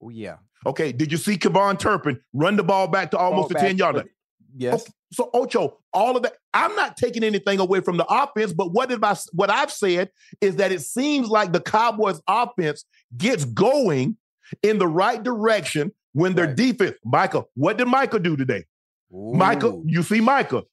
Oh 0.01 0.09
yeah. 0.09 0.35
Okay. 0.65 0.91
Did 0.91 1.11
you 1.11 1.17
see 1.17 1.37
KaVontae 1.37 1.79
Turpin 1.79 2.19
run 2.33 2.55
the 2.55 2.63
ball 2.63 2.87
back 2.87 3.11
to 3.11 3.17
almost 3.17 3.49
Ball 3.53 3.61
the 3.61 3.67
10 3.67 3.77
yard 3.77 3.95
line? 3.97 4.09
Yes. 4.55 4.85
So 5.13 5.29
Ocho, 5.33 5.77
all 5.93 6.17
of 6.17 6.23
that. 6.23 6.33
I'm 6.53 6.75
not 6.75 6.97
taking 6.97 7.23
anything 7.23 7.59
away 7.59 7.79
from 7.81 7.97
the 7.97 8.05
offense, 8.09 8.51
but 8.53 8.73
what 8.73 8.89
did 8.89 9.03
I 9.03 9.15
what 9.33 9.49
I've 9.49 9.71
said 9.71 10.09
is 10.41 10.55
that 10.57 10.71
it 10.71 10.81
seems 10.81 11.29
like 11.29 11.53
the 11.53 11.61
Cowboys 11.61 12.19
offense 12.27 12.83
gets 13.15 13.45
going 13.45 14.17
in 14.63 14.79
the 14.79 14.87
right 14.87 15.21
direction 15.23 15.91
when 16.13 16.33
their 16.33 16.47
Right. 16.47 16.55
defense. 16.55 16.95
Michael, 17.05 17.49
what 17.55 17.77
did 17.77 17.87
Micah 17.87 18.19
do 18.19 18.35
today? 18.35 18.65
Micah, 19.11 19.67
Ooh. 19.67 19.83
you 19.85 20.01
see 20.03 20.19
Micah, 20.19 20.63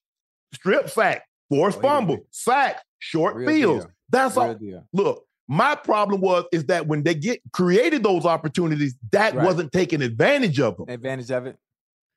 strip 0.55 0.89
sack, 0.91 1.25
forced 1.49 1.81
fumble, 1.81 2.27
sack, 2.31 2.83
short 2.99 3.37
Real 3.37 3.49
fields. 3.49 3.85
deal. 3.85 3.93
That's 4.09 4.37
Real 4.37 4.47
all. 4.47 4.55
deal. 4.55 4.89
Look, 4.93 5.24
my 5.49 5.75
problem 5.75 6.21
was 6.21 6.45
is 6.53 6.65
that 6.67 6.87
when 6.87 7.03
they 7.03 7.15
get 7.15 7.41
created 7.53 8.03
those 8.03 8.25
opportunities, 8.25 8.95
that 9.13 9.35
Right. 9.35 9.45
wasn't 9.45 9.73
taking 9.73 10.01
advantage 10.03 10.59
of 10.61 10.77
them. 10.77 10.87
Advantage 10.89 11.31
of 11.31 11.47
it. 11.47 11.57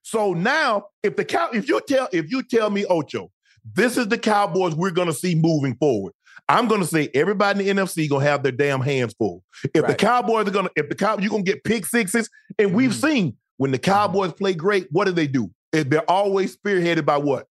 So 0.04 0.34
now, 0.34 0.88
if 1.04 1.16
the 1.18 1.26
cow, 1.26 1.50
if 1.54 1.68
you 1.68 1.82
tell, 1.88 2.08
if 2.14 2.32
you 2.32 2.42
tell 2.44 2.70
me, 2.70 2.86
Ocho, 2.86 3.30
this 3.74 3.98
is 3.98 4.08
the 4.08 4.18
Cowboys 4.18 4.74
we're 4.76 4.92
gonna 4.92 5.12
see 5.14 5.36
moving 5.36 5.76
forward. 5.76 6.14
I'm 6.48 6.68
gonna 6.70 6.86
say 6.86 7.10
everybody 7.14 7.60
in 7.68 7.76
the 7.76 7.82
NFC 7.84 8.08
gonna 8.08 8.24
have 8.24 8.42
their 8.44 8.54
damn 8.54 8.80
hands 8.80 9.14
full. 9.18 9.44
If 9.74 9.86
the 9.86 9.96
Cowboys 9.96 10.48
are 10.48 10.52
gonna, 10.52 10.70
if 10.78 10.88
the 10.88 10.96
cow, 10.96 11.18
you're 11.20 11.30
gonna 11.30 11.44
get 11.44 11.64
pick 11.66 11.86
sixes, 11.86 12.30
and 12.58 12.74
we've 12.74 12.92
Mhm. 12.92 13.02
seen 13.02 13.38
when 13.58 13.72
the 13.72 13.80
Cowboys 13.80 14.32
play 14.32 14.54
great, 14.54 14.88
what 14.92 15.06
do 15.06 15.12
they 15.12 15.28
do? 15.28 15.52
They're 15.74 16.10
always 16.10 16.56
spearheaded 16.56 17.04
by 17.06 17.18
what? 17.18 17.48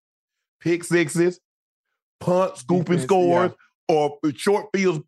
Pick 0.60 0.84
sixes, 0.84 1.40
punt, 2.20 2.56
scooping 2.58 2.84
Defense, 2.84 3.02
scores, 3.02 3.50
or 3.88 4.18
short 4.36 4.66
fields. 4.72 5.00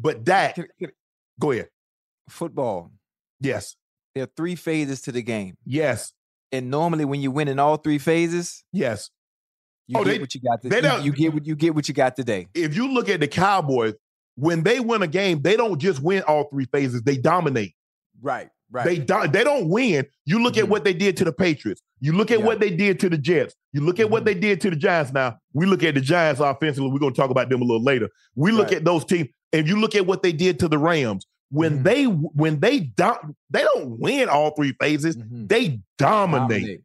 But 0.00 0.24
that, 0.26 0.54
Can- 0.54 0.68
can- 0.78 0.90
go 1.38 1.50
ahead. 1.52 1.68
Football. 2.28 2.90
Yes, 3.40 3.76
There 4.14 4.24
are 4.24 4.30
three 4.36 4.54
phases 4.54 5.00
to 5.02 5.12
the 5.12 5.22
game, 5.22 5.56
yes, 5.64 6.12
and 6.52 6.70
normally 6.70 7.04
when 7.04 7.20
you 7.20 7.30
win 7.30 7.48
in 7.48 7.58
all 7.58 7.76
three 7.76 7.98
phases, 7.98 8.64
yes. 8.72 9.10
you 9.86 9.98
Oh, 9.98 10.04
get 10.04 10.12
they- 10.14 10.18
what 10.18 10.34
you 10.34 10.40
got. 10.40 10.62
they 10.62 10.68
Today. 10.68 10.98
You, 10.98 11.04
you 11.04 11.12
get 11.12 11.32
what 11.34 11.46
you 11.46 11.56
get 11.56 11.74
what 11.74 11.88
you 11.88 11.94
got 11.94 12.16
today. 12.16 12.46
if 12.54 12.74
you 12.76 12.92
look 12.92 13.08
at 13.08 13.20
the 13.20 13.28
Cowboys, 13.28 13.94
when 14.36 14.62
they 14.62 14.80
win 14.80 15.02
a 15.02 15.06
game, 15.06 15.42
they 15.42 15.56
don't 15.56 15.78
just 15.80 16.00
win 16.02 16.22
all 16.24 16.44
three 16.50 16.66
phases; 16.66 17.02
they 17.02 17.16
dominate. 17.16 17.74
Right. 18.20 18.50
Right. 18.72 18.84
They 18.84 18.98
do, 18.98 19.26
they 19.32 19.42
don't 19.42 19.68
win. 19.68 20.06
You 20.26 20.40
look 20.42 20.56
at 20.56 20.66
Mhm. 20.66 20.68
what 20.68 20.84
they 20.84 20.92
did 20.94 21.16
to 21.16 21.24
the 21.24 21.32
Patriots. 21.32 21.82
You 22.00 22.12
look 22.12 22.30
at 22.30 22.38
Yeah. 22.38 22.44
what 22.46 22.60
they 22.60 22.70
did 22.70 23.00
to 23.00 23.08
the 23.08 23.18
Jets. 23.18 23.54
You 23.72 23.80
look 23.80 23.98
at 23.98 24.08
what 24.10 24.22
Mhm. 24.22 24.26
they 24.26 24.34
did 24.34 24.60
to 24.60 24.70
the 24.70 24.76
Giants. 24.76 25.12
Now 25.12 25.38
we 25.52 25.66
look 25.66 25.82
at 25.82 25.94
the 25.94 26.00
Giants 26.00 26.40
offensively. 26.40 26.88
We're 26.90 27.00
going 27.00 27.12
to 27.12 27.20
talk 27.20 27.30
about 27.30 27.48
them 27.48 27.62
a 27.62 27.64
little 27.64 27.82
later. 27.82 28.08
We 28.36 28.52
look 28.52 28.68
Right. 28.68 28.76
at 28.76 28.84
those 28.84 29.04
teams, 29.04 29.28
and 29.52 29.66
you 29.68 29.80
look 29.80 29.94
at 29.94 30.06
what 30.06 30.22
they 30.22 30.32
did 30.32 30.58
to 30.60 30.68
the 30.68 30.78
Rams. 30.78 31.26
When 31.50 31.80
Mhm. 31.80 31.82
they 31.84 32.04
when 32.04 32.60
they 32.60 32.80
do, 32.80 33.12
they 33.50 33.62
don't 33.62 33.98
win 33.98 34.28
all 34.28 34.52
three 34.54 34.72
phases. 34.80 35.16
Mhm. 35.16 35.48
They 35.48 35.80
dominate. 35.98 36.48
Dominate. 36.62 36.80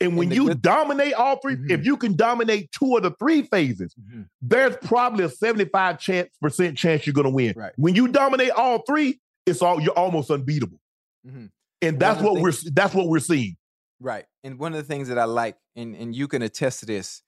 And 0.00 0.16
when 0.16 0.28
And 0.28 0.36
you 0.36 0.48
good- 0.48 0.60
dominate 0.60 1.14
all 1.14 1.36
3 1.40 1.56
Mhm. 1.56 1.70
if 1.70 1.86
you 1.86 1.96
can 1.96 2.16
dominate 2.16 2.70
two 2.72 2.96
of 2.96 3.02
the 3.02 3.12
three 3.12 3.42
phases, 3.42 3.94
Mhm. 3.94 4.28
there's 4.42 4.76
probably 4.82 5.24
a 5.24 5.28
75 5.30 5.98
chance 5.98 6.28
percent 6.40 6.76
chance 6.76 7.06
you're 7.06 7.14
gonna 7.14 7.30
win. 7.30 7.54
Right. 7.56 7.72
When 7.76 7.94
you 7.94 8.08
dominate 8.08 8.50
all 8.50 8.82
three, 8.82 9.20
it's 9.46 9.62
all 9.62 9.80
you're 9.80 9.96
almost 9.98 10.30
unbeatable. 10.30 10.78
Mhm. 11.26 11.50
And 11.80 11.98
that's 12.00 12.20
what 12.20 12.42
we're 12.42 12.52
that's 12.72 12.92
what 12.94 13.08
we're 13.08 13.20
seeing. 13.20 13.56
Right. 14.00 14.26
And 14.44 14.58
one 14.58 14.74
of 14.74 14.78
the 14.78 14.84
things 14.84 15.08
that 15.08 15.18
I 15.18 15.24
like, 15.24 15.56
and, 15.76 15.94
and 15.94 16.14
you 16.14 16.28
can 16.28 16.42
attest 16.42 16.80
to 16.80 16.86
this, 16.86 17.22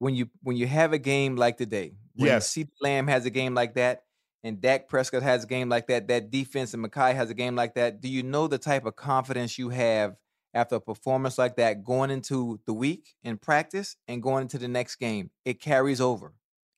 when 0.00 0.14
you 0.16 0.28
when 0.42 0.56
you 0.56 0.66
have 0.66 0.92
a 0.92 0.98
game 0.98 1.36
like 1.36 1.56
today, 1.58 1.92
when 2.18 2.36
Yes. 2.36 2.48
CeeDee 2.48 2.70
Lamb 2.80 3.08
has 3.08 3.26
a 3.26 3.30
game 3.30 3.54
like 3.54 3.74
that, 3.74 4.04
and 4.44 4.60
Dak 4.60 4.88
Prescott 4.88 5.22
has 5.22 5.44
a 5.44 5.46
game 5.46 5.68
like 5.68 5.88
that, 5.88 6.08
that 6.08 6.30
defense 6.30 6.72
and 6.74 6.82
Micah 6.82 7.14
has 7.14 7.30
a 7.30 7.34
game 7.34 7.56
like 7.56 7.74
that, 7.74 8.00
do 8.00 8.08
you 8.08 8.22
know 8.22 8.46
the 8.48 8.58
type 8.58 8.86
of 8.86 8.96
confidence 8.96 9.58
you 9.58 9.70
have 9.70 10.16
after 10.54 10.76
a 10.76 10.80
performance 10.80 11.38
like 11.38 11.56
that 11.56 11.84
going 11.84 12.10
into 12.10 12.60
the 12.66 12.72
week 12.74 13.14
in 13.24 13.36
practice 13.38 13.96
and 14.06 14.22
going 14.22 14.42
into 14.42 14.58
the 14.58 14.68
next 14.68 14.96
game? 14.96 15.30
It 15.44 15.60
carries 15.60 16.00
over. 16.00 16.34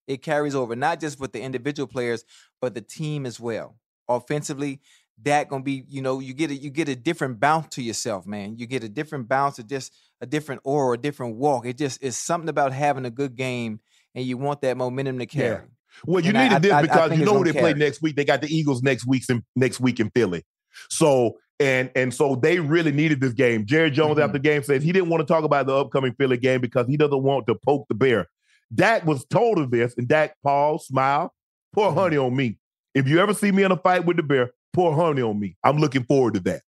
It 0.07 0.22
carries 0.22 0.55
over, 0.55 0.74
not 0.74 1.01
just 1.01 1.20
with 1.20 1.32
the 1.32 1.41
individual 1.43 1.86
players, 1.86 2.24
but 2.61 2.74
the 2.74 2.80
team 2.80 3.26
as 3.26 3.38
well. 3.38 3.76
Offensively, 4.09 4.80
Dak 5.22 5.49
gonna 5.51 5.62
be, 5.62 5.84
you 5.88 6.03
know, 6.03 6.18
you 6.18 6.32
get 6.34 6.51
a 6.51 6.55
you 6.55 6.70
get 6.70 6.88
a 6.88 6.97
different 6.97 7.38
bounce 7.38 7.68
to 7.76 7.82
yourself, 7.82 8.26
man. 8.26 8.57
You 8.57 8.66
get 8.66 8.82
a 8.82 8.88
different 8.88 9.28
bounce, 9.28 9.59
or 9.59 9.62
just 9.62 9.93
a 10.20 10.26
different 10.26 10.62
aura, 10.64 10.95
a 10.95 10.99
different 10.99 11.36
walk. 11.36 11.66
It 11.66 11.76
just 11.78 12.03
is 12.03 12.16
something 12.16 12.49
about 12.49 12.72
having 12.72 13.05
a 13.05 13.11
good 13.11 13.36
game, 13.36 13.80
and 14.15 14.25
you 14.25 14.37
want 14.37 14.61
that 14.63 14.77
momentum 14.77 15.19
to 15.19 15.27
carry. 15.27 15.65
Well, 16.07 16.23
you 16.23 16.29
And 16.31 16.39
I- 16.39 16.43
needed 16.45 16.55
I- 16.57 16.59
this 16.61 16.73
I- 16.73 16.79
I 16.79 16.83
because 16.83 17.09
think 17.11 17.19
you 17.21 17.27
know 17.27 17.39
who 17.39 17.45
they 17.45 17.53
play 17.53 17.75
next 17.75 18.01
week. 18.03 18.17
They 18.17 18.25
got 18.25 18.41
the 18.41 18.49
Eagles 18.55 18.83
next 18.83 19.07
week 19.07 19.23
in 19.29 19.43
next 19.57 19.81
week 19.81 19.99
in 20.01 20.11
Philly. 20.11 20.45
So 20.89 21.37
and 21.59 21.91
and 21.95 22.15
so 22.15 22.37
they 22.37 22.59
really 22.61 22.93
needed 22.93 23.21
this 23.21 23.33
game. 23.33 23.67
Jerry 23.67 23.91
Jones 23.91 24.19
Mhm. 24.19 24.23
after 24.23 24.33
the 24.35 24.39
game 24.39 24.63
says 24.63 24.83
he 24.83 24.93
didn't 24.93 25.09
want 25.11 25.21
to 25.27 25.27
talk 25.33 25.45
about 25.45 25.67
the 25.67 25.75
upcoming 25.75 26.15
Philly 26.15 26.37
game 26.39 26.61
because 26.61 26.87
he 26.87 26.97
doesn't 26.97 27.23
want 27.23 27.47
to 27.49 27.55
poke 27.55 27.87
the 27.89 27.95
bear. 27.95 28.29
Dak 28.75 29.05
was 29.05 29.25
told 29.27 29.59
of 29.59 29.71
this, 29.71 29.95
and 29.99 30.07
Dak 30.07 30.37
paused, 30.45 30.87
smiled, 30.87 31.31
pour 31.73 31.89
Mm-hmm. 31.89 31.99
honey 31.99 32.17
on 32.17 32.37
me. 32.37 32.59
If 32.95 33.09
you 33.09 33.19
ever 33.21 33.35
see 33.35 33.51
me 33.53 33.63
in 33.65 33.73
a 33.73 33.77
fight 33.77 34.05
with 34.07 34.17
the 34.17 34.23
bear, 34.23 34.53
pour 34.73 34.95
honey 34.95 35.23
on 35.23 35.39
me. 35.41 35.57
I'm 35.65 35.79
looking 35.79 36.05
forward 36.05 36.35
to 36.35 36.41
that. 36.41 36.63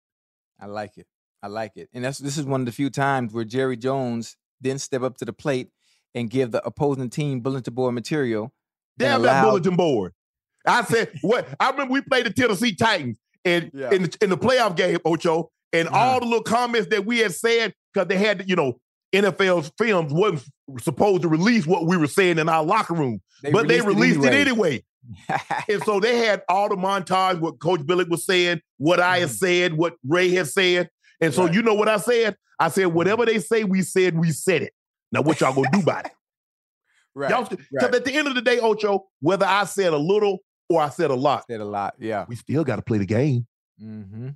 I 0.60 0.66
like 0.66 0.98
it. 0.98 1.06
I 1.42 1.46
like 1.46 1.76
it. 1.76 1.88
And 1.92 2.04
that's 2.04 2.18
this 2.18 2.36
is 2.36 2.44
one 2.44 2.60
of 2.60 2.66
the 2.66 2.72
few 2.72 2.90
times 2.90 3.32
where 3.32 3.44
Jerry 3.44 3.76
Jones 3.76 4.36
didn't 4.60 4.80
step 4.80 5.02
up 5.02 5.16
to 5.18 5.24
the 5.24 5.32
plate 5.32 5.70
and 6.14 6.28
give 6.30 6.50
the 6.52 6.64
opposing 6.66 7.10
team 7.10 7.40
bulletin 7.40 7.74
board 7.74 7.94
material. 7.94 8.44
and 8.44 8.50
Damn 8.98 9.22
that 9.22 9.44
bulletin 9.44 9.76
board. 9.76 10.12
I 10.66 10.84
said 10.84 11.10
what 11.22 11.46
I 11.60 11.70
remember 11.70 11.92
we 11.92 12.00
played 12.02 12.26
the 12.26 12.32
Tennessee 12.32 12.74
Titans 12.74 13.18
and 13.44 13.70
Yeah. 13.74 13.90
in 13.90 14.02
the, 14.04 14.18
in 14.22 14.30
the 14.30 14.38
playoff 14.38 14.76
game, 14.76 14.98
Ocho, 15.04 15.50
and 15.72 15.88
Uh-huh. 15.88 15.96
all 15.98 16.20
the 16.20 16.26
little 16.26 16.42
comments 16.42 16.88
that 16.90 17.04
we 17.06 17.18
had 17.18 17.34
said 17.34 17.74
because 17.92 18.08
they 18.08 18.16
had 18.18 18.48
you 18.48 18.56
know 18.56 18.78
NFL's 19.14 19.70
films 19.76 20.12
wasn't 20.12 20.42
supposed 20.80 21.22
to 21.22 21.28
release 21.28 21.66
what 21.66 21.86
we 21.86 21.96
were 21.98 22.06
saying 22.06 22.38
in 22.38 22.48
our 22.48 22.64
locker 22.64 22.94
room, 22.94 23.20
but 23.52 23.68
they 23.68 23.80
released 23.82 24.24
it 24.24 24.32
anyway. 24.32 24.82
and 25.68 25.82
so 25.82 25.98
they 26.00 26.16
had 26.18 26.42
all 26.48 26.68
the 26.68 26.76
montage 26.76 27.40
what 27.40 27.58
Coach 27.58 27.80
Billick 27.80 28.08
was 28.08 28.24
saying, 28.24 28.60
what 28.78 29.00
I 29.00 29.18
had 29.18 29.30
said, 29.30 29.74
what 29.74 29.94
Ray 30.06 30.28
had 30.30 30.46
said, 30.46 30.88
and 31.20 31.34
so 31.34 31.40
Mm-hmm. 31.42 31.46
Right. 31.48 31.54
you 31.56 31.62
know 31.62 31.74
what 31.74 31.88
I 31.88 31.96
said? 31.96 32.36
I 32.58 32.68
said 32.68 32.86
whatever 32.86 33.26
they 33.26 33.38
say 33.40 33.64
we 33.64 33.82
said, 33.82 34.16
we 34.16 34.30
said 34.30 34.62
it. 34.62 34.72
Now 35.12 35.22
what 35.22 35.40
y'all 35.40 35.54
gonna 35.54 35.68
do 35.72 35.80
about 35.80 36.06
it? 36.06 36.12
right. 37.14 37.30
Y'all, 37.30 37.44
because 37.44 37.66
right. 37.72 37.94
at 37.94 38.04
the 38.04 38.14
end 38.14 38.28
of 38.28 38.34
the 38.34 38.42
day, 38.42 38.58
Ocho, 38.58 39.06
whether 39.20 39.46
I 39.46 39.64
said 39.64 39.92
a 39.92 39.98
little 39.98 40.38
or 40.68 40.80
I 40.80 40.88
said 40.88 41.10
a 41.10 41.14
lot, 41.14 41.44
said 41.46 41.60
a 41.60 41.64
lot. 41.64 41.94
Yeah. 41.98 42.24
we 42.28 42.36
still 42.36 42.64
got 42.64 42.76
to 42.76 42.82
play 42.82 42.98
the 42.98 43.06
game. 43.06 43.46
Mm-hmm. 43.82 44.30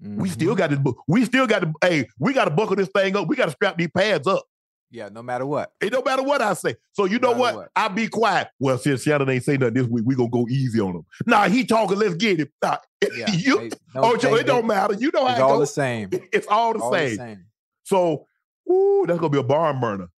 We 0.00 0.28
still 0.28 0.54
got 0.54 0.70
to. 0.70 0.94
We 1.08 1.24
still 1.24 1.46
got 1.46 1.62
to. 1.62 1.72
Hey, 1.82 2.08
we 2.18 2.32
got 2.32 2.44
to 2.44 2.50
buckle 2.50 2.76
this 2.76 2.88
thing 2.94 3.16
up. 3.16 3.26
We 3.26 3.36
got 3.36 3.46
to 3.46 3.52
strap 3.52 3.76
these 3.78 3.90
pads 3.96 4.26
up. 4.26 4.44
Yeah, 4.90 5.08
no 5.08 5.22
matter 5.22 5.46
what. 5.46 5.72
It 5.80 5.90
don't 5.90 6.04
matter 6.04 6.22
what 6.22 6.40
I 6.42 6.52
say. 6.54 6.76
So 6.92 7.04
you 7.06 7.18
know 7.18 7.32
what? 7.32 7.54
what. 7.56 7.70
I 7.74 7.88
be 7.88 8.06
quiet. 8.06 8.48
Well, 8.60 8.78
since 8.78 9.02
Shannon 9.02 9.28
ain't 9.28 9.42
say 9.42 9.56
nothing 9.56 9.74
this 9.74 9.86
week, 9.88 10.04
we 10.06 10.14
gonna 10.14 10.28
go 10.28 10.46
easy 10.48 10.78
on 10.78 10.94
him. 10.96 11.06
Nah, 11.26 11.48
he 11.48 11.64
talking. 11.64 11.98
Let's 11.98 12.14
get 12.14 12.38
it. 12.38 12.52
Nah, 12.62 12.76
Yeah. 13.16 13.30
you, 13.32 13.70
They- 13.70 13.76
no, 13.94 14.12
Ocho, 14.12 14.34
they- 14.34 14.40
it 14.40 14.46
don't 14.46 14.66
matter. 14.66 14.94
You 14.94 15.10
know 15.12 15.26
It's 15.26 15.38
how 15.38 15.48
it 15.48 15.50
all 15.52 15.58
the 15.58 15.66
same. 15.66 16.10
It's 16.32 16.46
all 16.46 16.74
the 16.74 16.80
All 16.80 16.92
same. 16.92 17.10
the 17.10 17.16
same. 17.16 17.44
So, 17.84 18.26
ooh, 18.70 19.04
that's 19.06 19.18
gonna 19.20 19.30
be 19.30 19.38
a 19.38 19.42
barn 19.42 19.80
burner. 19.80 20.08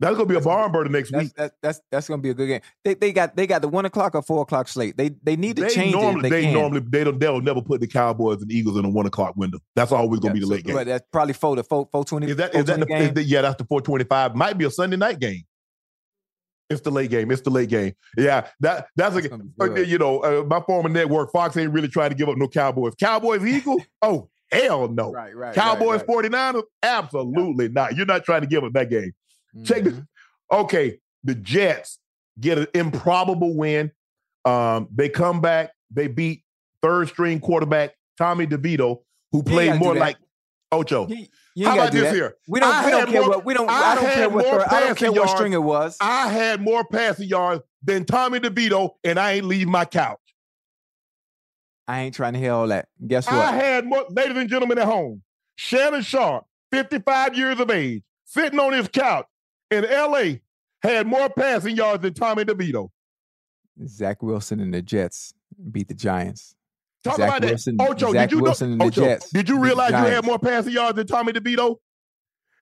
That's 0.00 0.16
gonna 0.16 0.26
be 0.26 0.34
a 0.34 0.40
barn 0.40 0.72
burner 0.72 0.90
next 0.90 1.12
That's, 1.12 1.24
week. 1.26 1.32
that's 1.36 1.54
that's 1.62 1.80
that's 1.92 2.08
gonna 2.08 2.20
be 2.20 2.30
a 2.30 2.34
good 2.34 2.48
game. 2.48 2.60
They 2.84 2.94
they 2.94 3.12
got 3.12 3.36
they 3.36 3.46
got 3.46 3.62
the 3.62 3.68
one 3.68 3.84
o'clock 3.84 4.16
or 4.16 4.22
four 4.22 4.42
o'clock 4.42 4.66
slate. 4.66 4.96
They 4.96 5.10
they 5.22 5.36
need 5.36 5.54
to 5.56 5.62
They 5.62 5.68
change 5.68 5.92
normally, 5.94 6.26
it. 6.28 6.30
they, 6.32 6.42
They, 6.46 6.52
normally, 6.52 6.80
they 6.80 7.04
don't, 7.04 7.20
they'll 7.20 7.40
never 7.40 7.62
put 7.62 7.80
the 7.80 7.86
Cowboys 7.86 8.42
and 8.42 8.50
Eagles 8.50 8.76
in 8.78 8.84
a 8.84 8.88
one 8.88 9.06
o'clock 9.06 9.36
window. 9.36 9.58
That's 9.76 9.92
always 9.92 10.18
gonna 10.18 10.30
Yeah, 10.30 10.34
be 10.34 10.40
the 10.40 10.46
so- 10.46 10.52
late 10.52 10.64
game. 10.64 10.74
But 10.74 10.86
that's 10.88 11.04
probably 11.12 11.34
four 11.34 11.54
to 11.54 11.62
four 11.62 11.88
four 11.92 12.04
twenty. 12.04 12.26
Is 12.28 12.36
that 12.36 12.52
is 12.52 12.64
that 12.64 12.80
the, 12.80 13.12
the- 13.14 13.22
yeah? 13.22 13.42
That's 13.42 13.56
the 13.58 13.64
four 13.64 13.80
twenty 13.80 14.04
five. 14.04 14.34
Might 14.34 14.58
be 14.58 14.64
a 14.64 14.70
Sunday 14.72 14.96
night 14.96 15.20
game. 15.20 15.42
It's 16.68 16.80
the 16.80 16.90
late 16.90 17.10
game. 17.10 17.30
It's 17.30 17.42
the 17.42 17.50
late 17.50 17.68
game. 17.68 17.92
Yeah, 18.16 18.48
that 18.60 18.86
that's, 18.96 19.14
That's 19.14 19.26
a 19.26 19.28
gonna 19.28 19.44
be 19.44 19.50
good. 19.82 19.88
you 19.88 19.98
know 19.98 20.20
uh, 20.20 20.42
my 20.44 20.60
former 20.62 20.88
network 20.88 21.30
Fox 21.30 21.56
ain't 21.56 21.70
really 21.72 21.88
trying 21.88 22.10
to 22.10 22.16
give 22.16 22.28
up 22.28 22.36
no 22.38 22.48
Cowboys. 22.48 22.94
Cowboys 22.98 23.44
Eagles? 23.44 23.82
oh 24.02 24.30
hell 24.52 24.88
no. 24.88 25.10
right 25.12 25.34
right 25.34 25.54
Cowboys 25.54 26.02
right, 26.06 26.08
right. 26.22 26.30
49ers? 26.32 26.62
Absolutely 26.82 27.68
not. 27.68 27.96
You're 27.96 28.06
not 28.06 28.24
trying 28.24 28.42
to 28.42 28.46
give 28.46 28.62
up 28.64 28.72
that 28.74 28.90
game. 28.90 29.12
Check 29.64 29.84
this. 29.84 29.94
Mhm. 29.94 30.06
Okay, 30.50 30.98
the 31.24 31.34
Jets 31.34 31.98
get 32.40 32.58
an 32.58 32.66
improbable 32.74 33.56
win. 33.56 33.90
Um, 34.44 34.88
they 34.94 35.08
come 35.08 35.40
back. 35.40 35.70
They 35.90 36.08
beat 36.08 36.42
third 36.82 37.08
string 37.08 37.40
quarterback 37.40 37.94
Tommy 38.18 38.46
DeVito, 38.46 38.98
who 39.30 39.42
played 39.42 39.78
more 39.78 39.94
like 39.94 40.16
Ocho. 40.72 41.06
You, 41.08 41.26
you 41.54 41.66
How 41.66 41.74
about 41.74 41.92
do 41.92 42.00
this 42.00 42.08
that. 42.10 42.14
here? 42.14 42.34
We 42.48 42.58
don't 42.60 42.72
I 42.74 42.84
we 42.86 42.90
don't 42.92 43.10
care 43.10 43.20
more- 43.20 43.28
what 43.30 43.44
we 43.44 43.52
don't 43.54 43.68
I 43.70 43.92
I, 43.92 43.94
don't 43.94 44.04
care 44.14 44.28
what 44.30 44.44
third- 44.46 44.62
I 44.62 44.80
don't 44.80 44.96
care 44.96 45.10
passing 45.10 45.20
what 45.20 45.30
string 45.30 45.52
it 45.52 45.62
was. 45.62 45.96
I 46.00 46.28
had 46.28 46.62
more 46.62 46.82
passing 46.84 47.28
yards 47.28 47.62
than 47.82 48.04
Tommy 48.06 48.40
DeVito, 48.40 48.90
and 49.04 49.18
I 49.18 49.32
ain't 49.32 49.46
leave 49.46 49.68
my 49.68 49.84
couch. 49.84 50.18
I 51.92 52.00
ain't 52.00 52.14
trying 52.14 52.32
to 52.32 52.38
hear 52.38 52.52
all 52.54 52.68
that. 52.68 52.88
Guess 53.06 53.26
what? 53.26 53.34
I 53.34 53.52
had 53.52 53.84
more, 53.84 54.06
ladies 54.08 54.38
and 54.38 54.48
gentlemen 54.48 54.78
at 54.78 54.86
home, 54.86 55.22
Shannon 55.56 56.00
Sharpe, 56.00 56.46
55 56.70 57.36
years 57.36 57.60
of 57.60 57.70
age, 57.70 58.02
sitting 58.24 58.58
on 58.58 58.72
his 58.72 58.88
couch 58.88 59.26
in 59.70 59.84
LA, 59.84 60.36
had 60.82 61.06
more 61.06 61.28
passing 61.28 61.76
yards 61.76 62.02
than 62.02 62.14
Tommy 62.14 62.46
DeVito. 62.46 62.88
Zach 63.86 64.22
Wilson 64.22 64.60
and 64.60 64.72
the 64.72 64.80
Jets 64.80 65.34
beat 65.70 65.88
the 65.88 65.94
Giants. 65.94 66.54
Talk 67.04 67.16
Zach 67.16 67.28
about 67.28 67.44
Wilson- 67.50 67.76
that. 67.76 67.90
Ocho, 67.90 68.12
Zach 68.12 68.30
did 68.30 68.36
you 68.38 68.42
Wilson 68.42 68.70
and 68.70 68.78
know, 68.78 68.88
the 68.88 69.00
Ocho, 69.02 69.04
Jets 69.04 69.30
did 69.30 69.48
you 69.50 69.58
realize 69.58 69.90
you 69.90 69.96
had 69.96 70.24
more 70.24 70.38
passing 70.38 70.72
yards 70.72 70.96
than 70.96 71.06
Tommy 71.06 71.34
DeVito? 71.34 71.76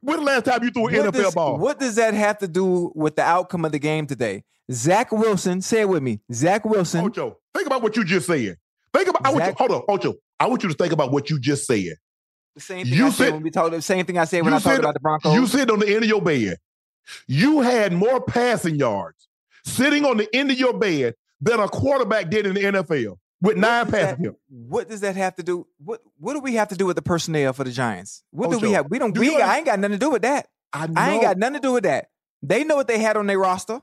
When 0.00 0.16
the 0.16 0.24
last 0.24 0.46
time 0.46 0.64
you 0.64 0.70
threw 0.72 0.88
an 0.88 0.96
What 0.96 1.14
NFL 1.14 1.22
does, 1.22 1.34
ball? 1.36 1.58
what 1.58 1.78
does 1.78 1.94
that 1.94 2.14
have 2.14 2.38
to 2.38 2.48
do 2.48 2.90
with 2.96 3.14
the 3.14 3.22
outcome 3.22 3.64
of 3.64 3.70
the 3.70 3.78
game 3.78 4.08
today? 4.08 4.42
Zach 4.72 5.12
Wilson, 5.12 5.60
say 5.60 5.82
it 5.82 5.88
with 5.88 6.02
me. 6.02 6.18
Zach 6.32 6.64
Wilson. 6.64 7.04
Ocho, 7.04 7.38
think 7.54 7.68
about 7.68 7.82
what 7.82 7.96
you 7.96 8.04
just 8.04 8.26
said. 8.26 8.56
Think 8.92 9.08
about, 9.08 9.26
I 9.26 9.30
want 9.32 9.46
you, 9.46 9.52
hold 9.56 9.70
on, 9.70 9.82
Ocho. 9.88 10.14
I 10.38 10.46
want 10.46 10.62
you 10.62 10.68
to 10.68 10.74
think 10.74 10.92
about 10.92 11.12
what 11.12 11.30
you 11.30 11.38
just 11.38 11.66
said. 11.66 11.96
The 12.54 12.60
same 12.60 12.84
thing 12.86 12.94
You 12.94 13.06
I 13.06 13.10
said 13.10 13.16
said- 13.26 13.32
when 13.34 13.42
we 13.42 13.50
talked. 13.50 13.70
The 13.72 13.82
same 13.82 14.04
thing 14.04 14.18
I 14.18 14.24
said 14.24 14.42
when 14.42 14.52
I 14.52 14.56
talked 14.56 14.64
said- 14.74 14.80
about 14.80 14.94
the 14.94 15.00
Broncos. 15.00 15.34
You 15.34 15.46
sit 15.46 15.70
on 15.70 15.78
the 15.78 15.86
end 15.88 16.02
of 16.02 16.08
your 16.08 16.20
bed. 16.22 16.58
You 17.26 17.60
had 17.60 17.92
more 17.92 18.20
passing 18.20 18.74
yards 18.76 19.28
sitting 19.64 20.04
on 20.04 20.16
the 20.16 20.28
end 20.34 20.50
of 20.50 20.58
your 20.58 20.72
bed 20.76 21.14
than 21.40 21.60
a 21.60 21.68
quarterback 21.68 22.30
did 22.30 22.46
in 22.46 22.54
the 22.54 22.60
NFL 22.64 23.18
with 23.40 23.56
nine 23.56 23.90
passing 23.90 24.24
yards. 24.24 24.38
what 24.48 24.88
does 24.88 25.00
that 25.00 25.16
have 25.16 25.36
to 25.36 25.42
do? 25.42 25.66
What 25.78 26.02
What 26.18 26.34
do 26.34 26.40
we 26.40 26.54
have 26.54 26.68
to 26.68 26.76
do 26.76 26.86
with 26.86 26.96
the 26.96 27.02
personnel 27.02 27.52
for 27.52 27.64
the 27.64 27.70
Giants? 27.70 28.22
What 28.30 28.50
do 28.50 28.58
we 28.58 28.72
have? 28.72 28.90
We 28.90 28.98
don't. 28.98 29.14
do 29.14 29.20
We. 29.20 29.40
I 29.40 29.56
ain't 29.58 29.66
got 29.66 29.78
nothing 29.78 29.98
to 29.98 30.04
do 30.04 30.10
with 30.10 30.22
that. 30.22 30.48
I, 30.72 30.88
I 30.96 31.10
ain't 31.12 31.22
got 31.22 31.36
nothing 31.38 31.54
to 31.54 31.60
do 31.60 31.72
with 31.72 31.84
that. 31.84 32.10
They 32.42 32.64
know 32.64 32.76
what 32.76 32.88
they 32.88 32.98
had 32.98 33.16
on 33.16 33.26
their 33.26 33.38
roster. 33.38 33.80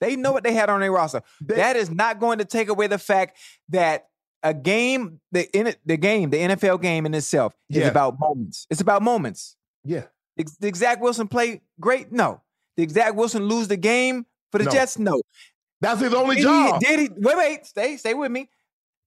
They 0.00 0.14
know 0.14 0.32
what 0.32 0.44
they 0.44 0.52
had 0.52 0.68
on 0.68 0.80
their 0.80 0.92
roster. 0.92 1.22
that- 1.42 1.56
that 1.56 1.76
is 1.76 1.90
not 1.90 2.20
going 2.20 2.38
to 2.38 2.44
take 2.44 2.68
away 2.68 2.86
the 2.86 2.98
fact 2.98 3.38
that 3.70 4.08
a 4.50 4.54
game, 4.54 5.20
the 5.32 5.48
in 5.56 5.74
the 5.84 5.96
game, 5.96 6.30
the 6.30 6.38
NFL 6.38 6.80
game 6.82 7.06
in 7.06 7.14
itself 7.14 7.54
is 7.68 7.78
Yeah. 7.78 7.88
about 7.88 8.18
moments. 8.20 8.66
It's 8.70 8.80
about 8.80 9.02
moments. 9.02 9.56
yeah. 9.84 10.04
Did 10.36 10.48
did 10.60 10.76
Zach 10.76 11.00
Wilson 11.00 11.28
play 11.28 11.62
great? 11.80 12.12
No. 12.12 12.42
Did 12.76 12.90
Zach 12.90 13.14
Wilson 13.14 13.44
lose 13.46 13.68
the 13.68 13.76
game 13.78 14.26
for 14.52 14.58
the 14.58 14.64
No. 14.64 14.70
Jets? 14.70 14.98
No. 14.98 15.22
That's 15.80 16.00
his 16.00 16.12
only 16.12 16.36
Did 16.36 16.42
job. 16.42 16.82
he, 16.82 16.86
did 16.86 17.00
he? 17.00 17.08
Wait, 17.16 17.36
wait, 17.36 17.66
stay, 17.66 17.96
stay 17.96 18.12
with 18.14 18.30
me. 18.30 18.50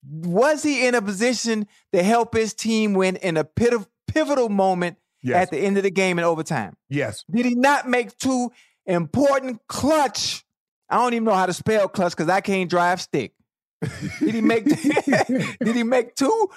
Was 0.10 0.64
he 0.64 0.88
in 0.88 0.96
a 0.96 1.02
position 1.02 1.68
to 1.94 2.02
help 2.02 2.34
his 2.36 2.54
team 2.56 2.94
win 2.94 3.16
in 3.18 3.38
a 3.38 3.44
pivotal 3.44 4.50
moment 4.50 4.98
yes. 5.22 5.44
at 5.44 5.52
the 5.52 5.58
end 5.60 5.78
of 5.78 5.84
the 5.84 5.92
game 5.92 6.18
in 6.20 6.26
overtime? 6.26 6.76
yes. 6.90 7.24
Did 7.30 7.46
he 7.46 7.54
not 7.56 7.88
make 7.88 8.18
two 8.18 8.52
important 8.88 9.60
clutch? 9.68 10.44
I 10.90 10.96
don't 10.98 11.14
even 11.14 11.26
know 11.26 11.34
how 11.36 11.46
to 11.46 11.54
spell 11.54 11.88
clutch 11.88 12.14
because 12.16 12.30
I 12.30 12.42
can't 12.42 12.70
drive 12.70 13.02
stick. 13.02 13.34
Did 14.20 14.36
he 14.36 14.42
make? 14.42 14.66
did 15.60 15.76
he 15.76 15.84
make 15.84 16.16
two 16.16 16.50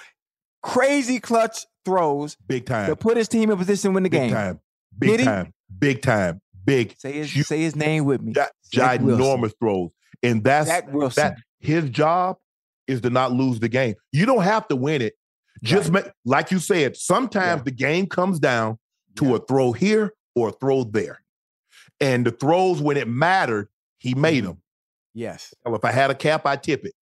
crazy 0.61 1.19
clutch 1.19 1.65
throws 1.85 2.35
Big 2.47 2.65
time. 2.65 2.87
to 2.87 2.95
put 2.95 3.17
his 3.17 3.27
team 3.27 3.49
in 3.51 3.57
position 3.57 3.91
to 3.91 3.95
win 3.95 4.03
the 4.03 4.09
game? 4.09 4.21
Big 4.23 4.29
game? 4.29 4.35
time. 4.37 4.59
Big 4.99 5.09
Did 5.09 5.19
he? 5.21 5.25
time. 5.25 5.53
Big 5.79 6.01
time. 6.01 6.41
Big. 6.65 6.95
Say 6.97 7.13
his 7.13 7.31
huge, 7.35 7.45
say 7.47 7.61
his 7.61 7.75
name 7.75 8.05
with 8.05 8.21
me. 8.21 8.33
gi- 8.33 8.41
Zach 8.73 8.99
ginormous 9.01 9.53
throws. 9.59 9.91
And 10.21 10.43
that's 10.43 10.69
that 11.15 11.35
his 11.59 11.89
job 11.89 12.37
is 12.87 13.01
to 13.01 13.09
not 13.09 13.31
lose 13.31 13.59
the 13.59 13.69
game. 13.69 13.95
You 14.11 14.25
don't 14.25 14.43
have 14.43 14.67
to 14.69 14.75
win 14.75 15.01
it. 15.01 15.13
Just 15.63 15.91
make, 15.91 16.05
like 16.25 16.51
you 16.51 16.59
said, 16.59 16.95
sometimes 16.97 17.59
Yeah. 17.59 17.63
the 17.63 17.71
game 17.71 18.05
comes 18.07 18.39
down 18.39 18.77
to 19.17 19.25
Yeah. 19.27 19.35
a 19.35 19.39
throw 19.39 19.71
here 19.71 20.13
or 20.35 20.49
a 20.49 20.51
throw 20.51 20.83
there. 20.83 21.21
And 22.01 22.25
the 22.25 22.31
throws 22.31 22.81
when 22.81 22.97
it 22.97 23.07
mattered, 23.07 23.67
he 23.97 24.13
made 24.15 24.43
Mhm. 24.43 24.47
them. 24.47 24.61
yes. 25.13 25.53
Well, 25.65 25.75
if 25.75 25.85
I 25.85 25.91
had 25.91 26.11
a 26.11 26.15
cap, 26.15 26.45
I 26.45 26.55
tip 26.57 26.85
it. 26.85 26.93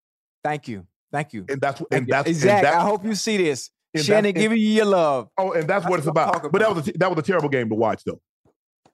Thank 0.44 0.68
you. 0.68 0.86
Thank 1.12 1.34
you. 1.34 1.46
And 1.50 1.60
that's 1.62 1.80
Thank 1.80 1.92
and 1.92 2.08
that's 2.08 2.42
that's- 2.44 2.76
I 2.76 2.82
hope 2.82 3.04
you 3.06 3.16
see 3.16 3.38
this. 3.38 3.70
and 3.94 4.04
Shannon 4.04 4.34
giving 4.34 4.58
you 4.58 4.68
your 4.68 4.86
love. 4.86 5.28
Oh, 5.38 5.52
and 5.52 5.68
that's, 5.68 5.84
That's 5.84 5.90
what 5.90 6.00
it's 6.00 6.08
what 6.08 6.18
I'm 6.18 6.30
about. 6.30 6.52
But 6.52 6.60
that 6.60 6.74
was 6.76 6.88
a, 6.88 6.92
that 6.94 7.10
was 7.10 7.20
a 7.20 7.22
terrible 7.22 7.50
game 7.50 7.68
to 7.70 7.76
watch, 7.76 8.04
though. 8.06 8.22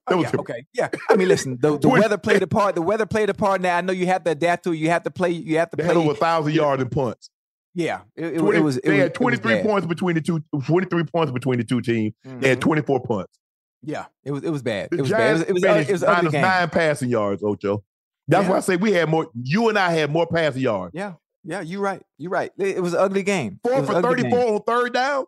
That 0.08 0.14
Oh, 0.16 0.18
was 0.18 0.24
yeah, 0.24 0.30
terrible. 0.32 0.52
okay. 0.52 0.66
Yeah. 0.74 0.90
I 1.10 1.16
mean, 1.18 1.28
listen, 1.28 1.58
the, 1.62 1.78
the 1.80 1.90
weather 1.90 2.18
played 2.18 2.42
a 2.42 2.48
part. 2.48 2.76
The 2.76 2.82
weather 2.82 3.06
played 3.06 3.30
a 3.30 3.34
part. 3.34 3.62
Now 3.62 3.78
I 3.78 3.82
know 3.82 3.94
you 3.94 4.08
have 4.08 4.24
to 4.24 4.32
adapt 4.32 4.64
to 4.64 4.72
it. 4.74 4.78
You 4.78 4.90
have 4.90 5.04
to 5.04 5.12
play. 5.12 5.30
You 5.32 5.58
have 5.60 5.70
to 5.72 5.76
They 5.78 5.84
play. 5.84 5.94
had 5.94 5.98
over 5.98 6.12
a 6.12 6.16
thousand 6.16 6.54
yards 6.54 6.82
in 6.82 6.90
punts. 6.90 7.30
yeah. 7.76 8.00
It, 8.16 8.26
it, 8.36 8.38
20 8.40 8.58
it 8.58 8.62
was. 8.62 8.78
It 8.78 8.84
they 8.86 8.92
was, 8.94 9.00
had 9.02 9.14
23 9.14 9.54
bad. 9.56 9.66
points 9.66 9.88
between 9.88 10.16
the 10.16 10.22
two, 10.22 10.42
23 10.66 11.04
points 11.04 11.32
between 11.32 11.58
the 11.60 11.64
two 11.66 11.82
teams. 11.82 12.14
They 12.24 12.50
had 12.50 12.58
Mhm. 12.58 12.62
24 12.62 13.02
punts. 13.02 13.38
Yeah. 13.84 14.06
It 14.24 14.32
was. 14.32 14.44
It 14.44 14.50
was 14.50 14.64
bad. 14.64 14.90
The 14.90 14.98
It 14.98 15.02
was 15.02 15.12
bad. 15.12 15.30
It 15.30 15.34
was. 15.34 15.42
It 15.42 15.54
was, 15.54 15.90
it 16.04 16.24
was 16.24 16.32
game. 16.32 16.42
nine 16.42 16.70
passing 16.70 17.10
yards, 17.10 17.44
Ocho. 17.44 17.84
That's 18.30 18.46
Yeah. 18.46 18.50
why 18.50 18.58
I 18.58 18.60
say 18.62 18.76
we 18.78 18.94
had 18.94 19.10
more. 19.10 19.28
You 19.40 19.70
and 19.70 19.78
I 19.78 19.92
had 19.92 20.10
more 20.10 20.26
passing 20.26 20.62
yards. 20.64 20.94
Yeah. 20.96 21.14
Yeah, 21.48 21.62
you're 21.62 21.82
right. 21.82 22.04
You're 22.18 22.30
right. 22.32 22.52
It, 22.58 22.82
was 22.84 22.94
an 22.94 23.00
ugly 23.00 23.24
game. 23.24 23.60
Four 23.64 23.82
for 23.84 24.02
34 24.02 24.16
game. 24.30 24.34
on 24.34 24.62
third 24.68 24.94
down. 24.94 25.26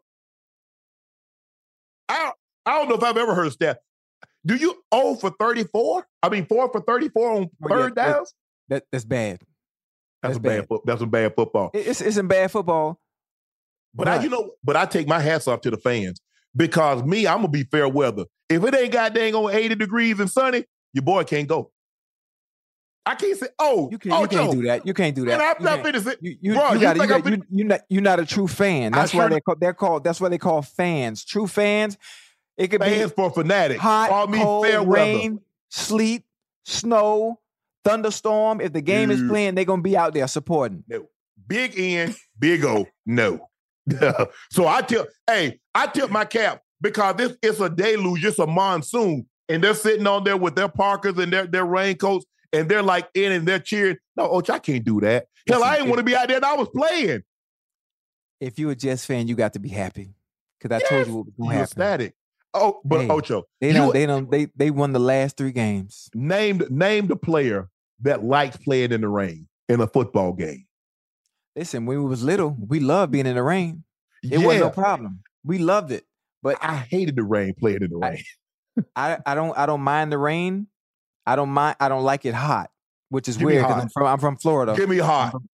I 2.09 2.17
don't, 2.23 2.35
I 2.65 2.77
don't 2.77 2.89
know 2.89 2.95
if 2.95 3.03
I've 3.03 3.17
ever 3.17 3.33
heard 3.33 3.47
a 3.47 3.51
stat. 3.51 3.79
Do 4.45 4.55
you 4.55 4.75
0 4.93 5.15
for 5.15 5.31
34? 5.39 6.05
I 6.21 6.29
mean, 6.29 6.45
4 6.45 6.71
for 6.71 6.81
34 6.81 7.31
on 7.31 7.37
Oh, 7.43 7.47
yeah, 7.61 7.67
third 7.69 7.95
that- 7.95 8.13
downs? 8.13 8.33
That, 8.67 8.83
that's 8.91 9.05
bad. 9.05 9.39
That's, 10.21 10.35
that's 10.35 10.37
a 10.37 10.39
bad. 10.41 10.67
bad. 10.69 10.79
That's 10.85 11.01
a 11.01 11.05
bad 11.07 11.35
football. 11.35 11.71
It- 11.73 11.87
It's 11.87 12.01
it's 12.01 12.17
in 12.17 12.27
bad 12.27 12.51
football. 12.51 12.99
But 13.95 14.07
I, 14.07 14.21
you 14.21 14.29
know, 14.29 14.51
but 14.63 14.75
I 14.75 14.85
take 14.85 15.07
my 15.07 15.19
hats 15.19 15.47
off 15.47 15.61
to 15.61 15.71
the 15.71 15.77
fans 15.77 16.21
because 16.55 17.01
me, 17.03 17.25
I'm 17.25 17.37
gonna 17.37 17.47
be 17.47 17.63
fair 17.63 17.87
weather. 17.89 18.25
If 18.49 18.63
it 18.63 18.75
ain't 18.75 18.91
got 18.91 19.13
dang 19.15 19.33
on 19.33 19.51
80 19.53 19.75
degrees 19.75 20.19
and 20.19 20.29
sunny, 20.29 20.65
your 20.93 21.03
boy 21.03 21.23
can't 21.23 21.47
go. 21.47 21.71
I 23.09 23.15
can't 23.15 23.37
say, 23.37 23.47
oh, 23.57 23.89
You 23.91 23.97
can't, 23.97 24.13
oh, 24.15 24.21
you 24.21 24.27
can't 24.27 24.51
do 24.51 24.61
that. 24.63 24.85
You 24.85 24.93
can't 24.93 25.15
do 25.15 25.25
that. 25.25 25.39
Man, 25.39 25.55
I'm 25.57 25.63
not 25.63 25.83
finished. 25.83 26.05
it. 26.07 26.19
You, 26.21 26.37
you, 26.41 26.53
Bro, 26.53 26.73
you, 26.73 26.75
you 26.75 26.81
got, 26.81 26.95
you, 26.95 27.01
think 27.01 27.11
I'm 27.13 27.21
got, 27.21 27.31
you, 27.31 27.43
you 27.49 27.63
not, 27.63 27.81
you're 27.89 28.01
not 28.03 28.19
a 28.19 28.25
true 28.25 28.47
fan. 28.47 28.93
I 28.93 28.97
That's 28.99 29.13
why 29.13 29.23
sure- 29.23 29.29
they 29.31 29.41
call, 29.41 29.55
they're 29.55 29.73
called. 29.73 30.03
That's 30.03 30.21
why 30.21 30.29
they 30.29 30.37
call 30.37 30.61
fans. 30.61 31.25
True 31.25 31.47
fans. 31.47 31.97
It 32.57 32.67
could 32.67 32.81
Fans 32.81 33.11
be 33.11 33.15
for 33.15 33.31
fanatic. 33.31 33.79
hot, 33.79 34.09
Call 34.09 34.27
me 34.27 34.37
cold, 34.39 34.65
fair 34.67 34.83
weather. 34.83 34.91
rain, 35.03 35.39
sleet, 35.69 36.23
snow, 36.65 37.39
thunderstorm. 37.83 38.61
If 38.61 38.73
the 38.73 38.81
game 38.81 39.11
is 39.11 39.21
playing, 39.27 39.55
they're 39.55 39.65
gonna 39.65 39.81
be 39.81 39.95
out 39.97 40.13
there 40.13 40.27
supporting. 40.27 40.83
No. 40.87 41.07
Big 41.47 41.73
N, 41.79 42.13
big 42.37 42.63
O, 42.65 42.85
no. 43.05 43.47
so 44.51 44.67
I 44.67 44.81
tip, 44.81 45.09
hey, 45.25 45.59
I 45.73 45.87
tip 45.87 46.11
my 46.11 46.25
cap 46.25 46.61
because 46.81 47.15
this 47.15 47.37
it's 47.41 47.59
a 47.59 47.69
deluge, 47.69 48.23
it's 48.25 48.37
a 48.39 48.45
monsoon, 48.45 49.25
and 49.47 49.63
they're 49.63 49.73
sitting 49.73 50.05
on 50.05 50.23
there 50.23 50.37
with 50.37 50.55
their 50.55 50.67
parkers 50.69 51.17
and 51.17 51.33
their, 51.33 51.47
their 51.47 51.65
raincoats, 51.65 52.25
and 52.53 52.69
they're 52.69 52.83
like 52.83 53.07
in 53.13 53.31
and 53.31 53.47
they're 53.47 53.59
cheering. 53.59 53.97
No, 54.15 54.27
Oach, 54.29 54.49
I 54.49 54.59
can't 54.59 54.83
do 54.83 54.99
that. 55.01 55.27
Hell, 55.47 55.63
I 55.63 55.67
Listen, 55.71 55.73
didn't 55.77 55.89
want 55.89 55.99
to 55.99 56.03
be 56.03 56.15
out 56.15 56.27
there 56.27 56.37
and 56.37 56.45
I 56.45 56.55
was 56.55 56.69
playing. 56.69 57.23
If 58.39 58.57
you're 58.57 58.71
a 58.71 58.75
Jets 58.75 59.05
fan, 59.05 59.27
you 59.27 59.35
got 59.35 59.53
to 59.53 59.59
be 59.59 59.69
happy 59.69 60.13
because 60.59 60.81
I 60.81 60.87
told 60.87 61.07
you 61.07 61.15
what 61.17 61.25
was 61.25 61.33
gonna 61.37 61.51
happen. 61.51 61.63
ecstatic. 61.63 62.13
Oh, 62.53 62.79
but 62.83 63.01
Hey, 63.01 63.09
Ocho, 63.09 63.43
They 63.61 63.73
don't. 63.73 63.93
They 63.93 64.05
don't. 64.05 64.31
They 64.31 64.47
they 64.55 64.71
won 64.71 64.91
the 64.93 64.99
last 64.99 65.37
three 65.37 65.51
games. 65.51 66.09
named 66.15 66.69
name 66.71 67.07
the 67.07 67.15
player 67.15 67.69
that 68.01 68.23
likes 68.23 68.57
playing 68.57 68.91
in 68.91 69.01
the 69.01 69.07
rain 69.09 69.47
in 69.67 69.79
a 69.81 69.87
football 69.87 70.33
game. 70.33 70.65
Listen, 71.55 71.85
when 71.85 71.97
we 72.01 72.05
was 72.09 72.23
little, 72.23 72.55
we 72.67 72.79
loved 72.79 73.11
being 73.11 73.25
in 73.25 73.35
the 73.35 73.43
rain. 73.43 73.83
It 74.23 74.37
wasn't 74.39 74.63
no 74.65 74.69
problem. 74.71 75.19
We 75.43 75.57
loved 75.57 75.91
it. 75.91 76.05
But 76.41 76.57
I 76.61 76.75
hated 76.77 77.17
the 77.17 77.23
rain 77.23 77.53
playing 77.59 77.83
in 77.83 77.89
the 77.91 77.99
I- 78.05 78.09
rain. 78.11 78.23
I, 78.95 79.17
I 79.25 79.35
don't 79.35 79.57
I 79.57 79.65
don't 79.65 79.81
mind 79.81 80.09
the 80.11 80.17
rain. 80.17 80.67
I 81.29 81.35
don't 81.35 81.49
mind. 81.49 81.75
I 81.79 81.89
don't 81.89 82.03
like 82.03 82.25
it 82.25 82.33
hot, 82.33 82.71
which 83.09 83.27
is 83.27 83.37
Give 83.37 83.45
weird 83.45 83.63
because. 83.67 83.83
I'm 83.83 83.89
from 83.89 84.07
I'm 84.07 84.19
from 84.19 84.37
Florida. 84.37 84.73
Give 84.75 84.89
me 84.89 84.97
hot. 84.97 85.35
Um, 85.35 85.47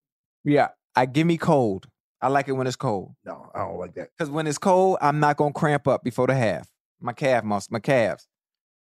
yeah, 0.43 0.69
I 0.95 1.05
give 1.05 1.28
me 1.28 1.38
cold. 1.38 1.88
I 2.21 2.30
like 2.30 2.47
it 2.47 2.53
when 2.53 2.65
it's 2.65 2.78
cold 2.78 3.11
No, 3.26 3.51
I 3.53 3.59
don't 3.59 3.78
like 3.78 3.93
that. 3.95 4.09
because 4.17 4.32
when 4.32 4.47
it's 4.47 4.57
cold, 4.57 4.97
I'm 5.01 5.19
not 5.19 5.38
gonna 5.38 5.53
cramp 5.53 5.88
up 5.88 6.03
before 6.03 6.28
the 6.28 6.34
half. 6.34 6.67
My 7.01 7.11
calf 7.13 7.43
muscles, 7.43 7.69
my 7.71 7.80
calves. 7.80 8.28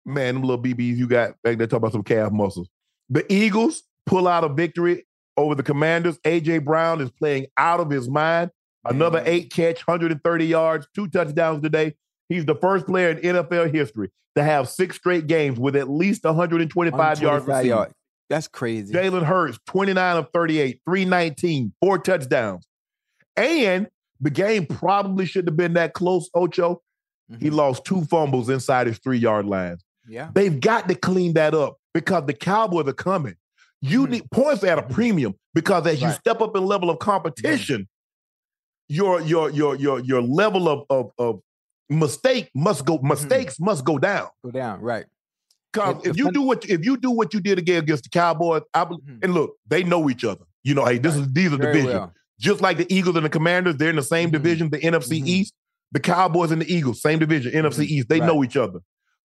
man, 0.07 0.35
them 0.35 0.45
little 0.45 0.63
BBs 0.63 0.97
you 0.97 1.07
got 1.09 1.31
back 1.43 1.59
there 1.59 1.67
talking 1.67 1.79
about 1.79 1.93
some 1.93 2.05
calf 2.05 2.31
muscles. 2.33 2.69
The 3.11 3.31
Eagles 3.33 3.83
pull 4.07 4.29
out 4.29 4.45
a 4.45 4.49
victory 4.49 5.05
over 5.37 5.55
the 5.55 5.63
Commanders. 5.63 6.19
AJ 6.19 6.65
Brown 6.65 7.01
is 7.01 7.11
playing 7.11 7.47
out 7.57 7.81
of 7.81 7.91
his 7.91 8.09
mind. 8.09 8.51
Another 8.85 9.23
eight 9.27 9.53
catch, 9.53 9.87
130 9.87 10.47
yards, 10.47 10.87
two 10.95 11.09
touchdowns 11.09 11.61
today. 11.63 11.95
He's 12.29 12.45
the 12.45 12.55
first 12.55 12.87
player 12.87 13.11
in 13.11 13.19
NFL 13.19 13.73
history 13.73 14.11
to 14.37 14.43
have 14.45 14.69
six 14.69 14.97
straight 14.97 15.27
games 15.27 15.59
with 15.59 15.75
at 15.77 15.89
least 15.89 16.25
125 16.25 16.93
yards 16.99 17.21
125 17.21 17.47
receiving. 17.57 17.69
yards. 17.71 17.95
That's 18.31 18.49
crazy. 18.49 18.93
Jalen 18.93 19.23
Hurts, 19.25 19.59
29 19.67 20.17
of 20.19 20.29
38, 20.35 20.81
319, 20.85 21.73
four 21.81 21.99
touchdowns. 21.99 22.67
And 23.37 23.89
the 24.21 24.31
game 24.31 24.67
probably 24.67 25.25
shouldn't 25.25 25.49
have 25.51 25.57
been 25.57 25.73
that 25.75 25.95
close, 25.95 26.29
Ocho. 26.35 26.83
He 27.41 27.49
Mhm. 27.51 27.55
lost 27.55 27.85
two 27.85 28.03
fumbles 28.05 28.49
inside 28.51 28.87
his 28.87 28.99
three 28.99 29.19
yard 29.19 29.47
lines. 29.47 29.83
Yeah. 30.07 30.31
They've 30.35 30.59
got 30.61 30.89
to 30.89 30.95
clean 30.95 31.35
that 31.35 31.55
up 31.55 31.77
because 31.95 32.27
the 32.27 32.35
Cowboys 32.35 32.87
are 32.89 32.93
coming. 32.93 33.37
You 33.81 34.07
Mhm. 34.07 34.11
need 34.11 34.31
points 34.31 34.65
at 34.65 34.79
a 34.79 34.83
premium 34.83 35.35
because 35.55 35.87
as 35.87 36.03
you 36.03 36.11
step 36.11 36.41
up 36.41 36.57
in 36.57 36.65
level 36.67 36.91
of 36.91 36.99
competition, 36.99 37.87
your 38.89 39.21
your 39.21 39.51
your 39.51 39.77
your 39.77 40.01
your 40.01 40.23
level 40.23 40.69
of 40.69 40.85
of, 40.91 41.11
of 41.19 41.41
mistake 41.91 42.51
must 42.55 42.85
go 42.85 42.99
mistakes 43.03 43.59
must 43.61 43.85
go 43.85 43.99
down. 43.99 44.29
Go 44.45 44.51
down. 44.51 44.81
Right. 44.81 45.07
Because 45.73 46.07
if 46.07 46.17
you 46.17 46.25
fun- 46.25 46.33
do 46.35 46.43
what 46.43 46.65
if 46.69 46.85
you 46.85 46.97
do 46.97 47.11
what 47.11 47.35
you 47.35 47.41
did 47.41 47.59
again 47.59 47.83
against 47.83 48.05
the 48.05 48.11
Cowboys, 48.11 48.63
I 48.75 48.85
Mhm. 48.85 49.23
and 49.23 49.35
look, 49.35 49.55
they 49.67 49.85
know 49.85 50.09
each 50.09 50.25
other. 50.25 50.45
You 50.65 50.75
know, 50.75 50.85
hey, 50.85 50.99
this 50.99 51.17
is 51.17 51.31
these 51.33 51.53
are 51.53 51.57
Very 51.57 51.75
divisions. 51.75 51.95
well. 51.95 52.13
Just 52.41 52.61
like 52.61 52.77
the 52.79 52.93
Eagles 52.95 53.17
and 53.17 53.25
the 53.25 53.31
Commanders, 53.31 53.77
they're 53.77 53.91
in 53.91 53.97
the 53.97 54.03
same 54.03 54.29
Mhm. 54.29 54.33
division, 54.33 54.71
the 54.71 54.79
NFC 54.85 55.21
Mhm. 55.21 55.27
East. 55.27 55.55
The 55.93 56.01
Cowboys 56.01 56.51
and 56.51 56.61
the 56.63 56.73
Eagles, 56.73 57.01
same 57.01 57.19
division, 57.19 57.53
NFC. 57.53 57.85
East. 57.87 58.09
They 58.09 58.21
Right. 58.21 58.27
know 58.27 58.45
each 58.45 58.57
other. 58.57 58.81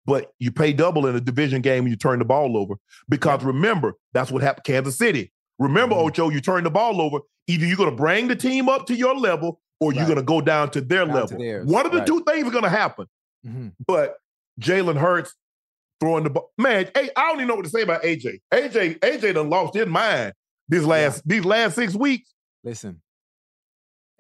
But 0.05 0.31
you 0.39 0.51
pay 0.51 0.73
double 0.73 1.07
in 1.07 1.15
a 1.15 1.21
division 1.21 1.61
game 1.61 1.83
and 1.83 1.89
you 1.89 1.95
turn 1.97 2.19
the 2.19 2.25
ball 2.25 2.57
over. 2.57 2.75
Because 3.09 3.43
remember, 3.43 3.95
that's 4.13 4.31
what 4.31 4.41
happened 4.41 4.65
Kansas 4.65 4.97
City. 4.97 5.31
Remember, 5.59 5.95
Mhm. 5.95 6.05
Ocho, 6.07 6.29
you 6.29 6.41
turn 6.41 6.63
the 6.63 6.69
ball 6.69 7.01
over. 7.01 7.19
Either 7.47 7.65
you're 7.65 7.77
going 7.77 7.89
to 7.89 7.95
bring 7.95 8.27
the 8.27 8.35
team 8.35 8.67
up 8.69 8.85
to 8.87 8.95
your 8.95 9.15
level 9.15 9.59
or 9.83 9.93
you're 9.93 10.05
going 10.05 10.17
to 10.17 10.23
go 10.23 10.41
down 10.41 10.69
to 10.71 10.81
their 10.81 11.05
Down 11.05 11.15
level. 11.15 11.37
theirs, 11.37 11.65
One 11.67 11.85
of 11.85 11.91
the 11.91 11.99
right. 11.99 12.07
two 12.07 12.23
things 12.23 12.47
are 12.47 12.51
going 12.51 12.63
to 12.63 12.69
happen. 12.69 13.07
Mhm. 13.45 13.73
But 13.85 14.15
Jalen 14.59 14.97
Hurts 14.97 15.33
throwing 15.99 16.23
the 16.23 16.29
ball. 16.29 16.51
Man, 16.57 16.89
hey, 16.95 17.09
I 17.15 17.27
don't 17.27 17.35
even 17.37 17.47
know 17.47 17.55
what 17.55 17.65
to 17.65 17.69
say 17.71 17.81
about 17.81 18.03
AJ. 18.03 18.39
AJ, 18.53 18.99
AJ 18.99 19.33
done 19.33 19.49
lost 19.49 19.73
his 19.73 19.87
mind 19.87 20.33
this 20.69 20.83
last 20.85 21.21
these 21.27 21.45
last 21.45 21.75
six 21.75 21.95
weeks. 21.95 22.33
Listen, 22.63 23.01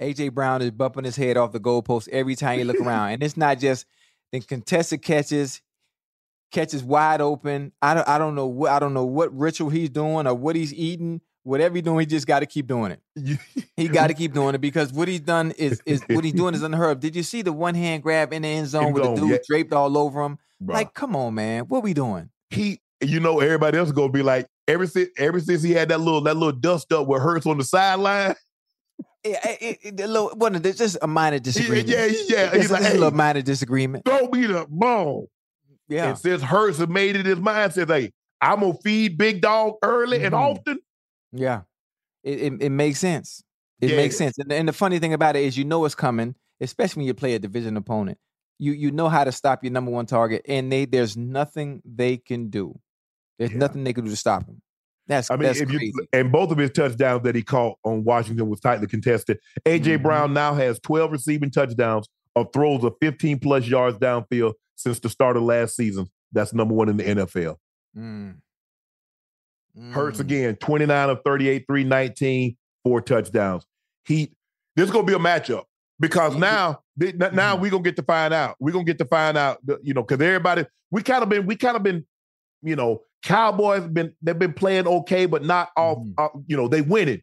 AJ 0.01 0.33
Brown 0.33 0.61
is 0.61 0.71
bumping 0.71 1.03
his 1.05 1.15
head 1.15 1.37
off 1.37 1.51
the 1.51 1.59
goalpost 1.59 2.09
every 2.09 2.35
time 2.35 2.59
you 2.59 2.65
look 2.65 2.79
around, 2.81 3.11
and 3.11 3.23
it's 3.23 3.37
not 3.37 3.59
just 3.59 3.85
the 4.31 4.39
contested 4.41 5.01
catches, 5.01 5.61
catches 6.51 6.83
wide 6.83 7.21
open. 7.21 7.71
I 7.81 7.93
don't, 7.93 8.07
I 8.09 8.17
don't 8.17 8.35
know 8.35 8.47
what 8.47 8.71
I 8.71 8.79
don't 8.79 8.93
know 8.93 9.05
what 9.05 9.33
ritual 9.37 9.69
he's 9.69 9.89
doing 9.89 10.27
or 10.27 10.33
what 10.33 10.55
he's 10.55 10.73
eating. 10.73 11.21
Whatever 11.43 11.75
he's 11.75 11.83
doing, 11.83 11.99
he 11.99 12.05
just 12.05 12.25
got 12.25 12.39
to 12.39 12.45
keep 12.45 12.67
doing 12.67 12.93
it. 12.93 13.39
He 13.75 13.87
got 13.87 14.07
to 14.07 14.13
keep 14.13 14.33
doing 14.33 14.55
it 14.55 14.61
because 14.61 14.93
what 14.93 15.07
he's 15.07 15.19
done 15.19 15.51
is 15.51 15.81
is 15.85 16.01
what 16.09 16.23
he's 16.23 16.33
doing 16.33 16.55
is 16.55 16.63
unheard 16.63 16.91
of. 16.91 16.99
Did 17.01 17.15
you 17.15 17.23
see 17.23 17.41
the 17.41 17.51
one 17.53 17.75
hand 17.75 18.01
grab 18.03 18.31
in 18.33 18.43
the 18.43 18.47
end 18.47 18.67
zone 18.67 18.93
with 18.93 19.03
the 19.03 19.15
dude 19.15 19.29
yeah. 19.29 19.37
draped 19.47 19.73
all 19.73 19.97
over 19.97 20.21
him? 20.23 20.37
Bruh. 20.63 20.73
Like, 20.73 20.93
come 20.93 21.15
on, 21.15 21.33
man, 21.33 21.65
what 21.65 21.83
we 21.83 21.93
doing? 21.93 22.29
he, 22.49 22.79
you 23.01 23.19
know, 23.19 23.39
everybody 23.39 23.77
else 23.77 23.87
is 23.87 23.93
gonna 23.93 24.11
be 24.11 24.23
like, 24.23 24.47
ever 24.67 24.87
since 24.87 25.09
ever 25.17 25.39
since 25.39 25.61
he 25.63 25.71
had 25.71 25.89
that 25.89 25.99
little 25.99 26.21
that 26.21 26.35
little 26.35 26.57
dust 26.57 26.93
up 26.93 27.07
with 27.07 27.21
Hurts 27.21 27.45
on 27.45 27.57
the 27.57 27.63
sideline. 27.63 28.35
It, 29.25 29.39
it, 29.61 29.79
it, 29.83 29.99
a 30.01 30.07
little, 30.07 30.59
just 30.59 30.97
a 31.01 31.07
minor 31.07 31.39
disagreement? 31.39 31.87
Yeah, 31.87 32.07
yeah, 32.07 32.11
yeah. 32.27 32.45
It's, 32.47 32.55
He's 32.57 32.71
like, 32.71 32.81
it's 32.81 32.89
a 32.89 32.93
little 32.95 33.11
minor 33.11 33.41
disagreement. 33.41 34.03
throw 34.03 34.27
me 34.27 34.47
the 34.47 34.67
ball. 34.69 35.29
Yeah. 35.87 36.09
And 36.09 36.17
since 36.17 36.41
Hurts 36.41 36.79
has 36.79 36.89
made 36.89 37.15
it 37.15 37.25
his 37.25 37.39
mind, 37.39 37.71
says, 37.71 37.87
hey, 37.87 38.11
I'm 38.41 38.59
gonna 38.59 38.73
feed 38.83 39.17
big 39.17 39.39
dog 39.39 39.75
early 39.81 40.25
and 40.25 40.33
Mhm. 40.33 40.57
often. 40.57 40.79
Yeah, 41.33 41.61
it 42.23 42.39
it, 42.39 42.53
it 42.61 42.69
makes 42.69 42.99
sense. 42.99 43.43
It 43.81 43.89
Yeah. 43.89 43.97
makes 43.97 44.15
sense. 44.17 44.37
And, 44.37 44.51
and 44.53 44.67
the 44.67 44.73
funny 44.73 44.99
thing 44.99 45.13
about 45.13 45.35
it 45.35 45.43
is, 45.43 45.57
you 45.57 45.65
know 45.65 45.83
it's 45.85 45.95
coming, 45.95 46.35
especially 46.61 47.01
when 47.01 47.07
you 47.07 47.13
play 47.13 47.33
a 47.33 47.39
division 47.39 47.75
opponent. 47.75 48.17
You 48.59 48.71
you 48.73 48.91
know 48.91 49.09
how 49.09 49.23
to 49.23 49.31
stop 49.31 49.63
your 49.63 49.71
number 49.73 49.91
one 49.91 50.05
target, 50.05 50.43
and 50.47 50.71
they 50.71 50.85
there's 50.85 51.17
nothing 51.17 51.81
they 51.83 52.17
can 52.17 52.49
do. 52.49 52.79
There's 53.39 53.51
Yeah. 53.51 53.57
nothing 53.57 53.83
they 53.83 53.93
can 53.93 54.05
do 54.05 54.11
to 54.11 54.15
stop 54.17 54.45
him. 54.47 54.61
That's 55.07 55.29
I 55.29 55.35
mean, 55.35 55.43
that's 55.43 55.59
you 55.59 55.91
and 56.13 56.31
both 56.31 56.51
of 56.51 56.57
his 56.57 56.71
touchdowns 56.71 57.23
that 57.23 57.35
he 57.35 57.41
caught 57.41 57.77
on 57.83 58.05
Washington 58.05 58.47
was 58.47 58.61
tightly 58.61 58.87
contested. 58.87 59.37
AJ 59.65 59.97
Mhm. 59.97 60.03
Brown 60.03 60.33
now 60.33 60.53
has 60.53 60.79
12 60.79 61.11
receiving 61.11 61.51
touchdowns 61.51 62.07
of 62.37 62.53
throws 62.53 62.85
of 62.85 62.93
15 63.01 63.39
plus 63.39 63.67
yards 63.67 63.97
downfield 63.97 64.53
since 64.75 64.99
the 65.01 65.09
start 65.09 65.35
of 65.35 65.43
last 65.43 65.75
season. 65.75 66.07
That's 66.31 66.53
number 66.53 66.73
one 66.73 66.87
in 66.87 66.95
the 66.97 67.03
NFL. 67.03 67.57
Mm. 67.97 68.37
Hurts 69.91 70.19
Mm. 70.19 70.21
again, 70.21 70.55
29 70.57 71.09
of 71.09 71.19
38, 71.25 71.65
319, 71.67 72.55
four 72.83 73.01
touchdowns. 73.01 73.65
Heat, 74.05 74.33
this 74.75 74.85
is 74.85 74.91
gonna 74.91 75.05
be 75.07 75.13
a 75.13 75.19
matchup 75.19 75.63
because 75.99 76.35
now 76.35 76.81
now 76.97 77.55
Mhm. 77.55 77.59
we're 77.61 77.71
gonna 77.71 77.83
get 77.83 77.95
to 77.95 78.03
find 78.03 78.33
out. 78.33 78.55
We're 78.59 78.71
gonna 78.71 78.83
get 78.85 78.99
to 78.99 79.05
find 79.05 79.37
out, 79.37 79.57
you 79.81 79.93
know, 79.93 80.03
because 80.03 80.23
everybody 80.23 80.65
we 80.91 81.01
kind 81.01 81.23
of 81.23 81.29
been 81.29 81.45
we 81.47 81.55
kind 81.55 81.75
of 81.75 81.81
been, 81.83 82.05
you 82.61 82.75
know, 82.75 83.01
Cowboys 83.23 83.87
been 83.87 84.13
they've 84.21 84.37
been 84.37 84.53
playing 84.53 84.85
okay, 84.85 85.25
but 85.25 85.43
not 85.43 85.69
off, 85.75 85.97
Mhm. 85.99 86.13
uh, 86.17 86.29
you 86.45 86.55
know, 86.57 86.67
they 86.67 86.81
winning. 86.81 87.21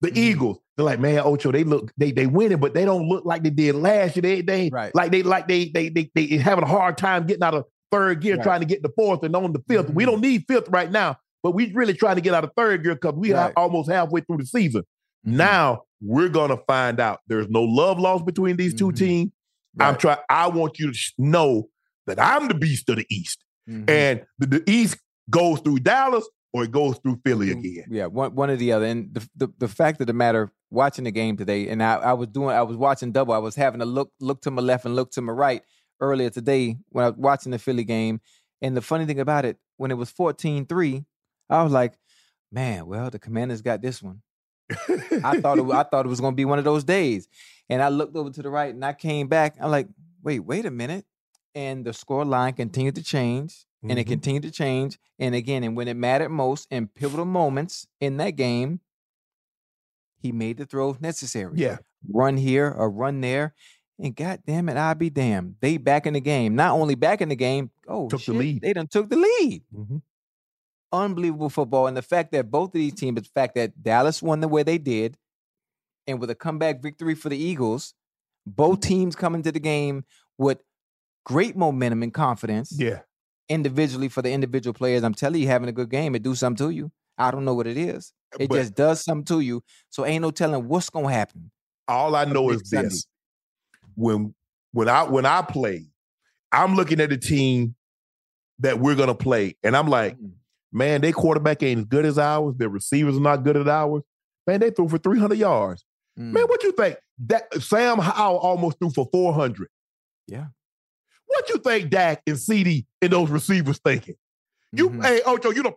The 0.00 0.10
Mhm. 0.10 0.16
Eagles, 0.16 0.58
they're 0.76 0.86
like, 0.86 0.98
man, 0.98 1.20
Ocho, 1.20 1.52
they 1.52 1.62
look 1.62 1.92
they 1.96 2.10
they 2.10 2.26
winning, 2.26 2.58
but 2.58 2.74
they 2.74 2.84
don't 2.84 3.08
look 3.08 3.24
like 3.24 3.44
they 3.44 3.50
did 3.50 3.76
last 3.76 4.16
year. 4.16 4.22
They 4.22 4.40
they 4.40 4.70
Right. 4.72 4.92
like 4.94 5.12
they 5.12 5.22
like 5.22 5.46
they 5.46 5.66
they 5.68 5.88
they 5.90 6.10
they 6.16 6.26
having 6.38 6.64
a 6.64 6.68
hard 6.68 6.96
time 6.98 7.26
getting 7.26 7.44
out 7.44 7.54
of 7.54 7.66
third 7.92 8.20
gear, 8.22 8.36
Right. 8.36 8.42
trying 8.42 8.60
to 8.60 8.66
get 8.66 8.82
the 8.82 8.88
fourth 8.96 9.22
and 9.22 9.36
on 9.36 9.52
the 9.52 9.60
5th 9.68 9.90
We 9.90 10.02
Mhm. 10.04 10.06
don't 10.06 10.20
need 10.22 10.44
fifth 10.48 10.68
right 10.70 10.90
now, 10.90 11.16
but 11.42 11.52
we 11.52 11.72
really 11.72 11.94
trying 11.94 12.16
to 12.16 12.20
get 12.22 12.34
out 12.34 12.44
of 12.44 12.50
third 12.56 12.82
gear 12.84 12.94
because 12.94 13.14
we 13.14 13.32
are 13.32 13.52
almost 13.56 13.90
halfway 13.90 14.20
through 14.22 14.38
the 14.38 14.46
season. 14.46 14.82
Mhm. 15.26 15.32
Now 15.34 15.82
we're 16.00 16.28
gonna 16.28 16.58
find 16.66 17.00
out. 17.00 17.20
There's 17.26 17.48
no 17.48 17.62
love 17.62 17.98
lost 17.98 18.24
between 18.26 18.56
these 18.56 18.74
two 18.74 18.88
Mhm. 18.90 18.96
teams. 18.96 19.32
I'm 19.80 19.92
Right. 19.92 19.98
trying. 20.00 20.18
I 20.28 20.48
want 20.48 20.78
you 20.78 20.92
to 20.92 20.98
know 21.18 21.68
that 22.06 22.20
I'm 22.20 22.48
the 22.48 22.54
beast 22.54 22.88
of 22.90 22.96
the 22.96 23.06
East, 23.10 23.44
Mhm. 23.68 23.88
and 23.88 24.22
the, 24.38 24.46
the 24.46 24.70
East 24.70 24.98
goes 25.30 25.60
through 25.60 25.78
Dallas, 25.78 26.28
or 26.52 26.64
it 26.64 26.70
goes 26.72 26.98
through 26.98 27.20
Philly 27.24 27.50
again. 27.52 27.84
Yeah, 27.88 28.06
one 28.06 28.34
one 28.34 28.50
or 28.50 28.56
the 28.56 28.72
other. 28.72 28.84
And 28.86 29.14
the, 29.14 29.28
the 29.36 29.48
the 29.58 29.68
fact 29.68 30.00
of 30.00 30.06
the 30.08 30.12
matter, 30.12 30.50
watching 30.70 31.04
the 31.04 31.10
game 31.12 31.36
today, 31.36 31.68
and 31.68 31.82
I, 31.82 31.94
I 31.94 32.12
was 32.12 32.28
doing, 32.28 32.50
I 32.50 32.62
was 32.62 32.76
watching 32.76 33.12
double. 33.12 33.32
I 33.34 33.38
was 33.38 33.54
having 33.54 33.80
to 33.80 33.86
look 33.86 34.10
look 34.20 34.42
to 34.42 34.50
my 34.50 34.60
left 34.62 34.84
and 34.84 34.94
look 34.96 35.10
to 35.12 35.22
my 35.22 35.32
right 35.32 35.62
earlier 36.00 36.30
today 36.30 36.76
when 36.90 37.04
I 37.04 37.08
was 37.10 37.18
watching 37.18 37.52
the 37.52 37.58
Philly 37.58 37.84
game. 37.84 38.20
And 38.60 38.76
the 38.76 38.80
funny 38.82 39.06
thing 39.06 39.20
about 39.20 39.44
it, 39.44 39.56
when 39.76 39.90
it 39.90 39.96
was 39.96 40.10
14-3, 40.12 41.04
I 41.50 41.62
was 41.62 41.72
like, 41.72 41.94
man, 42.50 42.86
well, 42.86 43.10
the 43.10 43.18
Commanders 43.18 43.62
got 43.62 43.82
this 43.82 44.02
one. 44.02 44.22
I 44.70 45.40
thought 45.40 45.58
it, 45.58 45.64
I 45.70 45.82
thought 45.90 46.06
it 46.06 46.08
was 46.08 46.20
going 46.20 46.32
to 46.32 46.36
be 46.36 46.44
one 46.44 46.58
of 46.58 46.64
those 46.64 46.84
days. 46.84 47.28
And 47.68 47.82
I 47.82 47.88
looked 47.88 48.16
over 48.16 48.30
to 48.30 48.42
the 48.42 48.50
right 48.50 48.72
and 48.74 48.84
I 48.84 48.92
came 48.94 49.28
back. 49.28 49.56
I'm 49.60 49.70
like, 49.70 49.88
wait, 50.22 50.40
wait 50.40 50.66
a 50.66 50.70
minute. 50.70 51.04
And 51.54 51.84
the 51.84 51.92
score 51.92 52.24
line 52.24 52.54
continued 52.54 52.94
to 52.94 53.02
change 53.02 53.66
and 53.82 53.98
it 53.98 54.04
Mhm. 54.06 54.10
continued 54.10 54.42
to 54.44 54.50
change. 54.50 54.98
And 55.18 55.34
again, 55.34 55.62
and 55.64 55.76
when 55.76 55.88
it 55.88 55.94
mattered 55.96 56.30
most 56.30 56.66
in 56.70 56.88
pivotal 56.88 57.24
moments 57.26 57.86
in 58.00 58.16
that 58.18 58.30
game, 58.36 58.80
he 60.20 60.32
made 60.32 60.56
the 60.56 60.66
throws 60.66 61.00
necessary. 61.00 61.52
Yeah. 61.56 61.78
Run 62.08 62.36
here 62.36 62.68
or 62.70 62.90
run 62.90 63.20
there. 63.20 63.54
And 63.98 64.16
god 64.16 64.40
damn 64.46 64.68
it, 64.68 64.76
I'll 64.76 64.94
be 64.94 65.10
damned. 65.10 65.56
They 65.60 65.76
back 65.76 66.06
in 66.06 66.14
the 66.14 66.20
game. 66.20 66.54
Not 66.56 66.72
only 66.72 66.94
back 66.94 67.20
in 67.20 67.28
the 67.28 67.36
game, 67.36 67.70
oh 67.86 68.08
Took 68.08 68.24
the 68.24 68.32
lead. 68.32 68.62
They 68.62 68.72
done 68.72 68.86
took 68.88 69.08
the 69.10 69.16
lead 69.16 69.62
Mhm. 69.74 70.02
Unbelievable 70.92 71.48
football. 71.50 71.86
And 71.86 71.96
the 71.96 72.02
fact 72.02 72.32
that 72.32 72.50
both 72.50 72.68
of 72.70 72.74
these 72.74 72.94
teams, 72.94 73.20
the 73.22 73.28
fact 73.34 73.54
that 73.54 73.82
Dallas 73.82 74.22
won 74.22 74.40
the 74.40 74.48
way 74.48 74.62
they 74.62 74.78
did, 74.78 75.16
and 76.06 76.20
with 76.20 76.30
a 76.30 76.34
comeback 76.34 76.82
victory 76.82 77.14
for 77.14 77.28
the 77.28 77.36
Eagles, 77.38 77.94
both 78.46 78.80
teams 78.80 79.14
coming 79.16 79.42
to 79.42 79.52
the 79.52 79.60
game 79.60 80.04
with 80.38 80.58
great 81.24 81.56
momentum 81.56 82.02
and 82.02 82.12
confidence 82.12 82.72
Yeah. 82.76 83.00
individually 83.48 84.08
for 84.08 84.20
the 84.22 84.32
individual 84.32 84.74
players. 84.74 85.04
I'm 85.04 85.14
telling 85.14 85.40
you, 85.40 85.46
having 85.48 85.68
a 85.68 85.72
good 85.72 85.90
game, 85.90 86.14
it 86.14 86.22
do 86.22 86.34
something 86.34 86.66
to 86.66 86.70
you. 86.74 86.90
I 87.18 87.30
don't 87.30 87.44
know 87.44 87.54
what 87.54 87.66
it 87.68 87.76
is. 87.76 88.12
It 88.38 88.48
But- 88.48 88.56
just 88.56 88.74
does 88.74 89.04
something 89.04 89.24
to 89.26 89.40
you. 89.40 89.62
So 89.90 90.04
ain't 90.04 90.22
no 90.22 90.30
telling 90.30 90.66
what's 90.66 90.90
gonna 90.90 91.12
happen. 91.12 91.50
All 91.86 92.16
I 92.16 92.24
know 92.24 92.50
is 92.50 92.62
Sunday. 92.68 92.88
this: 92.88 93.06
when 93.94 94.34
when 94.72 94.88
I 94.88 95.02
when 95.04 95.26
I 95.26 95.42
play, 95.42 95.86
I'm 96.50 96.74
looking 96.74 97.00
at 97.00 97.10
the 97.10 97.18
team 97.18 97.74
that 98.58 98.80
we're 98.80 98.94
gonna 98.94 99.14
play, 99.14 99.56
and 99.62 99.76
I'm 99.76 99.86
like, 99.88 100.16
Mm. 100.18 100.32
Man, 100.72 101.00
their 101.02 101.12
quarterback 101.12 101.62
ain't 101.62 101.80
as 101.80 101.84
good 101.84 102.04
as 102.06 102.18
ours. 102.18 102.54
Their 102.56 102.68
receivers 102.70 103.16
are 103.16 103.20
not 103.20 103.44
good 103.44 103.56
as 103.56 103.66
ours. 103.66 104.02
Man, 104.46 104.60
they 104.60 104.70
threw 104.70 104.88
for 104.88 104.98
300 104.98 105.36
yards. 105.38 105.84
Mm. 106.18 106.32
Man, 106.32 106.44
what 106.44 106.62
you 106.62 106.72
think? 106.72 106.96
That 107.26 107.52
Sam 107.62 107.98
Howell 107.98 108.38
almost 108.38 108.78
threw 108.78 108.90
for 108.90 109.06
400. 109.12 109.68
Yeah. 110.26 110.46
What 111.26 111.48
you 111.50 111.58
think 111.58 111.90
Dak 111.90 112.22
and 112.26 112.36
CeeDee 112.36 112.86
and 113.00 113.12
those 113.12 113.30
receivers 113.30 113.78
thinking? 113.84 114.14
You, 114.72 114.90
Mhm. 114.90 115.04
hey, 115.04 115.20
Ocho, 115.26 115.50
you 115.50 115.62
know. 115.62 115.74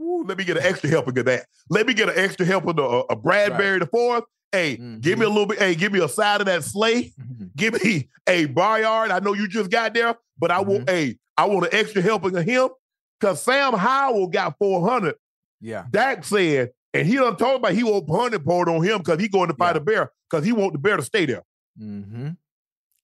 Ooh, 0.00 0.24
let 0.26 0.36
me 0.38 0.44
get 0.44 0.56
an 0.58 0.62
extra 0.62 0.90
helping 0.90 1.18
of 1.18 1.24
that. 1.24 1.46
Let 1.70 1.86
me 1.86 1.94
get 1.94 2.08
an 2.08 2.14
extra 2.18 2.44
helping 2.44 2.78
of 2.78 2.78
a, 2.78 3.12
a 3.12 3.16
Bradbury 3.16 3.78
the 3.80 3.86
fourth. 3.86 4.24
Hey, 4.52 4.76
give 5.00 5.18
me 5.18 5.24
a 5.26 5.28
little 5.28 5.46
bit. 5.46 5.58
Hey, 5.58 5.74
give 5.74 5.92
me 5.92 6.00
a 6.00 6.08
side 6.08 6.40
of 6.40 6.46
that 6.46 6.64
slay. 6.64 7.12
Mhm. 7.20 7.50
Give 7.56 7.82
me 7.82 8.08
a 8.26 8.46
Barnyard. 8.46 9.10
I 9.10 9.18
know 9.20 9.32
you 9.34 9.48
just 9.48 9.70
got 9.70 9.94
there, 9.94 10.14
but 10.38 10.50
I 10.50 10.60
want 10.60 10.88
hey, 10.88 11.18
I 11.36 11.46
want 11.46 11.66
an 11.66 11.74
extra 11.74 12.00
helping 12.02 12.36
of 12.36 12.44
him 12.44 12.68
because 13.20 13.42
Sam 13.42 13.72
Howell 13.74 14.28
got 14.28 14.56
400. 14.58 15.14
Yeah. 15.60 15.84
Dak 15.90 16.24
said, 16.24 16.70
and 16.92 17.06
he 17.06 17.16
done 17.16 17.36
told 17.36 17.56
about 17.56 17.72
he 17.72 17.82
won't 17.82 18.06
punt 18.06 18.34
it 18.34 18.44
poured 18.44 18.68
on 18.68 18.82
him 18.82 18.98
because 18.98 19.20
he 19.20 19.28
going 19.28 19.48
to 19.48 19.54
fight 19.54 19.76
a 19.76 19.80
bear 19.80 20.12
because 20.30 20.44
he 20.44 20.52
want 20.52 20.72
the 20.72 20.78
bear 20.78 20.96
to 20.96 21.02
stay 21.02 21.26
there. 21.26 21.42
Mm-hmm. 21.80 22.30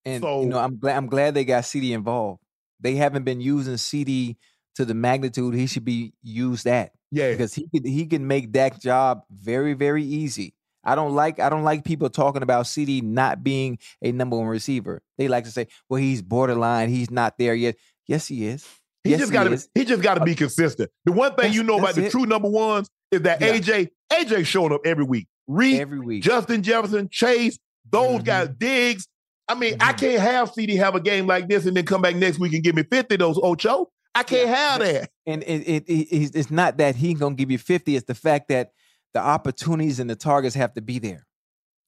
And 0.04 0.22
So- 0.22 0.42
you 0.42 0.48
know, 0.48 0.58
I'm 0.58 0.78
glad 0.78 0.96
I'm 0.96 1.06
glad 1.06 1.34
they 1.34 1.44
got 1.44 1.64
CeeDee 1.64 1.92
involved. 1.92 2.40
They 2.80 2.96
haven't 2.96 3.24
been 3.24 3.40
using 3.40 3.74
CeeDee 3.74 4.36
to 4.74 4.84
the 4.84 4.94
magnitude 4.94 5.54
he 5.54 5.66
should 5.66 5.84
be 5.84 6.14
used 6.22 6.66
at. 6.66 6.92
Yeah. 7.10 7.30
Because 7.30 7.54
he 7.54 7.68
could 7.68 7.86
he 7.86 8.06
can 8.06 8.26
make 8.26 8.52
Dak's 8.52 8.78
job 8.78 9.22
very, 9.30 9.74
very 9.74 10.02
easy. 10.04 10.54
I 10.84 10.94
don't 10.94 11.14
like 11.14 11.38
I 11.38 11.48
don't 11.48 11.62
like 11.62 11.84
people 11.84 12.10
talking 12.10 12.42
about 12.42 12.64
CeeDee 12.64 13.02
not 13.02 13.44
being 13.44 13.78
a 14.02 14.10
number 14.12 14.36
one 14.36 14.46
receiver. 14.46 15.02
They 15.18 15.28
like 15.28 15.44
to 15.44 15.50
say, 15.50 15.68
well, 15.88 16.00
he's 16.00 16.22
borderline, 16.22 16.88
he's 16.88 17.10
not 17.10 17.38
there 17.38 17.54
yet. 17.54 17.76
Yes, 18.06 18.26
he 18.28 18.46
is. 18.46 18.66
He 19.04 19.10
yes, 19.10 19.20
just 19.20 19.32
got 19.32 19.44
to 19.44 19.60
he 19.74 19.84
just 19.84 20.02
got 20.02 20.14
to 20.14 20.24
be 20.24 20.34
consistent. 20.34 20.90
The 21.04 21.12
one 21.12 21.30
thing 21.30 21.36
That's- 21.38 21.54
you 21.54 21.62
know 21.64 21.78
about 21.78 21.94
the 21.96 22.06
it. 22.06 22.10
true 22.12 22.24
number 22.26 22.48
ones 22.48 22.88
is 23.10 23.22
that 23.22 23.40
Yeah. 23.40 23.54
AJ 23.54 23.88
AJ 24.12 24.44
showing 24.46 24.72
up 24.72 24.82
every 24.84 25.04
week. 25.04 25.26
Reed, 25.48 25.80
every 25.80 25.98
week. 26.00 26.22
Justin 26.22 26.62
Jefferson, 26.62 27.08
Chase, 27.10 27.58
those 27.90 28.20
Mhm. 28.20 28.24
guys, 28.24 28.48
Diggs. 28.58 29.08
I 29.48 29.54
mean, 29.56 29.74
I 29.80 29.92
Mhm. 29.92 29.98
can't 29.98 30.20
have 30.20 30.52
CeeDee 30.52 30.76
have 30.76 30.94
a 30.94 31.00
game 31.00 31.26
like 31.26 31.48
this 31.48 31.66
and 31.66 31.76
then 31.76 31.84
come 31.84 32.00
back 32.00 32.14
next 32.14 32.38
week 32.38 32.52
and 32.54 32.62
give 32.62 32.76
me 32.76 32.84
50 32.84 33.16
of 33.16 33.18
those 33.18 33.40
Ocho. 33.42 33.90
I 34.14 34.22
can't 34.22 34.48
have 34.48 34.80
that. 34.80 35.10
And 35.26 35.42
it, 35.42 35.62
it, 35.66 35.84
it 35.88 35.92
it's 36.10 36.36
it's 36.36 36.50
not 36.50 36.76
that 36.78 36.94
he 36.96 37.14
gonna 37.14 37.34
give 37.34 37.50
you 37.50 37.58
50, 37.58 37.96
it's 37.96 38.06
the 38.06 38.14
fact 38.14 38.48
that 38.50 38.70
the 39.14 39.20
opportunities 39.20 39.98
and 39.98 40.08
the 40.08 40.16
targets 40.16 40.54
have 40.54 40.74
to 40.74 40.80
be 40.80 40.98
there. 40.98 41.26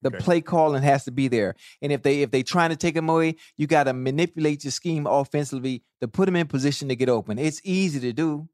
The 0.04 0.10
Okay. 0.10 0.18
play 0.24 0.40
calling 0.40 0.82
has 0.84 1.04
to 1.06 1.10
be 1.10 1.26
there. 1.28 1.56
And 1.82 1.90
if 1.90 2.02
they 2.02 2.22
if 2.22 2.30
they 2.30 2.42
trying 2.44 2.70
to 2.70 2.76
take 2.76 2.94
him 2.94 3.08
away, 3.08 3.34
you 3.56 3.66
got 3.66 3.84
to 3.84 3.92
manipulate 3.92 4.62
your 4.62 4.70
scheme 4.70 5.06
offensively 5.06 5.82
to 6.00 6.06
put 6.06 6.28
him 6.28 6.36
in 6.36 6.46
position 6.46 6.88
to 6.90 6.94
get 6.96 7.08
open. 7.08 7.38
It's 7.38 7.60
easy 7.64 7.98
to 8.00 8.12
do. 8.12 8.48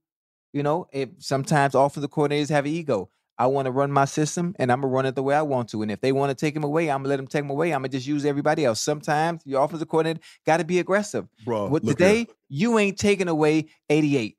You 0.53 0.63
know, 0.63 0.87
if 0.93 1.11
sometimes 1.19 1.75
offensive 1.75 2.11
coordinators 2.11 2.49
have 2.51 2.65
an 2.65 2.71
ego. 2.73 3.11
I 3.39 3.47
want 3.47 3.65
to 3.67 3.73
run 3.73 3.91
my 3.91 4.05
system 4.05 4.55
and 4.59 4.71
I'm 4.71 4.83
gonna 4.83 4.93
run 4.93 5.07
it 5.07 5.15
the 5.15 5.23
way 5.23 5.35
I 5.35 5.41
want 5.41 5.71
to. 5.71 5.81
And 5.81 5.91
if 5.91 6.03
they 6.03 6.13
want 6.13 6.29
to 6.29 6.35
take 6.35 6.55
him 6.55 6.63
away, 6.63 6.91
I'm 6.91 6.99
gonna 6.99 7.09
let 7.09 7.17
them 7.17 7.27
take 7.27 7.43
him 7.43 7.49
away. 7.51 7.73
I'm 7.73 7.81
gonna 7.81 7.89
just 7.89 8.07
use 8.07 8.27
everybody 8.27 8.67
else. 8.67 8.83
Sometimes 8.83 9.41
your 9.47 9.65
offensive 9.65 9.89
coordinator 9.89 10.21
got 10.45 10.59
to 10.59 10.65
be 10.65 10.79
aggressive. 10.79 11.27
Bro, 11.47 11.71
But 11.71 11.83
look 11.83 11.97
today, 11.97 12.17
here. 12.19 12.27
you 12.51 12.79
ain't 12.79 12.99
taking 12.99 13.29
away 13.29 13.71
88. 13.89 14.37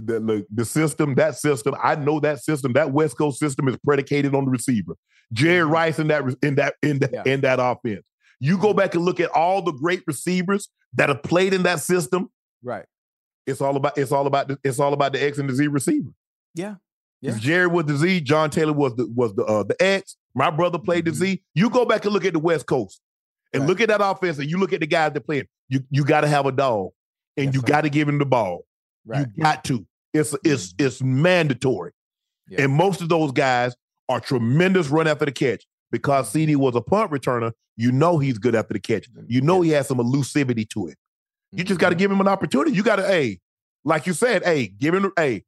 The, 0.00 0.20
look, 0.20 0.46
the 0.52 0.64
system, 0.64 1.14
that 1.14 1.36
system, 1.36 1.74
I 1.82 1.94
know 1.96 2.20
that 2.20 2.42
system, 2.42 2.72
that 2.74 2.92
West 2.92 3.16
Coast 3.16 3.38
system 3.38 3.68
is 3.68 3.76
predicated 3.84 4.34
on 4.34 4.44
the 4.44 4.50
receiver. 4.50 4.94
Jerry 5.32 5.64
mm-hmm. 5.64 5.72
Rice 5.72 5.98
in 5.98 6.08
that 6.08 6.22
in 6.42 6.54
that 6.56 6.74
in 6.82 6.98
that 7.00 7.10
Yeah. 7.12 7.22
in 7.26 7.40
that 7.42 7.58
offense. 7.60 8.02
You 8.38 8.58
go 8.58 8.68
mm-hmm. 8.68 8.78
back 8.78 8.94
and 8.94 9.04
look 9.04 9.20
at 9.20 9.30
all 9.30 9.62
the 9.62 9.72
great 9.72 10.02
receivers 10.06 10.68
that 10.94 11.08
have 11.08 11.22
played 11.22 11.54
in 11.54 11.62
that 11.64 11.80
system. 11.80 12.30
Right. 12.62 12.84
It's 13.46 13.60
all 13.60 13.76
about 13.76 13.96
it's 13.98 14.12
all 14.12 14.26
about 14.26 14.48
the, 14.48 14.58
it's 14.62 14.78
all 14.78 14.92
about 14.92 15.12
the 15.12 15.22
X 15.22 15.38
and 15.38 15.48
the 15.48 15.54
Z 15.54 15.66
receiver. 15.68 16.10
Yeah. 16.54 16.76
If 17.22 17.40
Jerry 17.40 17.66
was 17.66 17.86
the 17.86 17.96
Z, 17.96 18.20
John 18.20 18.50
Taylor 18.50 18.72
was 18.72 18.94
the 18.94 19.10
was 19.14 19.34
the 19.34 19.44
uh, 19.44 19.64
the 19.64 19.80
X. 19.82 20.16
My 20.34 20.50
brother 20.50 20.78
played 20.78 21.06
the 21.06 21.14
Z. 21.14 21.26
Mm-hmm. 21.26 21.40
You 21.54 21.70
go 21.70 21.84
back 21.84 22.04
and 22.04 22.12
look 22.12 22.24
at 22.24 22.34
the 22.34 22.38
West 22.38 22.66
Coast 22.66 23.00
and 23.52 23.62
Right. 23.62 23.68
look 23.68 23.80
at 23.80 23.88
that 23.88 24.04
offense, 24.04 24.38
and 24.38 24.48
you 24.48 24.58
look 24.58 24.72
at 24.72 24.80
the 24.80 24.86
guys 24.86 25.12
that 25.12 25.22
playing. 25.22 25.46
You 25.68 25.80
you 25.90 26.04
got 26.04 26.20
to 26.20 26.28
have 26.28 26.46
a 26.46 26.52
dog, 26.52 26.90
and 27.36 27.54
you 27.54 27.62
got 27.62 27.82
to 27.82 27.90
give 27.90 28.08
him 28.08 28.18
the 28.18 28.26
ball. 28.26 28.64
Right. 29.06 29.26
You 29.34 29.42
got 29.42 29.64
to. 29.64 29.86
It's 30.12 30.32
mm-hmm. 30.32 30.52
it's 30.52 30.74
it's 30.78 31.02
mandatory. 31.02 31.92
Yeah. 32.48 32.62
And 32.62 32.72
most 32.72 33.00
of 33.00 33.08
those 33.08 33.32
guys 33.32 33.74
are 34.08 34.20
tremendous 34.20 34.88
run 34.88 35.06
after 35.06 35.24
the 35.24 35.32
catch 35.32 35.66
because 35.90 36.32
CeeDee 36.32 36.56
was 36.56 36.76
a 36.76 36.80
punt 36.80 37.10
returner. 37.10 37.52
You 37.76 37.92
know 37.92 38.18
he's 38.18 38.38
good 38.38 38.54
after 38.54 38.74
the 38.74 38.80
catch. 38.80 39.10
Mm-hmm. 39.10 39.26
You 39.28 39.40
know 39.40 39.60
he 39.60 39.70
has 39.70 39.88
some 39.88 39.98
elusivity 39.98 40.68
to 40.70 40.88
it. 40.88 40.96
You 41.52 41.64
just 41.64 41.80
got 41.80 41.90
to 41.90 41.94
mm-hmm. 41.94 42.00
give 42.00 42.10
him 42.10 42.20
an 42.20 42.28
opportunity. 42.28 42.72
You 42.72 42.82
got 42.82 42.96
to, 42.96 43.06
hey, 43.06 43.40
like 43.84 44.06
you 44.06 44.12
said, 44.12 44.44
hey, 44.44 44.66
give 44.66 44.94
him, 44.94 45.12
hey. 45.16 45.44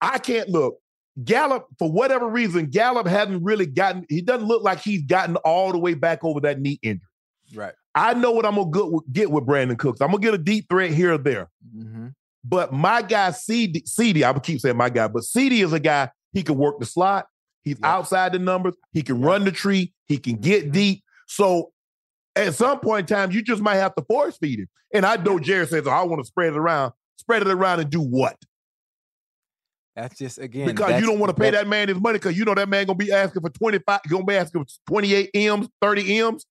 I 0.00 0.18
can't 0.18 0.48
look. 0.48 0.78
Gallup, 1.24 1.66
for 1.78 1.90
whatever 1.90 2.28
reason, 2.28 2.66
Gallup 2.66 3.06
hasn't 3.06 3.42
really 3.42 3.66
gotten. 3.66 4.06
He 4.08 4.22
doesn't 4.22 4.46
look 4.46 4.62
like 4.62 4.80
he's 4.80 5.02
gotten 5.02 5.36
all 5.36 5.72
the 5.72 5.78
way 5.78 5.94
back 5.94 6.24
over 6.24 6.40
that 6.40 6.60
knee 6.60 6.78
injury. 6.82 7.06
Right. 7.54 7.74
I 7.94 8.14
know 8.14 8.30
what 8.30 8.46
I'm 8.46 8.70
gonna 8.70 8.98
get 9.12 9.30
with 9.30 9.44
Brandin 9.44 9.78
Cooks. 9.78 10.00
I'm 10.00 10.08
gonna 10.08 10.22
get 10.22 10.34
a 10.34 10.38
deep 10.38 10.68
threat 10.70 10.92
here 10.92 11.14
or 11.14 11.18
there. 11.18 11.50
Mm-hmm. 11.76 12.08
But 12.44 12.72
my 12.72 13.02
guy 13.02 13.30
CeeDee, 13.30 13.84
CeeDee, 13.84 14.22
I 14.22 14.30
would 14.30 14.42
keep 14.42 14.60
saying 14.60 14.76
my 14.76 14.88
guy, 14.88 15.08
but 15.08 15.22
CeeDee 15.22 15.64
is 15.64 15.72
a 15.72 15.80
guy 15.80 16.10
he 16.32 16.42
can 16.42 16.56
work 16.56 16.78
the 16.78 16.86
slot. 16.86 17.26
He's 17.62 17.76
outside 17.82 18.32
the 18.32 18.38
numbers. 18.38 18.74
He 18.92 19.02
can 19.02 19.20
run 19.20 19.44
the 19.44 19.52
tree. 19.52 19.92
He 20.06 20.18
can 20.18 20.34
mm-hmm. 20.34 20.42
get 20.42 20.72
deep. 20.72 21.02
So 21.26 21.72
at 22.34 22.54
some 22.54 22.80
point 22.80 23.10
in 23.10 23.16
time, 23.16 23.30
you 23.32 23.42
just 23.42 23.62
might 23.62 23.76
have 23.76 23.94
to 23.96 24.02
force 24.02 24.38
feed 24.38 24.60
him. 24.60 24.68
And 24.94 25.04
I 25.04 25.16
know 25.16 25.38
Jared 25.38 25.68
says, 25.68 25.86
oh, 25.86 25.90
I 25.90 26.02
want 26.02 26.22
to 26.22 26.26
spread 26.26 26.52
it 26.52 26.56
around. 26.56 26.92
Spread 27.16 27.42
it 27.42 27.48
around 27.48 27.80
and 27.80 27.90
do 27.90 28.00
what? 28.00 28.36
That's 29.94 30.16
just 30.16 30.38
again 30.38 30.66
Because 30.66 31.00
you 31.00 31.06
don't 31.06 31.18
want 31.18 31.36
to 31.36 31.40
pay 31.40 31.50
that- 31.50 31.64
that 31.64 31.68
man 31.68 31.88
his 31.88 32.00
money 32.00 32.18
because 32.18 32.38
you 32.38 32.44
know 32.44 32.54
that 32.54 32.68
man 32.68 32.86
gonna 32.86 32.96
be 32.96 33.12
asking 33.12 33.42
for 33.42 33.50
25, 33.50 34.00
gonna 34.08 34.24
be 34.24 34.36
asking 34.36 34.64
for 34.64 34.70
28 34.86 35.30
M's, 35.34 35.68
30 35.82 36.18
M's. 36.18 36.46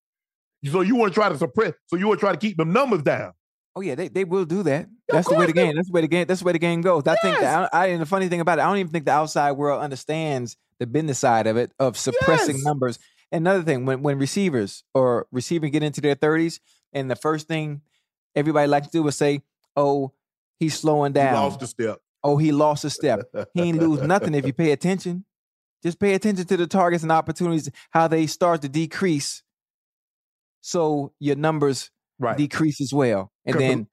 So 0.70 0.82
you 0.82 0.96
want 0.96 1.14
to 1.14 1.16
try 1.16 1.30
to 1.30 1.38
suppress, 1.38 1.74
so 1.88 1.96
you 1.96 2.08
want 2.08 2.20
to 2.20 2.26
try 2.26 2.34
to 2.34 2.38
keep 2.38 2.58
them 2.58 2.74
numbers 2.74 3.02
down. 3.02 3.32
Oh 3.76 3.82
yeah, 3.82 3.96
they, 3.96 4.08
they 4.08 4.24
will 4.26 4.46
do 4.46 4.64
that. 4.64 4.88
That's 5.08 5.28
the 5.30 5.36
way 5.36 5.46
the 5.46 5.54
game. 5.54 5.76
That's 5.76 5.88
the 5.88 5.94
way 5.94 6.02
the 6.02 6.08
game. 6.08 6.26
That's 6.28 6.40
the 6.42 6.46
way 6.46 6.52
the 6.54 6.60
game 6.60 6.82
goes. 6.82 7.08
I 7.08 7.16
think 7.18 7.40
that 7.40 7.70
I, 7.74 7.84
I 7.84 7.88
and 7.88 8.02
the 8.02 8.06
funny 8.06 8.28
thing 8.28 8.42
about 8.42 8.60
it, 8.60 8.64
I 8.64 8.66
don't 8.68 8.78
even 8.78 8.92
think 8.92 9.06
the 9.06 9.12
outside 9.12 9.54
world 9.54 9.82
understands 9.82 10.58
the 10.80 10.88
business 10.88 11.20
side 11.20 11.48
of 11.48 11.56
it 11.58 11.72
of 11.80 11.98
suppressing 11.98 12.56
Yes. 12.58 12.66
numbers. 12.66 13.00
Another 13.32 13.62
thing, 13.64 13.86
when 13.86 14.02
when 14.02 14.18
receivers 14.18 14.84
or 14.94 15.28
receiving 15.32 15.72
get 15.72 15.84
into 15.84 16.02
their 16.02 16.16
thirties, 16.16 16.60
and 16.94 17.10
the 17.12 17.16
first 17.16 17.48
thing 17.48 17.82
everybody 18.36 18.68
likes 18.68 18.88
to 18.88 18.92
do 18.92 19.08
is 19.08 19.16
say, 19.16 19.42
"Oh, 19.76 20.14
he's 20.60 20.78
slowing 20.78 21.12
He 21.12 21.16
down." 21.20 21.36
lost 21.36 21.62
a 21.62 21.68
step. 21.68 22.00
Oh, 22.24 22.38
he 22.38 22.52
lost 22.52 22.84
a 22.86 22.90
step. 22.90 23.22
he 23.54 23.62
ain't 23.62 23.80
lose 23.80 24.02
nothing 24.02 24.34
if 24.34 24.46
you 24.48 24.52
pay 24.54 24.72
attention. 24.72 25.26
Just 25.84 26.00
pay 26.00 26.16
attention 26.16 26.46
to 26.48 26.58
the 26.58 26.68
targets 26.68 27.04
and 27.04 27.12
opportunities, 27.12 27.70
how 27.92 28.08
they 28.08 28.28
start 28.28 28.62
to 28.64 28.68
decrease. 28.70 29.44
So 30.62 31.14
your 31.20 31.36
numbers 31.36 31.92
Right. 32.20 32.38
decrease 32.38 32.82
as 32.82 32.94
well. 32.94 33.32
And 33.46 33.56
the- 33.56 33.60
then 33.60 33.88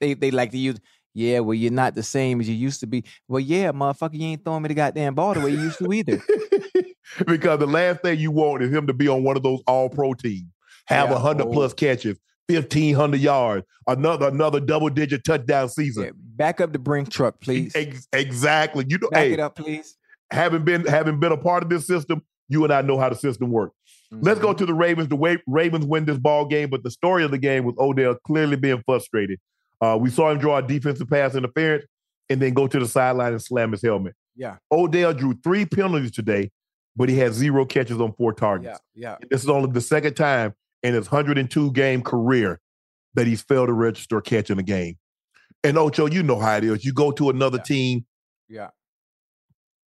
they, 0.00 0.14
they 0.14 0.30
like 0.30 0.50
to 0.50 0.58
use, 0.58 0.78
Yeah, 1.14 1.40
well, 1.40 1.54
you're 1.54 1.72
not 1.72 1.94
the 1.94 2.02
same 2.02 2.40
as 2.40 2.48
you 2.48 2.54
used 2.54 2.80
to 2.80 2.86
be. 2.86 3.04
Well, 3.28 3.40
yeah, 3.40 3.72
motherfucker, 3.72 4.14
you 4.14 4.26
ain't 4.26 4.44
throwing 4.44 4.62
me 4.62 4.68
the 4.68 4.74
goddamn 4.74 5.14
ball 5.14 5.34
the 5.34 5.40
way 5.40 5.50
you 5.52 5.60
used 5.60 5.78
to 5.78 5.92
either. 5.92 6.20
because 7.26 7.58
the 7.58 7.66
last 7.66 8.02
thing 8.02 8.18
you 8.18 8.30
want 8.30 8.62
is 8.62 8.72
him 8.72 8.86
to 8.86 8.92
be 8.92 9.08
on 9.08 9.22
one 9.22 9.36
of 9.36 9.42
those 9.42 9.60
all 9.66 9.88
pro 9.88 10.14
teams, 10.14 10.46
have 10.86 11.10
a 11.10 11.14
Yeah, 11.14 11.18
hundred 11.20 11.46
oh. 11.46 11.52
plus 11.52 11.72
catches, 11.72 12.18
fifteen 12.48 12.94
hundred 12.94 13.20
yards, 13.20 13.64
another 13.86 14.28
another 14.28 14.60
double 14.60 14.88
digit 14.90 15.24
touchdown 15.24 15.68
season. 15.68 16.04
Yeah, 16.04 16.10
back 16.16 16.60
up 16.60 16.72
the 16.72 16.78
brink 16.78 17.10
truck, 17.10 17.40
please. 17.40 17.72
Ex- 17.76 18.08
exactly. 18.12 18.84
You 18.88 18.98
know, 18.98 19.08
Back 19.10 19.20
hey, 19.26 19.32
it 19.34 19.40
up, 19.40 19.54
please. 19.56 19.96
having 20.30 20.64
been 20.64 20.84
having 20.86 21.20
been 21.20 21.32
a 21.32 21.36
part 21.36 21.62
of 21.62 21.68
this 21.68 21.86
system, 21.86 22.22
you 22.48 22.64
and 22.64 22.72
I 22.72 22.82
know 22.82 22.98
how 22.98 23.08
the 23.08 23.16
system 23.16 23.50
works. 23.50 23.76
Let's 24.10 24.38
Mm-hmm. 24.38 24.46
go 24.46 24.52
to 24.54 24.66
the 24.66 24.74
Ravens. 24.74 25.08
The 25.08 25.16
way 25.16 25.38
Ravens 25.46 25.84
win 25.86 26.04
this 26.04 26.18
ball 26.18 26.44
game, 26.46 26.70
but 26.70 26.82
the 26.82 26.90
story 26.90 27.24
of 27.24 27.30
the 27.30 27.38
game 27.38 27.64
was 27.64 27.74
Odell 27.78 28.14
clearly 28.26 28.56
being 28.56 28.82
frustrated. 28.86 29.40
Uh, 29.80 29.98
we 30.00 30.10
saw 30.10 30.30
him 30.30 30.38
draw 30.38 30.58
a 30.58 30.62
defensive 30.62 31.08
pass 31.10 31.34
interference 31.34 31.84
and 32.30 32.40
then 32.40 32.54
go 32.54 32.66
to 32.66 32.78
the 32.78 32.86
sideline 32.86 33.32
and 33.32 33.42
slam 33.42 33.72
his 33.72 33.82
helmet. 33.82 34.14
Yeah, 34.36 34.56
Odell 34.72 35.14
drew 35.14 35.34
three 35.42 35.64
penalties 35.66 36.10
today, 36.12 36.50
but 36.96 37.08
he 37.08 37.16
had 37.18 37.32
zero 37.34 37.64
catches 37.64 38.00
on 38.00 38.12
four 38.14 38.32
targets. 38.32 38.78
yeah, 38.94 39.16
yeah. 39.20 39.26
This 39.30 39.42
is 39.42 39.48
only 39.48 39.70
the 39.70 39.80
second 39.80 40.14
time 40.14 40.54
in 40.82 40.94
his 40.94 41.10
102 41.10 41.72
game 41.72 42.02
career 42.02 42.60
that 43.14 43.26
he's 43.26 43.42
failed 43.42 43.68
to 43.68 43.72
register 43.72 44.18
a 44.18 44.22
catch 44.22 44.50
in 44.50 44.58
a 44.58 44.62
game. 44.62 44.96
And 45.64 45.78
Ocho, 45.78 46.06
you 46.06 46.22
know 46.22 46.38
how 46.38 46.56
it 46.56 46.64
is. 46.64 46.84
You 46.84 46.92
go 46.92 47.10
to 47.12 47.30
another 47.30 47.58
team, 47.58 48.04
Yeah. 48.48 48.68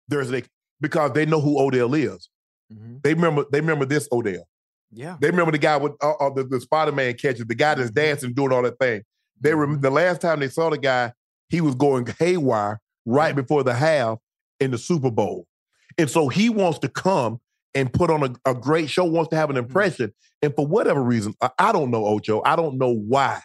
there's 0.07 0.32
a 0.32 0.43
because 0.80 1.11
they 1.13 1.26
know 1.26 1.41
who 1.41 1.59
Odell 1.59 1.93
is. 1.93 2.30
Mhm. 2.72 3.01
They 3.03 3.13
remember 3.13 3.45
they 3.51 3.61
remember 3.61 3.86
this 3.86 4.07
Odell. 4.11 4.47
Yeah. 4.91 5.18
They 5.20 5.30
remember 5.30 5.51
the 5.51 5.57
guy 5.57 5.78
with 5.78 5.93
uh, 6.01 6.13
uh, 6.13 6.30
the, 6.30 6.43
the 6.43 6.61
Spider 6.61 6.91
Man 6.91 7.13
catches, 7.15 7.45
the 7.45 7.55
guy 7.55 7.76
that's 7.76 7.91
dancing, 7.91 8.34
doing 8.34 8.51
all 8.51 8.61
that 8.63 8.80
thing. 8.80 9.03
They 9.39 9.53
remember 9.53 9.82
the 9.82 9.93
last 9.93 10.22
time 10.22 10.39
they 10.39 10.47
saw 10.47 10.70
the 10.70 10.78
guy, 10.78 11.13
he 11.49 11.61
was 11.61 11.76
going 11.76 12.07
haywire 12.20 12.80
right 13.05 13.36
before 13.36 13.63
the 13.63 13.74
half 13.74 14.18
in 14.59 14.72
the 14.72 14.78
Super 14.78 15.11
Bowl, 15.11 15.45
and 15.97 16.09
so 16.09 16.30
he 16.30 16.49
wants 16.49 16.80
to 16.80 16.89
come 16.89 17.39
and 17.76 17.91
put 17.93 18.09
on 18.09 18.24
a, 18.24 18.49
a 18.49 18.55
great 18.55 18.89
show, 18.89 19.03
wants 19.05 19.30
to 19.30 19.36
have 19.36 19.49
an 19.49 19.57
impression, 19.57 20.13
and 20.41 20.53
for 20.55 20.65
whatever 20.65 21.01
reason, 21.03 21.36
I, 21.41 21.49
I 21.59 21.72
don't 21.72 21.91
know 21.91 22.05
Ocho, 22.05 22.41
I 22.43 22.55
don't 22.55 22.78
know 22.78 22.93
why, 22.93 23.41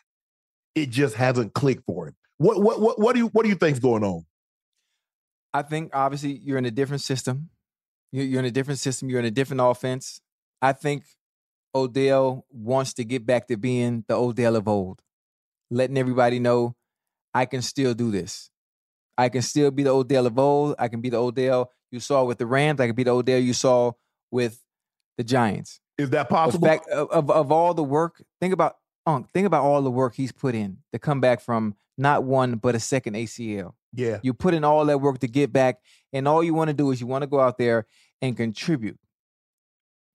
it 0.75 0.91
just 0.91 1.15
hasn't 1.15 1.55
clicked 1.55 1.85
for 1.87 2.09
him. 2.09 2.15
What 2.39 2.61
what 2.63 2.81
what 2.81 2.99
what 2.99 3.13
do 3.13 3.19
you 3.21 3.27
what 3.29 3.43
do 3.43 3.49
you 3.51 3.55
think's 3.57 3.79
going 3.79 4.05
on? 4.05 4.25
I 5.55 5.63
think 5.63 5.95
obviously 5.95 6.33
you're 6.39 6.59
in 6.59 6.65
a 6.65 6.71
different 6.71 7.03
system. 7.03 7.51
You're, 8.13 8.41
in 8.41 8.45
a 8.45 8.51
different 8.51 8.79
system. 8.79 9.09
You're 9.09 9.21
in 9.21 9.25
a 9.25 9.31
different 9.31 9.63
offense. 9.63 10.21
I 10.61 10.73
think 10.73 11.05
Odell 11.75 12.45
wants 12.51 12.93
to 12.95 13.05
get 13.05 13.25
back 13.25 13.49
to 13.49 13.57
being 13.57 14.05
the 14.07 14.15
Odell 14.15 14.57
of 14.57 14.69
old, 14.69 15.01
letting 15.71 15.97
everybody 15.97 16.39
know 16.39 16.77
I 17.35 17.47
can 17.47 17.63
still 17.63 17.95
do 17.95 18.11
this. 18.11 18.51
I 19.17 19.29
can 19.29 19.43
still 19.43 19.71
be 19.71 19.83
the 19.83 19.91
Odell 19.91 20.27
of 20.27 20.39
old. 20.39 20.75
I 20.79 20.89
can 20.89 21.01
be 21.01 21.11
the 21.11 21.19
Odell 21.19 21.71
you 21.91 22.01
saw 22.01 22.25
with 22.25 22.39
the 22.39 22.47
Rams. 22.47 22.81
I 22.81 22.87
can 22.87 22.95
be 22.95 23.05
the 23.05 23.11
Odell 23.11 23.39
you 23.39 23.55
saw 23.55 23.93
with 24.31 24.61
the 25.17 25.25
Giants. 25.25 25.81
Is 25.99 26.11
that 26.11 26.29
possible? 26.29 26.67
fact 26.67 26.89
of, 26.89 27.11
of, 27.11 27.31
of 27.31 27.53
all 27.53 27.75
the 27.75 27.85
work, 27.85 28.23
think 28.41 28.53
about 28.53 28.77
Unc, 29.07 29.29
think 29.31 29.47
about 29.47 29.63
all 29.65 29.83
the 29.83 29.91
work 29.91 30.15
he's 30.15 30.33
put 30.33 30.55
in 30.55 30.79
to 30.93 30.99
come 30.99 31.21
back 31.21 31.41
from 31.41 31.75
not 31.99 32.25
one 32.25 32.57
but 32.57 32.75
a 32.75 32.81
second 32.81 33.15
ACL. 33.15 33.75
yeah, 33.93 34.19
You 34.23 34.33
put 34.33 34.55
in 34.55 34.65
all 34.65 34.85
that 34.87 34.99
work 34.99 35.19
to 35.21 35.29
get 35.29 35.53
back, 35.53 35.81
and 36.13 36.27
all 36.27 36.43
you 36.43 36.55
want 36.55 36.69
to 36.69 36.75
do 36.75 36.91
is 36.91 37.01
you 37.01 37.07
want 37.07 37.23
to 37.23 37.27
go 37.27 37.41
out 37.41 37.59
there 37.59 37.87
and 38.23 38.37
contribute. 38.37 38.99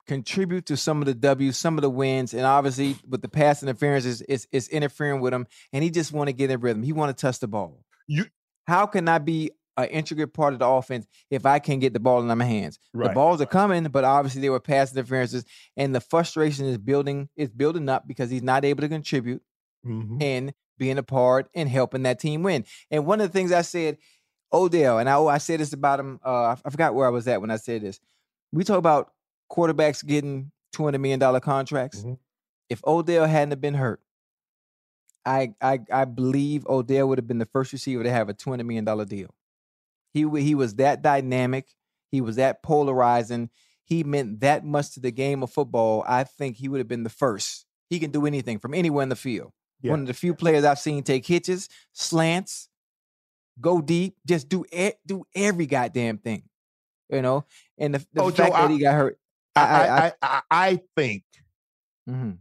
Contribute 0.07 0.65
to 0.67 0.77
some 0.77 1.01
of 1.01 1.05
the 1.05 1.13
W's, 1.13 1.57
some 1.57 1.77
of 1.77 1.81
the 1.81 1.89
wins, 1.89 2.33
and 2.33 2.45
obviously 2.45 2.95
with 3.07 3.21
the 3.21 3.27
pass 3.27 3.61
interference 3.61 4.05
is 4.05 4.21
is, 4.21 4.47
is 4.53 4.69
interfering 4.69 5.19
with 5.19 5.33
him, 5.33 5.45
and 5.73 5.83
he 5.83 5.89
just 5.89 6.13
want 6.13 6.29
to 6.29 6.33
get 6.33 6.49
in 6.49 6.61
rhythm. 6.61 6.81
He 6.81 6.93
want 6.93 7.15
to 7.15 7.21
touch 7.21 7.39
the 7.39 7.47
ball. 7.47 7.83
You- 8.07 8.25
how 8.67 8.85
can 8.85 9.07
I 9.09 9.17
be 9.17 9.51
an 9.75 9.85
intricate 9.89 10.33
part 10.33 10.53
of 10.53 10.59
the 10.59 10.67
offense 10.67 11.05
if 11.29 11.45
I 11.45 11.59
can't 11.59 11.81
get 11.81 11.91
the 11.93 11.99
ball 11.99 12.21
in 12.29 12.37
my 12.37 12.45
hands? 12.45 12.79
The 12.93 12.99
Right, 12.99 13.13
balls 13.13 13.41
are 13.41 13.45
coming, 13.45 13.83
but 13.85 14.05
obviously 14.05 14.41
they 14.41 14.49
were 14.49 14.61
pass 14.61 14.93
interferences, 14.93 15.43
and 15.75 15.93
the 15.93 15.99
frustration 16.01 16.65
is 16.65 16.77
building 16.77 17.27
is 17.35 17.49
building 17.49 17.89
up 17.89 18.07
because 18.07 18.29
he's 18.29 18.43
not 18.43 18.63
able 18.63 18.81
to 18.81 18.89
contribute 18.89 19.41
Mhm. 19.85 20.21
and 20.23 20.53
being 20.77 20.97
a 20.97 21.03
part 21.03 21.49
and 21.53 21.67
helping 21.67 22.03
that 22.03 22.19
team 22.19 22.43
win. 22.43 22.63
And 22.91 23.05
one 23.05 23.19
of 23.19 23.27
the 23.27 23.33
things 23.33 23.51
I 23.51 23.61
said, 23.61 23.97
Odell, 24.51 24.99
and 24.99 25.09
I, 25.09 25.15
oh, 25.15 25.27
I 25.27 25.39
said 25.39 25.59
this 25.59 25.73
about 25.73 25.99
him. 25.99 26.19
Uh, 26.25 26.55
I, 26.63 26.69
forgot 26.69 26.95
where 26.95 27.05
I 27.05 27.09
was 27.09 27.27
at 27.27 27.41
when 27.41 27.51
I 27.51 27.57
said 27.57 27.81
this. 27.81 27.99
We 28.51 28.63
talk 28.63 28.77
about 28.77 29.11
quarterbacks 29.51 30.05
getting 30.05 30.51
two 30.71 30.83
hundred 30.83 30.99
million 30.99 31.19
dollar 31.19 31.39
contracts. 31.39 32.01
Mhm. 32.01 32.17
If 32.69 32.81
Odell 32.85 33.25
hadn't 33.25 33.51
have 33.51 33.61
been 33.61 33.73
hurt, 33.73 34.01
I 35.25 35.53
I 35.61 35.79
I 35.91 36.05
believe 36.05 36.65
Odell 36.67 37.09
would 37.09 37.17
have 37.17 37.27
been 37.27 37.39
the 37.39 37.45
first 37.45 37.73
receiver 37.73 38.03
to 38.03 38.11
have 38.11 38.29
a 38.29 38.33
two 38.33 38.49
hundred 38.49 38.65
million 38.65 38.85
dollar 38.85 39.05
deal. 39.05 39.33
He 40.13 40.27
he 40.41 40.55
was 40.55 40.75
that 40.75 41.01
dynamic. 41.01 41.67
He 42.09 42.21
was 42.21 42.37
that 42.37 42.63
polarizing. 42.63 43.49
He 43.83 44.03
meant 44.03 44.39
that 44.41 44.65
much 44.65 44.91
to 44.93 44.99
the 44.99 45.11
game 45.11 45.43
of 45.43 45.51
football. 45.51 46.03
I 46.07 46.23
think 46.23 46.57
he 46.57 46.69
would 46.69 46.79
have 46.79 46.87
been 46.87 47.03
the 47.03 47.09
first. 47.09 47.65
He 47.89 47.99
can 47.99 48.11
do 48.11 48.25
anything 48.25 48.59
from 48.59 48.73
anywhere 48.73 49.03
in 49.03 49.09
the 49.09 49.15
field. 49.15 49.51
Yeah. 49.81 49.91
One 49.91 50.01
of 50.01 50.07
the 50.07 50.13
few 50.13 50.33
players 50.33 50.65
I've 50.65 50.79
seen 50.79 51.03
take 51.03 51.25
hitches, 51.25 51.69
slants, 51.93 52.67
go 53.59 53.81
deep, 53.81 54.15
just 54.25 54.49
do 54.49 54.65
e- 54.71 54.91
do 55.05 55.25
every 55.35 55.65
goddamn 55.65 56.17
thing. 56.17 56.43
You 57.09 57.21
know, 57.21 57.45
and 57.77 57.95
the, 57.95 57.99
the 58.13 58.21
Oh, 58.23 58.31
Joe, 58.31 58.43
fact 58.43 58.53
that 58.55 58.69
I- 58.69 58.71
he 58.73 58.79
got 58.79 58.93
hurt. 58.95 59.19
I, 59.55 59.61
I, 59.61 60.05
I, 60.05 60.11
I, 60.21 60.41
I, 60.51 60.79
think 60.95 61.23
mhm, 62.07 62.37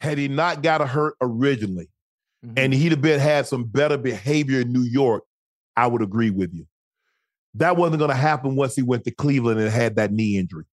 had 0.00 0.16
he 0.18 0.28
not 0.28 0.62
got 0.62 0.80
a 0.80 0.86
hurt 0.86 1.14
originally, 1.20 1.88
mhm. 2.46 2.52
and 2.56 2.72
he'd 2.72 2.92
have 2.92 3.02
been 3.02 3.18
had 3.18 3.48
some 3.48 3.64
better 3.64 3.96
behavior 3.98 4.60
in 4.60 4.72
New 4.72 4.82
York, 4.84 5.24
I 5.76 5.88
would 5.88 6.00
agree 6.02 6.30
with 6.30 6.54
you. 6.54 6.66
That 7.54 7.76
wasn't 7.76 7.98
going 7.98 8.10
to 8.12 8.16
happen 8.16 8.54
once 8.54 8.76
he 8.76 8.82
went 8.82 9.02
to 9.06 9.10
Cleveland 9.10 9.58
and 9.58 9.70
had 9.70 9.96
that 9.96 10.12
knee 10.12 10.36
injury, 10.38 10.66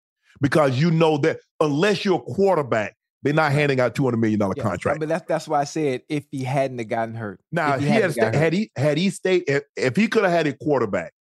because 0.43 0.79
you 0.79 0.91
know 0.91 1.17
that 1.19 1.41
unless 1.59 2.05
you're 2.05 2.19
a 2.19 2.35
quarterback, 2.35 2.95
they're 3.23 3.33
not 3.35 3.53
handing 3.53 3.81
out 3.81 3.95
two 3.95 4.05
hundred 4.05 4.19
million 4.19 4.39
dollar 4.39 4.55
Yeah, 4.57 4.63
contract. 4.63 5.01
But 5.01 5.09
that's 5.09 5.27
that's 5.27 5.49
why 5.49 5.61
I 5.61 5.65
said 5.65 6.03
if 6.09 6.25
he 6.31 6.45
hadn't 6.45 6.79
have 6.79 6.89
gotten 6.89 7.15
hurt. 7.15 7.41
Now 7.53 7.75
if 7.75 7.81
he, 7.81 7.87
hadn't 7.89 8.17
had, 8.19 8.25
hurt. 8.27 8.35
had 8.35 8.53
he 8.53 8.71
had 8.77 8.99
he 8.99 9.11
stayed 9.11 9.45
if, 9.49 9.63
if 9.77 9.97
he 9.97 10.09
could 10.09 10.23
have 10.25 10.33
had 10.33 10.47
a 10.47 10.53
quarterback 10.57 11.13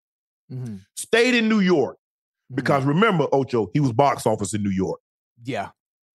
Mhm, 0.52 0.80
stayed 0.96 1.36
in 1.36 1.50
New 1.50 1.60
York 1.60 1.98
because 2.56 2.86
remember 2.86 3.28
Ocho 3.34 3.70
he 3.74 3.80
was 3.82 3.92
box 3.92 4.26
office 4.26 4.54
in 4.54 4.64
New 4.64 4.70
York. 4.70 5.00
yeah, 5.44 5.72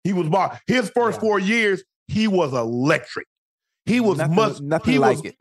He 0.04 0.12
was 0.12 0.28
box 0.28 0.60
his 0.68 0.88
first 0.90 1.16
Yeah. 1.16 1.20
four 1.20 1.38
years 1.40 1.82
he 2.06 2.28
was 2.28 2.52
electric. 2.52 3.26
He 3.86 3.98
was 4.00 4.18
nothing, 4.18 4.34
much 4.36 4.60
nothing 4.60 4.92
he 4.92 4.98
like 5.00 5.16
was 5.16 5.24
it. 5.26 5.36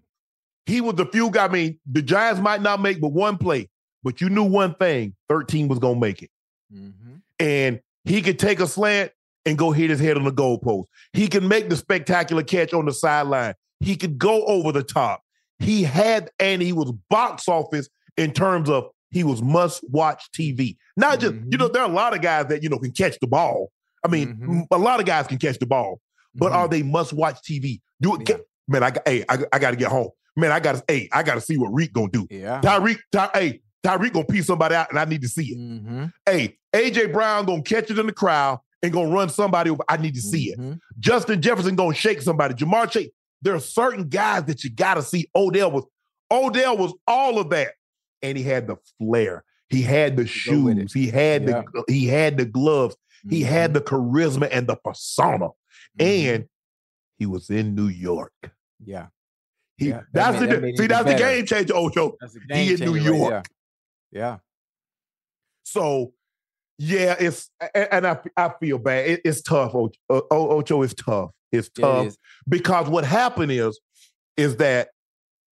he 0.66 0.82
was 0.82 0.96
the 0.96 1.06
few 1.06 1.30
guy. 1.30 1.46
I 1.46 1.48
mean, 1.50 1.80
the 1.86 2.02
Giants 2.02 2.42
might 2.42 2.62
not 2.64 2.82
make 2.82 3.00
but 3.00 3.10
one 3.12 3.38
play, 3.38 3.70
but 4.02 4.22
you 4.22 4.30
knew 4.30 4.44
one 4.44 4.74
thing: 4.76 5.16
thirteen 5.28 5.68
was 5.68 5.78
gonna 5.78 6.00
make 6.00 6.24
it, 6.24 6.32
Mhm. 6.74 7.22
and 7.40 7.80
he 8.06 8.22
could 8.24 8.40
take 8.40 8.60
a 8.60 8.66
slant 8.68 9.12
and 9.46 9.58
go 9.58 9.72
hit 9.72 9.90
his 9.90 10.00
head 10.00 10.18
on 10.18 10.24
the 10.26 10.32
goalpost. 10.32 10.86
He 11.14 11.28
can 11.28 11.48
make 11.48 11.70
the 11.70 11.76
spectacular 11.76 12.44
catch 12.44 12.74
on 12.74 12.86
the 12.86 12.94
sideline. 12.94 13.54
He 13.80 13.96
could 13.96 14.18
go 14.18 14.44
over 14.46 14.72
the 14.72 14.84
top. 14.84 15.22
He 15.60 15.84
had, 15.84 16.30
and 16.40 16.62
he 16.62 16.74
was 16.74 16.92
box 17.10 17.48
office 17.48 17.90
in 18.18 18.32
terms 18.32 18.70
of 18.70 18.90
he 19.12 19.24
was 19.24 19.42
must 19.42 19.84
watch 19.90 20.30
TV. 20.38 20.78
Not 20.96 21.20
just 21.20 21.36
you 21.50 21.58
know, 21.58 21.68
there 21.68 21.82
are 21.82 21.90
a 21.90 21.94
lot 21.94 22.14
of 22.16 22.22
guys 22.22 22.48
that 22.48 22.62
you 22.64 22.70
know 22.70 22.78
can 22.78 22.92
catch 22.92 23.18
the 23.20 23.28
ball. 23.28 23.72
I 24.04 24.08
mean, 24.08 24.36
Mhm. 24.36 24.68
a 24.72 24.78
lot 24.78 25.00
of 25.00 25.06
guys 25.06 25.28
can 25.28 25.38
catch 25.38 25.58
the 25.60 25.66
ball, 25.66 26.00
but 26.36 26.52
Mhm. 26.52 26.56
are 26.56 26.68
they 26.68 26.84
must 26.84 27.12
watch 27.14 27.42
TV? 27.42 27.82
Do 28.02 28.16
it, 28.16 28.30
Yeah. 28.30 28.38
man. 28.68 28.84
I 28.84 28.92
got, 28.92 29.08
hey, 29.08 29.26
I, 29.28 29.40
I 29.52 29.60
got 29.60 29.72
to 29.72 29.76
get 29.78 29.90
home. 29.90 30.10
Man, 30.38 30.52
I 30.52 30.60
got 30.62 30.76
to, 30.76 30.84
hey, 30.88 31.10
I 31.12 31.24
got 31.24 31.36
to 31.36 31.42
see 31.42 31.58
what 31.58 31.70
Reek 31.74 31.92
gonna 31.92 32.10
do. 32.12 32.26
yeah. 32.30 32.62
Tyreek, 32.62 33.00
Ty, 33.12 33.30
hey, 33.34 33.62
Tyreek 33.84 34.14
gonna 34.14 34.26
pee 34.26 34.42
somebody 34.42 34.76
out, 34.76 34.90
and 34.90 35.00
I 35.00 35.06
need 35.06 35.22
to 35.24 35.28
see 35.28 35.48
it. 35.48 35.58
Mm-hmm. 35.58 36.06
Hey, 36.26 36.58
AJ 36.74 37.08
Brown 37.12 37.46
gonna 37.46 37.62
catch 37.64 37.90
it 37.92 38.00
in 38.00 38.06
the 38.06 38.14
crowd 38.14 38.60
and 38.82 38.92
gonna 38.94 39.10
run 39.10 39.30
somebody 39.30 39.70
over. 39.70 39.84
I 39.90 39.98
need 39.98 40.16
to 40.16 40.22
see 40.22 40.52
it. 40.52 40.60
Mhm. 40.60 40.80
Justin 41.00 41.42
Jefferson 41.42 41.76
gonna 41.76 41.94
shake 41.94 42.22
somebody. 42.22 42.54
Ja'Marr 42.54 42.90
Chase. 42.90 43.10
There 43.42 43.56
are 43.56 43.60
certain 43.60 44.08
guys 44.10 44.44
that 44.46 44.64
you 44.64 44.70
gotta 44.70 45.02
see. 45.04 45.30
Odell 45.36 45.72
was 45.72 45.86
Odell 46.32 46.78
was 46.78 46.94
all 47.08 47.40
of 47.40 47.50
that, 47.50 47.74
and 48.22 48.38
he 48.38 48.44
had 48.44 48.68
the 48.68 48.76
flair. 49.00 49.44
He 49.70 49.82
had 49.82 50.16
the 50.18 50.26
shoes. 50.28 50.94
He 50.94 51.08
had 51.08 51.44
Yeah. 51.48 51.64
the 51.74 51.84
he 51.88 52.08
had 52.08 52.38
the 52.38 52.46
gloves. 52.46 52.96
He 53.30 53.42
had 53.44 53.74
the 53.74 53.82
charisma 53.82 54.48
and 54.52 54.66
the 54.68 54.76
persona, 54.78 55.50
Mhm. 56.00 56.34
and 56.36 56.50
he 57.18 57.26
was 57.26 57.50
in 57.50 57.76
New 57.76 57.88
York. 57.88 58.34
yeah, 58.84 59.08
He, 59.78 59.90
Yeah, 59.90 59.98
that 59.98 60.06
that's 60.14 60.40
made- 60.40 60.50
the 60.52 60.56
that 60.60 60.64
it 60.70 60.78
see. 60.78 60.88
That's 60.88 61.06
the 61.06 61.16
game 61.16 61.46
changer, 61.46 61.74
Ocho. 61.76 62.16
that's 62.22 62.34
He 62.34 62.74
in 62.74 62.80
New 62.80 62.96
changer 62.98 63.12
right 63.12 63.18
York. 63.20 63.46
Yeah, 64.12 64.38
So, 65.64 66.14
yeah, 66.80 67.16
it's 67.20 67.50
and 67.76 68.08
I 68.08 68.18
I 68.36 68.52
feel 68.60 68.80
bad. 68.80 69.08
It- 69.10 69.22
it's 69.26 69.42
tough. 69.42 69.76
Ocho, 69.76 69.92
Ocho 70.32 70.82
is 70.82 70.94
tough. 70.96 71.30
It's 71.52 71.70
Yeah, 71.78 72.02
it 72.02 72.06
tough 72.06 72.16
because 72.48 72.88
what 72.90 73.04
happened 73.06 73.52
is 73.52 73.80
is 74.38 74.56
that 74.58 74.90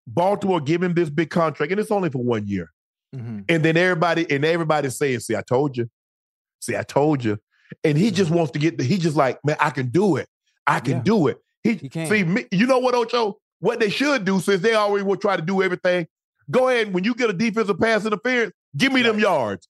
Baltimore 0.05 0.59
give 0.59 0.83
him 0.83 0.93
this 0.93 1.09
big 1.09 1.29
contract, 1.29 1.71
and 1.71 1.79
it's 1.79 1.91
only 1.91 2.09
for 2.09 2.21
one 2.23 2.45
year. 2.47 2.69
Mhm. 3.15 3.45
And 3.47 3.63
then 3.63 3.77
everybody 3.77 4.29
and 4.29 4.43
everybody's 4.43 4.97
saying, 4.97 5.19
"See, 5.21 5.35
I 5.35 5.41
told 5.41 5.77
you. 5.77 5.89
See, 6.59 6.75
I 6.75 6.83
told 6.83 7.23
you." 7.23 7.37
And 7.83 7.97
he 7.97 8.11
just 8.11 8.29
wants 8.29 8.51
to 8.51 8.59
get. 8.59 8.77
The, 8.77 8.83
he 8.83 8.97
just 8.97 9.15
like, 9.15 9.39
man, 9.45 9.55
I 9.59 9.69
can 9.69 9.87
do 9.89 10.17
it. 10.17 10.27
I 10.67 10.79
can 10.79 10.97
Yeah. 10.97 11.03
do 11.03 11.27
it. 11.27 11.37
He, 11.63 11.73
He 11.75 11.89
can. 11.89 12.07
see 12.07 12.23
me. 12.23 12.45
You 12.51 12.67
know 12.67 12.79
what, 12.79 12.93
Ocho? 12.95 13.37
what 13.59 13.79
they 13.79 13.89
should 13.89 14.25
do, 14.25 14.41
since 14.41 14.61
they 14.61 14.73
always 14.73 15.03
will 15.05 15.15
try 15.15 15.37
to 15.37 15.41
do 15.41 15.63
everything, 15.63 16.05
go 16.51 16.67
ahead 16.67 16.93
when 16.93 17.05
you 17.05 17.15
get 17.15 17.29
a 17.29 17.33
defensive 17.33 17.79
pass 17.79 18.05
interference, 18.05 18.51
give 18.75 18.91
me 18.91 19.01
them 19.01 19.17
yards. 19.19 19.69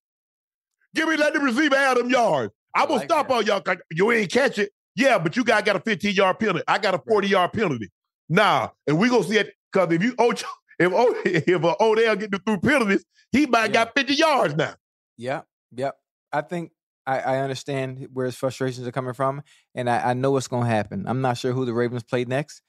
Give 0.96 1.08
me 1.10 1.18
let 1.18 1.34
the 1.34 1.40
receiver 1.40 1.76
have 1.76 1.98
them 1.98 2.10
yards. 2.10 2.54
I'm 2.76 2.88
gonna 2.88 3.00
like 3.00 3.10
stop 3.10 3.28
that. 3.28 3.34
all 3.34 3.42
y'all. 3.44 3.62
'cause 3.62 3.78
You 3.92 4.12
ain't 4.12 4.32
catch 4.32 4.58
it. 4.60 4.72
Yeah, 4.96 5.18
but 5.18 5.36
you 5.36 5.44
guys 5.44 5.64
got 5.64 5.76
a 5.76 5.80
15 5.80 6.14
yard 6.16 6.40
penalty. 6.40 6.64
I 6.68 6.78
got 6.78 6.94
a 6.96 7.00
40 7.00 7.28
yard 7.28 7.54
penalty. 7.54 7.90
Nah, 8.30 8.70
and 8.88 8.98
we 9.00 9.10
gonna 9.10 9.24
see 9.24 9.38
it 9.38 9.54
because 9.72 9.92
if 9.94 10.04
you 10.04 10.14
Ocho, 10.20 10.48
if 10.80 10.92
O- 10.94 11.16
if 11.26 11.64
Odell 11.82 12.16
getting 12.16 12.40
through 12.40 12.58
penalties, 12.60 13.04
he 13.32 13.46
might 13.46 13.66
Yeah. 13.74 13.86
got 13.86 13.96
50 13.96 14.14
yards 14.14 14.56
now. 14.56 14.76
Yep, 15.18 15.46
yep. 15.76 15.96
I 16.32 16.42
think 16.42 16.72
I, 17.06 17.20
I 17.20 17.38
understand 17.40 18.08
where 18.14 18.26
his 18.26 18.36
frustrations 18.36 18.88
are 18.88 18.92
coming 18.92 19.14
from, 19.14 19.42
and 19.76 19.90
I, 19.90 20.12
I 20.12 20.14
know 20.14 20.32
what's 20.32 20.48
going 20.48 20.64
to 20.64 20.70
happen. 20.70 21.06
I'm 21.08 21.22
not 21.22 21.38
sure 21.38 21.52
who 21.54 21.66
the 21.66 21.74
Ravens 21.74 22.04
play 22.04 22.24
next, 22.26 22.62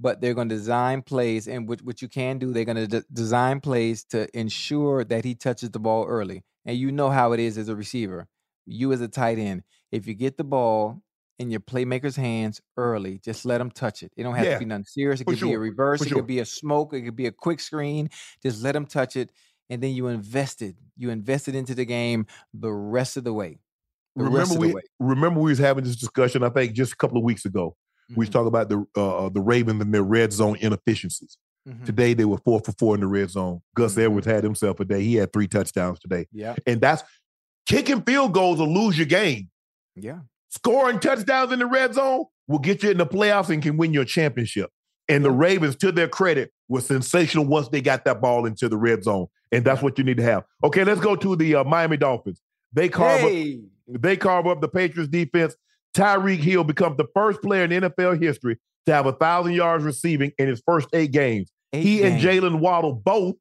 but 0.00 0.20
they're 0.20 0.34
going 0.34 0.48
to 0.48 0.54
design 0.56 1.02
plays, 1.02 1.46
and 1.46 1.68
what, 1.68 1.82
what 1.82 2.00
you 2.02 2.08
can 2.08 2.38
do, 2.38 2.52
they're 2.52 2.64
going 2.64 2.76
to 2.78 2.86
de- 2.86 3.04
design 3.12 3.60
plays 3.60 4.04
to 4.06 4.26
ensure 4.38 5.04
that 5.04 5.24
he 5.24 5.34
touches 5.34 5.70
the 5.70 5.78
ball 5.78 6.06
early. 6.06 6.42
And 6.64 6.76
you 6.76 6.92
know 6.92 7.10
how 7.10 7.32
it 7.32 7.40
is 7.40 7.58
as 7.58 7.68
a 7.68 7.76
receiver. 7.76 8.28
You 8.66 8.92
as 8.92 9.00
a 9.00 9.08
tight 9.08 9.38
end, 9.38 9.64
if 9.90 10.06
you 10.06 10.14
get 10.14 10.36
the 10.36 10.44
ball 10.44 11.02
in 11.38 11.50
your 11.50 11.60
playmaker's 11.60 12.14
hands 12.16 12.60
early, 12.76 13.18
just 13.18 13.44
let 13.44 13.58
them 13.58 13.70
touch 13.70 14.02
it. 14.02 14.12
It 14.16 14.22
don't 14.22 14.36
have 14.36 14.48
Yeah, 14.48 14.50
to 14.50 14.56
be 14.56 14.64
nothing 14.64 14.84
serious. 14.84 15.20
It 15.20 15.24
for 15.24 15.34
could 15.34 15.40
be 15.40 15.52
a 15.52 15.58
reverse. 15.58 16.04
for 16.04 16.06
It 16.06 16.12
sure. 16.12 16.12
could 16.12 16.26
be 16.26 16.38
a 16.38 16.44
smoke. 16.44 16.94
It 16.94 17.02
could 17.02 17.16
be 17.16 17.26
a 17.26 17.32
quick 17.32 17.58
screen. 17.58 18.08
Just 18.42 18.62
let 18.62 18.72
them 18.72 18.86
touch 18.86 19.16
it, 19.16 19.32
and 19.68 19.82
then 19.82 19.92
you 19.94 20.06
invested. 20.06 20.76
You 20.96 21.10
invested 21.10 21.56
into 21.56 21.74
the 21.74 21.84
game 21.84 22.26
the 22.54 22.72
rest 22.72 23.16
of 23.16 23.24
the 23.24 23.32
way. 23.32 23.58
The 24.16 24.24
remember 24.24 24.54
we 24.54 24.76
remember 24.98 25.40
we 25.40 25.50
was 25.50 25.58
having 25.58 25.84
this 25.84 25.96
discussion. 25.96 26.42
I 26.42 26.50
think 26.50 26.74
just 26.74 26.92
a 26.92 26.96
couple 26.96 27.18
of 27.18 27.24
weeks 27.24 27.44
ago. 27.44 27.76
We 28.14 28.22
was 28.22 28.28
Mhm, 28.28 28.30
talking 28.30 28.48
about 28.48 28.68
the 28.68 28.84
uh, 28.94 29.30
the 29.30 29.40
Ravens 29.40 29.80
and 29.80 29.92
their 29.94 30.02
red 30.02 30.32
zone 30.32 30.56
inefficiencies. 30.60 31.38
Mhm. 31.68 31.84
Today 31.84 32.14
they 32.14 32.24
were 32.24 32.38
four 32.38 32.60
for 32.60 32.72
four 32.72 32.94
in 32.94 33.00
the 33.00 33.06
red 33.06 33.30
zone. 33.30 33.60
Gus 33.76 33.94
Mhm. 33.94 34.04
Edwards 34.04 34.26
had 34.26 34.44
himself 34.44 34.80
a 34.80 34.84
day. 34.84 35.02
He 35.02 35.14
had 35.16 35.32
three 35.32 35.48
touchdowns 35.48 35.98
today, 36.00 36.26
Yeah, 36.32 36.56
and 36.66 36.80
that's 36.80 37.02
kicking 37.66 38.02
field 38.02 38.32
goals 38.34 38.58
will 38.58 38.72
lose 38.72 38.96
your 38.98 39.06
game. 39.06 39.50
yeah. 39.94 40.20
Scoring 40.48 41.00
touchdowns 41.00 41.50
in 41.52 41.58
the 41.60 41.66
red 41.66 41.94
zone 41.94 42.24
will 42.46 42.58
get 42.58 42.82
you 42.82 42.90
in 42.90 42.98
the 42.98 43.06
playoffs 43.06 43.48
and 43.48 43.62
can 43.62 43.76
win 43.78 43.94
your 43.94 44.04
championship. 44.04 44.70
And 45.08 45.24
the 45.24 45.30
Ravens, 45.30 45.76
to 45.76 45.90
their 45.92 46.08
credit, 46.08 46.52
were 46.68 46.80
sensational 46.82 47.44
once 47.46 47.68
they 47.68 47.80
got 47.80 48.04
that 48.04 48.20
ball 48.20 48.44
into 48.46 48.68
the 48.68 48.76
red 48.76 49.02
zone, 49.04 49.26
and 49.50 49.64
that's 49.64 49.82
what 49.82 49.96
you 49.98 50.04
need 50.04 50.18
to 50.18 50.22
have. 50.22 50.44
Okay, 50.62 50.84
let's 50.84 51.00
go 51.00 51.16
to 51.16 51.36
the 51.36 51.54
uh, 51.56 51.64
Miami 51.64 51.96
Dolphins. 51.96 52.40
They 52.72 52.88
carve 52.88 53.24
up 53.24 53.32
they 53.88 54.16
carve 54.16 54.46
up 54.46 54.60
the 54.60 54.68
Patriots 54.68 55.10
defense. 55.10 55.54
Tyreek 55.94 56.38
Hill 56.38 56.64
becomes 56.64 56.96
the 56.96 57.06
first 57.14 57.42
player 57.42 57.64
in 57.64 57.70
NFL 57.70 58.22
history 58.22 58.58
to 58.86 58.92
have 58.92 59.06
a 59.06 59.12
thousand 59.12 59.52
yards 59.52 59.84
receiving 59.84 60.32
in 60.38 60.48
his 60.48 60.62
first 60.66 60.88
eight 60.92 61.12
games. 61.12 61.50
eight 61.72 61.82
he 61.82 62.02
and. 62.02 62.20
Jalen 62.20 62.58
Waddle 62.60 62.92
both 62.94 63.36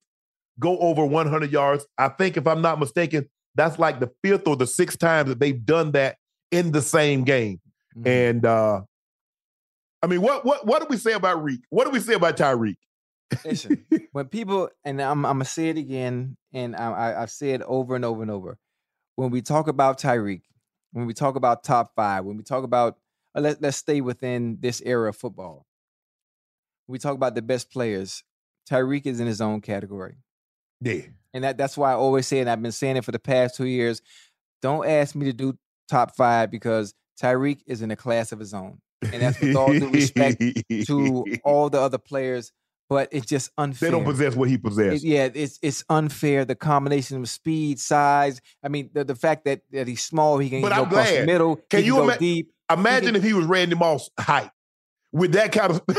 go 0.59 0.77
over 0.79 1.03
100 1.05 1.51
yards. 1.51 1.85
I 1.97 2.09
think, 2.09 2.37
if 2.37 2.45
I'm 2.47 2.61
not 2.61 2.79
mistaken, 2.79 3.27
that's 3.55 3.79
like 3.79 3.99
the 3.99 4.11
fifth 4.23 4.47
or 4.47 4.55
the 4.55 4.67
sixth 4.67 4.99
time 4.99 5.27
that 5.27 5.39
they've 5.39 5.65
done 5.65 5.91
that 5.93 6.17
in 6.51 6.71
the 6.71 6.81
same 6.81 7.23
game. 7.23 7.59
Mhm. 7.97 8.07
And 8.07 8.45
uh 8.45 8.81
I 10.03 10.07
mean, 10.07 10.21
what 10.21 10.45
what 10.45 10.65
what 10.65 10.81
do 10.81 10.87
we 10.89 10.97
say 10.97 11.13
about 11.13 11.43
Reek? 11.43 11.61
What 11.69 11.85
do 11.85 11.91
we 11.91 11.99
say 11.99 12.13
about 12.13 12.37
Tyreek? 12.37 12.77
Listen, 13.45 13.85
when 14.11 14.25
people 14.27 14.69
and 14.83 15.01
I'm 15.01 15.25
I'm 15.25 15.35
gonna 15.35 15.45
say 15.45 15.69
it 15.69 15.77
again, 15.77 16.37
and 16.53 16.75
I, 16.75 16.91
I 16.91 17.21
I've 17.23 17.31
said 17.31 17.61
over 17.63 17.95
and 17.95 18.03
over 18.05 18.21
and 18.21 18.31
over. 18.31 18.57
When 19.15 19.29
we 19.29 19.41
talk 19.41 19.67
about 19.67 19.99
Tyreek, 19.99 20.41
when 20.93 21.05
we 21.05 21.13
talk 21.13 21.35
about 21.35 21.63
top 21.63 21.91
five, 21.95 22.25
when 22.25 22.37
we 22.37 22.43
talk 22.43 22.63
about 22.63 22.97
Uh, 23.35 23.41
let 23.41 23.61
let's 23.61 23.77
stay 23.77 24.01
within 24.01 24.57
this 24.59 24.81
era 24.85 25.09
of 25.09 25.15
football. 25.15 25.65
We 26.87 26.99
talk 26.99 27.15
about 27.15 27.35
the 27.35 27.41
best 27.41 27.71
players. 27.71 28.23
Tyreek 28.69 29.05
is 29.05 29.19
in 29.19 29.27
his 29.27 29.41
own 29.41 29.61
category. 29.61 30.15
Yeah. 30.81 31.01
And 31.33 31.43
that, 31.43 31.57
that's 31.57 31.77
why 31.77 31.91
I 31.91 31.95
always 31.95 32.27
say, 32.27 32.39
and 32.39 32.49
I've 32.49 32.61
been 32.61 32.71
saying 32.71 32.97
it 32.97 33.05
for 33.05 33.11
the 33.11 33.19
past 33.19 33.55
two 33.55 33.65
years, 33.65 34.01
don't 34.61 34.85
ask 34.85 35.15
me 35.15 35.25
to 35.25 35.33
do 35.33 35.57
top 35.87 36.15
five 36.15 36.51
because 36.51 36.93
Tyreek 37.21 37.61
is 37.65 37.81
in 37.81 37.91
a 37.91 37.95
class 37.95 38.31
of 38.31 38.39
his 38.39 38.53
own. 38.53 38.79
And 39.01 39.21
that's 39.21 39.39
with 39.39 39.55
all 39.55 39.71
due 39.71 39.89
respect 39.89 40.41
to 40.85 41.25
all 41.43 41.69
the 41.69 41.79
other 41.79 41.97
players, 41.97 42.51
but 42.89 43.07
it's 43.11 43.25
just 43.25 43.49
unfair. 43.57 43.89
they 43.89 43.95
don't 43.97 44.05
possess 44.05 44.35
what 44.35 44.49
he 44.49 44.55
It- 44.63 45.03
yeah, 45.03 45.29
it's 45.33 45.57
it's 45.61 45.83
unfair. 45.89 46.45
The 46.45 46.55
combination 46.55 47.17
of 47.17 47.27
speed, 47.29 47.79
size. 47.79 48.41
I 48.63 48.67
mean, 48.67 48.89
the, 48.93 49.03
the 49.03 49.15
fact 49.15 49.45
that, 49.45 49.61
that 49.71 49.87
he's 49.87 50.03
small, 50.03 50.37
he 50.37 50.49
can 50.49 50.61
But 50.61 50.69
go 50.69 50.81
I'm 50.83 50.87
across 50.87 51.09
the 51.09 51.25
middle. 51.25 51.55
Can 51.69 51.79
he 51.79 51.85
you 51.87 51.93
can 51.95 52.01
go 52.01 52.09
ima- 52.09 52.19
deep? 52.19 52.51
Imagine 52.73 53.15
if 53.15 53.23
he 53.23 53.33
was 53.33 53.45
Randy 53.45 53.75
Moss 53.75 54.09
height 54.19 54.51
with 55.11 55.33
that 55.33 55.51
kind 55.51 55.71
of 55.71 55.81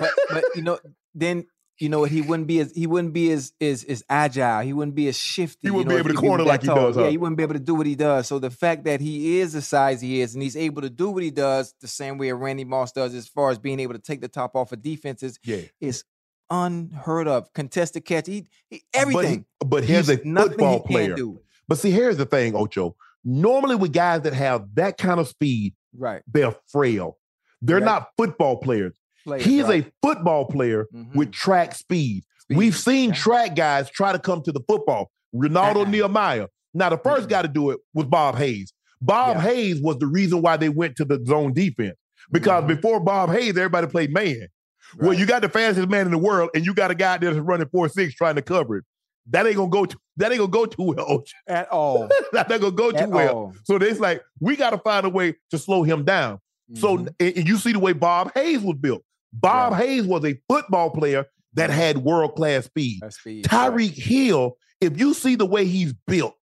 But 0.00 0.10
but 0.30 0.44
you 0.54 0.62
know, 0.62 0.78
then 1.14 1.46
you 1.78 1.88
know 1.88 2.00
what? 2.00 2.10
He 2.10 2.22
wouldn't 2.22 2.48
be 2.48 2.60
as 2.60 2.72
he 2.72 2.86
wouldn't 2.86 3.12
be 3.12 3.30
as 3.32 3.52
as, 3.60 3.84
as 3.84 4.02
agile. 4.08 4.60
He 4.60 4.72
wouldn't 4.72 4.94
be 4.94 5.08
as 5.08 5.16
shifty. 5.16 5.68
He 5.68 5.70
wouldn't 5.70 5.88
know, 5.88 5.96
be 5.96 6.00
able 6.00 6.10
to 6.10 6.26
corner 6.26 6.44
like 6.44 6.62
he 6.62 6.66
tall. 6.68 6.92
does, 6.92 6.96
Yeah, 6.96 7.08
he 7.08 7.16
wouldn't 7.16 7.36
be 7.36 7.42
able 7.42 7.54
to 7.54 7.60
do 7.60 7.74
what 7.74 7.86
he 7.86 7.94
does. 7.94 8.26
So 8.26 8.38
the 8.38 8.50
fact 8.50 8.84
that 8.84 9.00
he 9.00 9.38
is 9.38 9.52
the 9.52 9.62
size 9.62 10.00
he 10.00 10.20
is 10.20 10.34
and 10.34 10.42
he's 10.42 10.56
able 10.56 10.82
to 10.82 10.90
do 10.90 11.10
what 11.10 11.22
he 11.22 11.30
does 11.30 11.74
the 11.80 11.88
same 11.88 12.18
way 12.18 12.32
Randy 12.32 12.64
Moss 12.64 12.92
does, 12.92 13.14
as 13.14 13.28
far 13.28 13.50
as 13.50 13.58
being 13.58 13.80
able 13.80 13.94
to 13.94 14.00
take 14.00 14.20
the 14.20 14.28
top 14.28 14.56
off 14.56 14.72
of 14.72 14.82
defenses, 14.82 15.38
yeah. 15.44 15.62
is 15.80 16.04
unheard 16.50 17.28
of. 17.28 17.52
Contested 17.52 18.04
catch, 18.04 18.26
he, 18.26 18.46
he 18.70 18.70
But 18.70 18.78
he- 18.78 18.82
everything. 18.94 19.44
But, 19.64 19.84
he's 19.84 20.06
There's 20.06 20.20
a 20.20 20.22
football 20.22 20.80
player. 20.80 21.16
But 21.68 21.78
see, 21.78 21.90
here's 21.90 22.16
the 22.16 22.26
thing, 22.26 22.54
Ocho. 22.56 22.96
Normally, 23.24 23.76
with 23.76 23.92
guys 23.92 24.22
that 24.22 24.32
have 24.34 24.66
that 24.74 24.96
kind 24.98 25.20
of 25.20 25.28
speed, 25.28 25.74
Right. 25.96 26.22
they're 26.26 26.54
frail. 26.68 27.18
They're 27.60 27.76
Right. 27.76 27.84
not 27.84 28.08
football 28.16 28.56
players. 28.58 28.94
Players, 29.24 29.44
He's 29.44 29.64
right. 29.64 29.84
a 29.86 29.92
football 30.06 30.46
player 30.46 30.86
Mhm. 30.94 31.14
with 31.14 31.32
track 31.32 31.74
speed. 31.74 32.24
Speed, 32.40 32.56
We've 32.56 32.76
seen 32.76 33.10
yeah. 33.10 33.14
track 33.16 33.56
guys 33.56 33.90
try 33.90 34.12
to 34.12 34.18
come 34.18 34.42
to 34.42 34.52
the 34.52 34.60
football. 34.68 35.10
Renaldo 35.32 35.80
Uh-uh. 35.80 35.90
Nehemiah. 35.90 36.46
Now, 36.72 36.88
the 36.90 36.98
1st 36.98 37.26
Mm-mm. 37.26 37.30
guy 37.30 37.42
to 37.42 37.48
do 37.48 37.70
it 37.70 37.80
was 37.92 38.06
Bob 38.06 38.36
Hayes. 38.36 38.72
Bob 39.00 39.36
Yeah. 39.36 39.42
Hayes 39.42 39.80
was 39.82 39.98
the 39.98 40.06
reason 40.06 40.40
why 40.42 40.56
they 40.56 40.68
went 40.68 40.96
to 40.96 41.04
the 41.04 41.22
zone 41.26 41.52
defense. 41.52 41.96
Because 42.30 42.64
Mhm. 42.64 42.68
before 42.68 43.00
Bob 43.00 43.30
Hayes, 43.30 43.50
everybody 43.56 43.86
played 43.86 44.12
man. 44.12 44.48
Well, 44.98 45.12
you 45.12 45.26
got 45.26 45.42
the 45.42 45.48
fastest 45.48 45.88
man 45.88 46.06
in 46.06 46.12
the 46.12 46.18
world, 46.18 46.50
and 46.54 46.64
you 46.64 46.72
got 46.74 46.90
a 46.90 46.94
guy 46.94 47.18
that's 47.18 47.36
running 47.36 47.68
four 47.68 47.88
six 47.90 48.14
trying 48.14 48.36
to 48.36 48.42
cover 48.42 48.78
it. 48.78 48.84
That 49.30 49.46
ain't 49.46 49.56
gonna 49.56 49.68
go. 49.70 49.84
To, 49.86 49.96
that 50.16 50.32
ain't 50.32 50.38
gonna 50.38 50.50
go 50.50 50.66
too 50.66 50.82
well. 50.82 51.22
At 51.46 51.68
all. 51.70 52.08
that 52.32 52.50
ain't 52.50 52.60
gonna 52.62 52.72
go 52.72 52.90
too 52.90 52.96
At 52.98 53.10
well. 53.10 53.34
all. 53.36 53.54
So 53.64 53.76
it's 53.76 54.00
like 54.00 54.22
we 54.40 54.56
got 54.56 54.70
to 54.70 54.78
find 54.78 55.04
a 55.06 55.10
way 55.10 55.36
to 55.50 55.58
slow 55.58 55.82
him 55.82 56.04
down. 56.04 56.40
So 56.74 56.98
Mhm. 56.98 57.14
and, 57.20 57.48
you 57.48 57.56
see 57.58 57.72
the 57.72 57.78
way 57.78 57.92
Bob 57.92 58.32
Hayes 58.34 58.60
was 58.60 58.76
built. 58.80 59.02
Bob. 59.32 59.74
Hayes 59.74 60.04
was 60.04 60.24
a 60.24 60.38
football 60.48 60.90
player 60.90 61.26
that 61.54 61.70
had 61.70 61.98
world 61.98 62.34
class 62.36 62.64
speed. 62.66 63.00
Speed. 63.10 63.44
Tyreek 63.44 63.94
Hill, 63.94 64.56
if 64.80 64.98
you 64.98 65.12
see 65.14 65.34
the 65.34 65.46
way 65.46 65.64
he's 65.66 65.92
built, 66.06 66.34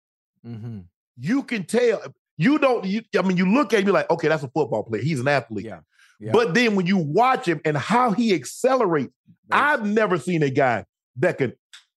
Mm-hmm. 0.47 0.81
you 1.19 1.43
can 1.43 1.65
tell. 1.65 2.03
You 2.39 2.59
don't. 2.59 2.85
You, 2.85 3.03
I 3.19 3.23
mean, 3.23 3.37
you 3.37 3.51
look 3.51 3.73
at 3.73 3.81
him, 3.81 3.87
you're 3.87 3.95
like, 3.95 4.11
okay, 4.11 4.29
that's 4.29 4.43
a 4.43 4.49
football 4.49 4.83
player. 4.85 5.03
He's 5.03 5.21
an 5.21 5.27
athlete. 5.29 5.65
Yeah. 5.67 5.81
Yeah. 6.21 6.33
But 6.33 6.55
then 6.55 6.77
when 6.77 6.87
you 6.87 6.99
watch 6.99 7.47
him 7.49 7.61
and 7.65 7.77
how 7.77 8.13
he 8.13 8.35
accelerates. 8.35 9.13
I've 9.51 9.87
never 9.87 10.19
seen 10.19 10.43
a 10.43 10.51
guy 10.51 10.85
that 11.19 11.39
could 11.39 11.57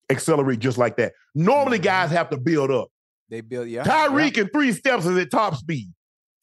accelerate 0.09 0.59
just 0.59 0.77
like 0.77 0.97
that. 0.97 1.13
Normally, 1.35 1.79
Mhm. 1.79 1.83
guys 1.83 2.11
have 2.11 2.29
to 2.31 2.37
build 2.37 2.71
up. 2.71 2.89
They 3.29 3.41
build 3.41 3.67
yeah. 3.69 3.83
Tyreek 3.83 4.35
yeah. 4.37 4.43
in 4.43 4.49
three 4.49 4.71
steps 4.71 5.05
is 5.05 5.17
at 5.17 5.29
top 5.31 5.55
speed. 5.55 5.91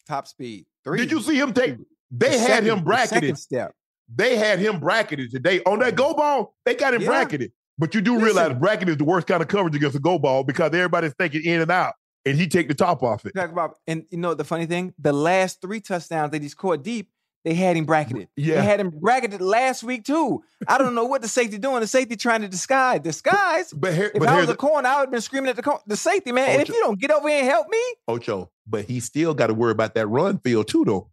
top 0.09 0.27
speed. 0.29 0.65
Three. 0.85 0.99
Did 0.99 1.11
you 1.11 1.21
see 1.21 1.37
him 1.37 1.53
take? 1.53 1.77
They 2.13 2.31
The 2.31 2.39
had 2.39 2.47
second- 2.47 2.67
him 2.69 2.79
the 2.79 2.85
bracketed. 2.85 3.11
Second 3.23 3.37
step. 3.37 3.73
They 4.15 4.37
had 4.37 4.61
him 4.61 4.79
bracketed 4.79 5.33
today 5.33 5.61
on 5.67 5.81
that 5.81 5.97
go 5.97 6.15
ball. 6.15 6.55
They 6.65 6.77
got 6.77 6.95
him 6.95 7.03
Yeah. 7.03 7.09
bracketed. 7.09 7.51
But 7.77 7.93
you 7.95 8.01
do 8.01 8.15
realize 8.21 8.47
Listen. 8.49 8.59
bracket 8.61 8.89
is 8.89 8.97
the 8.99 9.05
worst 9.05 9.27
kind 9.27 9.43
of 9.43 9.49
coverage 9.49 9.75
against 9.75 9.97
a 9.97 9.99
go 9.99 10.17
ball 10.19 10.45
because 10.45 10.73
everybody's 10.73 11.13
thinking 11.19 11.43
in 11.45 11.61
and 11.61 11.71
out, 11.73 11.95
and 12.25 12.39
he 12.39 12.47
take 12.47 12.69
the 12.69 12.75
top 12.75 13.03
off 13.03 13.27
it. 13.27 13.35
Talk 13.35 13.51
about 13.51 13.75
and 13.89 14.05
you 14.11 14.19
know 14.19 14.33
the 14.35 14.45
funny 14.45 14.65
thing, 14.67 14.95
the 14.99 15.13
last 15.13 15.61
three 15.61 15.81
touchdowns 15.81 16.31
that 16.31 16.41
he 16.41 16.49
scored 16.49 16.85
deep, 16.85 17.11
they 17.47 17.55
had 17.55 17.77
him 17.77 17.85
bracketed. 17.87 18.29
Yeah. 18.37 18.57
They 18.57 18.63
had 18.63 18.81
him 18.81 18.91
bracketed 18.91 19.41
last 19.41 19.85
week 19.85 20.05
too. 20.05 20.43
I 20.67 20.79
don't 20.79 20.95
know 20.97 21.05
what 21.07 21.23
the 21.23 21.29
safety 21.29 21.59
doing. 21.59 21.81
The 21.81 21.87
safety 21.87 22.17
trying 22.17 22.43
to 22.43 22.49
disguise. 22.49 23.01
Disguise. 23.01 23.73
But 23.73 23.95
here, 23.95 24.11
If 24.13 24.19
but 24.21 24.29
I 24.29 24.37
was 24.41 24.45
a 24.45 24.49
the, 24.49 24.57
corner, 24.57 24.89
I 24.89 24.97
would 24.97 25.01
have 25.07 25.11
been 25.13 25.21
screaming 25.21 25.49
at 25.51 25.57
the 25.57 25.63
cor- 25.63 25.81
the 25.87 25.97
safety 25.97 26.33
man. 26.33 26.49
And 26.51 26.61
if 26.63 26.69
you 26.69 26.75
don't 26.81 26.99
get 27.01 27.11
over 27.13 27.29
here 27.29 27.39
and 27.39 27.47
help 27.49 27.69
me, 27.71 27.79
Ocho, 28.09 28.51
but 28.67 28.85
he 28.85 28.99
still 29.01 29.33
got 29.33 29.47
to 29.47 29.55
worry 29.55 29.71
about 29.73 29.95
that 29.95 30.09
run 30.09 30.39
field 30.41 30.67
too, 30.69 30.85
though. 30.85 31.09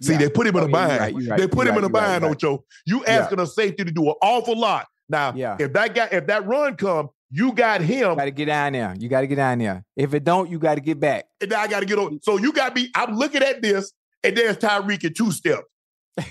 See, 0.00 0.12
Yeah. 0.12 0.18
they 0.20 0.28
put 0.30 0.46
him 0.46 0.56
in 0.56 0.62
Oh, 0.62 0.66
a 0.66 0.70
bind. 0.70 1.00
right, 1.00 1.36
they 1.36 1.48
put 1.48 1.66
him 1.66 1.76
in 1.76 1.82
a 1.84 1.88
right, 1.88 1.92
you're 1.92 2.00
right, 2.00 2.20
bind, 2.20 2.22
right. 2.22 2.30
Ocho. 2.30 2.64
You 2.86 3.02
Yeah. 3.04 3.10
asking 3.14 3.40
a 3.40 3.46
safety 3.46 3.84
to 3.84 3.90
do 3.90 4.06
an 4.08 4.14
awful 4.22 4.56
lot. 4.56 4.86
Now, 5.08 5.32
Yeah. 5.34 5.56
if 5.58 5.72
that 5.72 5.94
guy, 5.96 6.08
if 6.12 6.28
that 6.28 6.46
run 6.46 6.76
come, 6.76 7.10
you 7.30 7.52
got 7.52 7.80
him, 7.80 8.10
you 8.10 8.16
got 8.16 8.24
to 8.26 8.30
get 8.30 8.44
down 8.46 8.72
there. 8.74 8.94
You 8.98 9.08
got 9.08 9.22
to 9.22 9.26
get 9.26 9.36
down 9.36 9.58
there. 9.58 9.84
If 9.96 10.14
it 10.14 10.22
don't, 10.22 10.48
you 10.48 10.58
got 10.60 10.76
to 10.76 10.80
get 10.80 11.00
back. 11.00 11.24
and 11.40 11.52
I 11.52 11.66
got 11.66 11.80
to 11.80 11.86
get 11.86 11.98
on. 11.98 12.20
So 12.22 12.36
you 12.38 12.52
got 12.52 12.74
me. 12.76 12.88
I'm 12.94 13.16
looking 13.16 13.42
at 13.42 13.60
this, 13.62 13.92
and 14.22 14.36
there's 14.36 14.56
Tyreek 14.58 15.02
in 15.04 15.12
two 15.12 15.32
steps. 15.32 15.64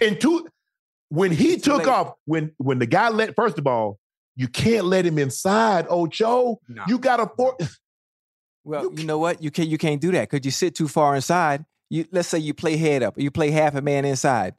In 0.02 0.18
two, 0.20 0.48
when 1.10 1.32
he 1.32 1.54
It's 1.54 1.64
took 1.64 1.88
off, 1.88 2.14
when 2.26 2.52
when 2.58 2.80
the 2.80 2.86
guy 2.86 3.10
let, 3.10 3.36
first 3.36 3.58
of 3.60 3.66
all, 3.68 4.00
you 4.36 4.48
can't 4.48 4.86
let 4.86 5.06
him 5.06 5.18
inside, 5.18 5.86
Ocho. 5.90 6.60
No. 6.68 6.84
You 6.88 6.98
got 7.00 7.18
to 7.18 7.30
for. 7.36 7.58
Well, 8.64 8.84
You 8.84 8.94
you, 8.98 9.04
know 9.06 9.18
what? 9.18 9.42
You 9.42 9.50
can't 9.52 9.68
you 9.70 9.78
can't 9.78 10.00
do 10.00 10.12
that 10.12 10.30
because 10.30 10.46
you 10.46 10.52
sit 10.52 10.76
too 10.76 10.88
far 10.88 11.16
inside. 11.16 11.66
You 11.90 12.06
let's 12.12 12.28
say 12.30 12.38
you 12.40 12.54
play 12.54 12.78
head 12.78 13.04
up, 13.04 13.18
you 13.18 13.32
play 13.32 13.50
half 13.52 13.76
a 13.76 13.82
man 13.82 14.06
inside. 14.06 14.54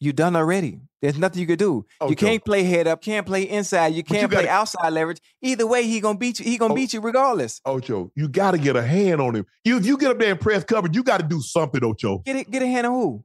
You 0.00 0.12
done 0.12 0.36
already. 0.36 0.80
There's 1.02 1.18
nothing 1.18 1.40
you 1.40 1.46
could 1.46 1.58
do. 1.58 1.84
Oh, 2.00 2.08
you 2.10 2.14
can't 2.14 2.44
play 2.44 2.62
head 2.62 2.86
up, 2.86 3.00
can't 3.02 3.26
play 3.26 3.42
inside, 3.48 3.88
you 3.94 4.04
can't 4.04 4.30
play 4.30 4.42
gotta- 4.42 4.50
outside 4.50 4.90
leverage. 4.92 5.18
Either 5.42 5.66
way, 5.66 5.84
he 5.84 5.98
gonna 6.00 6.18
beat 6.18 6.38
you. 6.38 6.44
He 6.44 6.58
gonna 6.58 6.72
Oh. 6.74 6.76
beat 6.76 6.92
you 6.92 7.00
regardless. 7.00 7.60
Ocho, 7.64 8.12
you 8.14 8.28
got 8.28 8.52
to 8.52 8.58
get 8.58 8.76
a 8.76 8.82
hand 8.82 9.20
on 9.20 9.34
him. 9.34 9.46
You, 9.64 9.78
if 9.78 9.86
you 9.86 9.96
get 9.96 10.10
up 10.12 10.18
there 10.18 10.30
and 10.32 10.40
press 10.40 10.62
coverage, 10.64 10.94
you 10.94 11.02
got 11.02 11.18
to 11.20 11.26
do 11.26 11.40
something, 11.40 11.82
Ocho. 11.82 12.18
Get 12.18 12.36
it, 12.36 12.50
get 12.50 12.62
a 12.62 12.66
hand 12.66 12.86
on 12.86 12.92
who? 12.92 13.24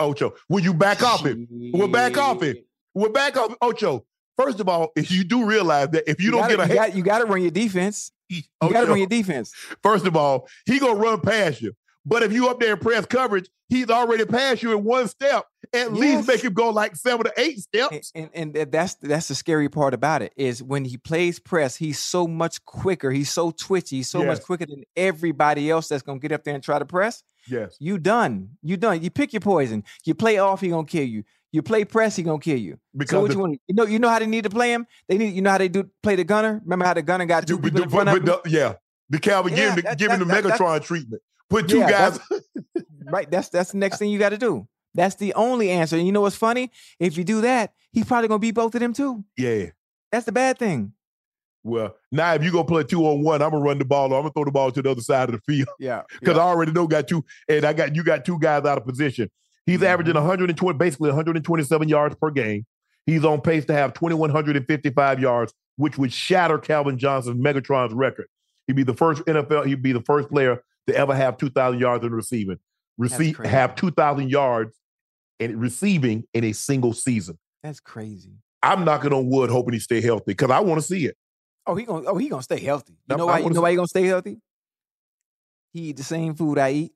Ocho, 0.00 0.34
will 0.48 0.60
you 0.60 0.74
back 0.74 1.02
off 1.02 1.24
him? 1.24 1.46
Well, 1.72 1.88
back 1.88 2.16
off 2.16 2.42
him. 2.42 2.56
Well, 2.94 3.10
back 3.10 3.36
off, 3.36 3.54
Ocho. 3.60 4.04
First 4.36 4.60
of 4.60 4.68
all, 4.68 4.90
if 4.96 5.10
you 5.12 5.24
do 5.24 5.44
realize 5.44 5.90
that 5.90 6.08
if 6.10 6.20
you, 6.20 6.30
don't 6.30 6.40
gotta, 6.40 6.56
get 6.56 6.66
a 6.66 6.68
you 6.68 6.74
got, 6.74 6.96
you 6.96 7.02
got 7.02 7.18
to 7.20 7.26
run 7.26 7.42
your 7.42 7.50
defense. 7.50 8.10
You 8.28 8.42
got 8.60 8.82
to 8.82 8.86
run 8.86 8.98
your 8.98 9.06
defense. 9.06 9.52
first 9.82 10.06
of 10.06 10.16
all, 10.16 10.48
he 10.66 10.78
gonna 10.78 10.94
run 10.98 11.20
past 11.20 11.60
you. 11.60 11.74
But 12.06 12.22
if 12.22 12.32
you 12.32 12.48
up 12.48 12.60
there 12.60 12.72
and 12.72 12.80
press 12.80 13.06
coverage, 13.06 13.48
he's 13.68 13.88
already 13.88 14.24
past 14.26 14.62
you 14.62 14.76
in 14.76 14.84
one 14.84 15.08
step. 15.08 15.46
At 15.72 15.90
Yes. 15.90 15.90
least 15.90 16.28
make 16.28 16.44
him 16.44 16.52
go 16.52 16.68
like 16.70 16.96
seven 16.96 17.24
to 17.24 17.32
eight 17.38 17.60
steps. 17.60 18.12
And, 18.14 18.28
and 18.34 18.56
and 18.56 18.70
that's 18.70 18.94
that's 18.96 19.28
the 19.28 19.34
scary 19.34 19.68
part 19.70 19.94
about 19.94 20.20
it 20.22 20.32
is 20.36 20.62
when 20.62 20.84
he 20.84 20.98
plays 20.98 21.38
press, 21.38 21.76
he's 21.76 21.98
so 21.98 22.28
much 22.28 22.62
quicker. 22.66 23.10
He's 23.10 23.30
so 23.30 23.50
twitchy. 23.50 23.96
He's 23.96 24.10
so 24.10 24.22
much 24.24 24.42
quicker 24.42 24.66
than 24.66 24.84
everybody 24.96 25.70
else 25.70 25.88
that's 25.88 26.02
gonna 26.02 26.18
get 26.20 26.32
up 26.32 26.44
there 26.44 26.54
and 26.54 26.62
try 26.62 26.78
to 26.78 26.84
press. 26.84 27.22
Yes. 27.48 27.76
You 27.80 27.98
done. 27.98 28.50
You 28.62 28.76
done. 28.76 29.02
You 29.02 29.10
pick 29.10 29.32
your 29.32 29.40
poison. 29.40 29.82
You 30.04 30.14
play 30.14 30.38
off, 30.38 30.60
he 30.60 30.68
gonna 30.68 30.86
kill 30.86 31.04
you. 31.06 31.24
You 31.52 31.62
play 31.62 31.84
press, 31.84 32.16
he 32.16 32.22
gonna 32.22 32.38
kill 32.38 32.58
you. 32.58 32.78
Because 32.96 33.10
so 33.16 33.20
what 33.22 33.28
the- 33.28 33.34
you 33.34 33.40
want? 33.40 33.60
You 33.68 33.74
know, 33.74 33.86
you 33.86 33.98
know 33.98 34.08
how 34.10 34.18
they 34.18 34.26
need 34.26 34.44
to 34.44 34.50
play 34.50 34.72
him. 34.72 34.86
They 35.08 35.16
need. 35.18 35.34
You 35.34 35.40
know 35.42 35.50
how 35.50 35.58
they 35.58 35.68
do 35.68 35.88
play 36.02 36.16
the 36.16 36.24
gunner. 36.24 36.60
Remember 36.64 36.84
how 36.84 36.94
the 36.94 37.02
gunner 37.02 37.24
got 37.26 37.46
two 37.46 37.58
people 37.58 37.82
in 37.82 37.88
but- 37.88 38.08
of 38.08 38.26
him? 38.26 38.52
yeah. 38.52 38.74
The 39.10 39.18
Calvin 39.18 39.52
Yeah, 39.52 39.56
give 39.58 39.68
him 39.68 39.76
the, 39.76 39.82
that- 39.82 39.98
give 39.98 40.10
him 40.12 40.18
the 40.20 40.24
that- 40.26 40.42
that- 40.44 40.58
Megatron 40.60 40.82
treatment. 40.84 41.22
Put 41.50 41.68
two 41.68 41.78
Yeah, 41.78 41.90
guys. 41.90 42.18
that's- 42.30 42.84
right. 43.06 43.30
That's 43.30 43.48
that's 43.48 43.72
the 43.72 43.78
next 43.78 43.98
thing 43.98 44.10
you 44.10 44.18
got 44.18 44.30
to 44.30 44.38
do. 44.38 44.66
That's 44.94 45.16
the 45.16 45.34
only 45.34 45.70
answer. 45.70 45.96
And 45.96 46.06
you 46.06 46.12
know 46.12 46.20
what's 46.20 46.36
funny? 46.36 46.70
If 47.00 47.16
you 47.18 47.24
do 47.24 47.40
that, 47.42 47.72
he's 47.92 48.04
probably 48.06 48.28
gonna 48.28 48.38
beat 48.38 48.52
both 48.54 48.74
of 48.74 48.80
them 48.80 48.92
too. 48.92 49.24
yeah. 49.36 49.66
That's 50.12 50.26
the 50.26 50.32
bad 50.32 50.58
thing. 50.58 50.92
Well, 51.64 51.96
now 52.12 52.34
if 52.34 52.44
you 52.44 52.52
gonna 52.52 52.64
play 52.64 52.84
two 52.84 53.02
on 53.06 53.22
one, 53.24 53.42
I'm 53.42 53.50
gonna 53.50 53.64
run 53.64 53.78
the 53.78 53.84
ball. 53.84 54.04
I'm 54.14 54.20
gonna 54.20 54.30
throw 54.32 54.44
the 54.44 54.52
ball 54.52 54.70
to 54.70 54.80
the 54.82 54.90
other 54.90 55.00
side 55.00 55.28
of 55.30 55.34
the 55.34 55.40
field 55.52 55.68
Yeah. 55.80 56.02
because 56.20 56.38
I 56.38 56.42
already 56.42 56.70
know 56.72 56.86
got 56.86 57.08
two, 57.08 57.24
and 57.48 57.64
I 57.64 57.72
got 57.72 57.96
you 57.96 58.04
got 58.04 58.24
two 58.24 58.38
guys 58.38 58.64
out 58.64 58.78
of 58.78 58.86
position. 58.86 59.30
He's 59.66 59.76
Mm-hmm. 59.78 59.86
averaging 59.86 60.14
120, 60.14 60.78
basically 60.78 61.08
127 61.08 61.88
yards 61.88 62.14
per 62.16 62.30
game. 62.30 62.64
He's 63.06 63.24
on 63.24 63.40
pace 63.40 63.64
to 63.66 63.72
have 63.72 63.94
2,155 63.94 65.20
yards, 65.20 65.52
which 65.76 65.98
would 65.98 66.12
shatter 66.12 66.58
Calvin 66.58 66.98
Johnson's 66.98 67.42
Megatron's 67.42 67.92
record. 67.94 68.26
He'd 68.66 68.76
be 68.76 68.82
the 68.82 68.94
first 68.94 69.22
NFL. 69.24 69.66
He'd 69.66 69.82
be 69.82 69.92
the 69.92 70.02
first 70.02 70.28
player 70.28 70.62
to 70.86 70.96
ever 70.96 71.14
have 71.14 71.36
2,000 71.36 71.80
yards 71.80 72.04
in 72.04 72.12
receiving. 72.12 72.58
Receive 72.98 73.36
have 73.38 73.74
2,000 73.74 74.28
yards 74.30 74.76
in 75.40 75.58
receiving 75.58 76.24
in 76.32 76.44
a 76.44 76.52
single 76.52 76.92
season. 76.92 77.38
That's 77.62 77.80
crazy. 77.80 78.32
I'm 78.62 78.84
knocking 78.84 79.12
on 79.12 79.28
wood, 79.28 79.50
hoping 79.50 79.74
he 79.74 79.80
stay 79.80 80.00
healthy 80.00 80.24
because 80.28 80.50
I 80.50 80.60
want 80.60 80.80
to 80.80 80.86
see 80.86 81.06
it. 81.06 81.16
Oh, 81.66 81.74
he 81.74 81.84
gonna 81.84 82.06
oh 82.06 82.16
he 82.18 82.28
gonna 82.28 82.42
stay 82.42 82.60
healthy. 82.60 82.92
You 82.92 82.98
Yep, 83.10 83.18
know 83.18 83.26
why? 83.26 83.38
You 83.38 83.50
know 83.50 83.62
why 83.62 83.70
he 83.70 83.76
gonna 83.76 83.88
stay 83.88 84.04
healthy? 84.04 84.38
He 85.72 85.80
eat 85.88 85.96
the 85.96 86.04
same 86.04 86.34
food 86.34 86.58
I 86.58 86.70
eat. 86.72 86.92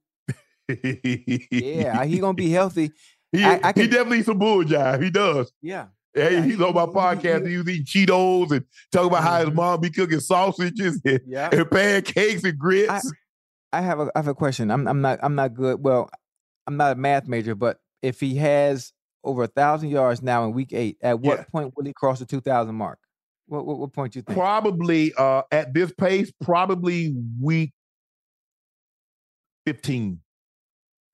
Yeah, 1.50 2.04
he 2.04 2.18
gonna 2.18 2.34
be 2.34 2.50
healthy. 2.50 2.92
He, 3.32 3.42
I- 3.44 3.60
I 3.62 3.68
he 3.68 3.72
can- 3.82 3.90
definitely 3.90 4.18
eats 4.18 4.26
some 4.26 4.38
bull 4.38 4.64
jive. 4.64 5.02
He 5.02 5.10
does. 5.10 5.52
Yeah. 5.62 5.86
Hey, 6.14 6.34
Yeah, 6.34 6.42
he's 6.44 6.56
he- 6.56 6.62
on 6.62 6.74
my 6.74 6.82
he- 6.82 6.86
he- 6.86 6.92
podcast. 6.94 7.44
he- 7.46 7.50
He, 7.52 7.56
was 7.58 7.68
eating 7.68 7.84
Cheetos 8.06 8.50
and 8.52 8.64
talking 8.92 9.08
about 9.08 9.22
how 9.24 9.40
his 9.40 9.48
Mhm. 9.50 9.54
mom 9.54 9.80
be 9.80 9.90
cooking 9.90 10.20
sausages 10.20 11.00
and, 11.04 11.20
Yeah. 11.26 11.48
and 11.52 11.70
pancakes 11.70 12.44
and 12.44 12.58
grits. 12.58 13.12
I, 13.72 13.80
have 13.82 14.00
a 14.00 14.10
I 14.14 14.18
have 14.18 14.28
a 14.28 14.34
question. 14.34 14.70
I'm 14.70 14.86
I'm 14.88 15.00
not 15.00 15.18
I'm 15.22 15.34
not 15.34 15.54
good. 15.54 15.82
Well, 15.82 16.10
I'm 16.66 16.76
not 16.76 16.92
a 16.92 16.94
math 16.94 17.26
major, 17.26 17.54
but 17.54 17.78
if 18.02 18.20
he 18.20 18.36
has 18.36 18.92
over 19.24 19.42
a 19.44 19.46
thousand 19.48 19.90
yards 19.90 20.22
now 20.22 20.44
in 20.44 20.52
week 20.52 20.72
eight, 20.72 20.96
at 21.02 21.20
what 21.20 21.38
Yeah. 21.38 21.44
point 21.50 21.74
will 21.76 21.84
he 21.84 21.92
cross 21.92 22.18
the 22.18 22.26
two 22.26 22.40
thousand 22.40 22.74
mark? 22.76 22.98
What, 23.46 23.66
what 23.66 23.78
what 23.78 23.92
point 23.92 24.14
you 24.16 24.22
think? 24.22 24.36
probably 24.38 25.12
uh, 25.16 25.42
at 25.50 25.72
this 25.74 25.92
pace, 25.92 26.30
probably 26.42 27.14
week 27.40 27.72
15. 29.66 30.20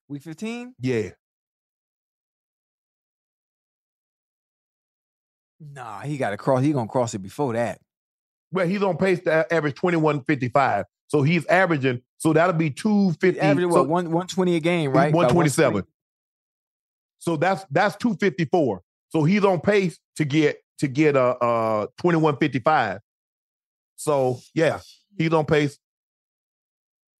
Week 0.09 0.23
fifteen? 0.23 0.75
Yeah. 0.81 1.11
Nah, 5.61 6.01
he 6.01 6.19
got 6.19 6.31
to 6.31 6.37
cross. 6.37 6.63
He 6.63 6.73
gonna 6.73 6.89
cross 6.89 7.15
it 7.15 7.19
before 7.21 7.53
that. 7.55 7.79
Well, 8.53 8.67
he's 8.67 8.83
on 8.83 8.97
pace 8.97 9.21
to 9.21 9.53
average 9.53 9.75
2155. 9.77 10.85
So 11.09 11.23
he's 11.23 11.47
averaging, 11.47 12.03
so 12.19 12.33
that'll 12.33 12.55
be 12.55 12.71
250. 12.71 13.41
Average 13.41 13.71
so 13.71 13.83
what 13.83 13.89
one 13.89 14.11
one 14.11 14.27
twenty 14.27 14.57
a 14.57 14.61
game, 14.61 14.91
right? 14.91 15.13
127. 15.13 15.85
So 17.19 17.37
that's 17.37 17.65
that's 17.71 17.97
254. 17.97 18.83
So 19.11 19.25
he's 19.25 19.45
on 19.45 19.61
pace 19.61 19.99
to 20.17 20.25
get 20.25 20.59
to 20.79 20.89
get 20.89 21.17
a 21.17 21.23
uh 21.23 21.87
2155. 21.99 23.01
So 23.97 24.41
yeah, 24.55 24.81
he's 25.17 25.33
on 25.33 25.47
pace. 25.47 25.79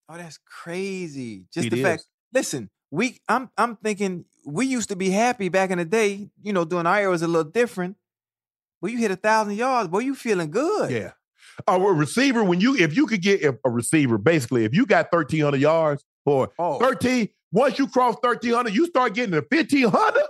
Oh, 0.09 0.17
that's 0.17 0.39
crazy. 0.45 1.45
Just 1.53 1.67
It 1.67 1.69
the 1.71 1.83
fact. 1.83 2.05
Listen, 2.33 2.69
we 2.91 3.19
I'm 3.27 3.49
I'm 3.57 3.77
thinking 3.77 4.25
we 4.45 4.65
used 4.67 4.89
to 4.89 4.95
be 4.95 5.09
happy 5.09 5.49
back 5.49 5.71
in 5.71 5.77
the 5.77 5.85
day. 5.85 6.29
You 6.43 6.53
know, 6.53 6.65
doing 6.65 6.85
our 6.85 6.99
era 6.99 7.09
was 7.11 7.21
a 7.21 7.27
little 7.27 7.49
different. 7.49 7.97
Well, 8.81 8.91
you 8.91 8.99
hit 8.99 9.11
a 9.11 9.15
thousand 9.15 9.55
yards, 9.55 9.89
boy, 9.89 9.99
you 9.99 10.13
feeling 10.13 10.51
good. 10.51 10.91
Yeah. 10.91 11.11
A 11.67 11.79
receiver, 11.79 12.43
when 12.43 12.59
you 12.61 12.75
if 12.75 12.95
you 12.95 13.05
could 13.07 13.21
get 13.21 13.43
a 13.43 13.57
a 13.65 13.69
receiver, 13.69 14.17
basically, 14.17 14.65
if 14.65 14.73
you 14.75 14.85
got 14.85 15.11
1,300 15.11 15.59
yards 15.59 16.03
or 16.25 16.51
Oh, 16.59 16.79
13, 16.79 17.29
once 17.51 17.79
you 17.79 17.87
cross 17.87 18.15
1,300, 18.21 18.73
you 18.73 18.85
start 18.87 19.13
getting 19.13 19.31
to 19.31 19.45
1,500. 19.49 20.23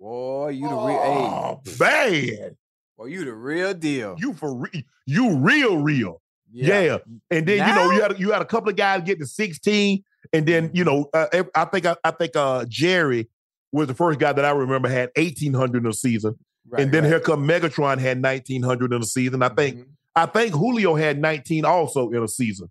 boy, 0.00 0.48
you 0.50 0.68
the 0.68 0.74
real. 0.74 0.86
Hey, 1.02 1.18
Oh, 1.24 1.60
man. 1.80 2.56
boy, 2.96 3.04
you 3.06 3.24
the 3.24 3.34
real 3.34 3.74
deal. 3.74 4.16
You 4.18 4.32
for 4.34 4.54
re- 4.54 4.86
you 5.06 5.36
real, 5.38 5.78
real. 5.78 6.20
Yeah. 6.50 6.98
And 7.30 7.46
then 7.46 7.66
you 7.68 7.74
know 7.74 7.90
you 7.90 8.02
had 8.02 8.18
you 8.20 8.30
had 8.32 8.42
a 8.42 8.46
couple 8.46 8.68
of 8.70 8.76
guys 8.76 9.02
getting 9.02 9.22
to 9.22 9.26
16, 9.26 10.02
and 10.32 10.46
then 10.46 10.70
you 10.74 10.84
know 10.84 11.08
uh, 11.14 11.42
I 11.54 11.64
think 11.66 11.86
I, 11.86 11.96
I 12.04 12.10
think 12.10 12.36
uh 12.36 12.64
Jerry 12.68 13.28
was 13.72 13.88
the 13.88 13.94
first 13.94 14.18
guy 14.18 14.32
that 14.34 14.44
I 14.44 14.50
remember 14.50 14.88
had 14.88 15.10
1800 15.16 15.84
in 15.84 15.90
a 15.90 15.94
season, 15.94 16.38
Right, 16.68 16.82
and 16.82 16.92
then 16.92 17.04
right. 17.04 17.08
here 17.10 17.20
come 17.20 17.46
Megatron 17.48 17.98
had 17.98 18.22
1900 18.22 18.92
in 18.92 19.00
a 19.00 19.04
season. 19.04 19.42
I 19.42 19.48
think 19.48 19.78
Mhm. 19.78 19.86
I 20.14 20.26
think 20.26 20.52
Julio 20.54 20.94
had 20.94 21.18
19 21.20 21.64
also 21.64 22.10
in 22.10 22.22
a 22.22 22.28
season. 22.28 22.70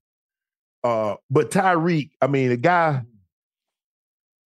Uh, 0.84 1.16
but 1.30 1.52
Tyreek, 1.52 2.12
I 2.22 2.28
mean, 2.28 2.50
the 2.50 2.58
guy 2.58 3.02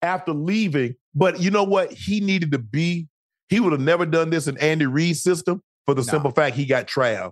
after 0.02 0.34
leaving, 0.34 0.96
but 1.14 1.40
you 1.40 1.50
know 1.52 1.64
what? 1.64 1.92
He 1.92 2.20
needed 2.20 2.52
to 2.52 2.60
be. 2.60 3.08
He 3.50 3.60
would 3.60 3.72
have 3.72 3.82
never 3.82 4.06
done 4.06 4.30
this 4.30 4.48
in 4.48 4.58
Andy 4.58 4.86
Reid's 4.86 5.22
system 5.22 5.62
for 5.86 5.94
the 5.94 6.02
No. 6.02 6.08
simple 6.08 6.32
fact 6.32 6.56
he 6.56 6.66
got 6.66 6.88
Trav, 6.88 7.32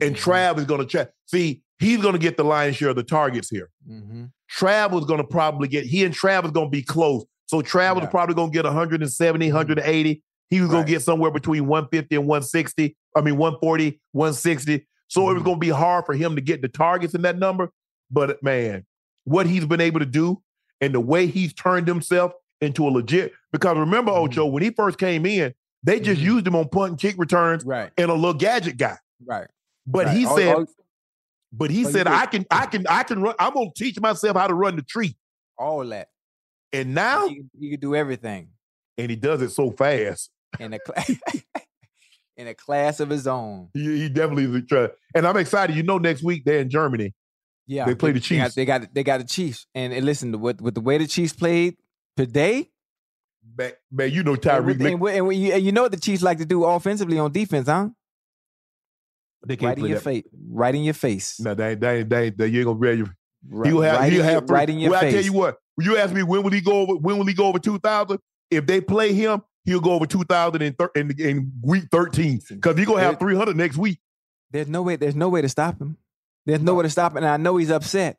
and 0.00 0.14
Mhm. 0.16 0.20
Trav 0.20 0.58
is 0.58 0.64
going 0.64 0.80
to 0.80 0.86
try. 0.86 1.06
See, 1.26 1.62
he's 1.78 2.00
going 2.00 2.12
to 2.14 2.18
get 2.18 2.36
the 2.36 2.44
lion's 2.44 2.76
share 2.76 2.90
of 2.90 2.96
the 2.96 3.02
targets 3.04 3.48
here. 3.48 3.70
Mhm. 3.88 4.30
Trav 4.50 4.90
was 4.92 5.04
going 5.04 5.18
to 5.18 5.26
probably 5.26 5.68
get. 5.68 5.84
He 5.86 6.04
and 6.04 6.14
Trav 6.14 6.44
is 6.44 6.50
going 6.50 6.66
to 6.66 6.70
be 6.70 6.82
close. 6.82 7.24
So 7.46 7.62
Trav 7.62 7.94
was 8.00 8.08
probably 8.10 8.34
going 8.34 8.50
to 8.50 8.54
get 8.54 8.64
170, 8.64 9.48
180. 9.52 10.22
He 10.50 10.60
was 10.60 10.70
going 10.70 10.84
to 10.86 10.90
get 10.90 11.02
somewhere 11.02 11.30
between 11.30 11.66
150 11.66 12.14
and 12.16 12.26
160. 12.26 12.96
I 13.16 13.20
mean, 13.20 13.36
140, 13.36 14.00
160. 14.12 14.86
So 15.08 15.30
it 15.30 15.34
was 15.34 15.42
Mhm. 15.42 15.44
going 15.46 15.56
to 15.56 15.60
be 15.60 15.68
hard 15.70 16.06
for 16.06 16.14
him 16.14 16.34
to 16.36 16.40
get 16.40 16.62
the 16.62 16.68
targets 16.68 17.14
in 17.14 17.22
that 17.22 17.38
number. 17.38 17.70
But 18.10 18.42
man, 18.42 18.86
what 19.24 19.46
he's 19.46 19.64
been 19.66 19.80
able 19.80 20.00
to 20.00 20.06
do 20.06 20.42
and 20.80 20.94
the 20.94 21.00
way 21.00 21.26
he's 21.26 21.52
turned 21.52 21.88
himself 21.88 22.32
into 22.60 22.86
a 22.86 22.90
legit. 22.90 23.32
Because 23.52 23.76
remember, 23.76 24.12
Mhm. 24.12 24.24
Ocho, 24.28 24.46
when 24.46 24.62
he 24.62 24.70
first 24.70 24.98
came 24.98 25.26
in, 25.26 25.52
they 25.82 25.98
just 26.00 26.20
Mhm. 26.20 26.24
used 26.24 26.46
him 26.46 26.54
on 26.56 26.68
punt 26.68 26.90
and 26.90 27.00
kick 27.00 27.16
returns 27.18 27.64
Right, 27.64 27.90
and 27.98 28.10
a 28.10 28.14
little 28.14 28.34
gadget 28.34 28.76
guy. 28.76 28.98
right. 29.24 29.48
But 29.86 30.06
right. 30.06 30.16
he 30.16 30.26
said, 30.26 30.54
all, 30.54 30.66
but 31.52 31.70
he 31.70 31.84
said. 31.84 32.06
I 32.08 32.26
can, 32.26 32.44
I 32.50 32.66
can, 32.66 32.86
I 32.88 33.02
can 33.04 33.22
run. 33.22 33.34
I'm 33.38 33.52
gonna 33.54 33.70
teach 33.76 33.98
myself 34.00 34.36
how 34.36 34.46
to 34.48 34.54
run 34.54 34.76
the 34.76 34.82
tree. 34.82 35.16
all 35.58 35.84
that. 35.86 36.08
And 36.72 36.94
now, 36.94 37.28
He, 37.28 37.42
he 37.58 37.70
can 37.70 37.80
do 37.80 37.94
everything 37.94 38.48
and 38.98 39.08
he 39.10 39.16
does 39.16 39.40
it 39.42 39.50
so 39.50 39.70
fast. 39.70 40.30
In 40.58 40.72
a 40.74 40.78
cla- 40.78 41.04
in 42.36 42.46
a 42.48 42.54
class 42.54 43.00
of 43.00 43.10
his 43.10 43.26
own. 43.26 43.68
He, 43.74 44.02
he 44.02 44.08
definitely 44.08 44.44
is 44.44 44.54
a 44.54 44.62
try. 44.62 44.88
And 45.14 45.26
I'm 45.26 45.36
excited. 45.36 45.76
You 45.76 45.82
know, 45.82 45.98
next 45.98 46.22
week 46.22 46.44
they're 46.44 46.60
in 46.60 46.70
Germany. 46.70 47.14
Yeah, 47.66 47.86
They 47.86 47.94
play 47.96 48.12
the 48.12 48.20
They 48.20 48.24
Chiefs. 48.24 48.42
got, 48.42 48.54
they 48.54 48.64
got 48.64 48.94
they 48.94 49.02
got 49.02 49.18
the 49.18 49.26
Chiefs, 49.26 49.66
and, 49.74 49.92
and 49.92 50.06
listen, 50.06 50.38
with 50.40 50.60
with 50.60 50.74
the 50.74 50.80
way 50.80 50.98
the 50.98 51.06
Chiefs 51.08 51.32
played 51.32 51.76
today, 52.16 52.70
Man, 53.58 53.72
man 53.90 54.10
you 54.12 54.22
know 54.22 54.34
and, 54.34 54.42
Tyreek. 54.42 54.78
Nick- 54.78 54.92
and, 54.92 55.02
and 55.28 55.34
you, 55.34 55.52
and 55.52 55.62
you 55.64 55.72
know 55.72 55.82
what 55.82 55.92
the 55.92 55.98
Chiefs 56.00 56.22
like 56.22 56.38
to 56.38 56.44
do 56.44 56.64
offensively 56.64 57.18
on 57.18 57.32
defense, 57.32 57.66
huh? 57.68 57.88
they 59.46 59.56
can't 59.56 59.76
Right 59.76 59.78
in 59.78 59.90
your 59.90 60.00
face, 60.00 60.24
right 60.50 60.74
in 60.74 60.82
your 60.84 60.94
face. 60.94 61.40
No, 61.40 61.54
they 61.54 61.70
ain't, 61.72 61.80
they 61.80 61.98
ain't, 61.98 62.08
they 62.08 62.24
ain't, 62.26 62.38
they, 62.38 62.46
you 62.48 62.58
ain't 62.60 62.66
gonna 62.66 62.78
read 62.78 62.98
you. 62.98 63.06
Right, 63.48 63.70
He'll 63.72 63.80
have, 63.82 64.00
right 64.00 64.12
he'll 64.12 64.20
in 64.22 64.24
have 64.26 64.32
your, 64.34 64.46
three. 64.46 64.54
right 64.54 64.70
in 64.70 64.78
your 64.80 64.90
well, 64.90 65.00
face. 65.00 65.12
I 65.14 65.16
tell 65.16 65.24
you 65.24 65.32
what. 65.32 65.56
You 65.78 65.96
ask 65.98 66.12
me 66.14 66.22
when 66.22 66.42
will 66.42 66.50
he 66.50 66.60
go 66.60 66.72
over, 66.80 66.94
when 66.94 67.18
will 67.18 67.26
he 67.26 67.34
go 67.34 67.46
over 67.46 67.58
two 67.58 67.78
thousand? 67.78 68.18
If 68.50 68.66
they 68.66 68.80
play 68.80 69.12
him, 69.12 69.42
he'll 69.66 69.80
go 69.80 69.92
over 69.92 70.06
two 70.06 70.24
thousand 70.24 70.62
in, 70.62 70.72
thir- 70.72 70.90
in 70.94 71.10
in 71.20 71.52
week 71.62 71.84
thirteen 71.92 72.40
because 72.48 72.76
he's 72.78 72.86
gonna 72.86 73.02
have 73.02 73.18
three 73.18 73.36
hundred 73.36 73.56
next 73.56 73.76
week. 73.76 73.98
There's 74.50 74.68
no 74.68 74.80
way. 74.82 74.96
There's 74.96 75.14
no 75.16 75.28
way 75.28 75.42
to 75.42 75.48
stop 75.48 75.78
him. 75.80 75.98
There's 76.46 76.62
no 76.62 76.74
way 76.74 76.84
to 76.84 76.90
stop 76.90 77.12
him, 77.12 77.18
and 77.18 77.26
I 77.26 77.36
know 77.36 77.56
he's 77.58 77.70
upset. 77.70 78.18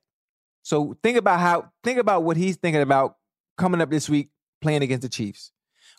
So 0.61 0.97
think 1.01 1.17
about 1.17 1.39
how 1.39 1.71
think 1.83 1.97
about 1.97 2.23
what 2.23 2.37
he's 2.37 2.57
thinking 2.57 2.81
about 2.81 3.15
coming 3.57 3.81
up 3.81 3.89
this 3.89 4.07
week 4.09 4.29
playing 4.61 4.83
against 4.83 5.01
the 5.03 5.09
Chiefs. 5.09 5.51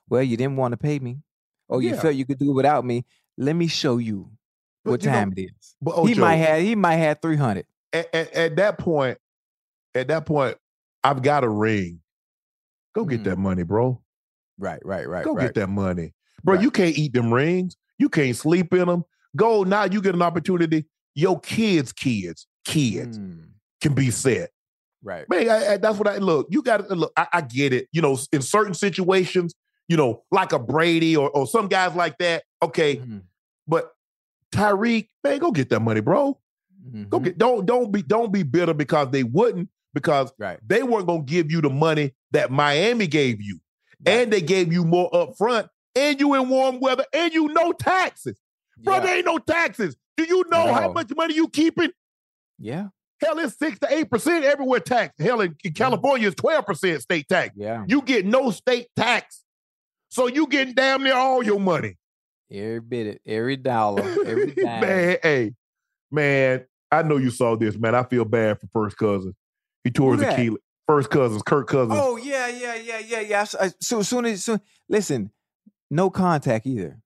Well, 0.08 0.22
you 0.22 0.36
didn't 0.36 0.56
want 0.56 0.72
to 0.72 0.76
pay 0.76 0.98
me, 0.98 1.18
or 1.68 1.82
you 1.82 1.90
Yeah. 1.90 2.00
felt 2.00 2.14
you 2.14 2.24
could 2.26 2.38
do 2.38 2.50
it 2.50 2.54
without 2.54 2.84
me. 2.84 3.04
Let 3.38 3.56
me 3.56 3.66
show 3.66 3.96
you 3.98 4.30
But 4.84 4.90
what 4.92 5.02
you 5.04 5.10
know- 5.10 5.16
time 5.16 5.32
it 5.36 5.40
is. 5.42 5.76
But 5.80 6.04
he 6.06 6.14
might 6.14 6.36
have 6.36 6.60
he 6.62 6.74
might 6.74 6.96
have 6.96 7.18
three 7.22 7.36
hundred. 7.36 7.66
at, 7.92 8.14
at, 8.14 8.32
at 8.34 8.56
that 8.56 8.78
point, 8.78 9.16
at 9.94 10.08
that 10.08 10.26
point, 10.26 10.56
I've 11.02 11.22
got 11.22 11.44
a 11.44 11.48
ring. 11.48 12.00
Go 12.94 13.04
get 13.04 13.20
Mm. 13.20 13.24
that 13.24 13.38
money, 13.38 13.62
bro. 13.62 14.00
Right, 14.58 14.80
right, 14.84 15.08
right, 15.08 15.24
Go 15.24 15.34
right. 15.34 15.44
get 15.44 15.54
that 15.54 15.68
money, 15.68 16.12
bro. 16.44 16.54
Right. 16.56 16.62
You 16.62 16.70
can't 16.70 16.96
eat 16.98 17.12
them 17.12 17.32
rings. 17.32 17.76
You 17.98 18.08
can't 18.08 18.36
sleep 18.36 18.72
in 18.74 18.86
them. 18.88 19.04
Go 19.36 19.62
now. 19.64 19.84
You 19.84 20.00
get 20.02 20.14
an 20.14 20.22
opportunity. 20.22 20.86
Your 21.14 21.38
kids, 21.40 21.92
kids, 21.92 22.46
kids 22.64 23.18
Mm, 23.18 23.44
can 23.80 23.94
be 23.94 24.10
set. 24.10 24.50
right. 25.02 25.28
Man, 25.28 25.48
I, 25.48 25.74
I- 25.74 25.76
that's 25.78 25.98
what 25.98 26.08
I 26.08 26.18
look. 26.18 26.46
You 26.50 26.62
got 26.62 26.88
to 26.88 26.94
look. 26.94 27.12
I, 27.16 27.26
I 27.32 27.40
get 27.42 27.72
it. 27.72 27.88
You 27.92 28.02
know, 28.02 28.18
in 28.32 28.42
certain 28.42 28.74
situations, 28.74 29.54
you 29.88 29.96
know, 29.96 30.22
like 30.30 30.52
a 30.52 30.58
Brady 30.58 31.16
or 31.16 31.30
or 31.30 31.46
some 31.46 31.68
guys 31.68 31.94
like 31.94 32.18
that. 32.18 32.44
Okay, 32.62 32.96
Mhm, 32.96 33.22
but 33.66 33.92
Tyreek, 34.52 35.08
man, 35.24 35.38
go 35.38 35.50
get 35.50 35.68
that 35.70 35.80
money, 35.80 36.00
bro. 36.00 36.38
Go 37.10 37.20
mhm. 37.20 37.24
get. 37.24 37.38
Don't 37.38 37.66
don't 37.66 37.92
be 37.92 38.02
don't 38.02 38.32
be 38.32 38.42
bitter 38.42 38.74
because 38.74 39.10
they 39.10 39.22
wouldn't 39.24 39.68
because 39.94 40.32
right. 40.38 40.58
they 40.66 40.82
weren't 40.82 41.06
gonna 41.06 41.22
give 41.22 41.50
you 41.50 41.60
the 41.60 41.70
money 41.70 42.12
that 42.32 42.50
Miami 42.50 43.06
gave 43.06 43.40
you. 43.42 43.58
And 44.06 44.32
they 44.32 44.40
gave 44.40 44.72
you 44.72 44.84
more 44.84 45.14
up 45.14 45.36
front, 45.36 45.68
and 45.94 46.20
you 46.20 46.34
in 46.34 46.48
warm 46.48 46.80
weather, 46.80 47.04
and 47.12 47.32
you 47.32 47.48
no 47.48 47.72
taxes, 47.72 48.38
bro. 48.78 48.94
Yeah. 48.94 49.00
There 49.00 49.16
ain't 49.16 49.26
no 49.26 49.38
taxes. 49.38 49.96
Do 50.16 50.24
you 50.24 50.44
know 50.50 50.72
how 50.72 50.92
much 50.92 51.10
money 51.16 51.34
you 51.34 51.48
keeping? 51.48 51.90
yeah, 52.58 52.88
Hell, 53.20 53.38
it's 53.40 53.58
six 53.58 53.78
to 53.80 53.92
eight 53.92 54.10
percent 54.10 54.44
everywhere 54.44 54.80
tax. 54.80 55.14
Hell, 55.18 55.40
in, 55.40 55.56
in 55.64 55.72
California, 55.72 56.28
it's 56.28 56.36
twelve 56.40 56.66
percent 56.66 57.02
state 57.02 57.28
tax. 57.28 57.52
yeah. 57.56 57.84
You 57.88 58.02
get 58.02 58.26
no 58.26 58.50
state 58.50 58.88
tax, 58.96 59.44
so 60.08 60.26
you 60.26 60.46
getting 60.46 60.74
damn 60.74 61.02
near 61.02 61.14
all 61.16 61.42
your 61.42 61.60
money. 61.60 61.96
Every 62.50 62.80
bit, 62.80 63.06
of- 63.08 63.18
every 63.26 63.56
dollar, 63.56 64.02
every 64.02 64.54
man, 64.56 65.18
hey, 65.22 65.54
man, 66.10 66.64
I 66.90 67.02
know 67.02 67.16
you 67.18 67.30
saw 67.30 67.56
this, 67.56 67.76
man. 67.76 67.94
I 67.94 68.02
feel 68.04 68.24
bad 68.24 68.58
for 68.60 68.66
First 68.72 68.96
cousin. 68.96 69.34
He 69.84 69.90
tore 69.90 70.14
Who 70.16 70.22
his? 70.22 70.32
Achilles. 70.32 70.58
First 70.88 71.10
Cousins, 71.10 71.42
Kirk 71.42 71.68
Cousins. 71.68 71.98
Oh 72.02 72.16
yeah, 72.16 72.48
yeah, 72.48 72.74
yeah, 72.76 72.98
yeah, 72.98 73.20
yeah. 73.20 73.44
So, 73.44 73.58
uh, 73.58 73.68
so 73.80 74.02
soon 74.02 74.24
as 74.24 74.42
soon, 74.44 74.60
listen, 74.88 75.30
no 75.90 76.08
contact 76.10 76.66
either. 76.66 76.98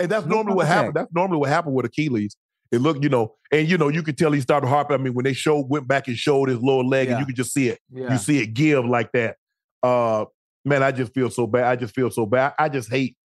And 0.00 0.10
that's 0.10 0.26
No 0.26 0.36
normally 0.36 0.56
what 0.56 0.66
contact. 0.66 0.76
happened. 0.78 0.96
That's 0.96 1.12
normally 1.14 1.38
what 1.38 1.48
happened 1.48 1.74
with 1.76 1.86
Achilles. 1.86 2.36
It 2.72 2.80
looked, 2.80 3.02
you 3.04 3.08
know, 3.10 3.34
and 3.52 3.68
you 3.70 3.78
know, 3.78 3.88
you 3.88 4.02
could 4.02 4.18
tell 4.18 4.32
he 4.32 4.40
started 4.40 4.66
harping. 4.66 4.94
I 4.94 4.98
mean, 4.98 5.14
when 5.14 5.24
they 5.24 5.32
showed 5.34 5.68
went 5.68 5.86
back 5.86 6.08
and 6.08 6.16
showed 6.16 6.48
his 6.48 6.58
lower 6.60 6.82
leg, 6.82 7.08
and 7.08 7.20
you 7.20 7.26
could 7.26 7.36
just 7.36 7.52
see 7.52 7.68
it. 7.68 7.78
Yeah, 7.92 8.12
You 8.12 8.18
see 8.18 8.38
it 8.42 8.48
give 8.48 8.84
like 8.84 9.12
that. 9.12 9.36
Uh 9.82 10.24
man, 10.64 10.82
I 10.82 10.90
just 10.92 11.12
feel 11.14 11.30
so 11.30 11.46
bad. 11.46 11.64
I 11.64 11.76
just 11.76 11.94
feel 11.94 12.10
so 12.10 12.26
bad. 12.26 12.54
I 12.58 12.68
just 12.68 12.90
hate 12.90 13.16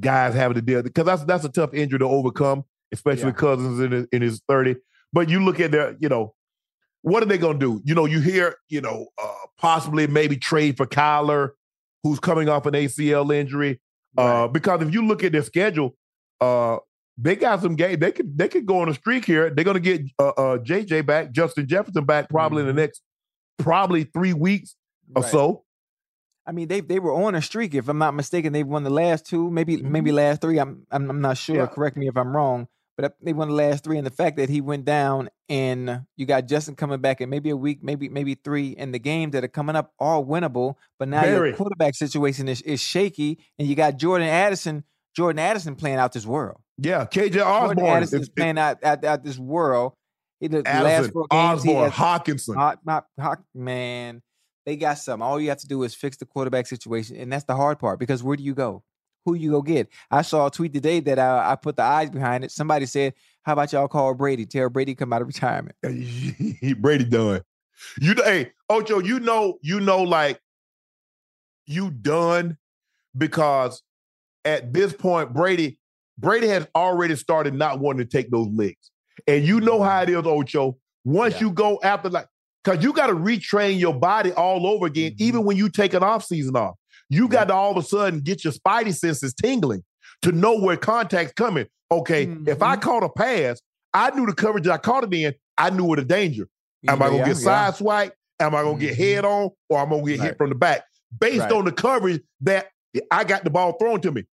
guys 0.00 0.34
having 0.34 0.54
to 0.56 0.62
deal 0.62 0.82
because 0.82 1.06
that's 1.06 1.24
that's 1.24 1.44
a 1.44 1.48
tough 1.48 1.72
injury 1.74 1.98
to 2.00 2.06
overcome, 2.06 2.64
especially 2.92 3.26
Yeah. 3.26 3.32
Cousins 3.32 3.80
in 3.80 3.92
his, 3.92 4.06
in 4.12 4.22
his 4.22 4.42
30. 4.48 4.76
But 5.12 5.28
you 5.28 5.44
look 5.44 5.60
at 5.60 5.70
their, 5.70 5.94
you 6.00 6.08
know, 6.08 6.34
what 7.02 7.22
are 7.22 7.26
they 7.26 7.38
gonna 7.38 7.58
do? 7.58 7.80
You 7.84 7.94
know, 7.94 8.06
you 8.06 8.20
hear, 8.20 8.56
you 8.68 8.80
know, 8.80 9.06
uh 9.22 9.34
possibly 9.58 10.06
maybe 10.06 10.36
trade 10.36 10.76
for 10.76 10.86
Kyler, 10.86 11.50
who's 12.02 12.18
coming 12.18 12.48
off 12.48 12.66
an 12.66 12.74
ACL 12.74 13.32
injury. 13.34 13.80
Uh, 14.16 14.46
because 14.48 14.82
if 14.82 14.92
you 14.92 15.06
look 15.06 15.24
at 15.24 15.32
their 15.32 15.42
schedule, 15.42 15.96
uh, 16.40 16.76
they 17.16 17.34
got 17.36 17.62
some 17.62 17.76
game. 17.76 17.98
They 17.98 18.12
could 18.12 18.36
they 18.36 18.48
could 18.48 18.66
go 18.66 18.80
on 18.80 18.88
a 18.88 18.94
streak 18.94 19.24
here. 19.24 19.48
They're 19.50 19.64
gonna 19.64 19.80
get 19.80 20.02
uh, 20.18 20.28
uh 20.28 20.58
JJ 20.58 21.06
back, 21.06 21.30
Justin 21.32 21.66
Jefferson 21.66 22.04
back, 22.04 22.28
probably 22.28 22.60
in 22.60 22.66
the 22.66 22.72
next 22.72 23.00
probably 23.58 24.04
three 24.04 24.32
weeks 24.32 24.76
or 25.14 25.22
Right. 25.22 25.30
so. 25.30 25.64
I 26.44 26.50
mean, 26.52 26.66
they 26.68 26.80
they 26.80 26.98
were 26.98 27.12
on 27.14 27.34
a 27.36 27.42
streak. 27.42 27.74
If 27.74 27.88
I'm 27.88 27.98
not 27.98 28.14
mistaken, 28.14 28.52
they 28.52 28.64
won 28.64 28.82
the 28.82 28.90
last 28.90 29.24
two, 29.26 29.50
maybe 29.50 29.76
maybe 29.76 30.10
last 30.12 30.40
three. 30.40 30.58
I'm 30.58 30.84
I'm, 30.90 31.08
I'm 31.08 31.20
not 31.20 31.38
sure. 31.38 31.56
Yeah. 31.56 31.66
Correct 31.66 31.96
me 31.96 32.08
if 32.08 32.16
I'm 32.16 32.34
wrong. 32.36 32.66
But 32.96 33.16
they 33.22 33.32
won 33.32 33.48
the 33.48 33.54
last 33.54 33.84
three, 33.84 33.96
and 33.96 34.06
the 34.06 34.10
fact 34.10 34.36
that 34.36 34.50
he 34.50 34.60
went 34.60 34.84
down, 34.84 35.30
and 35.48 36.02
you 36.16 36.26
got 36.26 36.46
Justin 36.46 36.74
coming 36.74 37.00
back 37.00 37.20
in 37.22 37.30
maybe 37.30 37.48
a 37.48 37.56
week, 37.56 37.82
maybe 37.82 38.08
maybe 38.08 38.34
three, 38.34 38.76
and 38.76 38.92
the 38.92 38.98
games 38.98 39.32
that 39.32 39.42
are 39.42 39.48
coming 39.48 39.76
up 39.76 39.92
all 39.98 40.24
winnable. 40.24 40.76
But 40.98 41.08
now 41.08 41.22
Very. 41.22 41.48
your 41.48 41.56
quarterback 41.56 41.94
situation 41.94 42.48
is, 42.48 42.60
is 42.62 42.80
shaky, 42.80 43.38
and 43.58 43.66
you 43.66 43.74
got 43.74 43.96
Jordan 43.96 44.28
Addison, 44.28 44.84
Jordan 45.16 45.38
Addison 45.38 45.74
playing 45.74 45.96
out 45.96 46.12
this 46.12 46.26
world. 46.26 46.60
Yeah, 46.76 47.06
KJ 47.06 47.32
Jordan 47.32 47.42
Osborn, 47.42 47.86
Addison 47.86 48.16
if- 48.18 48.22
is 48.22 48.28
if- 48.28 48.34
playing 48.34 48.58
out, 48.58 48.84
out, 48.84 49.04
out 49.04 49.24
this 49.24 49.38
world. 49.38 49.94
He, 50.40 50.48
the, 50.48 50.62
Addison, 50.66 51.12
games, 51.14 51.26
Osborn, 51.30 51.90
has 51.90 51.92
Hockenson. 51.92 52.56
Hot, 52.56 52.78
hot, 52.86 53.06
hot, 53.18 53.42
man, 53.54 54.20
they 54.66 54.76
got 54.76 54.98
something. 54.98 55.22
All 55.26 55.40
you 55.40 55.48
have 55.48 55.58
to 55.58 55.68
do 55.68 55.82
is 55.84 55.94
fix 55.94 56.16
the 56.18 56.26
quarterback 56.26 56.66
situation, 56.66 57.16
and 57.16 57.32
that's 57.32 57.44
the 57.44 57.56
hard 57.56 57.78
part. 57.78 57.98
Because 57.98 58.22
where 58.22 58.36
do 58.36 58.42
you 58.42 58.54
go? 58.54 58.82
Who 59.24 59.34
you 59.34 59.52
go 59.52 59.62
get? 59.62 59.88
I 60.10 60.22
saw 60.22 60.46
a 60.46 60.50
tweet 60.50 60.72
today 60.72 61.00
that 61.00 61.18
uh, 61.18 61.42
I 61.46 61.56
put 61.56 61.76
the 61.76 61.82
eyes 61.82 62.10
behind 62.10 62.44
it. 62.44 62.50
Somebody 62.50 62.86
said, 62.86 63.14
"How 63.42 63.52
about 63.52 63.72
y'all 63.72 63.88
call 63.88 64.14
Brady? 64.14 64.46
Tell 64.46 64.68
Brady 64.68 64.94
come 64.94 65.12
out 65.12 65.22
of 65.22 65.28
retirement." 65.28 65.76
Brady 66.80 67.04
done. 67.04 67.42
You 68.00 68.14
hey 68.24 68.52
Ocho, 68.68 69.00
you 69.00 69.20
know, 69.20 69.58
you 69.62 69.80
know, 69.80 70.02
like 70.02 70.40
you 71.66 71.90
done 71.90 72.56
because 73.16 73.82
at 74.44 74.72
this 74.72 74.92
point, 74.92 75.32
Brady, 75.32 75.78
Brady 76.18 76.48
has 76.48 76.66
already 76.74 77.16
started 77.16 77.54
not 77.54 77.78
wanting 77.80 78.06
to 78.06 78.10
take 78.10 78.30
those 78.30 78.48
licks. 78.48 78.90
And 79.26 79.44
you 79.44 79.60
know 79.60 79.82
how 79.82 80.02
it 80.02 80.08
is, 80.10 80.16
Ocho. 80.26 80.78
Once 81.04 81.34
Yeah. 81.34 81.40
you 81.42 81.50
go 81.52 81.78
after 81.82 82.08
like, 82.08 82.26
because 82.64 82.82
you 82.82 82.92
got 82.92 83.08
to 83.08 83.14
retrain 83.14 83.78
your 83.78 83.94
body 83.94 84.32
all 84.32 84.66
over 84.66 84.86
again, 84.86 85.12
Mm-hmm. 85.12 85.22
even 85.24 85.44
when 85.44 85.56
you 85.56 85.68
take 85.68 85.94
an 85.94 86.02
off 86.02 86.24
season 86.24 86.56
off. 86.56 86.76
You 87.12 87.28
got 87.28 87.48
to 87.48 87.54
all 87.54 87.70
of 87.72 87.76
a 87.76 87.86
sudden 87.86 88.20
get 88.20 88.42
your 88.42 88.54
spidey 88.54 88.94
senses 88.96 89.34
tingling 89.34 89.84
to 90.22 90.32
know 90.32 90.58
where 90.58 90.76
contact's 90.78 91.34
coming. 91.34 91.66
Okay, 91.90 92.22
if 92.46 92.62
I 92.62 92.76
Mhm. 92.76 92.80
caught 92.82 93.02
a 93.02 93.10
pass, 93.10 93.60
I 93.92 94.10
knew 94.16 94.24
the 94.24 94.32
coverage 94.32 94.66
I 94.66 94.78
caught 94.78 95.04
it 95.04 95.12
in. 95.12 95.34
I 95.58 95.68
knew 95.68 95.84
where 95.84 95.96
the 95.96 96.04
danger. 96.06 96.48
Am 96.88 97.02
I 97.02 97.06
gonna 97.06 97.18
Yeah, 97.18 97.26
get 97.26 97.36
yeah. 97.36 97.42
side 97.42 97.74
swipe? 97.76 98.14
Am 98.40 98.54
I 98.54 98.62
gonna 98.62 98.78
get 98.78 98.94
Mhm. 98.94 98.96
head 98.96 99.24
on, 99.26 99.50
or 99.68 99.78
I'm 99.78 99.90
gonna 99.90 100.02
get 100.04 100.20
hit 100.20 100.38
from 100.38 100.48
the 100.48 100.54
back? 100.54 100.84
Based 101.20 101.40
Right. 101.40 101.52
on 101.52 101.66
the 101.66 101.72
coverage 101.72 102.22
that 102.40 102.68
I 103.10 103.24
got 103.24 103.44
the 103.44 103.50
ball 103.50 103.74
thrown 103.78 104.00
to 104.00 104.10
me, 104.12 104.24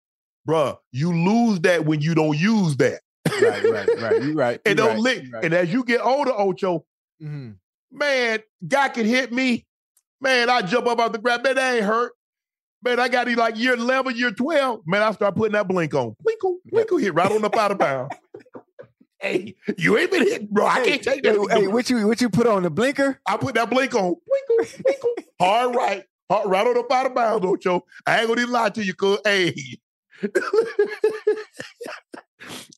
Bruh, 0.48 0.78
You 0.94 1.12
lose 1.14 1.60
that 1.62 1.86
when 1.86 2.00
you 2.02 2.16
don't 2.16 2.36
use 2.38 2.78
that. 2.78 3.02
Right, 3.42 3.64
right, 3.66 3.90
right. 4.02 4.24
You 4.24 4.34
right. 4.34 4.60
and 4.66 4.78
don't 4.78 4.92
right, 4.92 5.00
lick. 5.00 5.24
right. 5.34 5.44
And 5.44 5.54
as 5.54 5.72
you 5.72 5.84
get 5.84 6.00
older, 6.02 6.32
Ocho, 6.32 6.86
Mhm. 7.22 7.56
man, 7.92 8.40
guy 8.66 8.88
can 8.90 9.06
hit 9.06 9.32
me. 9.34 9.68
Man, 10.22 10.50
I 10.50 10.62
jump 10.62 10.88
up 10.88 11.00
out 11.00 11.12
the 11.12 11.20
grab. 11.20 11.44
Man, 11.44 11.56
that 11.56 11.76
ain't 11.76 11.86
hurt. 11.86 12.14
Man, 12.82 13.00
I 13.00 13.10
got 13.10 13.28
it 13.28 13.38
like 13.38 13.58
year 13.58 13.74
11, 13.74 14.16
year 14.16 14.32
12. 14.32 14.82
Man, 14.86 15.02
I 15.02 15.12
start 15.12 15.36
putting 15.36 15.52
that 15.54 15.68
blink 15.68 15.94
on. 15.94 16.16
Blinkle, 16.24 16.56
blinkle, 16.72 16.98
hit 17.02 17.14
right 17.14 17.30
on 17.32 17.44
up 17.44 17.58
out 17.58 17.72
of 17.72 17.78
bounds. 17.78 18.16
hey, 19.20 19.56
you 19.78 19.98
ain't 19.98 20.12
been 20.12 20.24
hit, 20.24 20.50
bro. 20.50 20.66
I 20.66 20.86
can't 20.86 21.04
take 21.04 21.24
that. 21.24 21.36
Hey, 21.52 21.62
hey, 21.62 21.68
what 21.68 21.90
you 21.90 22.08
what 22.08 22.22
you 22.22 22.30
put 22.30 22.48
on 22.48 22.64
the 22.64 22.70
blinker? 22.70 23.20
I 23.26 23.36
put 23.36 23.56
that 23.56 23.70
blink 23.70 23.94
on. 23.96 24.16
Blinkle, 24.16 24.82
blinkle. 24.82 25.10
Hard 25.42 25.76
right. 25.76 26.04
Hard 26.30 26.50
right 26.50 26.68
on 26.68 26.78
up 26.78 26.92
out 26.92 27.08
of 27.08 27.16
bounds, 27.16 27.46
Ocho. 27.46 27.84
I 28.06 28.20
ain't 28.20 28.30
gonna 28.30 28.42
even 28.42 28.54
lie 28.54 28.70
to 28.70 28.84
you, 28.84 28.94
cuz. 28.94 29.20
Hey. 29.26 29.54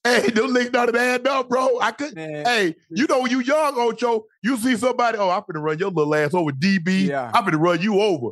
hey, 0.04 0.30
them 0.30 0.54
links 0.54 0.72
not 0.72 0.96
add 0.96 1.28
up, 1.28 1.50
bro. 1.50 1.80
I 1.80 1.92
could 1.92 2.16
Man. 2.16 2.46
hey, 2.46 2.76
you 2.90 3.06
know 3.08 3.26
you 3.26 3.42
young, 3.42 3.78
Ocho, 3.78 4.26
you 4.42 4.58
see 4.58 4.76
somebody, 4.78 5.18
oh, 5.18 5.30
I'm 5.30 5.44
gonna 5.52 5.64
run 5.64 5.80
your 5.80 5.92
little 5.92 6.14
ass 6.16 6.34
over 6.34 6.52
DB. 6.52 7.08
Yeah. 7.08 7.32
I'm 7.34 7.46
gonna 7.46 7.58
run 7.58 7.82
you 7.82 8.00
over. 8.00 8.32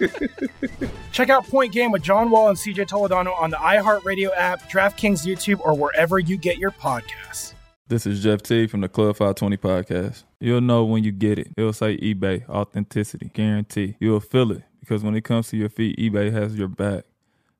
Check 1.12 1.28
out 1.28 1.46
Point 1.46 1.72
Game 1.72 1.90
with 1.90 2.02
John 2.02 2.30
Wall 2.30 2.48
and 2.48 2.56
CJ 2.56 2.88
Toledano 2.88 3.38
on 3.38 3.50
the 3.50 3.56
iHeartRadio 3.56 4.30
app, 4.36 4.70
DraftKings 4.70 5.26
YouTube, 5.26 5.60
or 5.60 5.74
wherever 5.74 6.18
you 6.18 6.36
get 6.36 6.58
your 6.58 6.70
podcasts. 6.70 7.54
This 7.88 8.06
is 8.06 8.22
Jeff 8.22 8.42
T 8.42 8.66
from 8.66 8.82
the 8.82 8.88
Club 8.88 9.16
520 9.16 9.56
podcast. 9.56 10.24
You'll 10.38 10.60
know 10.60 10.84
when 10.84 11.02
you 11.02 11.12
get 11.12 11.38
it. 11.38 11.48
It'll 11.56 11.72
say 11.72 11.96
eBay, 11.98 12.48
authenticity, 12.48 13.30
guarantee. 13.34 13.96
You'll 13.98 14.20
feel 14.20 14.52
it 14.52 14.62
because 14.78 15.02
when 15.02 15.16
it 15.16 15.24
comes 15.24 15.48
to 15.48 15.56
your 15.56 15.68
feet, 15.68 15.98
eBay 15.98 16.32
has 16.32 16.56
your 16.56 16.68
back. 16.68 17.04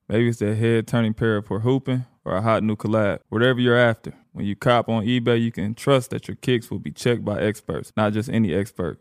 Maybe 0.09 0.29
it's 0.29 0.39
that 0.39 0.57
head 0.57 0.87
turning 0.87 1.15
pair 1.15 1.43
for 1.43 1.61
hooping 1.61 2.07
or 2.25 2.37
a 2.37 2.43
hot 2.43 2.63
new 2.63 2.77
collab. 2.77 3.21
Whatever 3.29 3.61
you're 3.61 3.77
after, 3.77 4.15
when 4.33 4.47
you 4.47 4.57
cop 4.57 4.89
on 4.89 5.05
eBay, 5.05 5.41
you 5.41 5.53
can 5.53 5.75
trust 5.75 6.11
that 6.11 6.29
your 6.29 6.37
kicks 6.37 6.71
will 6.71 6.79
be 6.79 6.93
checked 6.93 7.25
by 7.25 7.41
experts, 7.41 7.93
not 7.97 8.13
just 8.13 8.29
any 8.29 8.55
expert. 8.55 9.01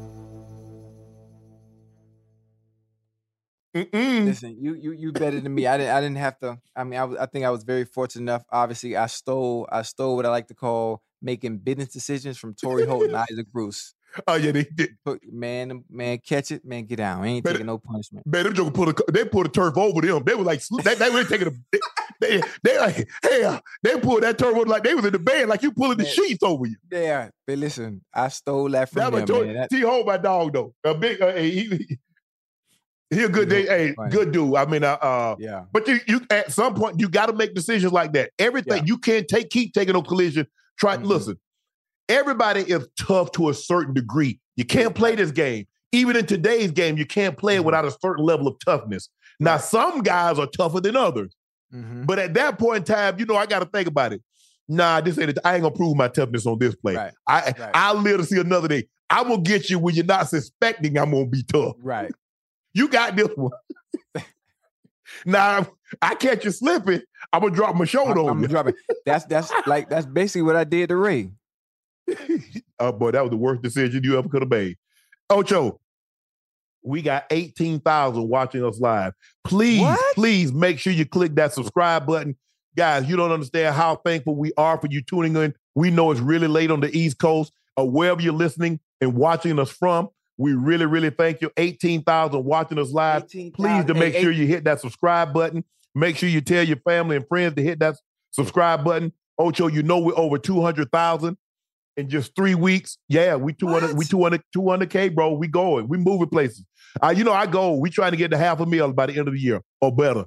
Mm-mm. 3.75 4.25
Listen, 4.25 4.57
you 4.59 4.75
you 4.75 4.91
you 4.91 5.11
better 5.13 5.39
than 5.39 5.53
me. 5.55 5.65
I 5.65 5.77
didn't 5.77 5.95
I 5.95 6.01
didn't 6.01 6.17
have 6.17 6.37
to. 6.39 6.57
I 6.75 6.83
mean, 6.83 6.99
I, 6.99 7.03
was- 7.05 7.17
I 7.17 7.25
think 7.25 7.45
I 7.45 7.49
was 7.51 7.63
very 7.63 7.85
fortunate 7.85 8.23
enough. 8.23 8.43
Obviously, 8.51 8.97
I 8.97 9.07
stole 9.07 9.67
I 9.71 9.83
stole 9.83 10.15
what 10.17 10.25
I 10.25 10.29
like 10.29 10.47
to 10.47 10.53
call 10.55 11.01
making 11.21 11.59
business 11.59 11.89
decisions 11.89 12.37
from 12.37 12.53
Torry 12.53 12.85
Holt 12.85 13.03
and 13.05 13.15
Isaac 13.31 13.47
Bruce. 13.51 13.93
Oh 14.27 14.35
yeah, 14.35 14.51
they 14.51 14.65
did. 14.65 14.97
Man, 15.31 15.85
man, 15.89 16.17
catch 16.17 16.51
it, 16.51 16.65
man, 16.65 16.83
get 16.83 16.97
down. 16.97 17.23
I 17.23 17.27
ain't 17.27 17.45
Better- 17.45 17.59
taking 17.59 17.67
no 17.67 17.77
punishment. 17.77 18.27
Man, 18.27 18.43
them 18.43 18.53
joker 18.53 18.71
put 18.71 18.89
a 18.89 19.11
they 19.11 19.23
put 19.23 19.47
a 19.47 19.49
turf 19.49 19.77
over 19.77 20.01
them. 20.01 20.23
They 20.25 20.35
were 20.35 20.43
like 20.43 20.61
they, 20.83 20.95
they 20.95 21.09
were 21.09 21.23
taking 21.23 21.47
a 21.47 21.51
they, 21.71 21.79
they, 22.19 22.41
they 22.63 22.77
like 22.77 23.09
hey 23.23 23.57
they 23.83 23.97
pulled 24.01 24.23
that 24.23 24.37
turf 24.37 24.53
over 24.53 24.65
like 24.65 24.83
they 24.83 24.95
was 24.95 25.05
in 25.05 25.13
the 25.13 25.19
bed 25.19 25.47
like 25.47 25.63
you 25.63 25.71
pulling 25.71 25.97
the 25.97 26.03
sheets 26.05 26.43
over 26.43 26.65
you. 26.65 26.75
Yeah, 26.91 27.29
but 27.47 27.57
listen, 27.57 28.01
I 28.13 28.27
stole 28.27 28.67
that 28.71 28.89
from 28.89 29.13
That 29.13 29.27
them, 29.27 29.53
man. 29.53 29.67
T 29.69 29.79
hold 29.79 30.05
my 30.07 30.17
dog 30.17 30.51
though. 30.51 30.73
A 30.83 30.93
big 30.93 31.21
uh, 31.21 31.31
he, 31.35 31.97
he 33.11 33.23
a 33.23 33.29
good 33.29 33.49
day. 33.49 33.65
Hey, 33.65 33.93
funny. 33.93 34.11
good 34.11 34.31
dude. 34.31 34.55
I 34.55 34.65
mean, 34.65 34.83
uh, 34.83 34.93
uh 35.01 35.35
yeah, 35.39 35.65
but 35.71 35.87
you, 35.87 35.99
you 36.07 36.21
at 36.29 36.51
some 36.51 36.73
point 36.75 36.99
you 36.99 37.09
got 37.09 37.27
to 37.27 37.33
make 37.33 37.53
decisions 37.53 37.91
like 37.93 38.13
that. 38.13 38.31
Everything 38.39 38.77
Yeah. 38.77 38.83
you 38.85 38.97
can't 38.97 39.27
take 39.27 39.49
keep 39.49 39.73
taking 39.73 39.93
no 39.93 40.01
collision. 40.01 40.47
Try 40.79 40.97
Mhm. 40.97 41.05
listen. 41.05 41.39
Everybody 42.09 42.61
is 42.61 42.87
tough 42.99 43.31
to 43.33 43.49
a 43.49 43.53
certain 43.53 43.93
degree. 43.93 44.39
You 44.55 44.65
can't 44.65 44.93
play 44.95 45.15
this 45.15 45.31
game. 45.31 45.65
Even 45.93 46.15
in 46.15 46.25
today's 46.25 46.71
game, 46.71 46.97
you 46.97 47.05
can't 47.05 47.37
play 47.37 47.55
it 47.57 47.61
Mhm. 47.61 47.65
without 47.65 47.85
a 47.85 47.91
certain 48.01 48.25
level 48.25 48.47
of 48.47 48.55
toughness. 48.65 49.09
Now, 49.39 49.57
some 49.57 50.01
guys 50.01 50.39
are 50.39 50.47
tougher 50.47 50.79
than 50.81 50.95
others. 50.95 51.33
Mhm. 51.73 52.05
But 52.05 52.19
at 52.19 52.33
that 52.33 52.59
point 52.59 52.77
in 52.77 52.83
time, 52.95 53.17
you 53.19 53.25
know, 53.25 53.35
I 53.35 53.45
got 53.45 53.59
to 53.59 53.65
think 53.65 53.87
about 53.87 54.13
it. 54.13 54.21
Nah, 54.67 55.01
this 55.01 55.17
ain't. 55.17 55.37
I 55.43 55.55
ain't 55.55 55.63
gonna 55.63 55.75
prove 55.75 55.97
my 55.97 56.07
toughness 56.07 56.45
on 56.45 56.57
this 56.59 56.75
play. 56.75 56.95
Right, 56.95 57.13
I 57.27 57.43
right. 57.57 57.71
I'll 57.73 57.95
live 57.95 58.19
to 58.21 58.25
see 58.25 58.39
another 58.39 58.67
day. 58.69 58.87
I'm 59.09 59.27
gonna 59.27 59.41
get 59.41 59.69
you 59.69 59.79
when 59.79 59.95
you're 59.95 60.05
not 60.05 60.29
suspecting 60.29 60.97
I'm 60.97 61.11
gonna 61.11 61.25
be 61.25 61.43
tough. 61.43 61.75
right. 61.81 62.11
You 62.73 62.87
got 62.87 63.15
this 63.15 63.29
one. 63.35 63.51
now 65.25 65.67
I 66.01 66.15
catch 66.15 66.45
you 66.45 66.51
slipping. 66.51 67.01
I'm 67.33 67.41
gonna 67.41 67.53
drop 67.55 67.75
my 67.75 67.85
shoulder 67.85 68.19
I'm, 68.21 68.25
on 68.25 68.29
I'm 68.29 68.41
you. 68.41 68.47
dropping. 68.47 68.73
That's 69.05 69.25
that's 69.25 69.51
like 69.67 69.89
that's 69.89 70.05
basically 70.05 70.43
what 70.43 70.55
I 70.55 70.63
did 70.63 70.89
to 70.89 70.95
Ray. 70.95 71.29
oh 72.79 72.91
boy, 72.91 73.11
that 73.11 73.21
was 73.21 73.29
the 73.31 73.37
worst 73.37 73.61
decision 73.61 74.03
you 74.03 74.17
ever 74.17 74.27
could 74.29 74.41
have 74.41 74.49
made. 74.51 74.77
Ocho, 75.29 75.79
we 76.83 77.01
got 77.01 77.25
18,000 77.29 78.27
watching 78.27 78.65
us 78.65 78.79
live. 78.79 79.13
Please, 79.43 79.81
What? 79.81 80.15
please 80.15 80.51
make 80.51 80.79
sure 80.79 80.91
you 80.91 81.05
click 81.05 81.35
that 81.35 81.53
subscribe 81.53 82.05
button. 82.07 82.35
Guys, 82.75 83.07
you 83.07 83.15
don't 83.17 83.31
understand 83.31 83.75
how 83.75 83.97
thankful 83.97 84.35
we 84.35 84.51
are 84.57 84.77
for 84.79 84.87
you 84.89 85.01
tuning 85.01 85.35
in. 85.35 85.53
We 85.75 85.91
know 85.91 86.11
it's 86.11 86.19
really 86.21 86.47
late 86.47 86.71
on 86.71 86.79
the 86.79 86.89
East 86.97 87.19
Coast 87.19 87.53
or 87.77 87.89
wherever 87.89 88.21
you're 88.21 88.33
listening 88.33 88.79
and 88.99 89.13
watching 89.15 89.59
us 89.59 89.69
from. 89.71 90.09
We 90.41 90.53
really, 90.53 90.87
really 90.87 91.11
thank 91.11 91.39
you. 91.41 91.51
18,000 91.55 92.43
watching 92.43 92.79
us 92.79 92.91
live. 92.91 93.23
18,000. 93.25 93.51
Please 93.53 93.85
to 93.85 93.93
make 93.93 94.15
hey, 94.15 94.23
sure 94.23 94.31
you 94.31 94.47
hit 94.47 94.63
that 94.63 94.81
subscribe 94.81 95.33
button. 95.33 95.63
Make 95.93 96.17
sure 96.17 96.27
you 96.29 96.41
tell 96.41 96.63
your 96.63 96.77
family 96.77 97.15
and 97.17 97.27
friends 97.27 97.53
to 97.55 97.61
hit 97.61 97.77
that 97.79 97.95
subscribe 98.31 98.83
button. 98.83 99.13
Ocho, 99.37 99.67
you 99.67 99.83
know 99.83 99.99
we're 99.99 100.17
over 100.17 100.39
200,000 100.39 101.37
in 101.97 102.09
just 102.09 102.35
three 102.35 102.55
weeks. 102.55 102.97
Yeah, 103.07 103.35
we 103.35 103.53
200, 103.53 103.89
we 103.91 104.05
What? 104.05 104.09
200, 104.09 104.41
200K, 104.55 105.13
bro. 105.13 105.33
We 105.33 105.47
going. 105.47 105.87
We 105.87 105.97
moving 105.99 106.29
places. 106.29 106.63
Uh, 107.03 107.13
you 107.15 107.23
know, 107.23 107.33
I 107.33 107.45
go. 107.45 107.75
We 107.75 107.91
trying 107.91 108.11
to 108.11 108.17
get 108.17 108.31
to 108.31 108.37
half 108.37 108.59
a 108.61 108.65
mil 108.65 108.91
by 108.93 109.05
the 109.05 109.17
end 109.19 109.27
of 109.27 109.35
the 109.35 109.39
year 109.39 109.61
or 109.79 109.95
better. 109.95 110.25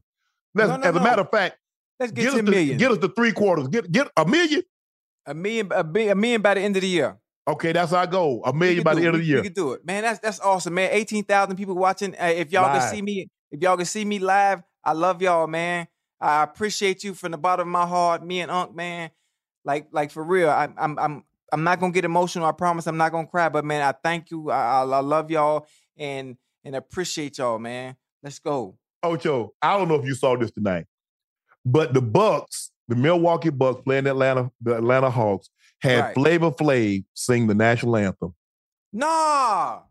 Let's- 0.54 0.68
No, 0.68 0.76
no, 0.76 0.82
as 0.82 0.94
a 0.94 0.98
no. 0.98 1.04
matter 1.04 1.22
of 1.22 1.30
fact, 1.30 1.58
Let's 1.98 2.12
get, 2.12 2.22
get, 2.22 2.28
us 2.34 2.38
a 2.38 2.42
to, 2.42 2.50
million. 2.50 2.78
get 2.78 2.90
us 2.92 2.98
to 2.98 3.08
three 3.08 3.32
quarters. 3.32 3.66
Get 3.68 3.90
get 3.90 4.08
a 4.16 4.24
million. 4.24 4.62
a 5.26 5.34
million, 5.34 5.70
a 5.74 5.82
million, 5.84 6.12
a 6.12 6.14
million 6.14 6.42
by 6.42 6.54
the 6.54 6.60
end 6.60 6.76
of 6.76 6.82
the 6.82 6.88
year. 6.88 7.16
Okay, 7.46 7.72
that's 7.72 7.92
our 7.92 8.06
goal. 8.06 8.42
A 8.44 8.52
million 8.52 8.82
by 8.82 8.94
the 8.94 9.02
it. 9.02 9.06
end 9.06 9.14
of 9.14 9.20
the 9.20 9.26
year. 9.26 9.36
We 9.38 9.44
can 9.44 9.52
do 9.52 9.72
it, 9.72 9.84
man. 9.84 10.02
That's 10.02 10.18
that's 10.18 10.40
awesome, 10.40 10.74
man. 10.74 10.90
Eighteen 10.92 11.24
thousand 11.24 11.56
people 11.56 11.74
watching. 11.74 12.14
Uh, 12.14 12.26
if 12.26 12.52
y'all 12.52 12.62
Live. 12.62 12.82
can 12.82 12.94
see 12.94 13.02
me, 13.02 13.28
if 13.50 13.60
y'all 13.60 13.76
can 13.76 13.86
see 13.86 14.04
me 14.04 14.18
live, 14.18 14.62
I 14.82 14.92
love 14.92 15.20
y'all, 15.20 15.46
man. 15.46 15.86
I 16.20 16.42
appreciate 16.42 17.04
you 17.04 17.12
from 17.12 17.32
the 17.32 17.38
bottom 17.38 17.68
of 17.68 17.72
my 17.72 17.86
heart. 17.86 18.24
Me 18.24 18.40
and 18.40 18.50
Unc, 18.50 18.74
man. 18.74 19.10
Like 19.64 19.88
like 19.92 20.10
for 20.10 20.22
real. 20.22 20.48
I, 20.48 20.70
I'm 20.78 20.98
I'm 20.98 21.24
I'm 21.52 21.64
not 21.64 21.80
gonna 21.80 21.92
get 21.92 22.06
emotional. 22.06 22.46
I 22.46 22.52
promise. 22.52 22.86
I'm 22.86 22.96
not 22.96 23.12
gonna 23.12 23.26
cry. 23.26 23.50
But 23.50 23.64
man, 23.64 23.82
I 23.82 23.92
thank 23.92 24.30
you. 24.30 24.50
I, 24.50 24.80
I, 24.80 24.86
I 24.86 25.00
love 25.00 25.30
y'all 25.30 25.66
and 25.98 26.36
and 26.64 26.74
appreciate 26.74 27.36
y'all, 27.36 27.58
man. 27.58 27.96
Let's 28.22 28.38
go. 28.38 28.78
Ocho, 29.02 29.52
I 29.60 29.76
don't 29.76 29.88
know 29.88 29.96
if 29.96 30.06
you 30.06 30.14
saw 30.14 30.34
this 30.34 30.50
tonight, 30.50 30.86
but 31.66 31.92
the 31.92 32.00
Bucks, 32.00 32.70
the 32.88 32.96
Milwaukee 32.96 33.50
Bucks 33.50 33.82
playing 33.82 34.06
Atlanta, 34.06 34.50
the 34.62 34.76
Atlanta 34.76 35.10
Hawks, 35.10 35.50
had 35.84 36.00
Right. 36.00 36.14
Flavor 36.14 36.50
Flav 36.50 37.04
sing 37.14 37.46
the 37.46 37.54
national 37.54 37.96
anthem. 37.96 38.34
Nah. 38.92 39.82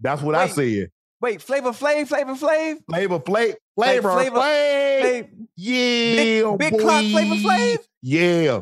That's 0.00 0.22
what 0.22 0.34
I 0.34 0.46
said. 0.48 0.90
Wait, 1.20 1.42
Flavor 1.42 1.70
Flav, 1.72 2.08
Flavor 2.08 2.34
Flav, 2.34 2.78
Flavor 2.88 3.18
Flav, 3.20 3.54
Flavor 3.76 4.08
Flav. 4.08 4.30
Flav. 4.30 5.28
Yeah, 5.56 6.56
Big- 6.56 6.72
Big 6.72 6.80
Clock 6.80 7.02
Flavor. 7.04 7.34
Flav? 7.34 7.78
Yeah. 8.02 8.60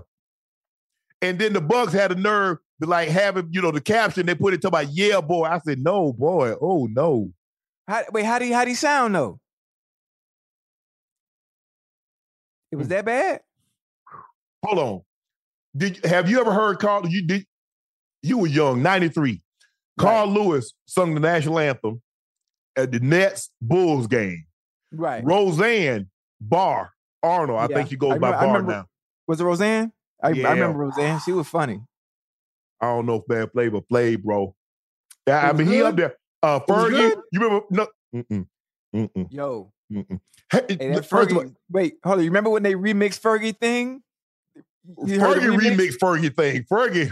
And 1.23 1.39
then 1.39 1.53
the 1.53 1.61
Bucks 1.61 1.93
had 1.93 2.11
a 2.13 2.15
nerve 2.17 2.59
to 2.83 2.89
like 2.89 3.09
have 3.11 3.37
it, 3.37 3.47
you 3.51 3.61
know, 3.63 3.71
the 3.71 3.81
caption 3.81 4.27
they 4.27 4.35
put 4.35 4.55
it 4.55 4.63
to 4.63 4.69
about 4.69 4.89
yeah, 4.91 5.21
boy. 5.21 5.45
I 5.45 5.59
said, 5.59 5.79
no, 5.81 6.13
boy. 6.13 6.55
Oh 6.61 6.87
no. 6.91 7.33
How, 7.87 8.03
wait, 8.13 8.25
how 8.25 8.39
do 8.39 8.47
you 8.47 8.55
how 8.55 8.65
do 8.65 8.71
you 8.71 8.77
sound 8.77 9.15
though? 9.15 9.41
It 12.71 12.77
was 12.77 12.87
Hmm. 12.87 12.91
that 12.93 13.05
bad? 13.05 13.41
Hold 14.65 14.79
on. 14.79 15.01
Did 15.77 16.05
have 16.05 16.29
you 16.31 16.41
ever 16.41 16.53
heard 16.53 16.79
Carl? 16.79 17.07
You 17.09 17.27
did 17.27 17.45
you 18.23 18.39
were 18.39 18.47
young, 18.47 18.83
93. 18.83 19.43
Carl 19.99 20.29
Lewis 20.29 20.73
sung 20.87 21.15
the 21.15 21.21
national 21.21 21.59
anthem 21.59 22.03
at 22.77 22.93
the 22.93 23.01
Nets 23.01 23.51
Bulls 23.61 24.07
game. 24.07 24.45
Right. 24.93 25.25
Roseanne 25.25 26.09
Barr 26.41 26.91
Arnold, 27.23 27.59
I 27.59 27.67
Yeah. 27.69 27.77
think 27.77 27.91
you 27.91 27.97
go 27.99 28.19
by 28.19 28.31
Barr 28.31 28.63
now. 28.63 28.87
Was 29.27 29.41
it 29.41 29.45
Roseanne? 29.45 29.93
I, 30.23 30.31
Yeah. 30.31 30.49
I 30.49 30.53
remember 30.53 30.79
Roseanne. 30.79 31.19
She 31.19 31.33
was 31.33 31.49
funny. 31.49 31.81
I 32.81 32.87
don't 32.87 33.07
know 33.07 33.17
if 33.17 33.27
bad 33.27 33.51
flavor 33.53 33.81
played, 33.81 34.23
bro. 34.23 34.55
Yeah, 35.27 35.49
I 35.49 35.53
mean 35.53 35.67
he 35.67 35.83
up 35.83 35.97
there. 35.97 36.17
Uh 36.43 36.61
Fergie, 36.61 37.13
you 37.33 37.41
remember? 37.41 37.67
No, 37.71 37.89
mm-mm, 38.15 38.47
mm-mm, 38.95 39.33
Yo. 39.33 39.73
mm-mm. 39.93 40.21
Hey, 40.51 40.77
Hey, 40.79 40.93
of 40.95 41.13
all, 41.13 41.45
wait, 41.71 41.97
hold 42.05 42.19
on. 42.19 42.25
You 42.25 42.31
remember 42.31 42.51
when 42.51 42.63
they 42.63 42.75
remixed 42.75 43.21
Fergie 43.21 43.57
thing? 43.59 44.03
You 45.07 45.19
Fergie 45.19 45.57
remix? 45.59 45.95
Fergie 45.99 46.35
thing. 46.35 46.65
Fergie. 46.71 47.11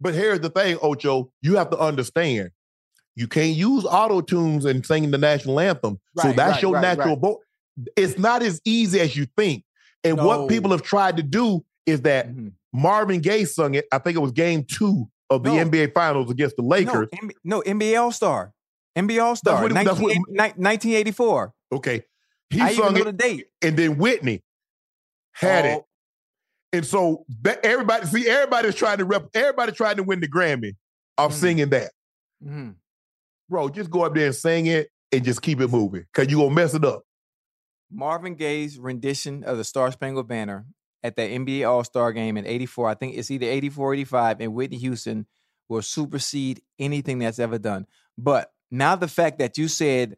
But 0.00 0.14
here's 0.14 0.40
the 0.40 0.50
thing, 0.50 0.78
Ocho. 0.82 1.30
You 1.42 1.56
have 1.56 1.70
to 1.70 1.78
understand. 1.78 2.50
You 3.14 3.26
can't 3.28 3.56
use 3.56 3.84
auto 3.86 4.20
tunes 4.20 4.64
and 4.66 4.84
sing 4.84 5.10
the 5.10 5.18
national 5.18 5.58
anthem. 5.60 5.98
so 6.18 6.32
that's 6.32 6.52
right, 6.54 6.62
your 6.62 6.72
right, 6.74 6.80
natural 6.82 7.14
right. 7.16 7.18
vote. 7.20 7.40
It's 7.96 8.18
not 8.18 8.42
as 8.42 8.60
easy 8.64 9.00
as 9.00 9.16
you 9.16 9.26
think. 9.36 9.64
And 10.04 10.16
No. 10.16 10.26
what 10.26 10.48
people 10.48 10.70
have 10.70 10.82
tried 10.82 11.16
to 11.18 11.22
do 11.22 11.64
is 11.86 12.02
that 12.02 12.28
Mhm. 12.28 12.52
Marvin 12.72 13.20
Gaye 13.20 13.44
sung 13.44 13.74
it. 13.74 13.86
I 13.92 13.98
think 13.98 14.16
it 14.16 14.20
was 14.20 14.32
game 14.32 14.64
two 14.64 15.08
of 15.30 15.42
the 15.44 15.50
No. 15.54 15.56
NBA 15.64 15.88
Finals 15.88 16.30
against 16.30 16.56
the 16.56 16.62
Lakers. 16.62 17.08
No, 17.12 17.18
NBA, 17.22 17.34
no, 17.44 17.60
NBA 17.62 17.96
All 17.96 18.12
Star. 18.12 18.52
NBA 18.96 19.18
All 19.22 19.34
Star. 19.36 19.62
what 19.62 19.70
it- 19.72 19.74
that's 19.74 19.98
what- 19.98 20.14
1984. 20.56 21.52
Okay. 21.72 22.04
He 22.50 22.60
I 22.60 22.70
even 22.72 22.84
sung 22.84 22.94
know 22.94 23.00
it, 23.00 23.04
the 23.04 23.12
date. 23.12 23.46
and 23.62 23.76
then 23.76 23.96
Whitney 23.98 24.42
had 25.32 25.64
it. 25.66 25.84
And 26.76 26.86
so 26.86 27.24
everybody, 27.64 28.06
see, 28.06 28.28
everybody's 28.28 28.74
trying 28.74 28.98
to 28.98 29.04
rep, 29.04 29.26
everybody 29.34 29.72
trying 29.72 29.96
to 29.96 30.02
win 30.02 30.20
the 30.20 30.28
Grammy 30.28 30.72
of 31.18 31.32
Mhm. 31.32 31.34
singing 31.34 31.68
that. 31.70 31.90
mhm. 32.44 32.74
Bro, 33.48 33.70
just 33.70 33.90
go 33.90 34.02
up 34.04 34.14
there 34.14 34.26
and 34.26 34.34
sing 34.34 34.66
it 34.66 34.90
and 35.12 35.24
just 35.24 35.40
keep 35.40 35.60
it 35.60 35.68
moving. 35.68 36.04
Cause 36.12 36.26
you're 36.28 36.40
gonna 36.42 36.54
mess 36.54 36.74
it 36.74 36.84
up. 36.84 37.02
Marvin 37.90 38.34
Gaye's 38.34 38.78
rendition 38.78 39.44
of 39.44 39.56
the 39.56 39.64
Star 39.64 39.90
Spangled 39.92 40.28
Banner 40.28 40.66
at 41.02 41.16
the 41.16 41.22
NBA 41.22 41.64
All 41.64 41.84
Star 41.84 42.12
game 42.12 42.36
in 42.36 42.44
84, 42.46 42.88
I 42.88 42.94
think 42.94 43.16
it's 43.16 43.30
either 43.30 43.46
84 43.46 43.90
or 43.90 43.94
85, 43.94 44.40
and 44.40 44.52
Whitney 44.54 44.78
Houston 44.78 45.26
will 45.68 45.82
supersede 45.82 46.60
anything 46.78 47.18
that's 47.20 47.38
ever 47.38 47.58
done. 47.58 47.86
But 48.18 48.52
now 48.70 48.96
the 48.96 49.08
fact 49.08 49.38
that 49.38 49.56
you 49.56 49.68
said 49.68 50.16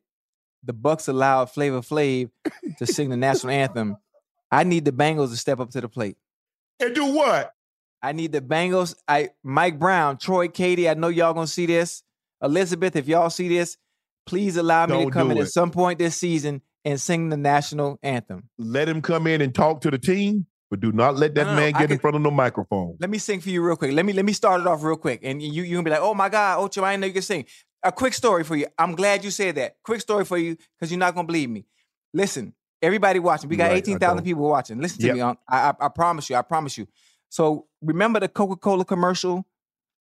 the 0.64 0.72
Bucks 0.72 1.06
allowed 1.08 1.46
Flavor 1.50 1.80
Flav 1.82 2.30
to 2.78 2.86
sing 2.86 3.10
the 3.10 3.16
national 3.16 3.52
anthem, 3.52 3.96
I 4.50 4.64
need 4.64 4.84
the 4.86 4.92
Bengals 4.92 5.30
to 5.30 5.36
step 5.36 5.60
up 5.60 5.70
to 5.70 5.80
the 5.80 5.88
plate. 5.88 6.16
And 6.80 6.94
do 6.94 7.06
what? 7.06 7.52
I 8.02 8.12
need 8.12 8.32
the 8.32 8.40
Bengals. 8.40 8.94
I 9.06 9.30
Mike 9.42 9.78
Brown, 9.78 10.18
Troy, 10.18 10.48
Katie. 10.48 10.88
I 10.88 10.94
know 10.94 11.08
y'all 11.08 11.34
gonna 11.34 11.46
see 11.46 11.66
this. 11.66 12.02
Elizabeth, 12.42 12.94
if 12.94 13.08
y'all 13.08 13.30
see 13.30 13.48
this, 13.48 13.76
please 14.26 14.56
allow 14.56 14.86
me 14.86 14.92
to 14.92 15.02
Don't 15.04 15.10
come 15.10 15.30
in 15.32 15.38
it. 15.38 15.42
at 15.42 15.48
some 15.48 15.70
point 15.70 15.98
this 15.98 16.16
season 16.16 16.62
and 16.84 17.00
sing 17.00 17.28
the 17.28 17.36
national 17.36 17.98
anthem. 18.02 18.48
Let 18.58 18.88
him 18.88 19.02
come 19.02 19.26
in 19.26 19.40
and 19.40 19.52
talk 19.52 19.80
to 19.80 19.90
the 19.90 19.98
team, 19.98 20.46
but 20.70 20.78
do 20.78 20.92
not 20.92 21.16
let 21.16 21.34
that 21.34 21.44
No, 21.46 21.50
no, 21.50 21.56
no, 21.56 21.60
man 21.60 21.74
I 21.74 21.80
get 21.80 21.90
in 21.90 21.98
front 21.98 22.16
of 22.16 22.22
the 22.22 22.30
microphone. 22.30 22.96
Let 23.00 23.10
me 23.10 23.18
sing 23.18 23.40
for 23.40 23.50
you 23.50 23.62
real 23.62 23.76
quick. 23.76 23.92
Let 23.92 24.06
me 24.06 24.12
let 24.12 24.24
me 24.24 24.32
start 24.32 24.60
it 24.60 24.66
off 24.68 24.84
real 24.84 24.96
quick, 24.96 25.20
and 25.24 25.42
you 25.42 25.64
you 25.64 25.74
gonna 25.74 25.82
be 25.82 25.90
like, 25.90 26.00
oh 26.00 26.14
my 26.14 26.28
God, 26.28 26.60
Ocho, 26.60 26.84
I 26.84 26.92
didn't 26.92 27.00
know 27.00 27.06
you 27.08 27.12
could 27.14 27.24
sing. 27.24 27.46
A 27.82 27.90
quick 27.92 28.14
story 28.14 28.44
for 28.44 28.54
you. 28.56 28.66
I'm 28.78 28.94
glad 28.94 29.24
you 29.24 29.30
said 29.30 29.56
that. 29.56 29.76
Quick 29.84 30.00
story 30.00 30.24
for 30.24 30.38
you 30.38 30.56
because 30.78 30.90
you're 30.92 30.98
not 30.98 31.14
gonna 31.14 31.26
believe 31.26 31.50
me. 31.50 31.64
Listen, 32.14 32.54
everybody 32.82 33.18
watching. 33.18 33.48
We 33.50 33.56
got 33.56 33.70
Right, 33.70 33.78
eighteen 33.78 33.98
thousand 33.98 34.24
people 34.24 34.48
watching. 34.48 34.78
Listen 34.80 35.00
to 35.00 35.06
Yep. 35.08 35.16
me. 35.16 35.22
I, 35.22 35.36
I 35.48 35.74
I 35.80 35.88
promise 35.88 36.28
you. 36.30 36.36
I 36.36 36.42
promise 36.42 36.76
you. 36.78 36.86
So 37.28 37.66
remember 37.82 38.20
the 38.20 38.28
Coca 38.28 38.56
Cola 38.56 38.84
commercial 38.84 39.46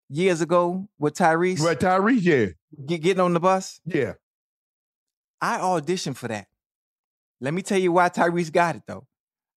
years 0.09 0.41
ago 0.41 0.89
with 0.99 1.15
Tyrese 1.15 1.61
Right, 1.61 1.79
Tyrese, 1.79 2.23
yeah. 2.23 2.47
get, 2.87 3.01
getting 3.03 3.21
on 3.21 3.33
the 3.33 3.41
bus? 3.41 3.81
Yeah. 3.87 4.13
I 5.41 5.59
auditioned 5.59 6.17
for 6.17 6.29
that. 6.29 6.47
Let 7.41 7.55
me 7.55 7.63
tell 7.63 7.79
you 7.79 7.93
why 7.93 8.09
Tyrese 8.09 8.53
got 8.53 8.77
it 8.77 8.83
though. 8.87 9.07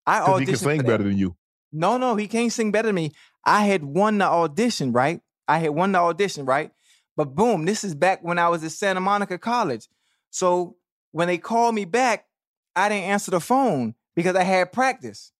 I 0.05 0.19
auditioned 0.21 0.39
he 0.39 0.45
can 0.45 0.55
sing 0.57 0.81
better 0.83 1.03
than 1.03 1.17
you. 1.17 1.35
No, 1.71 1.97
no, 1.97 2.15
he 2.15 2.27
can't 2.27 2.51
sing 2.51 2.71
better 2.71 2.87
than 2.87 2.95
me. 2.95 3.11
I 3.45 3.65
had 3.65 3.83
won 3.83 4.17
the 4.17 4.25
audition, 4.25 4.93
right? 4.93 5.21
I 5.47 5.59
had 5.59 5.71
won 5.71 5.91
the 5.91 5.99
audition, 5.99 6.45
right? 6.45 6.71
But 7.15 7.35
boom, 7.35 7.65
this 7.65 7.83
is 7.83 7.93
back 7.95 8.19
when 8.23 8.39
I 8.39 8.47
was 8.49 8.63
at 8.63 8.71
Santa 8.71 8.99
Monica 9.01 9.37
College. 9.37 9.87
So 10.29 10.77
when 11.11 11.27
they 11.27 11.37
called 11.37 11.75
me 11.75 11.85
back, 11.85 12.25
I 12.77 12.87
didn't 12.89 13.05
answer 13.05 13.31
the 13.31 13.39
phone 13.41 13.95
because 14.15 14.35
I 14.35 14.43
had 14.43 14.71
practice. 14.71 15.31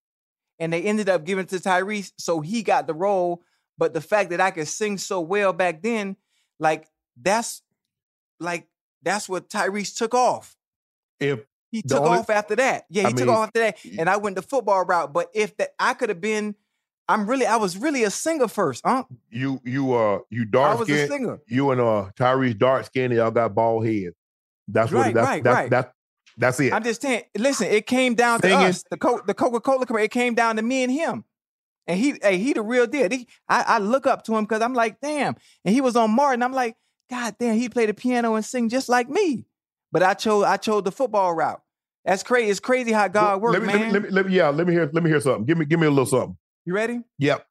And 0.60 0.74
they 0.74 0.82
ended 0.82 1.08
up 1.08 1.24
giving 1.24 1.44
it 1.44 1.50
to 1.50 1.58
Tyrese, 1.58 2.12
so 2.18 2.42
he 2.42 2.64
got 2.64 2.88
the 2.88 2.94
role. 2.96 3.44
But 3.78 3.94
the 3.94 4.02
fact 4.02 4.32
that 4.32 4.42
I 4.42 4.50
could 4.52 4.68
sing 4.68 4.98
so 4.98 5.22
well 5.22 5.54
back 5.54 5.84
then, 5.84 6.16
like 6.60 6.88
that's 7.22 7.62
like 8.40 8.68
that's 9.04 9.30
what 9.30 9.50
Tyrese 9.50 9.96
took 9.96 10.16
off. 10.16 10.58
If 11.20 11.42
He 11.72 11.84
took 11.84 12.02
only- 12.02 12.18
off 12.18 12.30
after 12.32 12.56
that. 12.56 12.86
Yeah, 12.90 13.04
he 13.04 13.08
I 13.08 13.12
took 13.12 13.20
mean, 13.20 13.30
off 13.30 13.46
after 13.50 13.60
that, 13.60 13.78
and 14.00 14.10
I 14.10 14.18
went 14.18 14.36
the 14.36 14.42
football 14.42 14.84
route. 14.84 15.14
But 15.14 15.30
if 15.36 15.56
that, 15.58 15.70
I 15.80 15.94
could 15.94 16.10
have 16.10 16.22
been, 16.22 16.56
I'm 17.08 17.30
really, 17.30 17.46
I 17.46 17.58
was 17.58 17.78
really 17.78 18.04
a 18.04 18.10
singer 18.10 18.48
first, 18.48 18.82
huh? 18.84 19.04
you 19.30 19.62
you 19.64 19.94
uh 19.94 20.20
you 20.32 20.42
I 20.42 20.46
dark 20.50 20.80
was 20.80 20.90
a 20.90 21.08
singer. 21.08 21.40
you 21.48 21.70
and 21.70 21.80
uh 21.80 22.10
Tyrese 22.16 22.58
dark 22.58 22.86
skin, 22.86 23.12
y'all 23.12 23.30
got 23.30 23.54
bald 23.54 23.86
heads. 23.86 24.16
That's 24.68 24.92
what 24.92 25.02
Right, 25.02 25.12
it, 25.12 25.14
that's 25.14 25.28
right, 25.28 25.46
right. 25.46 25.70
that's 25.70 25.94
that's 26.38 26.60
it. 26.60 26.74
I'm 26.74 26.84
just 26.84 27.02
saying. 27.02 27.24
Listen, 27.38 27.68
it 27.68 27.88
came 27.88 28.16
down 28.16 28.42
to 28.42 28.54
us. 28.54 28.84
The 28.90 28.98
Co- 28.98 29.22
the 29.26 29.34
Coca 29.34 29.60
Cola 29.60 29.86
commercial. 29.86 30.06
It 30.06 30.12
came 30.12 30.36
down 30.36 30.56
to 30.58 30.62
me 30.62 30.84
and 30.84 30.92
him, 30.92 31.24
and 31.88 32.00
he, 32.00 32.16
hey, 32.22 32.38
he 32.38 32.54
the 32.54 32.62
real 32.62 32.88
deal. 32.88 33.10
He, 33.10 33.28
I, 33.50 33.64
I 33.64 33.78
look 33.80 34.06
up 34.08 34.24
to 34.26 34.36
him 34.36 34.44
because 34.44 34.62
I'm 34.62 34.74
like, 34.74 35.00
damn. 35.02 35.36
And 35.66 35.74
he 35.74 35.82
was 35.82 35.96
on 35.96 36.12
Martin. 36.12 36.44
I'm 36.44 36.54
like, 36.54 36.76
God 37.10 37.36
damn, 37.40 37.56
he 37.56 37.70
played 37.70 37.90
the 37.90 37.94
piano 37.94 38.36
and 38.36 38.46
sing 38.46 38.70
just 38.70 38.90
like 38.90 39.10
me. 39.10 39.46
But 39.92 40.04
I 40.04 40.14
chose, 40.14 40.44
I 40.44 40.58
chose 40.58 40.84
the 40.84 40.92
football 40.92 41.34
route. 41.34 41.62
That's 42.06 42.24
crazy. 42.24 42.50
It's 42.52 42.60
crazy 42.60 42.92
how 42.92 43.08
God 43.08 43.42
works, 43.42 43.54
let 43.60 43.62
me, 43.62 43.68
man. 43.68 43.80
Let 43.80 43.88
me, 43.88 43.92
let 43.94 44.04
me, 44.04 44.10
let 44.10 44.26
me, 44.28 44.34
yeah, 44.34 44.50
let 44.50 44.68
me 44.68 44.74
hear, 44.74 44.90
let 44.94 45.04
me 45.04 45.10
hear 45.10 45.20
something. 45.22 45.46
Give 45.46 45.58
me, 45.58 45.66
give 45.66 45.80
me 45.80 45.88
a 45.88 45.90
little 45.90 46.06
something. 46.06 46.38
you 46.66 46.74
ready? 46.74 47.02
Yep. 47.20 47.46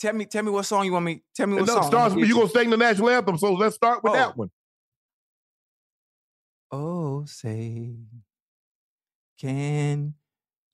Tell 0.00 0.12
me, 0.12 0.24
tell 0.26 0.42
me 0.42 0.50
what 0.50 0.64
song 0.64 0.84
you 0.84 0.92
want 0.92 1.04
me. 1.04 1.22
Tell 1.34 1.46
me 1.46 1.54
what 1.54 1.66
no, 1.66 1.80
song. 1.80 1.94
I'm 1.94 2.18
you 2.18 2.34
gonna 2.34 2.48
sing 2.48 2.70
the 2.70 2.76
national 2.76 3.10
anthem, 3.10 3.38
so 3.38 3.54
let's 3.54 3.74
start 3.76 4.02
with 4.02 4.12
Oh. 4.12 4.16
that 4.16 4.36
one. 4.36 4.50
Oh, 6.70 7.24
say, 7.26 7.94
can 9.40 10.14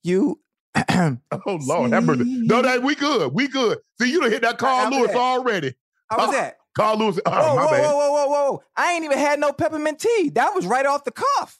you? 0.03 0.39
Oh 1.45 1.59
Lord, 1.61 1.91
have 1.91 2.03
mercy. 2.03 2.23
No, 2.25 2.61
that 2.61 2.83
we 2.83 2.95
good, 2.95 3.33
we 3.33 3.47
good. 3.47 3.79
See, 3.99 4.11
you 4.11 4.21
done 4.21 4.31
hit 4.31 4.41
that 4.43 4.57
Carl 4.57 4.85
How's 4.85 4.93
Lewis 4.93 5.15
already. 5.15 5.73
How 6.09 6.17
was 6.17 6.31
that? 6.31 6.57
Carl 6.75 6.97
Lewis. 6.97 7.19
Oh, 7.25 7.31
Whoa, 7.31 7.55
my 7.55 7.65
whoa, 7.65 7.71
bad. 7.71 7.81
whoa, 7.81 7.93
whoa, 7.93 8.11
whoa, 8.11 8.27
whoa! 8.27 8.63
I 8.75 8.93
ain't 8.93 9.05
even 9.05 9.17
had 9.17 9.39
no 9.39 9.51
peppermint 9.53 9.99
tea. 9.99 10.31
That 10.35 10.53
was 10.53 10.65
right 10.65 10.85
off 10.85 11.03
the 11.03 11.11
cuff. 11.11 11.59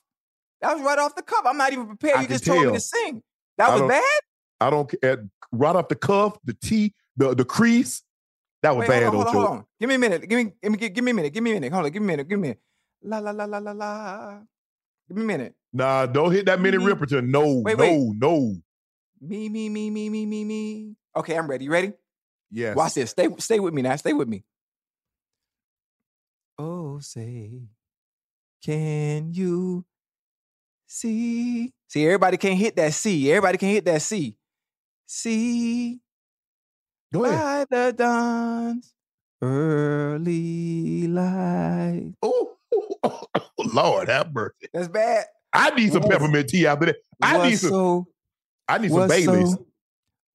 That 0.61 0.75
was 0.75 0.85
right 0.85 0.99
off 0.99 1.15
the 1.15 1.23
cuff. 1.23 1.43
I'm 1.45 1.57
not 1.57 1.73
even 1.73 1.87
prepared. 1.87 2.17
I 2.17 2.21
You 2.21 2.27
just 2.27 2.45
told 2.45 2.65
me 2.65 2.73
to 2.73 2.79
sing. 2.79 3.23
That 3.57 3.69
I 3.69 3.75
was 3.79 3.89
bad. 3.89 4.21
I 4.59 4.69
don't 4.69 4.93
care. 5.01 5.27
Right 5.51 5.75
off 5.75 5.87
the 5.87 5.95
cuff, 5.95 6.37
the 6.45 6.53
T, 6.53 6.93
the 7.17 7.33
the 7.33 7.45
crease. 7.45 8.03
That 8.61 8.75
was 8.75 8.81
Wait, 8.81 8.89
bad, 8.89 9.03
hold 9.03 9.15
on, 9.15 9.25
hold 9.25 9.27
on, 9.27 9.33
hold 9.33 9.59
on. 9.59 9.65
Give 9.79 9.89
me 9.89 9.95
a 9.95 9.99
minute. 9.99 10.29
Give 10.29 10.37
me, 10.37 10.53
give 10.61 10.71
me, 10.71 10.77
give 10.77 11.03
me 11.03 11.11
a 11.11 11.13
minute. 11.15 11.33
Give 11.33 11.43
me 11.43 11.51
a 11.51 11.53
minute. 11.55 11.73
Hold 11.73 11.85
on. 11.85 11.91
Give 11.91 12.01
me 12.01 12.05
a 12.05 12.17
minute. 12.17 12.29
Give 12.29 12.39
me 12.39 12.49
a 12.49 12.49
minute. 12.49 12.59
La 13.03 13.19
la 13.19 13.31
la 13.31 13.45
la 13.45 13.57
la 13.59 13.71
la. 13.71 14.41
Give 15.07 15.17
me 15.17 15.23
a 15.23 15.27
minute. 15.27 15.55
Nah, 15.73 16.05
don't 16.05 16.31
hit 16.31 16.45
that 16.45 16.59
Minnie 16.59 16.77
Mhm. 16.77 16.85
Riperton. 16.93 17.27
No, 17.29 17.59
Wait, 17.65 17.77
no, 17.77 17.83
wait. 17.83 18.11
no. 18.17 18.55
Me, 19.19 19.49
me, 19.49 19.69
me, 19.69 19.89
me, 19.89 20.09
me, 20.09 20.25
me, 20.25 20.43
me. 20.45 20.95
Okay, 21.15 21.35
I'm 21.37 21.47
ready. 21.47 21.65
You 21.65 21.71
ready? 21.71 21.93
Yes. 22.51 22.75
Watch 22.75 22.93
this. 22.95 23.11
Stay, 23.11 23.27
stay 23.39 23.59
with 23.59 23.73
me 23.73 23.81
now. 23.81 23.95
Stay 23.95 24.13
with 24.13 24.27
me. 24.27 24.43
Oh, 26.57 26.99
say, 26.99 27.61
can 28.63 29.33
you 29.33 29.85
see? 30.85 31.73
See, 31.87 32.05
everybody 32.05 32.37
can't 32.37 32.57
hit 32.59 32.75
that 32.75 32.93
C. 32.93 33.31
Everybody 33.31 33.57
can 33.57 33.69
hit 33.69 33.85
that 33.85 34.01
C. 34.01 34.37
See 35.07 35.99
Go 37.13 37.25
ahead. 37.25 37.67
by 37.69 37.77
the 37.77 37.93
dawn's 37.93 38.93
early 39.41 41.07
light. 41.07 42.13
Oh, 42.21 42.57
Lord, 43.73 44.09
have 44.09 44.33
mercy. 44.33 44.67
That's 44.73 44.87
bad. 44.87 45.25
I 45.53 45.71
need 45.71 45.91
some 45.91 46.03
peppermint 46.03 46.49
tea 46.49 46.67
after 46.67 46.87
that. 46.87 46.95
I 47.21 47.37
was 47.37 47.49
need 47.49 47.57
some. 47.57 47.69
so, 47.69 48.07
I 48.67 48.77
need 48.77 48.91
some 48.91 49.07
Baileys. 49.07 49.51
so, 49.51 49.65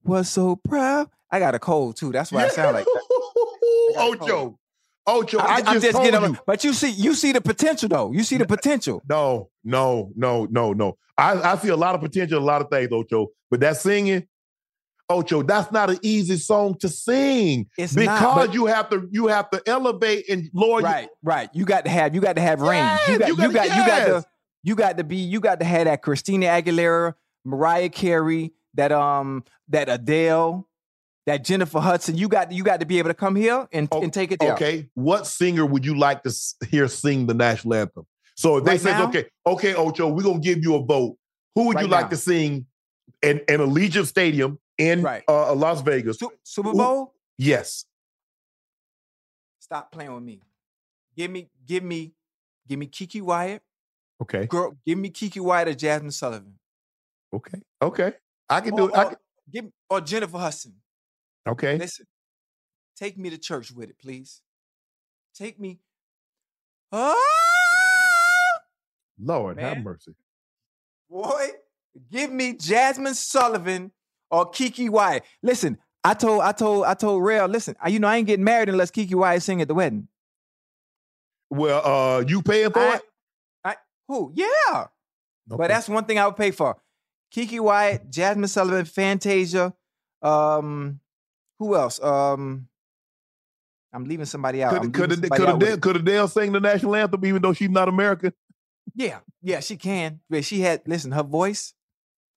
was 0.04 0.28
so 0.28 0.56
proud. 0.56 1.08
I 1.30 1.38
got 1.38 1.54
a 1.54 1.58
cold 1.58 1.96
too. 1.96 2.12
That's 2.12 2.30
why 2.30 2.44
I 2.44 2.48
sound 2.48 2.76
like 2.76 2.84
that. 2.84 3.02
Ocho, 3.98 4.58
Ocho. 5.06 5.38
I 5.38 5.42
I'm, 5.42 5.58
just, 5.58 5.68
I'm 5.68 5.80
just 5.80 5.98
getting 6.02 6.20
you. 6.20 6.26
on. 6.26 6.38
But 6.46 6.64
you 6.64 6.72
see, 6.72 6.90
you 6.90 7.14
see 7.14 7.32
the 7.32 7.40
potential 7.40 7.88
though. 7.88 8.12
You 8.12 8.22
see 8.22 8.36
the 8.36 8.44
uh, 8.44 8.48
potential. 8.48 9.02
No, 9.08 9.50
no, 9.64 10.12
no, 10.14 10.46
no, 10.50 10.72
no. 10.72 10.98
I, 11.18 11.52
I 11.52 11.56
see 11.56 11.68
a 11.68 11.76
lot 11.76 11.94
of 11.94 12.00
potential, 12.00 12.38
a 12.38 12.44
lot 12.44 12.60
of 12.60 12.68
things, 12.70 12.90
Ocho. 12.92 13.28
But 13.50 13.60
that 13.60 13.76
singing, 13.76 14.26
Ocho, 15.08 15.42
that's 15.42 15.70
not 15.70 15.88
an 15.88 15.98
easy 16.02 16.36
song 16.36 16.76
to 16.78 16.88
sing 16.88 17.68
It's 17.78 17.94
because 17.94 18.46
not. 18.48 18.54
you 18.54 18.66
have 18.66 18.90
to 18.90 19.08
you 19.12 19.28
have 19.28 19.48
to 19.50 19.62
elevate 19.66 20.28
and 20.28 20.50
lower. 20.52 20.80
your- 20.80 20.88
right, 20.90 21.08
right. 21.22 21.48
You 21.52 21.64
got 21.64 21.84
to 21.84 21.90
have. 21.90 22.14
You 22.14 22.20
got 22.20 22.34
to 22.36 22.42
have 22.42 22.60
range. 22.60 22.82
Yes, 23.06 23.08
You 23.08 23.18
got. 23.18 23.28
you 23.28 23.34
You 23.34 23.52
got. 23.52 23.52
gotta- 23.52 23.68
You 23.80 23.86
got 23.86 24.08
yes. 24.08 24.22
to. 24.24 24.28
You 24.64 24.74
got 24.74 24.96
to 24.98 25.04
be. 25.04 25.16
You 25.16 25.38
got 25.40 25.60
to 25.60 25.64
have 25.66 25.84
that 25.84 26.02
Christina 26.02 26.46
Aguilera, 26.46 27.14
Mariah 27.44 27.88
Carey, 27.88 28.52
that 28.74 28.90
um, 28.90 29.44
that 29.68 29.88
Adele, 29.88 30.66
that 31.26 31.44
Jennifer 31.44 31.78
Hudson. 31.78 32.16
You 32.16 32.28
got. 32.28 32.50
You 32.50 32.64
got 32.64 32.80
to 32.80 32.86
be 32.86 32.98
able 32.98 33.10
to 33.10 33.14
come 33.14 33.36
here 33.36 33.68
and, 33.72 33.86
Oh, 33.92 34.02
and 34.02 34.12
take 34.12 34.32
it 34.32 34.40
there. 34.40 34.54
Okay, 34.54 34.88
what 34.94 35.28
singer 35.28 35.64
would 35.64 35.86
you 35.86 35.96
like 35.96 36.24
to 36.24 36.34
hear 36.68 36.88
sing 36.88 37.26
the 37.28 37.34
national 37.34 37.74
anthem? 37.74 38.06
So 38.34 38.56
if 38.56 38.64
they 38.64 38.72
Right 38.72 38.80
say, 38.80 39.02
okay, 39.02 39.24
okay, 39.46 39.74
Ocho, 39.76 40.08
we're 40.08 40.24
gonna 40.24 40.40
give 40.40 40.58
you 40.64 40.74
a 40.74 40.84
vote. 40.84 41.16
Who 41.54 41.68
would 41.68 41.78
you 41.80 41.86
like 41.86 42.06
now. 42.06 42.10
to 42.10 42.16
sing 42.16 42.66
in, 43.22 43.38
in 43.48 43.60
Allegiant 43.60 44.06
Stadium 44.06 44.58
in 44.78 45.02
Right. 45.02 45.22
uh, 45.28 45.54
Las 45.54 45.80
Vegas? 45.82 46.18
Su- 46.18 46.32
Super 46.42 46.72
Bowl. 46.72 47.14
Yes. 47.38 47.84
Stop 49.60 49.90
playing 49.92 50.14
with 50.14 50.22
me. 50.22 50.40
Give 51.16 51.30
me. 51.30 51.48
Give 51.66 51.82
me. 51.82 52.12
Give 52.68 52.78
me 52.78 52.86
Keke 52.86 53.22
Wyatt. 53.22 53.62
Okay. 54.22 54.46
Girl, 54.46 54.76
give 54.86 54.98
me 54.98 55.10
Keke 55.10 55.40
Wyatt 55.40 55.68
or 55.68 55.72
Jazmine 55.74 56.12
Sullivan. 56.12 56.58
Okay. 57.32 57.60
Okay. 57.82 58.12
I 58.48 58.60
can 58.60 58.72
Or, 58.74 58.76
do 58.78 58.88
it. 58.88 58.94
I 58.94 59.02
or, 59.04 59.08
can, 59.10 59.18
give, 59.50 59.64
or 59.90 60.00
Jennifer 60.00 60.38
Hudson. 60.38 60.74
okay. 61.46 61.76
Listen, 61.76 62.06
take 62.96 63.18
me 63.18 63.28
to 63.30 63.38
church 63.38 63.70
with 63.72 63.90
it, 63.90 63.98
please. 63.98 64.40
Take 65.34 65.58
me. 65.60 65.80
Oh, 66.92 68.58
Lord 69.20 69.58
have 69.60 69.78
mercy. 69.78 70.14
boy, 71.10 71.48
Give 72.10 72.30
me 72.32 72.54
Jazmine 72.54 73.14
Sullivan 73.14 73.90
or 74.30 74.50
Keke 74.50 74.88
Wyatt. 74.90 75.24
Listen, 75.42 75.78
I 76.04 76.14
told 76.14 76.42
I 76.42 76.52
told 76.52 76.84
I 76.84 76.94
told 76.94 77.22
Rail, 77.24 77.46
listen, 77.46 77.76
I- 77.80 77.88
you 77.88 77.98
know 77.98 78.08
I 78.08 78.16
ain't 78.16 78.26
getting 78.26 78.44
married 78.44 78.68
unless 78.68 78.90
Keke 78.90 79.14
Wyatt 79.14 79.42
sing 79.42 79.60
at 79.62 79.68
the 79.68 79.74
wedding. 79.74 80.08
Well, 81.50 81.82
uh, 81.86 82.24
you 82.26 82.42
paying 82.42 82.70
for 82.72 82.80
I- 82.80 82.94
it? 82.96 83.02
I 83.64 83.76
who? 84.08 84.32
Yeah. 84.34 84.86
But 85.48 85.68
that's 85.68 85.88
one 85.88 86.04
thing 86.04 86.18
I 86.18 86.26
would 86.26 86.36
pay 86.36 86.50
for. 86.50 86.76
Kiki 87.30 87.60
Wyatt, 87.60 88.10
Jazmine 88.10 88.48
Sullivan, 88.48 88.84
Fantasia. 88.84 89.74
Um, 90.22 91.00
who 91.58 91.76
else? 91.76 92.00
Um, 92.02 92.68
I'm 93.92 94.04
leaving 94.04 94.26
somebody 94.26 94.62
out. 94.62 94.72
Could 94.80 94.92
could 94.92 95.12
somebody 95.12 95.46
out 95.46 95.58
with- 95.60 95.68
could 95.68 95.82
could 95.82 95.96
Adele 95.96 96.28
sing 96.28 96.52
the 96.52 96.60
national 96.60 96.94
anthem 96.96 97.24
even 97.24 97.42
though 97.42 97.52
she's 97.52 97.70
not 97.70 97.88
American? 97.88 98.32
Yeah, 98.94 99.20
yeah, 99.42 99.60
she 99.60 99.76
can. 99.76 100.20
But 100.28 100.44
she 100.44 100.60
had 100.60 100.82
listen, 100.86 101.12
her 101.12 101.22
voice, 101.22 101.74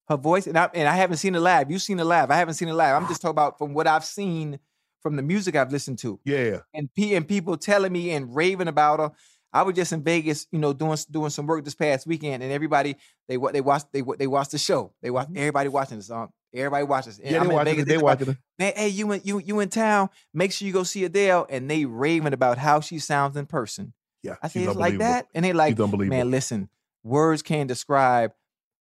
her 0.10 0.18
voice, 0.18 0.48
and 0.48 0.58
I 0.58 0.70
and 0.74 0.88
I 0.88 0.96
haven't 0.96 1.18
seen 1.18 1.36
it 1.36 1.40
live. 1.40 1.72
You've 1.72 1.82
seen 1.82 2.00
it 2.00 2.04
live. 2.04 2.32
I 2.32 2.36
haven't 2.36 2.56
seen 2.56 2.68
it 2.68 2.74
live. 2.74 3.02
I'm 3.02 3.08
just 3.08 3.22
talking 3.22 3.32
about 3.32 3.58
from 3.58 3.74
what 3.74 3.88
I've 3.88 4.04
seen 4.04 4.60
from 5.02 5.16
the 5.16 5.22
music 5.22 5.56
I've 5.56 5.72
listened 5.72 6.00
to. 6.00 6.20
Yeah. 6.26 6.60
And 6.74 6.94
P 6.94 7.16
and 7.16 7.28
people 7.28 7.56
telling 7.56 7.94
me 7.94 8.12
and 8.12 8.36
raving 8.36 8.68
about 8.68 9.00
her. 9.00 9.12
I 9.52 9.64
was 9.64 9.76
just 9.76 9.94
in 9.94 10.04
Vegas, 10.04 10.46
you 10.52 10.60
know, 10.60 10.74
doing 10.74 10.98
doing 11.10 11.32
some 11.32 11.48
work 11.48 11.64
this 11.64 11.74
past 11.74 12.06
weekend, 12.06 12.44
and 12.44 12.52
everybody 12.52 12.98
they 13.28 13.38
they 13.52 13.62
watched 13.62 13.92
they 13.92 14.04
they 14.18 14.28
watched 14.28 14.52
the 14.52 14.58
show. 14.60 14.94
They 15.02 15.10
watched 15.10 15.32
everybody 15.36 15.70
watching 15.70 15.98
the 15.98 16.04
song. 16.04 16.30
Everybody 16.54 16.84
watches. 16.84 17.20
And 17.20 17.28
Mm-hmm. 17.28 17.34
Yeah, 17.34 17.40
they 17.40 17.46
in 17.46 17.54
watching 17.54 17.72
Vegas, 17.72 17.84
it. 17.84 17.88
They 17.88 17.98
watching. 17.98 18.38
Man, 18.60 18.74
hey, 18.76 18.88
you 18.90 19.12
in 19.12 19.22
you 19.24 19.40
you 19.40 19.60
in 19.60 19.70
town? 19.70 20.10
Make 20.34 20.52
sure 20.52 20.68
you 20.68 20.74
go 20.74 20.84
see 20.84 21.04
Adele, 21.04 21.48
and 21.50 21.70
they 21.70 21.86
raving 21.86 22.34
about 22.34 22.58
how 22.58 22.80
she 22.80 23.00
sounds 23.00 23.38
in 23.38 23.48
person. 23.48 23.94
Yeah, 24.22 24.36
I 24.44 24.50
say 24.50 24.64
it's 24.64 24.76
like 24.76 25.00
that, 25.00 25.28
and 25.34 25.46
they 25.46 25.54
like, 25.54 25.80
man, 25.80 26.30
listen, 26.30 26.70
words 27.04 27.42
can't 27.42 27.68
describe 27.68 28.34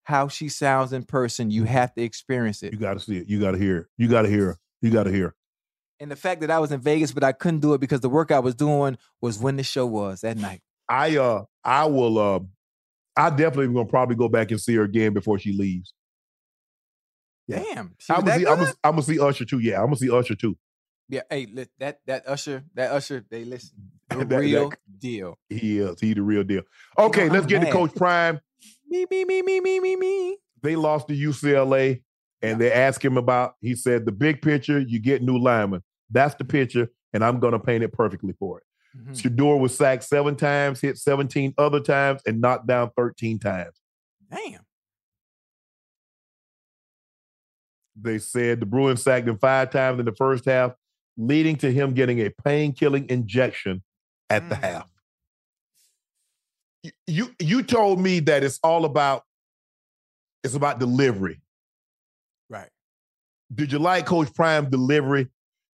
how 0.04 0.28
she 0.28 0.50
sounds 0.50 0.94
in 0.94 1.04
person. 1.04 1.50
You 1.52 1.64
have 1.66 1.94
to 1.96 2.02
experience 2.04 2.62
it. 2.64 2.74
You 2.74 2.80
got 2.80 2.94
to 2.96 3.00
see 3.00 3.18
it. 3.18 3.28
You 3.30 3.40
got 3.40 3.52
to 3.52 3.58
hear. 3.58 3.78
it. 3.78 3.88
You 3.98 4.08
got 4.08 4.24
to 4.24 4.30
hear. 4.30 4.52
it. 4.52 4.58
You 4.82 4.92
got 4.92 5.04
to 5.04 5.12
hear. 5.12 5.36
And 6.00 6.12
the 6.12 6.16
fact 6.16 6.42
that 6.42 6.52
I 6.52 6.60
was 6.60 6.72
in 6.72 6.82
Vegas, 6.82 7.12
but 7.14 7.24
I 7.24 7.32
couldn't 7.32 7.62
do 7.62 7.74
it 7.74 7.80
because 7.80 8.02
the 8.02 8.10
work 8.10 8.32
I 8.32 8.40
was 8.40 8.56
doing 8.56 8.98
was 9.22 9.40
when 9.40 9.56
the 9.56 9.64
show 9.64 9.86
was 9.86 10.22
that 10.22 10.38
night. 10.38 10.62
I 10.90 11.16
uh 11.18 11.44
I 11.64 11.86
will 11.86 12.18
uh 12.20 12.40
I 13.16 13.30
definitely 13.30 13.68
gonna 13.74 13.86
probably 13.86 14.16
go 14.18 14.28
back 14.28 14.52
and 14.52 14.60
see 14.60 14.76
her 14.76 14.84
again 14.84 15.14
before 15.14 15.40
she 15.40 15.54
leaves. 15.54 15.94
Yeah. 17.48 17.60
Damn, 17.64 17.96
I'm 18.10 18.26
gonna 18.26 18.40
see? 18.40 18.46
I'm 18.48 18.58
gonna, 18.58 18.74
I'm 18.84 18.92
gonna 18.92 19.02
see 19.04 19.20
Usher 19.20 19.46
too. 19.46 19.60
Yeah, 19.60 19.80
I'm 19.80 19.86
gonna 19.88 19.98
see 19.98 20.10
Usher 20.12 20.36
too. 20.36 20.58
yeah, 21.10 21.22
hey, 21.30 21.46
that 21.80 22.00
that 22.08 22.24
Usher, 22.28 22.64
that 22.74 22.92
Usher, 22.92 23.24
they 23.30 23.46
listen, 23.46 23.72
the 24.10 24.18
That- 24.18 24.30
that- 24.30 24.40
real 24.40 24.72
deal. 25.00 25.38
He 25.50 25.80
is. 25.80 26.00
He 26.00 26.14
the 26.14 26.22
real 26.22 26.44
deal. 26.44 26.64
Okay, 26.98 27.30
let's 27.30 27.44
I'm 27.44 27.50
get 27.50 27.66
to. 27.66 27.72
Coach 27.72 27.94
Prime. 27.96 28.40
Me, 28.94 29.08
me, 29.10 29.26
me, 29.26 29.42
me, 29.42 29.60
me, 29.60 29.80
me, 29.80 29.96
me. 29.96 30.38
They 30.62 30.76
lost 30.76 31.08
to 31.08 31.16
UCLA, 31.16 32.04
and 32.44 32.62
they 32.62 32.72
asked 32.72 33.04
him 33.04 33.18
about. 33.18 33.56
He 33.60 33.74
said, 33.76 34.06
"The 34.06 34.12
big 34.12 34.40
picture, 34.44 34.80
you 34.80 35.00
get 35.00 35.24
new 35.24 35.40
linemen. 35.40 35.82
That's 36.12 36.36
the 36.36 36.46
picture, 36.46 36.90
and 37.12 37.24
I'm 37.26 37.40
gonna 37.40 37.58
paint 37.60 37.84
it 37.84 37.92
perfectly 37.92 38.34
for 38.38 38.60
it." 38.60 38.66
Mhm. 38.96 39.20
Shedeur 39.20 39.60
was 39.60 39.76
sacked 39.76 40.04
seven 40.04 40.36
times, 40.36 40.80
hit 40.80 41.00
17 41.00 41.56
other 41.58 41.80
times, 41.80 42.22
and 42.28 42.40
knocked 42.40 42.68
down 42.68 42.92
13 42.96 43.40
times. 43.40 43.82
Damn. 44.30 44.62
They 48.00 48.20
said 48.20 48.60
the 48.60 48.68
Bruins 48.68 49.02
sacked 49.02 49.28
him 49.28 49.40
five 49.40 49.72
times 49.72 50.00
in 50.00 50.06
the 50.06 50.14
first 50.16 50.46
half, 50.46 50.74
leading 51.18 51.56
to 51.58 51.72
him 51.72 51.94
getting 51.96 52.20
a 52.20 52.30
pain-killing 52.30 53.10
injection 53.10 53.82
at 54.30 54.48
the 54.50 54.56
Mm. 54.56 54.62
half. 54.62 54.90
You, 57.08 57.34
you 57.40 57.64
told 57.64 58.00
me 58.02 58.20
that 58.22 58.44
it's 58.44 58.60
all 58.64 58.86
about 58.86 59.24
it's 60.44 60.56
about 60.56 60.80
delivery. 60.80 61.40
Right. 62.50 62.70
Did 63.54 63.72
you 63.72 63.80
like 63.80 64.06
Coach 64.06 64.34
Prime 64.34 64.70
delivery? 64.70 65.30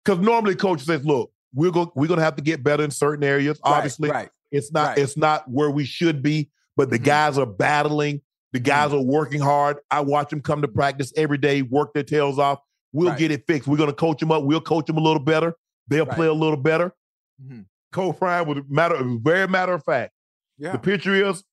Because 0.06 0.20
normally 0.20 0.56
Coach 0.56 0.82
says, 0.82 1.04
"Look, 1.04 1.32
we're 1.54 1.72
going 1.72 1.90
we're 1.96 2.08
going 2.08 2.20
to 2.20 2.24
have 2.24 2.36
to 2.36 2.44
get 2.44 2.64
better 2.64 2.84
in 2.84 2.92
certain 2.92 3.24
areas. 3.24 3.60
Right, 3.66 3.72
Obviously, 3.78 4.10
right. 4.12 4.30
it's 4.52 4.72
not 4.72 4.90
right. 4.90 4.98
it's 5.00 5.18
not 5.18 5.50
where 5.50 5.72
we 5.72 5.86
should 5.86 6.22
be, 6.22 6.52
but 6.78 6.90
the 6.92 7.00
Mhm. 7.00 7.04
guys 7.06 7.38
are 7.40 7.46
battling. 7.48 8.22
The 8.54 8.60
guys 8.60 8.94
are 8.94 9.02
working 9.02 9.40
hard. 9.42 9.78
I 9.92 10.02
watch 10.02 10.30
them 10.30 10.42
come 10.42 10.62
to 10.62 10.68
practice 10.68 11.12
every 11.16 11.38
day, 11.38 11.62
work 11.64 11.94
their 11.94 12.04
tails 12.04 12.38
off. 12.40 12.60
We'll 12.92 13.16
get 13.16 13.30
it 13.30 13.46
fixed. 13.48 13.68
We're 13.68 13.78
going 13.78 13.90
to 13.92 13.96
coach 13.96 14.20
them 14.20 14.32
up. 14.32 14.44
We'll 14.44 14.62
coach 14.62 14.88
them 14.88 14.98
a 14.98 15.02
little 15.02 15.20
better. 15.22 15.54
They'll 15.88 16.08
play 16.08 16.26
a 16.26 16.34
little 16.34 16.58
better. 16.58 16.96
Mhm. 17.44 17.66
Coach 17.92 18.18
Prime 18.18 18.48
was 18.48 18.60
matter 18.68 18.98
very 19.24 19.48
matter 19.48 19.74
of 19.74 19.84
fact. 19.84 20.14
Yeah, 20.60 20.74
The 20.74 20.80
picture 20.80 21.14
is 21.16 21.44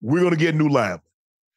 we're 0.00 0.20
going 0.20 0.32
to 0.32 0.36
get 0.36 0.54
new 0.54 0.68
linemen. 0.68 1.00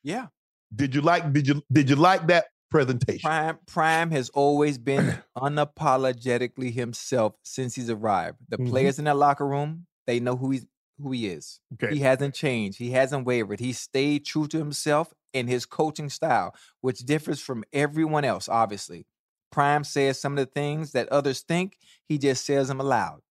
yeah. 0.04 0.28
Did 0.76 0.96
you 0.96 1.02
like 1.02 1.32
did 1.32 1.48
you 1.48 1.62
did 1.72 1.90
you 1.90 1.96
like 1.96 2.28
that 2.28 2.46
presentation? 2.72 3.22
Prime 3.30 3.58
Prime 3.68 4.12
has 4.12 4.30
always 4.30 4.78
been 4.78 5.16
unapologetically 5.38 6.74
himself 6.74 7.36
since 7.44 7.76
he's 7.76 7.90
arrived. 7.90 8.38
The 8.50 8.58
Mhm. 8.58 8.70
players 8.70 8.98
in 9.00 9.06
that 9.06 9.16
locker 9.16 9.48
room, 9.48 9.86
they 10.08 10.20
know 10.20 10.36
who 10.36 10.52
he's 10.52 10.66
who 11.02 11.12
he 11.12 11.28
is. 11.28 11.60
Okay. 11.74 11.94
He 11.94 12.00
hasn't 12.02 12.34
changed. 12.34 12.80
He 12.80 12.92
hasn't 12.92 13.26
wavered. 13.26 13.60
He 13.60 13.74
stayed 13.74 14.26
true 14.26 14.48
to 14.48 14.58
himself 14.58 15.14
and 15.34 15.48
his 15.50 15.66
coaching 15.66 16.10
style, 16.10 16.56
which 16.82 17.00
differs 17.00 17.40
from 17.42 17.64
everyone 17.74 18.24
else, 18.26 18.48
obviously. 18.50 19.06
Prime 19.52 19.84
says 19.84 20.20
some 20.20 20.38
of 20.38 20.46
the 20.46 20.52
things 20.52 20.94
that 20.94 21.10
others 21.10 21.42
think, 21.42 21.78
he 22.08 22.18
just 22.18 22.46
says 22.46 22.70
them 22.70 22.80
aloud. 22.80 23.22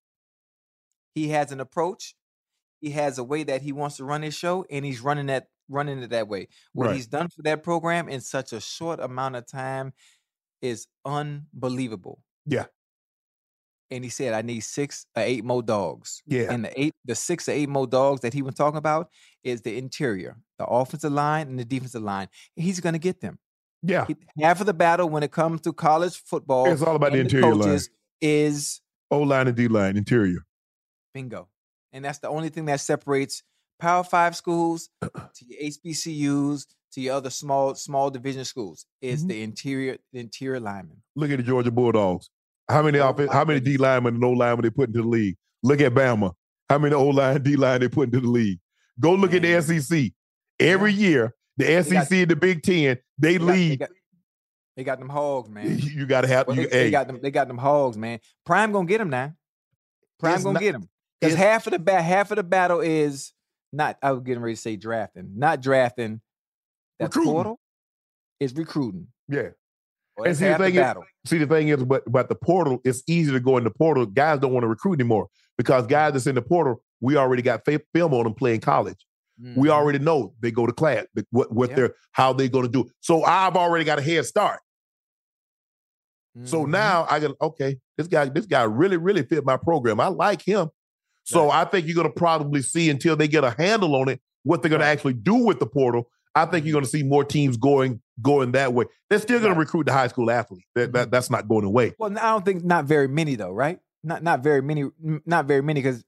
He 1.15 1.29
has 1.29 1.53
an 1.53 1.61
approach. 1.61 2.15
He 2.85 2.91
has 2.91 3.17
a 3.17 3.25
way 3.25 3.45
that 3.45 3.63
he 3.63 3.73
wants 3.73 3.97
to 3.97 4.05
run 4.05 4.21
his 4.21 4.35
show, 4.35 4.67
and 4.71 4.85
he's 4.85 5.01
running 5.01 5.27
that 5.27 5.49
running 5.71 6.03
it 6.03 6.11
that 6.11 6.29
way. 6.29 6.49
What 6.75 6.89
Right. 6.89 6.97
he's 6.97 7.07
done 7.07 7.29
for 7.31 7.41
that 7.45 7.63
program 7.63 8.11
in 8.11 8.21
such 8.21 8.53
a 8.53 8.61
short 8.61 9.01
amount 9.01 9.37
of 9.37 9.47
time 9.47 9.95
is 10.61 10.87
unbelievable. 11.07 12.23
Yeah. 12.45 12.67
And 13.91 14.05
he 14.05 14.11
said, 14.11 14.35
"I 14.35 14.43
need 14.43 14.61
six 14.61 15.07
or 15.17 15.23
eight 15.23 15.43
more 15.45 15.63
dogs." 15.63 16.23
Yeah. 16.27 16.53
And 16.53 16.67
the 16.67 16.79
eight, 16.81 16.93
the 17.07 17.15
six 17.15 17.49
or 17.49 17.53
eight 17.53 17.71
more 17.71 17.87
dogs 17.87 18.21
that 18.21 18.35
he 18.35 18.43
was 18.43 18.55
talking 18.55 18.77
about 18.77 19.09
is 19.43 19.63
the 19.63 19.79
interior, 19.79 20.37
the 20.59 20.67
offensive 20.67 21.13
line 21.13 21.49
and 21.49 21.59
the 21.59 21.65
defensive 21.65 22.03
line. 22.03 22.29
He's 22.57 22.81
going 22.81 22.93
to 22.95 22.99
get 22.99 23.21
them. 23.23 23.39
Yeah. 23.83 24.05
He- 24.07 24.17
Half 24.43 24.61
of 24.61 24.67
the 24.67 24.75
battle 24.75 25.09
when 25.09 25.23
it 25.23 25.33
comes 25.33 25.63
to 25.63 25.73
college 25.73 26.17
football, 26.19 26.67
It's 26.71 26.83
all 26.83 26.97
about 26.97 27.13
the 27.13 27.21
interior 27.21 27.55
line. 27.55 27.79
is 28.21 28.81
O 29.11 29.21
line 29.21 29.49
and 29.49 29.57
D 29.57 29.69
line, 29.69 29.97
interior. 29.97 30.45
bingo, 31.15 31.49
and 31.95 32.05
that's 32.05 32.19
the 32.19 32.29
only 32.29 32.51
thing 32.51 32.67
that 32.67 32.81
separates 32.81 33.43
Power 33.81 34.05
Five 34.05 34.37
schools 34.37 34.91
to 35.01 35.11
your 35.47 35.61
HBCUs 35.71 36.67
to 36.93 37.01
your 37.01 37.15
other 37.15 37.31
small 37.31 37.75
small 37.75 38.11
division 38.11 38.45
schools 38.45 38.85
is 39.01 39.25
Mhm. 39.25 39.29
the 39.29 39.43
interior 39.43 39.97
the 40.13 40.21
interior 40.21 40.61
lineman. 40.61 41.03
Look 41.17 41.31
at 41.31 41.39
the 41.39 41.43
Georgia 41.43 41.71
Bulldogs. 41.71 42.29
How 42.69 42.83
many 42.83 42.99
Oh, 42.99 43.09
offense, 43.11 43.33
how 43.33 43.45
many 43.45 43.61
D 43.61 43.77
linemen 43.79 44.15
and 44.17 44.25
O 44.25 44.31
linemen 44.31 44.63
they 44.63 44.71
put 44.71 44.89
into 44.91 45.03
the 45.03 45.09
league? 45.09 45.37
Look 45.63 45.81
at 45.81 45.93
Bama. 45.95 46.33
How 46.69 46.79
many 46.79 46.95
O 46.95 47.07
line 47.09 47.43
D 47.43 47.57
line 47.57 47.81
they 47.81 47.89
put 47.89 48.09
into 48.09 48.21
the 48.21 48.29
league? 48.29 48.59
Go 49.01 49.15
look 49.15 49.35
at 49.35 49.43
the 49.43 49.61
SEC. 49.61 50.13
Every 50.61 50.93
year, 50.93 51.35
the 51.57 51.83
SEC 51.83 52.13
and 52.13 52.31
the 52.31 52.37
Big 52.37 52.63
Ten, 52.63 52.99
they, 53.19 53.33
They 53.33 53.39
got, 53.39 53.47
they, 53.47 53.53
lead. 53.53 53.79
got, 53.81 53.89
they 54.77 54.85
got 54.85 54.99
them 55.01 55.09
hogs, 55.09 55.49
man. 55.51 55.79
You 55.83 56.07
got 56.07 56.21
to 56.23 56.29
have. 56.29 56.47
Well, 56.47 56.57
you, 56.57 56.69
they, 56.69 56.85
they 56.85 56.91
got 56.93 57.07
them. 57.09 57.19
They 57.21 57.31
got 57.33 57.49
them 57.49 57.59
hogs, 57.59 57.97
man. 57.99 58.21
Prime 58.47 58.71
gonna 58.73 58.87
get 58.87 58.99
them 58.99 59.11
now. 59.11 59.35
Prime 60.21 60.35
It's 60.37 60.45
gonna 60.45 60.55
not- 60.55 60.63
get 60.63 60.73
them 60.73 60.89
because 61.25 61.39
half 61.39 61.67
of 61.67 61.73
the 61.73 61.79
bat, 61.79 62.05
half 62.05 62.31
of 62.31 62.37
the 62.37 62.43
battle 62.43 62.81
is 62.81 63.33
not. 63.73 63.99
I 64.03 64.13
was 64.13 64.23
getting 64.23 64.43
ready 64.43 64.55
to 64.57 64.61
say 64.61 64.77
drafting, 64.77 65.33
not 65.37 65.61
drafting. 65.63 66.21
That 66.99 67.07
Recruiting. 67.07 67.33
portal 67.33 67.61
is 68.41 68.55
recruiting. 68.55 69.09
yeah. 69.29 69.49
Well, 70.17 70.29
And 70.29 70.37
see 70.37 70.45
the 70.45 70.51
half 70.51 70.59
the 70.59 70.65
thing 70.67 70.75
is, 70.77 70.81
battle. 70.81 71.05
see 71.27 71.39
the 71.39 71.47
thing 71.49 71.69
is, 71.69 71.83
but 71.83 72.07
about 72.07 72.29
the 72.29 72.37
portal, 72.37 72.79
it's 72.85 73.03
easy 73.09 73.33
to 73.33 73.41
go 73.41 73.57
in 73.57 73.65
the 73.65 73.71
portal. 73.71 74.07
Guys 74.07 74.39
don't 74.39 74.53
want 74.53 74.63
to 74.63 74.69
recruit 74.69 74.95
anymore 75.01 75.27
because 75.59 75.89
guys 75.89 76.13
that's 76.13 76.29
in 76.29 76.37
the 76.37 76.43
portal, 76.43 76.83
we 77.01 77.17
already 77.17 77.43
got 77.43 77.65
film 77.65 78.15
on 78.15 78.23
them 78.23 78.35
playing 78.35 78.61
college. 78.61 79.05
We 79.57 79.67
Mhm. 79.69 79.71
already 79.73 79.99
know 79.99 80.33
they 80.39 80.53
go 80.53 80.67
to 80.67 80.73
class, 80.73 81.07
what 81.31 81.53
what 81.53 81.71
Yeah. 81.71 81.77
they're 81.77 81.95
how 82.13 82.33
they're 82.33 82.47
going 82.49 82.67
to 82.67 82.71
do. 82.71 82.89
So 83.01 83.25
I've 83.25 83.57
already 83.57 83.85
got 83.85 83.99
a 83.99 84.03
head 84.03 84.25
start. 84.27 84.61
So 86.45 86.65
Mhm. 86.65 86.69
now 86.71 87.07
I 87.11 87.19
got 87.21 87.33
okay. 87.41 87.79
This 87.97 88.07
guy, 88.07 88.27
this 88.29 88.47
guy 88.47 88.63
really, 88.65 88.97
really 88.97 89.23
fit 89.25 89.45
my 89.45 89.57
program. 89.57 89.99
I 90.01 90.09
like 90.09 90.43
him. 90.43 90.69
So 91.25 91.51
I 91.51 91.65
think 91.65 91.87
you're 91.87 91.95
going 91.95 92.09
to 92.09 92.13
probably 92.13 92.63
see 92.63 92.91
until 92.91 93.17
they 93.17 93.29
get 93.29 93.45
a 93.45 93.51
handle 93.51 93.95
on 93.97 94.09
it 94.09 94.21
what 94.43 94.63
they're 94.63 94.69
going 94.69 94.81
Right. 94.81 94.87
to 94.89 94.93
actually 94.93 95.15
do 95.15 95.35
with 95.37 95.59
the 95.59 95.67
portal. 95.67 96.09
I 96.35 96.45
think 96.47 96.67
you're 96.67 96.73
going 96.73 96.85
to 96.85 96.91
see 96.91 97.03
more 97.03 97.25
teams 97.25 97.57
going 97.57 98.01
going 98.21 98.53
that 98.53 98.73
way. 98.75 98.85
They're 99.09 99.19
still 99.21 99.39
going 99.39 99.51
Right. 99.53 99.55
to 99.55 99.61
recruit 99.61 99.87
the 99.87 99.93
high 99.93 100.09
school 100.09 100.31
athlete. 100.31 100.65
That, 100.75 100.93
that 100.93 101.11
that's 101.11 101.31
not 101.31 101.49
going 101.49 101.65
away. 101.65 101.95
Well, 101.99 102.11
I 102.19 102.31
don't 102.33 102.45
think 102.45 102.65
not 102.65 102.85
very 102.85 103.09
many 103.09 103.37
though, 103.37 103.53
right? 103.53 103.79
Not 104.03 104.23
not 104.23 104.43
very 104.43 104.61
many, 104.61 104.85
not 105.25 105.47
very 105.47 105.63
many 105.63 105.81
because 105.81 106.05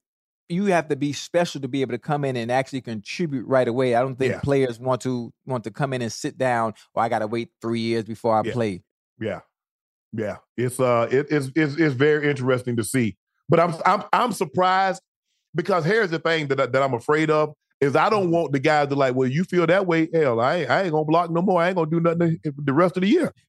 you 0.48 0.66
have 0.66 0.88
to 0.88 0.96
be 0.96 1.12
special 1.12 1.60
to 1.62 1.68
be 1.68 1.80
able 1.80 1.92
to 1.92 1.98
come 1.98 2.24
in 2.24 2.36
and 2.36 2.52
actually 2.52 2.80
contribute 2.80 3.46
right 3.48 3.66
away. 3.66 3.94
I 3.96 4.00
don't 4.02 4.16
think 4.16 4.32
Yeah. 4.34 4.40
players 4.40 4.78
want 4.78 5.00
to 5.02 5.32
want 5.46 5.64
to 5.64 5.70
come 5.70 5.92
in 5.92 6.02
and 6.02 6.12
sit 6.12 6.36
down. 6.36 6.74
Or 6.94 7.02
I 7.02 7.08
got 7.08 7.20
to 7.20 7.26
wait 7.26 7.50
three 7.62 7.80
years 7.80 8.04
before 8.04 8.34
I 8.36 8.42
Yeah. 8.44 8.52
play. 8.52 8.82
Yeah, 9.18 9.40
yeah. 10.12 10.36
It's 10.56 10.78
uh, 10.78 11.08
it, 11.10 11.26
it's 11.30 11.50
it's 11.56 11.76
it's 11.76 11.94
very 11.94 12.28
interesting 12.28 12.76
to 12.76 12.84
see. 12.84 13.16
But 13.48 13.60
I'm 13.60 13.74
I'm 13.84 14.02
I'm 14.12 14.32
surprised 14.32 15.02
because 15.54 15.84
here's 15.84 16.10
the 16.10 16.18
thing 16.18 16.48
that 16.48 16.72
that 16.72 16.82
I'm 16.82 16.94
afraid 16.94 17.30
of. 17.30 17.54
is 17.80 17.96
I 17.96 18.08
don't 18.08 18.30
want 18.30 18.52
the 18.52 18.58
guys 18.58 18.88
to 18.88 18.94
like, 18.94 19.14
well, 19.14 19.28
you 19.28 19.44
feel 19.44 19.66
that 19.66 19.86
way, 19.86 20.08
hell, 20.12 20.40
I 20.40 20.56
ain't, 20.56 20.70
I 20.70 20.82
ain't 20.82 20.92
gonna 20.92 21.04
block 21.04 21.30
no 21.30 21.42
more. 21.42 21.60
I 21.60 21.68
ain't 21.68 21.76
gonna 21.76 21.90
do 21.90 22.00
nothing 22.00 22.38
the 22.42 22.72
rest 22.72 22.96
of 22.96 23.02
the 23.02 23.08
year. 23.08 23.32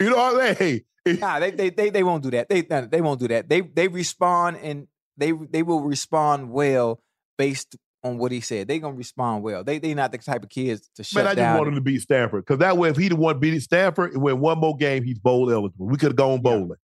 You 0.00 0.10
know 0.10 0.16
what 0.16 0.34
I'm 0.34 0.56
saying? 0.56 0.56
Hey, 0.58 0.84
Nah, 1.20 1.38
they, 1.38 1.50
they 1.52 1.70
they 1.70 1.90
they 1.90 2.02
won't 2.02 2.22
do 2.22 2.30
that. 2.32 2.48
They 2.48 2.62
they 2.62 3.00
won't 3.00 3.20
do 3.20 3.28
that. 3.28 3.48
They 3.48 3.60
they 3.60 3.86
respond 3.86 4.58
and 4.60 4.88
they 5.16 5.32
they 5.32 5.62
will 5.62 5.80
respond 5.80 6.50
well 6.50 7.00
based 7.38 7.76
on 8.02 8.18
what 8.18 8.32
he 8.32 8.40
said. 8.40 8.66
They 8.66 8.80
gonna 8.80 8.96
respond 8.96 9.44
well. 9.44 9.62
They 9.62 9.78
they 9.78 9.94
not 9.94 10.10
the 10.10 10.18
type 10.18 10.42
of 10.42 10.48
kids 10.48 10.90
to 10.96 11.04
shut 11.04 11.24
man, 11.24 11.32
I 11.32 11.34
just 11.34 11.58
want 11.58 11.68
him 11.68 11.74
to 11.76 11.80
beat 11.80 12.00
Stanford 12.00 12.44
because 12.44 12.58
that 12.58 12.76
way, 12.76 12.88
if 12.88 12.96
he'd 12.96 13.12
have 13.12 13.20
won 13.20 13.38
beat 13.38 13.60
Stanford 13.60 14.14
and 14.14 14.22
win 14.22 14.40
one 14.40 14.58
more 14.58 14.76
game, 14.76 15.04
he's 15.04 15.18
bowl 15.18 15.50
eligible. 15.50 15.86
We 15.86 15.96
could 15.96 16.10
have 16.10 16.16
gone 16.16 16.42
bowling. 16.42 16.78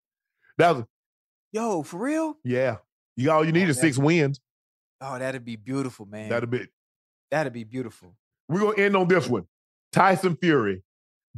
That 0.58 0.76
was 0.76 0.86
Yo, 1.52 1.84
for 1.84 1.98
real? 2.00 2.36
yeah. 2.44 2.78
You 3.18 3.32
all 3.32 3.44
you 3.46 3.52
need 3.52 3.66
Oh, 3.66 3.70
is 3.72 3.80
six 3.80 3.98
wins. 3.98 4.40
Oh, 5.02 5.20
that'd 5.20 5.44
be 5.44 5.58
beautiful, 5.58 6.06
man. 6.06 6.30
That'd 6.30 6.50
be. 6.50 6.68
That'd 7.32 7.52
be 7.54 7.66
beautiful. 7.66 8.16
We're 8.48 8.62
gonna 8.62 8.78
end 8.78 8.96
on 8.96 9.08
this 9.10 9.28
one. 9.28 9.46
Tyson 9.92 10.38
Fury 10.38 10.84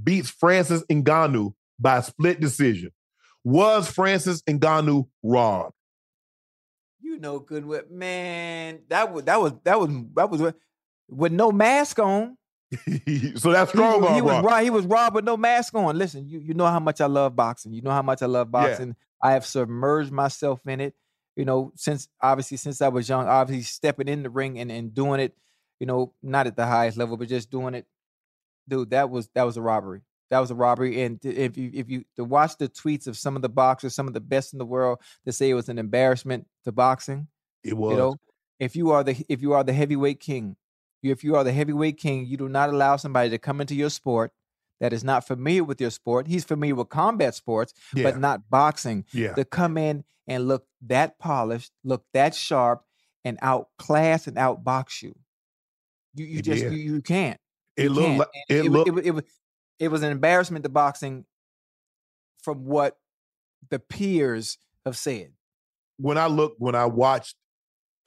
beats 0.02 0.30
Francis 0.30 0.84
Ngannou 0.92 1.54
by 1.80 2.02
split 2.02 2.40
decision. 2.40 2.92
Was 3.44 3.90
Francis 3.90 4.42
Ngannou 4.44 5.08
robbed? 5.24 5.74
You 7.00 7.18
know 7.18 7.40
good 7.40 7.66
what 7.66 7.90
man. 7.92 8.82
That 8.90 9.12
was 9.12 9.24
that 9.24 9.42
was 9.42 9.54
that 9.64 9.80
was 9.80 9.90
that 10.16 10.30
was 10.30 10.54
with 11.10 11.32
no 11.32 11.52
mask 11.52 11.98
on. 12.00 12.38
so 13.36 13.52
that's 13.52 13.72
strong 13.72 14.04
he, 14.08 14.14
he 14.16 14.22
was 14.22 14.32
robbed. 14.34 14.46
robbed. 14.46 14.64
He 14.64 14.70
was 14.70 14.86
robbed 14.86 15.16
with 15.16 15.26
no 15.26 15.36
mask 15.36 15.74
on. 15.74 15.98
Listen, 15.98 16.28
you 16.30 16.40
you 16.40 16.54
know 16.54 16.68
how 16.68 16.80
much 16.80 17.02
I 17.02 17.08
love 17.08 17.36
boxing. 17.36 17.74
You 17.74 17.82
know 17.82 17.92
how 17.92 18.04
much 18.04 18.22
I 18.22 18.28
love 18.28 18.50
Yeah. 18.54 18.94
I 19.22 19.34
have 19.34 19.46
submerged 19.46 20.12
myself 20.12 20.66
in 20.68 20.82
it. 20.82 20.96
You 21.36 21.46
know, 21.46 21.72
since 21.76 22.08
obviously 22.22 22.58
since 22.58 22.82
I 22.82 22.90
was 22.90 23.08
young, 23.08 23.28
obviously 23.28 23.64
stepping 23.64 24.08
in 24.08 24.24
the 24.24 24.30
ring 24.30 24.60
and, 24.60 24.72
and 24.72 24.94
doing 24.94 25.20
it. 25.20 25.36
You 25.80 25.88
know, 25.88 26.14
not 26.22 26.46
at 26.46 26.56
the 26.56 26.66
highest 26.66 26.98
level, 26.98 27.18
but 27.18 27.28
just 27.28 27.50
doing 27.50 27.74
it. 27.74 27.88
Dude, 28.68 28.92
that 28.92 29.10
was 29.10 29.30
that 29.34 29.44
was 29.44 29.58
a 29.58 29.62
robbery. 29.62 30.02
That 30.30 30.40
was 30.40 30.52
a 30.52 30.56
robbery. 30.56 31.02
And 31.02 31.24
if 31.26 31.58
you 31.58 31.72
if 31.74 31.90
you 31.90 32.04
to 32.18 32.24
watch 32.24 32.58
the 32.58 32.70
tweets 32.70 33.08
of 33.08 33.18
some 33.18 33.36
of 33.36 33.42
the 33.42 33.50
boxers, 33.50 33.96
some 33.96 34.08
of 34.08 34.14
the 34.14 34.20
best 34.20 34.54
in 34.54 34.60
the 34.60 34.66
world, 34.66 35.00
to 35.26 35.32
say 35.32 35.50
it 35.50 35.56
was 35.56 35.70
an 35.70 35.80
embarrassment 35.80 36.48
to 36.66 36.72
boxing. 36.72 37.28
It 37.64 37.76
was. 37.76 37.92
You 37.92 37.98
know, 37.98 38.16
if 38.60 38.76
you 38.76 38.92
are 38.92 39.04
the 39.04 39.26
if 39.28 39.42
you 39.42 39.54
are 39.54 39.64
the 39.64 39.74
heavyweight 39.74 40.20
king, 40.20 40.56
if 41.02 41.24
you 41.24 41.36
are 41.36 41.44
the 41.44 41.52
heavyweight 41.52 41.98
king, 41.98 42.26
you 42.26 42.38
do 42.38 42.48
not 42.48 42.70
allow 42.70 42.96
somebody 42.98 43.30
to 43.32 43.38
come 43.40 43.60
into 43.60 43.76
your 43.76 43.90
sport 43.90 44.32
that 44.82 44.92
is 44.92 45.04
not 45.06 45.26
familiar 45.26 45.64
with 45.64 45.80
your 45.80 45.92
sport. 45.92 46.28
He's 46.28 46.44
familiar 46.44 46.76
with 46.76 46.90
combat 46.90 47.34
sports, 47.36 47.74
yeah. 47.96 48.04
but 48.04 48.20
not 48.20 48.50
boxing. 48.50 49.06
yeah. 49.14 49.34
To 49.36 49.46
come 49.46 49.78
in 49.78 50.04
and 50.28 50.48
look 50.50 50.66
that 50.88 51.18
polished, 51.20 51.72
look 51.86 52.04
that 52.14 52.36
sharp, 52.36 52.84
and 53.24 53.38
outclass 53.42 54.28
and 54.28 54.36
outbox 54.36 55.02
you. 55.02 55.16
You 56.16 56.26
you 56.26 56.40
It 56.40 56.42
just 56.42 56.64
you, 56.64 56.70
you 56.72 57.02
can't. 57.02 57.40
It 57.78 57.84
You 57.84 57.90
looked 57.92 58.06
can't. 58.08 58.20
like 58.20 58.28
it, 58.50 58.66
it, 58.66 58.70
looked 58.72 58.90
it, 58.90 59.06
it, 59.06 59.12
was 59.12 59.24
it 59.80 59.88
was 59.88 60.04
an 60.04 60.12
embarrassment 60.12 60.64
to 60.64 60.70
boxing 60.70 61.26
from 62.44 62.66
what 62.66 62.98
the 63.70 63.80
peers 63.80 64.58
have 64.86 64.98
said. 64.98 65.32
when 65.98 66.18
I 66.18 66.26
look 66.28 66.56
when 66.58 66.74
I 66.76 66.86
watched 66.86 67.36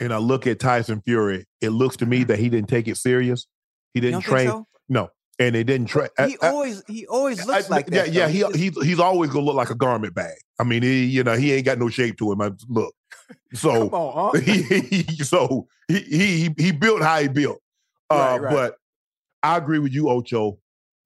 and 0.00 0.12
I 0.12 0.18
look 0.18 0.46
at 0.48 0.58
Tyson 0.58 1.00
Fury, 1.06 1.44
it 1.60 1.70
looks 1.70 1.96
to 1.98 2.06
me 2.06 2.24
that 2.24 2.38
he 2.40 2.48
didn't 2.48 2.68
take 2.68 2.88
it 2.88 2.96
serious. 2.96 3.46
He 3.94 4.00
Mm-hmm. 4.00 4.10
Didn't 4.10 4.24
train. 4.24 4.48
so? 4.48 4.66
No, 4.88 5.10
and 5.38 5.54
they 5.54 5.64
didn't 5.64 5.86
train. 5.88 6.08
He 6.26 6.36
always 6.38 6.82
he 6.86 7.06
always 7.06 7.44
looks 7.46 7.68
like 7.70 7.86
yeah, 7.90 8.02
that. 8.04 8.12
yeah. 8.12 8.26
though. 8.26 8.50
He, 8.52 8.70
just- 8.70 8.84
he's 8.86 9.00
always 9.00 9.30
gonna 9.30 9.44
look 9.44 9.56
like 9.56 9.70
a 9.70 9.74
garment 9.74 10.14
bag. 10.14 10.34
I 10.58 10.64
mean, 10.64 10.82
he, 10.82 11.04
you 11.04 11.24
know, 11.24 11.34
he 11.34 11.52
ain't 11.52 11.64
got 11.66 11.78
no 11.78 11.88
shape 11.88 12.16
to 12.18 12.30
him. 12.32 12.40
I, 12.40 12.52
look, 12.68 12.94
so 13.52 13.88
on, 13.90 14.32
huh? 14.34 14.40
he, 14.44 14.62
he- 14.80 15.24
so 15.24 15.66
he, 15.88 15.98
he 16.00 16.54
he 16.56 16.72
built 16.72 17.02
how 17.02 17.20
he 17.20 17.28
built. 17.28 17.60
Uh, 18.10 18.38
Right, 18.38 18.40
right. 18.42 18.52
But 18.52 18.76
I 19.42 19.56
agree 19.56 19.78
with 19.78 19.92
you, 19.92 20.08
Ocho, 20.08 20.58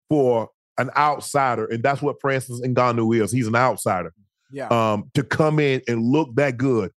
for 0.08 0.48
an 0.78 0.90
outsider, 0.96 1.64
and 1.66 1.82
that's 1.82 2.00
what 2.02 2.20
Francis 2.20 2.60
Ngannou 2.60 3.20
is. 3.22 3.32
He's 3.32 3.46
an 3.48 3.56
outsider. 3.56 4.12
Yeah. 4.52 4.68
Um, 4.68 5.10
to 5.14 5.22
come 5.22 5.58
in 5.58 5.82
and 5.88 6.02
look 6.02 6.34
that 6.36 6.56
good, 6.56 6.92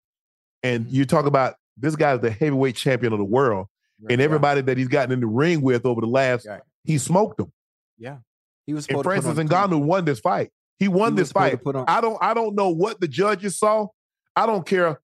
and 0.63 0.85
Mm-hmm. 0.85 0.95
you 0.95 1.05
talk 1.05 1.25
about 1.25 1.55
this 1.77 1.95
guy's 1.95 2.19
the 2.19 2.29
heavyweight 2.31 2.75
champion 2.75 3.11
of 3.13 3.19
the 3.19 3.25
world, 3.25 3.67
Right, 4.01 4.11
and 4.11 4.19
yeah. 4.19 4.25
everybody 4.25 4.61
that 4.61 4.77
he's 4.77 4.87
gotten 4.87 5.11
in 5.11 5.19
the 5.19 5.27
ring 5.27 5.61
with 5.61 5.85
over 5.85 6.01
the 6.01 6.07
last. 6.07 6.45
He 6.83 6.97
smoked 6.97 7.39
him. 7.39 7.51
Yeah. 7.97 8.17
He 8.65 8.73
was 8.73 8.87
And 8.87 9.03
Francis 9.03 9.33
Ngannou 9.37 9.81
won 9.83 10.05
this 10.05 10.19
fight. 10.19 10.51
He 10.79 10.87
won 10.87 11.13
he 11.13 11.17
this 11.17 11.31
fight. 11.31 11.59
I 11.87 12.01
don't 12.01 12.17
I 12.21 12.33
don't 12.33 12.55
know 12.55 12.69
what 12.69 12.99
the 12.99 13.07
judges 13.07 13.57
saw. 13.59 13.87
I 14.35 14.45
don't 14.45 14.65
care 14.65 14.99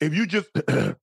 if 0.00 0.14
you 0.14 0.26
just 0.26 0.48
and 0.68 0.96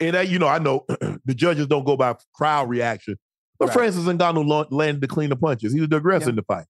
that, 0.00 0.28
you 0.28 0.38
know 0.38 0.46
I 0.48 0.58
know 0.58 0.84
the 1.24 1.34
judges 1.34 1.66
don't 1.66 1.84
go 1.84 1.96
by 1.96 2.14
crowd 2.34 2.68
reaction. 2.68 3.16
But 3.58 3.68
Right. 3.68 3.74
Francis 3.74 4.04
Ngannou 4.04 4.66
landed 4.70 5.00
the 5.00 5.08
cleaner 5.08 5.34
punches. 5.36 5.72
He 5.72 5.80
was 5.80 5.88
the 5.88 5.96
aggressor 5.96 6.26
Yeah. 6.26 6.30
in 6.30 6.36
the 6.36 6.42
fight. 6.42 6.66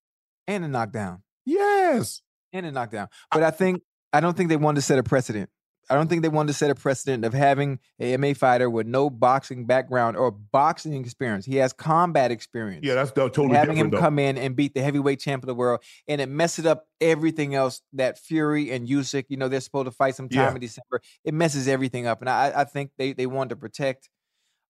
and 0.47 0.65
a 0.65 0.69
knockdown. 0.69 1.23
Yes. 1.45 2.23
And 2.53 2.65
a 2.65 2.71
knockdown. 2.73 3.09
But 3.31 3.43
I 3.43 3.51
think 3.51 3.83
I 4.13 4.21
don't 4.21 4.37
think 4.37 4.49
they 4.49 4.57
wanted 4.57 4.77
to 4.77 4.83
set 4.83 4.99
a 4.99 5.03
precedent. 5.03 5.51
I 5.91 5.95
don't 5.95 6.09
think 6.09 6.23
they 6.23 6.29
wanted 6.29 6.49
to 6.49 6.53
set 6.55 6.71
a 6.71 6.75
precedent 6.75 7.25
of 7.25 7.33
having 7.33 7.79
a 7.99 8.15
MMA 8.17 8.37
fighter 8.37 8.69
with 8.69 8.87
no 8.87 9.09
boxing 9.11 9.65
background 9.67 10.17
or 10.17 10.31
boxing 10.31 10.95
experience. 10.95 11.47
He 11.47 11.57
has 11.57 11.73
combat 11.73 12.31
experience. 12.31 12.85
Yeah, 12.85 12.95
that's 12.95 13.11
uh, 13.13 13.15
totally 13.29 13.55
having 13.57 13.77
him 13.77 13.91
though. 13.91 13.99
come 13.99 14.19
in 14.19 14.37
and 14.37 14.55
beat 14.55 14.75
the 14.75 14.83
heavyweight 14.83 15.21
champ 15.21 15.43
of 15.43 15.47
the 15.47 15.55
world, 15.55 15.83
and 16.07 16.21
it 16.21 16.29
messes 16.29 16.67
up 16.67 16.87
everything 17.01 17.55
else 17.55 17.81
that 17.95 18.19
Fury 18.19 18.71
and 18.71 18.87
Usyk, 18.89 19.25
you 19.29 19.37
know, 19.37 19.49
they're 19.49 19.61
supposed 19.61 19.87
to 19.87 19.93
fight 19.93 20.15
sometime 20.15 20.39
Yeah. 20.39 20.55
in 20.55 20.61
December. 20.61 21.01
It 21.25 21.35
messes 21.35 21.69
everything 21.69 22.07
up, 22.07 22.21
and 22.21 22.29
I, 22.29 22.53
I 22.55 22.65
think 22.65 22.91
they 22.99 23.13
they 23.13 23.27
wanted 23.27 23.51
to 23.51 23.57
protect 23.57 24.11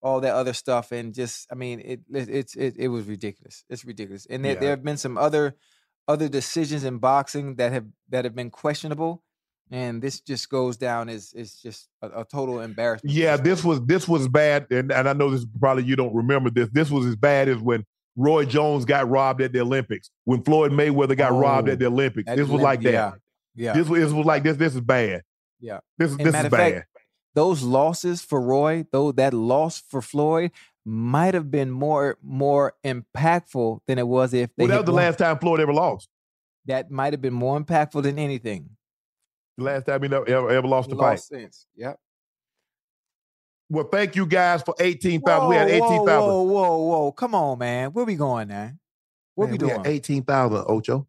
all 0.01 0.21
that 0.21 0.35
other 0.35 0.53
stuff, 0.53 0.93
and 0.93 1.13
just, 1.13 1.49
I 1.51 1.57
mean, 1.57 1.81
it 1.81 2.01
it 2.13 2.29
it's 2.29 2.55
it, 2.55 2.75
it 2.77 2.89
was 2.89 3.07
ridiculous. 3.07 3.65
It's 3.69 3.85
ridiculous, 3.85 4.27
and 4.31 4.45
there, 4.45 4.53
Yeah. 4.55 4.61
there 4.61 4.71
have 4.71 4.85
been 4.85 4.97
some 4.97 5.19
other 5.19 5.57
other 6.07 6.29
decisions 6.29 6.85
in 6.85 6.99
boxing 6.99 7.57
that 7.57 7.73
have 7.73 7.87
that 8.09 8.25
have 8.25 8.35
been 8.37 8.51
questionable, 8.51 9.25
and 9.71 10.01
this 10.03 10.21
just 10.21 10.49
goes 10.49 10.77
down 10.77 11.09
as 11.09 11.33
is 11.35 11.55
just 11.61 11.89
a, 12.03 12.21
a 12.21 12.25
total 12.25 12.61
embarrassment. 12.61 13.15
Yeah, 13.15 13.37
this 13.37 13.63
was 13.65 13.81
this 13.87 14.07
was 14.09 14.29
bad, 14.29 14.67
and, 14.71 14.91
and 14.93 15.09
I 15.09 15.13
know 15.13 15.31
this 15.31 15.47
probably 15.61 15.85
you 15.85 15.97
don't 15.97 16.15
remember 16.15 16.51
this. 16.51 16.69
This 16.71 16.91
was 16.91 17.07
as 17.07 17.17
bad 17.17 17.49
as 17.49 17.59
when 17.59 17.85
Roy 18.17 18.45
Jones 18.45 18.85
got 18.85 19.09
robbed 19.09 19.41
at 19.43 19.53
the 19.53 19.61
Olympics, 19.61 20.11
when 20.25 20.43
Floyd 20.43 20.73
Mayweather 20.73 21.17
got 21.17 21.33
robbed 21.33 21.69
Oh, 21.69 21.73
at 21.73 21.79
the 21.79 21.87
Olympics. 21.87 22.27
That 22.27 22.37
This 22.37 22.45
was 22.49 22.53
limp- 22.53 22.63
like 22.65 22.83
that. 22.83 22.93
Yeah, 22.93 23.13
yeah. 23.55 23.73
This 23.75 23.89
was 23.89 24.01
this 24.01 24.13
was 24.13 24.27
like 24.27 24.43
this. 24.43 24.57
This 24.57 24.75
is 24.75 24.81
bad. 24.81 25.23
Yeah. 25.61 25.81
This 25.99 26.11
is 26.13 26.17
And 26.19 26.27
this 26.27 26.35
is 26.35 26.45
of 26.47 26.51
fact, 26.51 26.75
bad. 26.77 26.85
those 27.35 27.63
losses 27.63 28.23
for 28.23 28.41
Roy, 28.41 28.87
though 28.93 29.13
that 29.13 29.35
loss 29.35 29.79
for 29.81 30.01
Floyd 30.03 30.51
might 30.85 31.35
have 31.35 31.51
been 31.51 31.71
more 31.71 32.17
more 32.23 32.75
impactful 32.85 33.81
than 33.87 33.99
it 33.99 34.07
was 34.09 34.33
if 34.35 34.51
they 34.57 34.65
Well, 34.65 34.69
that 34.69 34.77
was 34.79 34.87
the 34.87 34.93
won. 34.93 35.03
last 35.05 35.19
time 35.19 35.39
Floyd 35.39 35.61
ever 35.61 35.73
lost. 35.75 36.09
that 36.67 36.91
might 36.91 37.13
have 37.13 37.21
been 37.23 37.35
more 37.35 37.61
impactful 37.61 38.03
than 38.03 38.19
anything. 38.19 38.71
The 39.59 39.65
last 39.65 39.87
time 39.87 40.01
he 40.05 40.09
never, 40.09 40.27
ever, 40.29 40.51
ever 40.51 40.69
lost 40.69 40.89
the 40.89 40.97
fight. 40.97 41.19
Since. 41.19 41.67
Yep. 41.75 41.99
Well, 43.69 43.89
thank 43.91 44.15
you 44.15 44.25
guys 44.25 44.63
for 44.63 44.73
18,000. 44.79 45.49
We 45.49 45.57
had 45.57 45.69
18,000. 45.69 46.07
Whoa, 46.07 46.43
whoa, 46.43 46.77
whoa. 46.77 47.13
Come 47.13 47.35
on, 47.35 47.59
man. 47.59 47.91
Where 47.91 48.05
we 48.05 48.15
going 48.15 48.49
now? 48.49 48.71
What 49.35 49.47
Man, 49.47 49.53
we 49.53 49.59
doing? 49.59 49.73
We 49.73 49.77
had 49.79 49.87
18,000, 49.87 50.65
Ocho. 50.69 51.07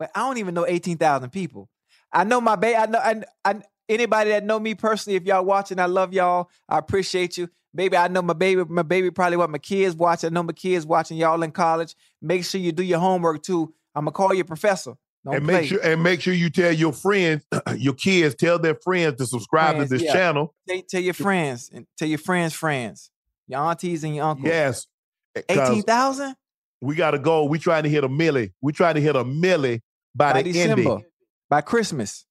But 0.00 0.10
I 0.16 0.20
don't 0.20 0.38
even 0.38 0.54
know 0.54 0.66
18,000 0.66 1.30
people. 1.30 1.70
I 2.12 2.24
know 2.24 2.40
my 2.40 2.56
baby. 2.56 2.76
I 2.76 2.86
know 2.86 2.98
I, 2.98 3.22
I, 3.44 3.62
anybody 3.88 4.30
that 4.30 4.44
know 4.44 4.58
me 4.58 4.74
personally, 4.74 5.16
if 5.16 5.24
y'all 5.24 5.44
watching, 5.44 5.78
I 5.78 5.86
love 5.86 6.12
y'all. 6.12 6.50
I 6.68 6.78
appreciate 6.78 7.38
you. 7.38 7.48
Baby, 7.72 7.96
I 7.96 8.08
know 8.08 8.22
my 8.22 8.34
baby, 8.34 8.64
my 8.64 8.82
baby 8.82 9.12
probably 9.12 9.36
what 9.36 9.50
my 9.50 9.58
kids 9.58 9.94
watch. 9.94 10.24
I 10.24 10.28
know 10.28 10.42
my 10.42 10.52
kids 10.52 10.84
watching 10.84 11.18
y'all 11.18 11.42
in 11.42 11.52
college. 11.52 11.94
Make 12.20 12.44
sure 12.44 12.60
you 12.60 12.72
do 12.72 12.82
your 12.82 12.98
homework 12.98 13.42
too. 13.42 13.72
I'm 13.94 14.04
gonna 14.04 14.12
call 14.12 14.34
your 14.34 14.44
professor. 14.44 14.96
Don't 15.26 15.34
and 15.34 15.44
play. 15.44 15.54
make 15.60 15.68
sure 15.68 15.80
and 15.82 16.02
make 16.02 16.20
sure 16.22 16.32
you 16.32 16.48
tell 16.50 16.72
your 16.72 16.92
friends, 16.92 17.44
your 17.76 17.94
kids, 17.94 18.34
tell 18.36 18.58
their 18.58 18.76
friends 18.76 19.16
to 19.16 19.26
subscribe 19.26 19.74
Friends, 19.74 19.90
to 19.90 19.96
this 19.98 20.04
yeah. 20.04 20.12
channel. 20.12 20.54
Tell, 20.68 20.80
tell 20.88 21.00
your 21.02 21.14
friends 21.14 21.68
and 21.74 21.84
tell 21.98 22.06
your 22.08 22.18
friends' 22.18 22.54
friends, 22.54 23.10
your 23.48 23.60
aunties 23.60 24.04
and 24.04 24.14
your 24.16 24.24
uncles. 24.24 24.46
Yes. 24.48 24.86
Eh, 25.34 25.42
'cause 25.54 25.70
18,000 25.70 26.34
We 26.80 26.94
gotta 26.94 27.18
go. 27.18 27.44
We 27.44 27.58
trying 27.58 27.82
to 27.82 27.88
hit 27.90 28.04
a 28.04 28.08
millie. 28.08 28.54
We 28.62 28.72
trying 28.72 28.94
to 28.94 29.00
hit 29.00 29.16
a 29.16 29.24
millie 29.24 29.82
by, 30.14 30.32
by 30.32 30.42
the 30.42 30.52
December, 30.52 30.80
ending. 30.90 31.04
by 31.50 31.60
Christmas. 31.60 32.24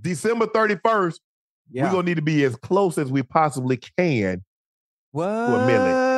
December 0.00 0.46
31st, 0.46 1.20
Yeah. 1.70 1.84
we're 1.86 1.90
gonna 1.90 2.02
need 2.04 2.14
to 2.16 2.22
be 2.22 2.44
as 2.44 2.54
close 2.56 2.98
as 2.98 3.10
we 3.10 3.22
possibly 3.24 3.76
can. 3.98 4.44
what 5.10 5.26
a 5.28 5.66
milli. 5.66 6.15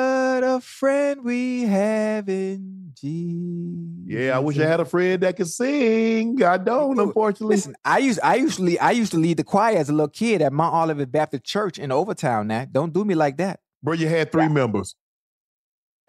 A 0.59 0.61
friend 0.61 1.25
we 1.25 1.63
have 1.63 2.29
in 2.29 2.93
Jesus. 3.01 4.05
Yeah, 4.07 4.37
I 4.37 4.41
wish 4.41 4.59
I 4.59 4.67
had 4.67 4.81
a 4.81 4.85
friend 4.85 5.23
that 5.23 5.37
could 5.37 5.47
sing. 5.47 6.43
I 6.43 6.59
don't, 6.59 6.97
do. 6.97 7.03
unfortunately. 7.03 7.57
Listen, 7.57 7.77
I 7.85 7.99
used 7.99 8.19
I 8.23 8.35
usually 8.35 8.79
I 8.79 8.91
used 8.91 9.13
to 9.13 9.19
lead 9.19 9.37
the 9.37 9.45
choir 9.45 9.77
as 9.77 9.89
a 9.89 9.93
little 9.93 10.09
kid 10.09 10.43
at 10.43 10.53
Mount 10.53 10.75
Olivet 10.75 11.13
Baptist 11.13 11.45
Church 11.45 11.79
in 11.79 11.93
Overtown. 11.93 12.49
Now, 12.49 12.67
don't 12.71 12.93
do 12.93 13.05
me 13.05 13.15
like 13.15 13.37
that. 13.37 13.61
Bro, 13.83 13.95
you 13.95 14.09
had 14.09 14.33
three 14.33 14.49
members. 14.49 14.97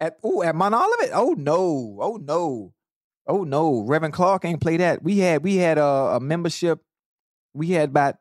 At 0.00 0.18
oh, 0.24 0.42
at 0.42 0.54
Mount 0.56 0.74
Olivet? 0.74 1.10
Oh 1.12 1.34
no, 1.38 1.98
oh 2.00 2.16
no, 2.16 2.72
oh 3.26 3.44
no. 3.44 3.82
Reverend 3.82 4.14
Clark 4.14 4.44
ain't 4.44 4.60
play 4.60 4.78
that. 4.78 5.02
We 5.02 5.18
had 5.18 5.44
we 5.44 5.56
had 5.56 5.78
a, 5.78 6.16
a 6.16 6.20
membership. 6.20 6.80
We 7.54 7.68
had 7.68 7.90
about 7.90 8.16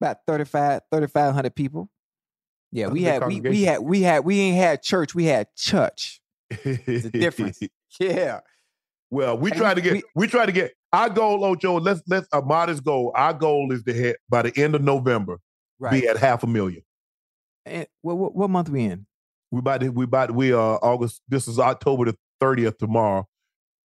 about 0.00 0.18
35, 0.26 0.82
3,500 0.92 1.54
people. 1.54 1.88
Yeah, 2.74 2.88
we 2.88 3.04
had 3.04 3.24
we, 3.24 3.40
we 3.40 3.62
had 3.62 3.78
we 3.82 4.02
had 4.02 4.24
we 4.24 4.40
ain't 4.40 4.56
had 4.56 4.82
church, 4.82 5.14
we 5.14 5.26
had 5.26 5.46
church. 5.56 6.20
It's 6.50 7.06
a 7.06 7.10
difference. 7.10 7.60
Yeah. 8.00 8.40
well, 9.08 9.38
we 9.38 9.52
And 9.52 9.60
try 9.60 9.72
to 9.72 9.80
get 9.80 10.02
we 10.16 10.26
try 10.26 10.44
to 10.46 10.50
get 10.50 10.72
our 10.92 11.08
goal, 11.08 11.44
Ocho. 11.44 11.78
Let's 11.78 12.02
let's 12.08 12.26
a 12.32 12.42
modest 12.42 12.82
goal. 12.82 13.12
Our 13.14 13.32
goal 13.32 13.70
is 13.70 13.84
to 13.84 13.92
hit 13.92 14.16
by 14.28 14.42
the 14.42 14.52
end 14.60 14.74
of 14.74 14.82
November 14.82 15.38
Right. 15.78 16.00
be 16.02 16.08
at 16.08 16.16
half 16.16 16.42
a 16.42 16.48
million. 16.48 16.82
And 17.64 17.86
what, 18.02 18.16
what 18.16 18.34
what 18.34 18.50
month 18.50 18.68
we 18.68 18.82
in? 18.82 19.06
We 19.52 19.60
about 19.60 19.82
to, 19.82 19.90
we 19.90 20.04
about 20.06 20.26
to, 20.26 20.32
we 20.32 20.52
uh 20.52 20.58
August. 20.58 21.22
This 21.28 21.46
is 21.46 21.60
October 21.60 22.06
the 22.06 22.16
thirtieth 22.40 22.78
tomorrow. 22.78 23.28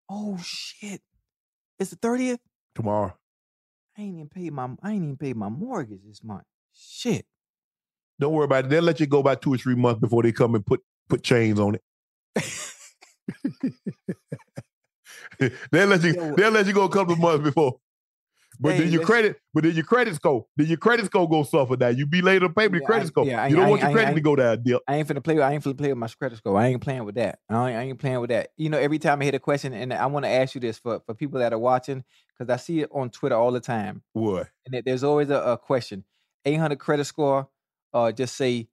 Oh 0.09 0.39
shit. 0.43 1.01
It's 1.77 1.91
the 1.91 1.97
30th? 1.97 2.39
Tomorrow. 2.73 3.15
I 3.95 4.01
ain't 4.01 4.15
even 4.15 4.29
paid 4.29 4.53
my 4.53 4.69
I 4.81 4.93
ain't 4.93 5.03
even 5.03 5.17
paid 5.17 5.35
my 5.35 5.49
mortgage 5.49 6.01
this 6.07 6.23
month. 6.23 6.45
Shit. 6.73 7.27
Don't 8.19 8.33
worry 8.33 8.45
about 8.45 8.65
it. 8.65 8.69
They'll 8.69 8.83
let 8.83 8.99
you 8.99 9.05
go 9.07 9.19
about 9.19 9.41
two 9.41 9.53
or 9.53 9.57
three 9.57 9.75
months 9.75 9.99
before 10.01 10.23
they 10.23 10.31
come 10.31 10.55
and 10.55 10.65
put 10.65 10.81
put 11.07 11.23
chains 11.23 11.59
on 11.59 11.75
it. 11.75 11.83
they'll 15.71 15.87
let 15.87 16.03
you 16.03 16.33
they'll 16.35 16.51
let 16.51 16.65
you 16.67 16.73
go 16.73 16.83
a 16.83 16.89
couple 16.89 17.13
of 17.13 17.19
months 17.19 17.43
before. 17.43 17.79
But 18.61 18.75
then 18.75 18.91
your 18.91 19.03
credit, 19.03 19.37
but 19.53 19.63
then 19.63 19.73
your 19.73 19.85
credit 19.85 20.15
score, 20.15 20.45
then 20.57 20.67
your 20.67 20.75
credit 20.77 21.05
score 21.05 21.29
go 21.29 21.43
suffer 21.43 21.77
that. 21.77 21.97
You 21.97 22.05
be 22.05 22.21
late 22.21 22.43
on 22.43 22.53
pay, 22.53 22.67
but 22.67 22.73
your 22.73 22.81
Yeah, 22.81 22.85
credit 22.87 23.07
score. 23.07 23.25
yeah, 23.25 23.47
you 23.47 23.55
don't 23.55 23.69
want 23.69 23.81
your 23.81 23.91
credit 23.91 24.15
to 24.15 24.21
go 24.21 24.35
down, 24.35 24.63
dip. 24.63 24.81
I 24.85 24.97
ain't 24.97 25.07
finna 25.07 25.23
play 25.23 25.35
with 25.35 25.43
I 25.43 25.53
ain't 25.53 25.63
finna 25.63 25.77
play 25.77 25.89
with 25.89 25.97
my 25.97 26.07
credit 26.07 26.39
score. 26.39 26.57
I 26.57 26.67
ain't 26.67 26.81
playing 26.81 27.05
with 27.05 27.15
that. 27.15 27.39
I 27.47 27.69
ain't, 27.69 27.77
I 27.77 27.83
ain't 27.83 27.99
playing 27.99 28.19
with 28.19 28.31
that. 28.31 28.49
You 28.57 28.69
know, 28.69 28.77
every 28.77 28.99
time 28.99 29.21
I 29.21 29.25
hit 29.25 29.35
a 29.35 29.39
question, 29.39 29.71
and 29.73 29.93
I 29.93 30.05
want 30.07 30.25
to 30.25 30.29
ask 30.29 30.55
you 30.55 30.61
this 30.61 30.77
for, 30.77 30.99
for 31.05 31.13
people 31.13 31.39
that 31.39 31.53
are 31.53 31.59
watching, 31.59 32.03
because 32.37 32.51
I 32.51 32.57
see 32.57 32.81
it 32.81 32.89
on 32.91 33.09
Twitter 33.11 33.35
all 33.35 33.51
the 33.53 33.61
time. 33.61 34.03
What? 34.11 34.49
And 34.65 34.73
there- 34.73 34.81
there's 34.81 35.05
always 35.05 35.29
a, 35.29 35.39
a 35.39 35.57
question. 35.57 36.03
800 36.43 36.79
credit 36.79 37.05
score, 37.05 37.47
or 37.93 38.11
just 38.11 38.35
say 38.35 38.67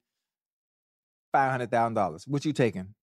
five 1.32 1.51
hundred 1.51 1.70
thousand 1.70 1.94
dollars. 1.94 2.24
What 2.26 2.44
you 2.44 2.52
taking? 2.52 2.94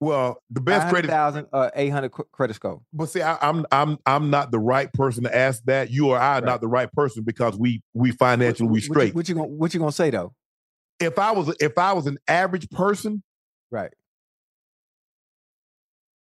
Well, 0.00 0.42
the 0.50 0.60
best 0.60 0.88
credit, 0.88 1.08
thousand 1.08 1.46
or 1.52 1.70
eight 1.74 1.88
hundred 1.90 2.10
credit 2.10 2.54
score. 2.54 2.82
but 2.92 3.06
see, 3.06 3.22
I, 3.22 3.38
I'm 3.40 3.64
I'm 3.72 3.98
I'm 4.04 4.28
not 4.28 4.50
the 4.50 4.58
right 4.58 4.92
person 4.92 5.24
to 5.24 5.34
ask 5.34 5.62
that. 5.64 5.90
You 5.90 6.10
or 6.10 6.18
I 6.18 6.32
are 6.32 6.34
Right. 6.34 6.44
not 6.44 6.60
the 6.60 6.68
right 6.68 6.92
person 6.92 7.22
because 7.24 7.56
we 7.56 7.82
we 7.94 8.10
financially 8.10 8.66
we 8.68 8.72
What 8.72 8.82
you- 8.82 8.92
straight. 8.92 9.14
What 9.14 9.28
you 9.28 9.34
gonna 9.36 9.46
What 9.48 9.72
you 9.72 9.80
gonna 9.80 9.92
say 9.92 10.10
though? 10.10 10.34
if 11.00 11.18
I 11.18 11.32
was 11.32 11.54
if 11.60 11.78
I 11.78 11.92
was 11.92 12.06
an 12.06 12.18
average 12.28 12.68
person, 12.70 13.22
Right. 13.70 13.92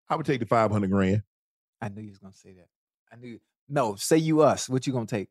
I 0.09 0.17
would 0.17 0.27
take 0.27 0.41
the 0.41 0.47
five 0.47 0.71
hundred 0.71 0.91
grand. 0.91 1.23
I 1.81 1.89
knew 1.89 2.03
you 2.03 2.11
was 2.11 2.19
gonna 2.19 2.35
say 2.35 2.53
that. 2.53 2.69
I 3.11 3.17
knew. 3.17 3.41
No, 3.69 3.97
say 3.97 4.19
you 4.19 4.43
us. 4.43 4.69
What 4.69 4.87
you 4.87 4.93
gonna 4.93 5.07
take? 5.07 5.29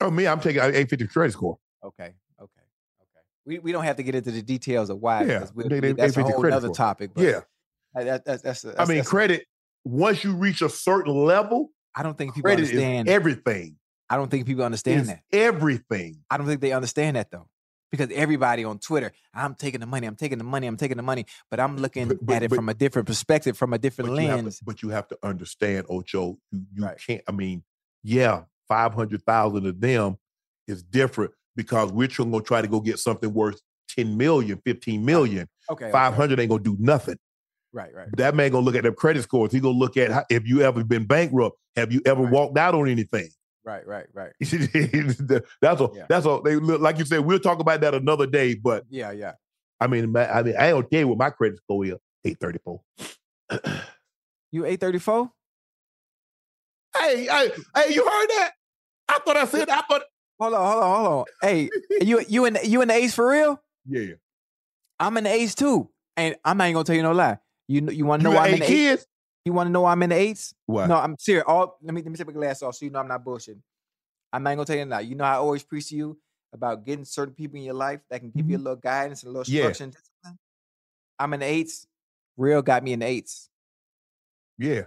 Oh, 0.00 0.10
me, 0.10 0.26
I'm 0.26 0.40
taking 0.40 0.62
uh, 0.62 0.70
eight 0.72 0.88
fifty 0.88 1.06
credit 1.08 1.32
score. 1.32 1.58
Okay. 1.84 2.14
We 3.44 3.58
we 3.58 3.72
don't 3.72 3.84
have 3.84 3.96
to 3.96 4.02
get 4.02 4.14
into 4.14 4.30
the 4.30 4.42
details 4.42 4.90
of 4.90 4.98
why. 4.98 5.24
Yeah, 5.24 5.46
we'll- 5.54 5.68
they- 5.68 5.80
they- 5.80 5.92
that's 5.92 6.14
they 6.14 6.20
a 6.22 6.24
whole 6.24 6.52
other 6.52 6.70
topic. 6.70 7.10
But 7.14 7.24
Yeah, 7.24 7.40
I- 7.96 8.04
that, 8.04 8.24
that's 8.24 8.42
that's. 8.42 8.64
I 8.64 8.68
mean 8.84 8.88
that's- 8.98 9.08
credit. 9.08 9.46
Once 9.84 10.22
you 10.22 10.34
reach 10.36 10.62
a 10.62 10.68
certain 10.68 11.12
level, 11.12 11.70
I 11.94 12.02
don't 12.04 12.16
think 12.16 12.34
people 12.34 12.50
understand. 12.50 13.08
everything. 13.08 13.76
I 14.08 14.16
don't 14.16 14.30
think 14.30 14.46
people 14.46 14.62
understand 14.64 15.06
that. 15.08 15.22
everything. 15.32 16.18
I 16.30 16.36
don't 16.38 16.46
think 16.46 16.60
they 16.60 16.72
understand 16.72 17.16
that 17.16 17.30
though. 17.30 17.48
Because 17.90 18.08
everybody 18.14 18.64
on 18.64 18.78
Twitter, 18.78 19.12
I'm 19.34 19.54
taking 19.54 19.80
the 19.80 19.86
money, 19.86 20.06
I'm 20.06 20.14
taking 20.16 20.38
the 20.38 20.44
money, 20.44 20.66
I'm 20.66 20.76
taking 20.78 20.96
the 20.96 21.02
money, 21.02 21.26
but 21.50 21.60
I'm 21.60 21.76
looking 21.76 22.08
But- 22.08 22.24
but- 22.24 22.36
at 22.36 22.42
it 22.44 22.50
but- 22.50 22.56
from 22.56 22.68
a 22.70 22.74
different 22.74 23.06
perspective, 23.06 23.58
from 23.58 23.72
a 23.74 23.78
different 23.78 24.10
But 24.12 24.22
you, 24.22 24.28
lens. 24.28 24.58
to, 24.60 24.64
but 24.64 24.82
you 24.82 24.88
have 24.90 25.08
to 25.08 25.18
understand, 25.22 25.86
Ocho. 25.90 26.38
You, 26.52 26.64
you 26.74 26.84
Right. 26.84 26.98
can't. 27.04 27.22
I 27.28 27.32
mean, 27.32 27.64
yeah, 28.02 28.44
five 28.68 28.94
hundred 28.94 29.24
thousand 29.26 29.66
of 29.66 29.80
them 29.80 30.16
is 30.68 30.82
different 30.82 31.32
because 31.56 31.92
we're 31.92 32.08
trying 32.08 32.32
to 32.32 32.40
try 32.40 32.62
to 32.62 32.68
go 32.68 32.80
get 32.80 32.98
something 32.98 33.32
worth 33.32 33.60
10 33.90 34.16
million, 34.16 34.60
15 34.64 35.04
million. 35.04 35.48
Okay. 35.70 35.86
okay. 35.86 35.92
500 35.92 36.40
ain't 36.40 36.50
gonna 36.50 36.62
do 36.62 36.76
nothing. 36.78 37.16
Right, 37.72 37.94
right. 37.94 38.08
But 38.10 38.18
that 38.18 38.34
man 38.34 38.50
gonna 38.52 38.64
look 38.64 38.74
at 38.74 38.82
them 38.84 38.94
credit 38.94 39.22
scores. 39.22 39.52
He 39.52 39.60
gonna 39.60 39.78
look 39.78 39.96
at 39.96 40.10
how, 40.10 40.24
if 40.30 40.46
you 40.46 40.62
ever 40.62 40.84
been 40.84 41.04
bankrupt. 41.06 41.56
Have 41.76 41.90
you 41.92 42.02
ever 42.04 42.22
Right. 42.22 42.32
walked 42.32 42.58
out 42.58 42.74
on 42.74 42.88
anything? 42.88 43.28
Right, 43.64 43.86
right, 43.86 44.06
right. 44.12 44.32
that's 44.40 45.80
a 45.80 45.88
Yeah. 45.94 46.06
that's 46.08 46.26
a 46.26 46.40
they 46.44 46.56
look 46.56 46.80
like 46.80 46.98
you 46.98 47.04
said. 47.04 47.20
We'll 47.20 47.38
talk 47.38 47.60
about 47.60 47.80
that 47.80 47.94
another 47.94 48.26
day. 48.26 48.54
But 48.54 48.84
Yeah, 48.90 49.12
yeah. 49.12 49.32
I 49.80 49.86
mean, 49.86 50.14
I 50.16 50.42
mean, 50.42 50.56
I 50.56 50.70
don't 50.70 50.90
tell 50.90 51.00
you 51.00 51.08
what 51.08 51.18
my 51.18 51.30
credit 51.30 51.58
score 51.58 51.84
is. 51.86 51.94
Eight 52.24 52.38
thirty 52.40 52.58
four. 52.64 52.82
You 54.50 54.66
834? 54.66 55.30
Hey, 56.96 57.24
hey, 57.26 57.50
hey! 57.74 57.94
You 57.94 58.04
heard 58.04 58.26
that? 58.28 58.50
I 59.08 59.18
thought 59.24 59.36
I 59.36 59.46
said. 59.46 59.70
I 59.70 59.80
thought. 59.88 60.02
Hold 60.42 60.54
on, 60.54 60.72
hold 60.72 60.82
on, 60.82 60.96
hold 61.04 61.06
on. 61.20 61.24
Hey, 61.40 61.70
you 62.00 62.20
you 62.28 62.44
in 62.46 62.58
you 62.64 62.82
in 62.82 62.88
the 62.88 62.94
ace 62.94 63.14
for 63.14 63.28
real? 63.28 63.62
Yeah. 63.86 64.14
I'm 64.98 65.16
in 65.16 65.22
the 65.24 65.30
ace 65.30 65.54
too. 65.54 65.88
And 66.16 66.34
I'm 66.44 66.56
not 66.56 66.64
even 66.64 66.74
gonna 66.74 66.84
tell 66.84 66.96
you 66.96 67.02
no 67.04 67.12
lie. 67.12 67.38
You 67.68 67.88
you 67.90 68.04
wanna 68.04 68.24
know 68.24 68.30
You 68.30 68.36
why 68.36 68.48
I'm 68.48 68.54
in 68.54 68.60
the 68.60 68.66
eights? 68.68 69.06
You 69.44 69.52
wanna 69.52 69.70
know 69.70 69.82
why 69.82 69.92
I'm 69.92 70.02
in 70.02 70.10
the 70.10 70.16
eights? 70.16 70.52
Why? 70.66 70.86
No, 70.88 70.96
I'm 70.96 71.14
serious. 71.20 71.44
All 71.46 71.78
let 71.80 71.94
me 71.94 72.02
let 72.02 72.10
me 72.10 72.16
take 72.16 72.26
my 72.26 72.32
glass 72.32 72.60
off 72.60 72.74
so 72.74 72.84
you 72.84 72.90
know 72.90 72.98
I'm 72.98 73.06
not 73.06 73.24
bullshitting. 73.24 73.60
I'm 74.32 74.42
not 74.42 74.50
gonna 74.56 74.64
tell 74.64 74.76
you 74.76 74.84
now. 74.84 74.98
You 74.98 75.14
know 75.14 75.22
I 75.24 75.34
always 75.34 75.62
preach 75.62 75.90
to 75.90 75.96
you 75.96 76.18
about 76.52 76.84
getting 76.84 77.04
certain 77.04 77.34
people 77.34 77.58
in 77.58 77.62
your 77.62 77.74
life 77.74 78.00
that 78.10 78.18
can 78.18 78.30
give 78.32 78.50
you 78.50 78.56
a 78.56 78.58
little 78.58 78.74
guidance 78.76 79.22
and 79.22 79.28
a 79.28 79.32
little 79.38 79.44
Mm-hmm. 79.44 79.54
Yeah. 79.56 79.62
structure 79.72 79.84
and 79.84 79.92
discipline. 79.92 80.38
I'm 81.20 81.34
in 81.34 81.40
the 81.40 81.46
eights. 81.46 81.86
Real 82.36 82.62
got 82.62 82.82
me 82.82 82.94
in 82.94 82.98
the 82.98 83.06
eights. 83.06 83.48
Yeah. 84.58 84.82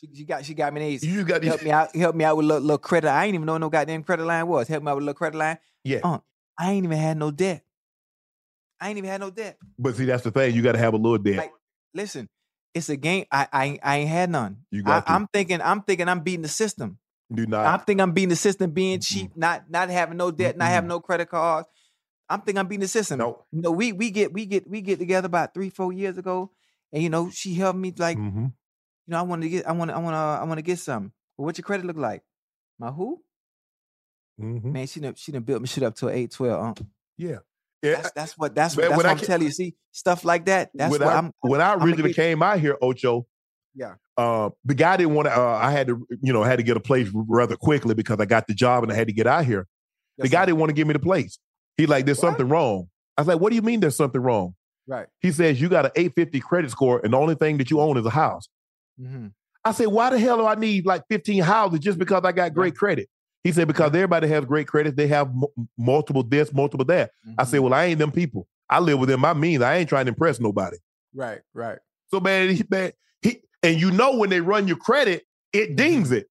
She, 0.00 0.08
she 0.14 0.24
got 0.24 0.44
she 0.44 0.54
got 0.54 0.72
me 0.72 0.96
the. 0.96 1.06
You 1.06 1.24
got 1.24 1.44
help 1.44 1.62
me 1.62 1.70
out. 1.70 1.94
Help 1.94 2.16
me 2.16 2.24
out 2.24 2.36
with 2.36 2.44
a 2.44 2.48
little, 2.48 2.62
little 2.62 2.78
credit. 2.78 3.08
I 3.10 3.26
ain't 3.26 3.34
even 3.34 3.44
know 3.44 3.52
what 3.52 3.58
no 3.58 3.68
goddamn 3.68 4.02
credit 4.02 4.24
line 4.24 4.46
was. 4.46 4.66
Help 4.66 4.82
me 4.82 4.90
out 4.90 4.96
with 4.96 5.02
a 5.02 5.06
little 5.06 5.18
credit 5.18 5.36
line. 5.36 5.58
Yeah. 5.84 6.00
Uh, 6.02 6.18
I 6.58 6.72
ain't 6.72 6.84
even 6.84 6.96
had 6.98 7.18
no 7.18 7.30
debt. 7.30 7.64
I 8.80 8.88
ain't 8.88 8.98
even 8.98 9.10
had 9.10 9.20
no 9.20 9.30
debt. 9.30 9.58
But 9.78 9.96
see, 9.96 10.06
that's 10.06 10.24
the 10.24 10.30
thing. 10.30 10.54
You 10.54 10.62
got 10.62 10.72
to 10.72 10.78
have 10.78 10.94
a 10.94 10.96
little 10.96 11.18
debt. 11.18 11.36
Like, 11.36 11.52
listen, 11.92 12.28
it's 12.72 12.88
a 12.88 12.96
game. 12.96 13.26
I 13.30 13.46
I, 13.52 13.64
ain't- 13.66 13.80
I 13.82 13.96
ain't 13.98 14.08
had 14.08 14.30
none. 14.30 14.58
You 14.70 14.82
I, 14.86 14.88
got 14.88 15.06
to. 15.06 15.12
I'm 15.12 15.26
thinking. 15.26 15.60
I'm 15.60 15.82
thinking. 15.82 16.08
I'm 16.08 16.20
beating 16.20 16.42
the 16.42 16.48
system. 16.48 16.98
Do 17.32 17.46
not. 17.46 17.66
I 17.66 17.76
think 17.84 18.00
I'm 18.00 18.12
beating 18.12 18.30
the 18.30 18.36
system, 18.36 18.70
being 18.70 19.00
cheap, 19.00 19.36
not 19.36 19.70
not 19.70 19.88
having 19.90 20.16
no 20.16 20.30
debt, 20.30 20.56
not 20.56 20.68
having 20.68 20.88
no 20.88 20.98
credit 20.98 21.28
cards. 21.28 21.68
I'm 22.28 22.40
thinking 22.40 22.58
I'm 22.58 22.66
beating 22.68 22.80
the 22.80 22.88
system. 22.88 23.18
No. 23.18 23.44
You 23.52 23.62
know, 23.62 23.70
we 23.70 23.92
we 23.92 24.10
get 24.10 24.32
we 24.32 24.46
get 24.46 24.68
we 24.68 24.80
get 24.80 24.98
together 24.98 25.26
about 25.26 25.52
three 25.54 25.70
four 25.70 25.92
years 25.92 26.16
ago, 26.18 26.50
and 26.92 27.02
you 27.02 27.08
know 27.10 27.30
she 27.30 27.54
helped 27.54 27.78
me 27.78 27.92
like 27.96 28.16
hmm 28.16 28.46
you 29.10 29.14
know 29.16 29.18
I 29.18 29.22
want 29.22 29.42
to 29.42 29.48
get 29.48 29.66
I 29.66 29.72
want 29.72 29.90
I 29.90 29.98
want 29.98 30.14
I 30.14 30.44
want 30.44 30.58
to 30.58 30.62
get 30.62 30.78
some. 30.78 31.12
Well, 31.36 31.46
what 31.46 31.58
your 31.58 31.64
credit 31.64 31.84
look 31.84 31.96
like? 31.96 32.22
My 32.78 32.90
who? 32.92 33.20
hmm 34.38 34.72
Man, 34.72 34.86
she 34.86 35.00
done 35.00 35.14
she 35.16 35.32
done 35.32 35.42
built 35.42 35.60
me 35.60 35.66
shit 35.66 35.82
up 35.82 35.96
to 35.96 36.06
an 36.08 36.14
eight 36.14 36.30
twelve. 36.30 36.78
Uh. 36.78 36.82
Yeah. 37.18 37.38
Yeah. 37.82 37.96
That's 37.96 38.12
that's 38.12 38.38
what 38.38 38.54
that's 38.54 38.76
Man, 38.76 38.84
what 38.84 38.88
that's 38.90 38.96
what 38.98 39.06
I 39.06 39.10
I'm 39.10 39.18
ca- 39.18 39.26
telling 39.26 39.46
you. 39.46 39.50
See 39.52 39.74
stuff 39.90 40.24
like 40.24 40.44
that. 40.46 40.70
That's 40.74 40.92
when 40.92 41.00
what 41.00 41.10
I, 41.12 41.18
I'm. 41.18 41.32
when 41.40 41.60
I 41.60 41.74
originally 41.74 42.14
came 42.14 42.40
out 42.40 42.60
here, 42.60 42.76
Ocho, 42.80 43.26
Yeah. 43.74 43.94
uh, 44.16 44.50
the 44.64 44.74
guy 44.74 44.96
didn't 44.96 45.14
want 45.14 45.26
to. 45.26 45.36
Uh, 45.36 45.58
I 45.60 45.72
had 45.72 45.88
to, 45.88 46.06
you 46.22 46.32
know, 46.32 46.44
had 46.44 46.56
to 46.56 46.62
get 46.62 46.76
a 46.76 46.80
place 46.80 47.08
rather 47.12 47.56
quickly 47.56 47.94
because 47.96 48.20
I 48.20 48.26
got 48.26 48.46
the 48.46 48.54
job 48.54 48.84
and 48.84 48.92
I 48.92 48.94
had 48.94 49.08
to 49.08 49.12
get 49.12 49.26
out 49.26 49.44
here. 49.44 49.66
the 50.18 50.28
guy 50.28 50.46
didn't 50.46 50.58
want 50.58 50.70
to 50.70 50.74
give 50.74 50.86
me 50.86 50.92
the 50.92 51.00
place. 51.00 51.40
He 51.76 51.86
like, 51.86 52.04
there's 52.04 52.18
What? 52.18 52.28
something 52.28 52.48
wrong. 52.48 52.88
I 53.16 53.22
was 53.22 53.28
like, 53.28 53.40
what 53.40 53.48
do 53.50 53.56
you 53.56 53.62
mean 53.62 53.80
there's 53.80 53.96
something 53.96 54.20
wrong? 54.20 54.54
Right. 54.86 55.06
He 55.20 55.32
says 55.32 55.60
you 55.60 55.68
got 55.68 55.86
an 55.86 55.92
850 55.96 56.40
credit 56.40 56.70
score 56.70 57.00
and 57.02 57.12
the 57.12 57.18
only 57.18 57.34
thing 57.34 57.56
that 57.58 57.70
you 57.70 57.80
own 57.80 57.96
is 57.96 58.04
a 58.06 58.10
house. 58.10 58.48
Hmm 59.00 59.26
I 59.62 59.72
said, 59.72 59.88
why 59.88 60.08
the 60.08 60.18
hell 60.18 60.38
do 60.38 60.46
I 60.46 60.54
need 60.54 60.86
like 60.86 61.02
15 61.10 61.42
houses 61.42 61.80
just 61.80 61.98
because 61.98 62.22
I 62.24 62.32
got 62.32 62.54
great 62.54 62.74
credit? 62.74 63.10
He 63.44 63.52
said, 63.52 63.68
because 63.68 63.88
everybody 63.94 64.26
has 64.28 64.44
great 64.46 64.66
credit. 64.66 64.96
They 64.96 65.06
have 65.08 65.28
m- 65.28 65.44
multiple 65.76 66.22
this, 66.22 66.50
multiple 66.52 66.86
that. 66.86 67.10
I 67.10 67.28
Mm-hmm. 67.42 67.50
said, 67.50 67.60
well, 67.60 67.74
I 67.74 67.84
ain't 67.84 67.98
them 67.98 68.10
people. 68.10 68.46
I 68.70 68.78
live 68.80 68.98
within 68.98 69.20
my 69.20 69.34
means. 69.34 69.62
I 69.62 69.76
ain't 69.76 69.88
trying 69.88 70.06
to 70.06 70.10
impress 70.10 70.40
nobody. 70.40 70.78
Right. 71.14 71.40
Right. 71.52 71.78
So 72.08 72.20
man, 72.20 72.54
he, 72.54 72.64
man, 72.70 72.92
he 73.20 73.42
and 73.62 73.78
you 73.78 73.90
know 73.90 74.16
when 74.16 74.30
they 74.30 74.40
run 74.40 74.66
your 74.66 74.76
credit, 74.78 75.24
it 75.52 75.76
dings 75.76 76.10
it. 76.10 76.26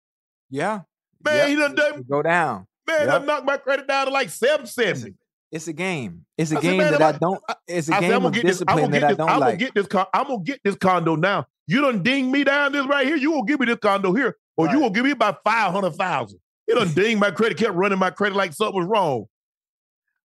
Yeah. 0.49 0.81
Man, 1.23 1.35
Yep. 1.35 1.47
he 1.49 1.55
done, 1.55 1.75
done 1.75 2.05
Go 2.09 2.21
down. 2.23 2.65
man, 2.87 2.99
Yep. 3.01 3.07
done 3.09 3.25
knocked 3.27 3.45
my 3.45 3.57
credit 3.57 3.87
down 3.87 4.07
to 4.07 4.11
like 4.13 4.29
770. 4.29 5.15
It's 5.51 5.67
a 5.67 5.73
game. 5.73 6.25
It's 6.37 6.51
a 6.51 6.57
I 6.57 6.61
said, 6.61 6.67
game 6.69 6.77
man, 6.77 6.91
that 6.93 7.01
I 7.01 7.09
I- 7.09 7.11
don't. 7.13 7.41
It's 7.67 7.89
a 7.89 7.95
I 7.95 7.99
said, 7.99 8.01
game 8.01 8.11
I'm 8.13 8.17
gonna 8.21 8.27
of 8.27 8.33
get 8.33 8.45
this. 8.45 8.61
I'm 8.67 8.77
gonna 8.77 8.87
that 8.87 8.99
get 9.01 9.03
I 9.03 9.13
don't 9.13 9.29
I'm 9.29 9.39
like. 9.39 9.47
gonna 9.49 9.57
get 9.57 9.73
this. 9.75 9.87
Con- 9.87 10.05
I'm 10.13 10.27
gonna 10.27 10.43
get 10.43 10.59
this 10.63 10.75
condo 10.75 11.15
now. 11.15 11.47
You 11.69 11.81
done 11.81 12.01
ding 12.01 12.31
me 12.31 12.43
down 12.43 12.71
this 12.71 12.87
right 12.87 13.05
here. 13.05 13.15
You 13.15 13.29
gonna 13.31 13.45
give 13.45 13.59
me 13.59 13.67
this 13.67 13.77
condo 13.79 14.11
here, 14.13 14.35
or 14.57 14.65
you 14.65 14.71
Right. 14.73 14.79
gonna 14.81 14.89
give 14.93 15.05
me 15.05 15.11
about 15.11 15.41
five 15.43 15.71
hundred 15.71 15.91
thousand. 15.91 16.39
It 16.67 16.73
done 16.73 16.91
ding 16.93 17.19
my 17.19 17.29
credit. 17.29 17.59
Kept 17.59 17.75
running 17.75 17.99
my 17.99 18.09
credit 18.09 18.35
like 18.35 18.53
something 18.53 18.75
was 18.81 18.87
wrong. 18.87 19.25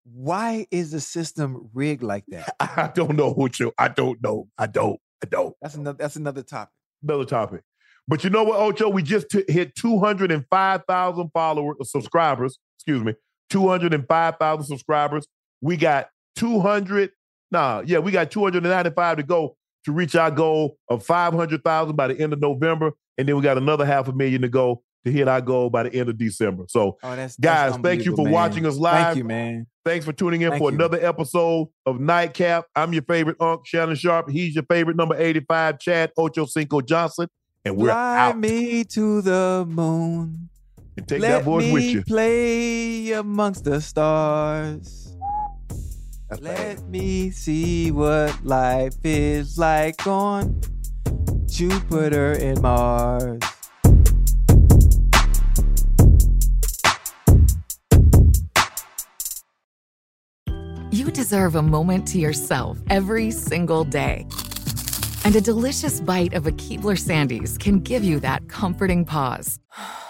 Why 0.05 0.67
is 0.71 0.91
the 0.91 1.01
system 1.01 1.71
rigged 1.73 2.03
like 2.03 2.25
that? 2.29 2.55
I 2.61 2.91
don't 2.95 3.17
know 3.17 3.31
what 3.33 3.59
you. 3.59 3.73
I 3.79 3.89
don't 3.89 4.23
know. 4.23 4.49
I 4.59 4.67
don't. 4.67 5.01
I 5.23 5.27
don't. 5.29 5.55
That's 5.63 5.75
another. 5.77 5.97
That's 5.99 6.17
another 6.17 6.43
topic. 6.43 6.73
Another 7.03 7.25
topic. 7.25 7.63
But 8.07 8.23
you 8.25 8.29
know 8.31 8.45
what, 8.45 8.59
Ocho? 8.61 8.89
We 8.91 9.03
just 9.03 9.31
t- 9.31 9.45
hit 9.49 9.75
two 9.75 9.99
hundred 9.99 10.31
and 10.33 10.45
five 10.51 10.83
thousand 10.87 11.31
followers, 11.33 11.77
uh, 11.81 11.85
subscribers. 11.85 12.59
Excuse 12.79 13.03
me, 13.03 13.15
two 13.49 13.67
hundred 13.67 13.95
and 13.95 14.07
five 14.07 14.37
thousand 14.39 14.67
subscribers. 14.67 15.27
We 15.63 15.77
got 15.79 16.11
two 16.37 16.61
hundred. 16.61 17.13
Nah, 17.51 17.83
yeah, 17.87 17.99
we 17.99 18.11
got 18.13 18.31
two 18.31 18.43
hundred 18.43 18.65
and 18.65 18.73
ninety-five 18.73 19.17
to 19.19 19.23
go 19.23 19.57
to 19.85 19.93
reach 19.93 20.15
our 20.15 20.31
goal 20.31 20.77
of 20.89 21.05
five 21.05 21.33
hundred 21.35 21.63
thousand 21.65 21.97
by 21.97 22.09
the 22.09 22.21
end 22.21 22.33
of 22.33 22.41
November, 22.41 22.93
and 23.19 23.29
then 23.29 23.37
we 23.37 23.43
got 23.43 23.57
another 23.59 23.85
half 23.87 24.09
a 24.09 24.13
million 24.13 24.43
to 24.43 24.49
go 24.49 24.83
to 25.05 25.11
hit 25.11 25.27
our 25.29 25.41
goal 25.41 25.71
by 25.71 25.85
the 25.85 25.95
end 25.95 26.11
of 26.11 26.19
December. 26.19 26.65
So, 26.69 26.99
Oh, 27.03 27.17
that's 27.17 27.37
guys, 27.39 27.73
that's 27.73 27.83
thank 27.83 28.05
you 28.05 28.15
for 28.15 28.25
man. 28.25 28.33
watching 28.35 28.67
us 28.67 28.77
live. 28.77 29.07
Thank 29.07 29.17
you, 29.19 29.25
man. 29.25 29.67
Thanks 29.83 30.05
for 30.05 30.13
tuning 30.13 30.43
in 30.43 30.51
Thank 30.51 30.61
for 30.63 30.71
you. 30.71 30.77
another 30.77 30.99
episode 31.05 31.69
of 31.87 31.99
Nightcap. 32.01 32.67
I'm 32.77 32.93
your 32.93 33.03
favorite 33.05 33.39
Unc, 33.41 33.67
Shannon 33.67 33.97
Sharpe. 33.97 34.29
He's 34.29 34.55
your 34.55 34.65
favorite 34.65 34.99
number 34.99 35.17
85, 35.17 35.79
Chad 35.79 36.11
Ochocinco 36.19 36.85
Johnson. 36.87 37.29
And 37.65 37.77
we're 37.79 37.87
Fly 37.89 38.19
out. 38.29 38.39
me 38.39 38.85
to 38.85 39.23
the 39.23 39.65
moon. 39.67 40.51
And 40.99 41.09
take 41.09 41.21
Let 41.23 41.31
that 41.31 41.45
voice 41.45 41.73
with 41.73 41.83
you. 41.85 42.03
play 42.03 43.13
amongst 43.13 43.65
the 43.65 43.81
stars. 43.81 45.00
That's 46.31 46.43
Let 46.43 46.89
me 46.89 47.33
see 47.33 47.91
what 47.91 48.45
life 48.45 48.95
is 49.03 49.59
like 49.59 50.07
on 50.07 50.61
Jupiter 51.47 52.35
and 52.35 52.63
Mars. 52.63 53.41
You 60.93 61.11
deserve 61.11 61.57
a 61.57 61.63
moment 61.63 62.07
to 62.09 62.21
yourself 62.21 62.79
every 62.91 63.33
single 63.33 63.83
day. 63.83 64.25
And 65.25 65.35
a 65.35 65.41
delicious 65.41 66.01
bite 66.01 66.35
of 66.35 66.47
a 66.47 66.53
Keebler 66.53 66.97
Sandies 66.97 67.59
can 67.59 67.81
give 67.81 68.05
you 68.05 68.21
that 68.21 68.49
comforting 68.49 69.05
pause. 69.05 69.59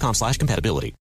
slash 0.13 0.37
compatibility. 0.37 0.95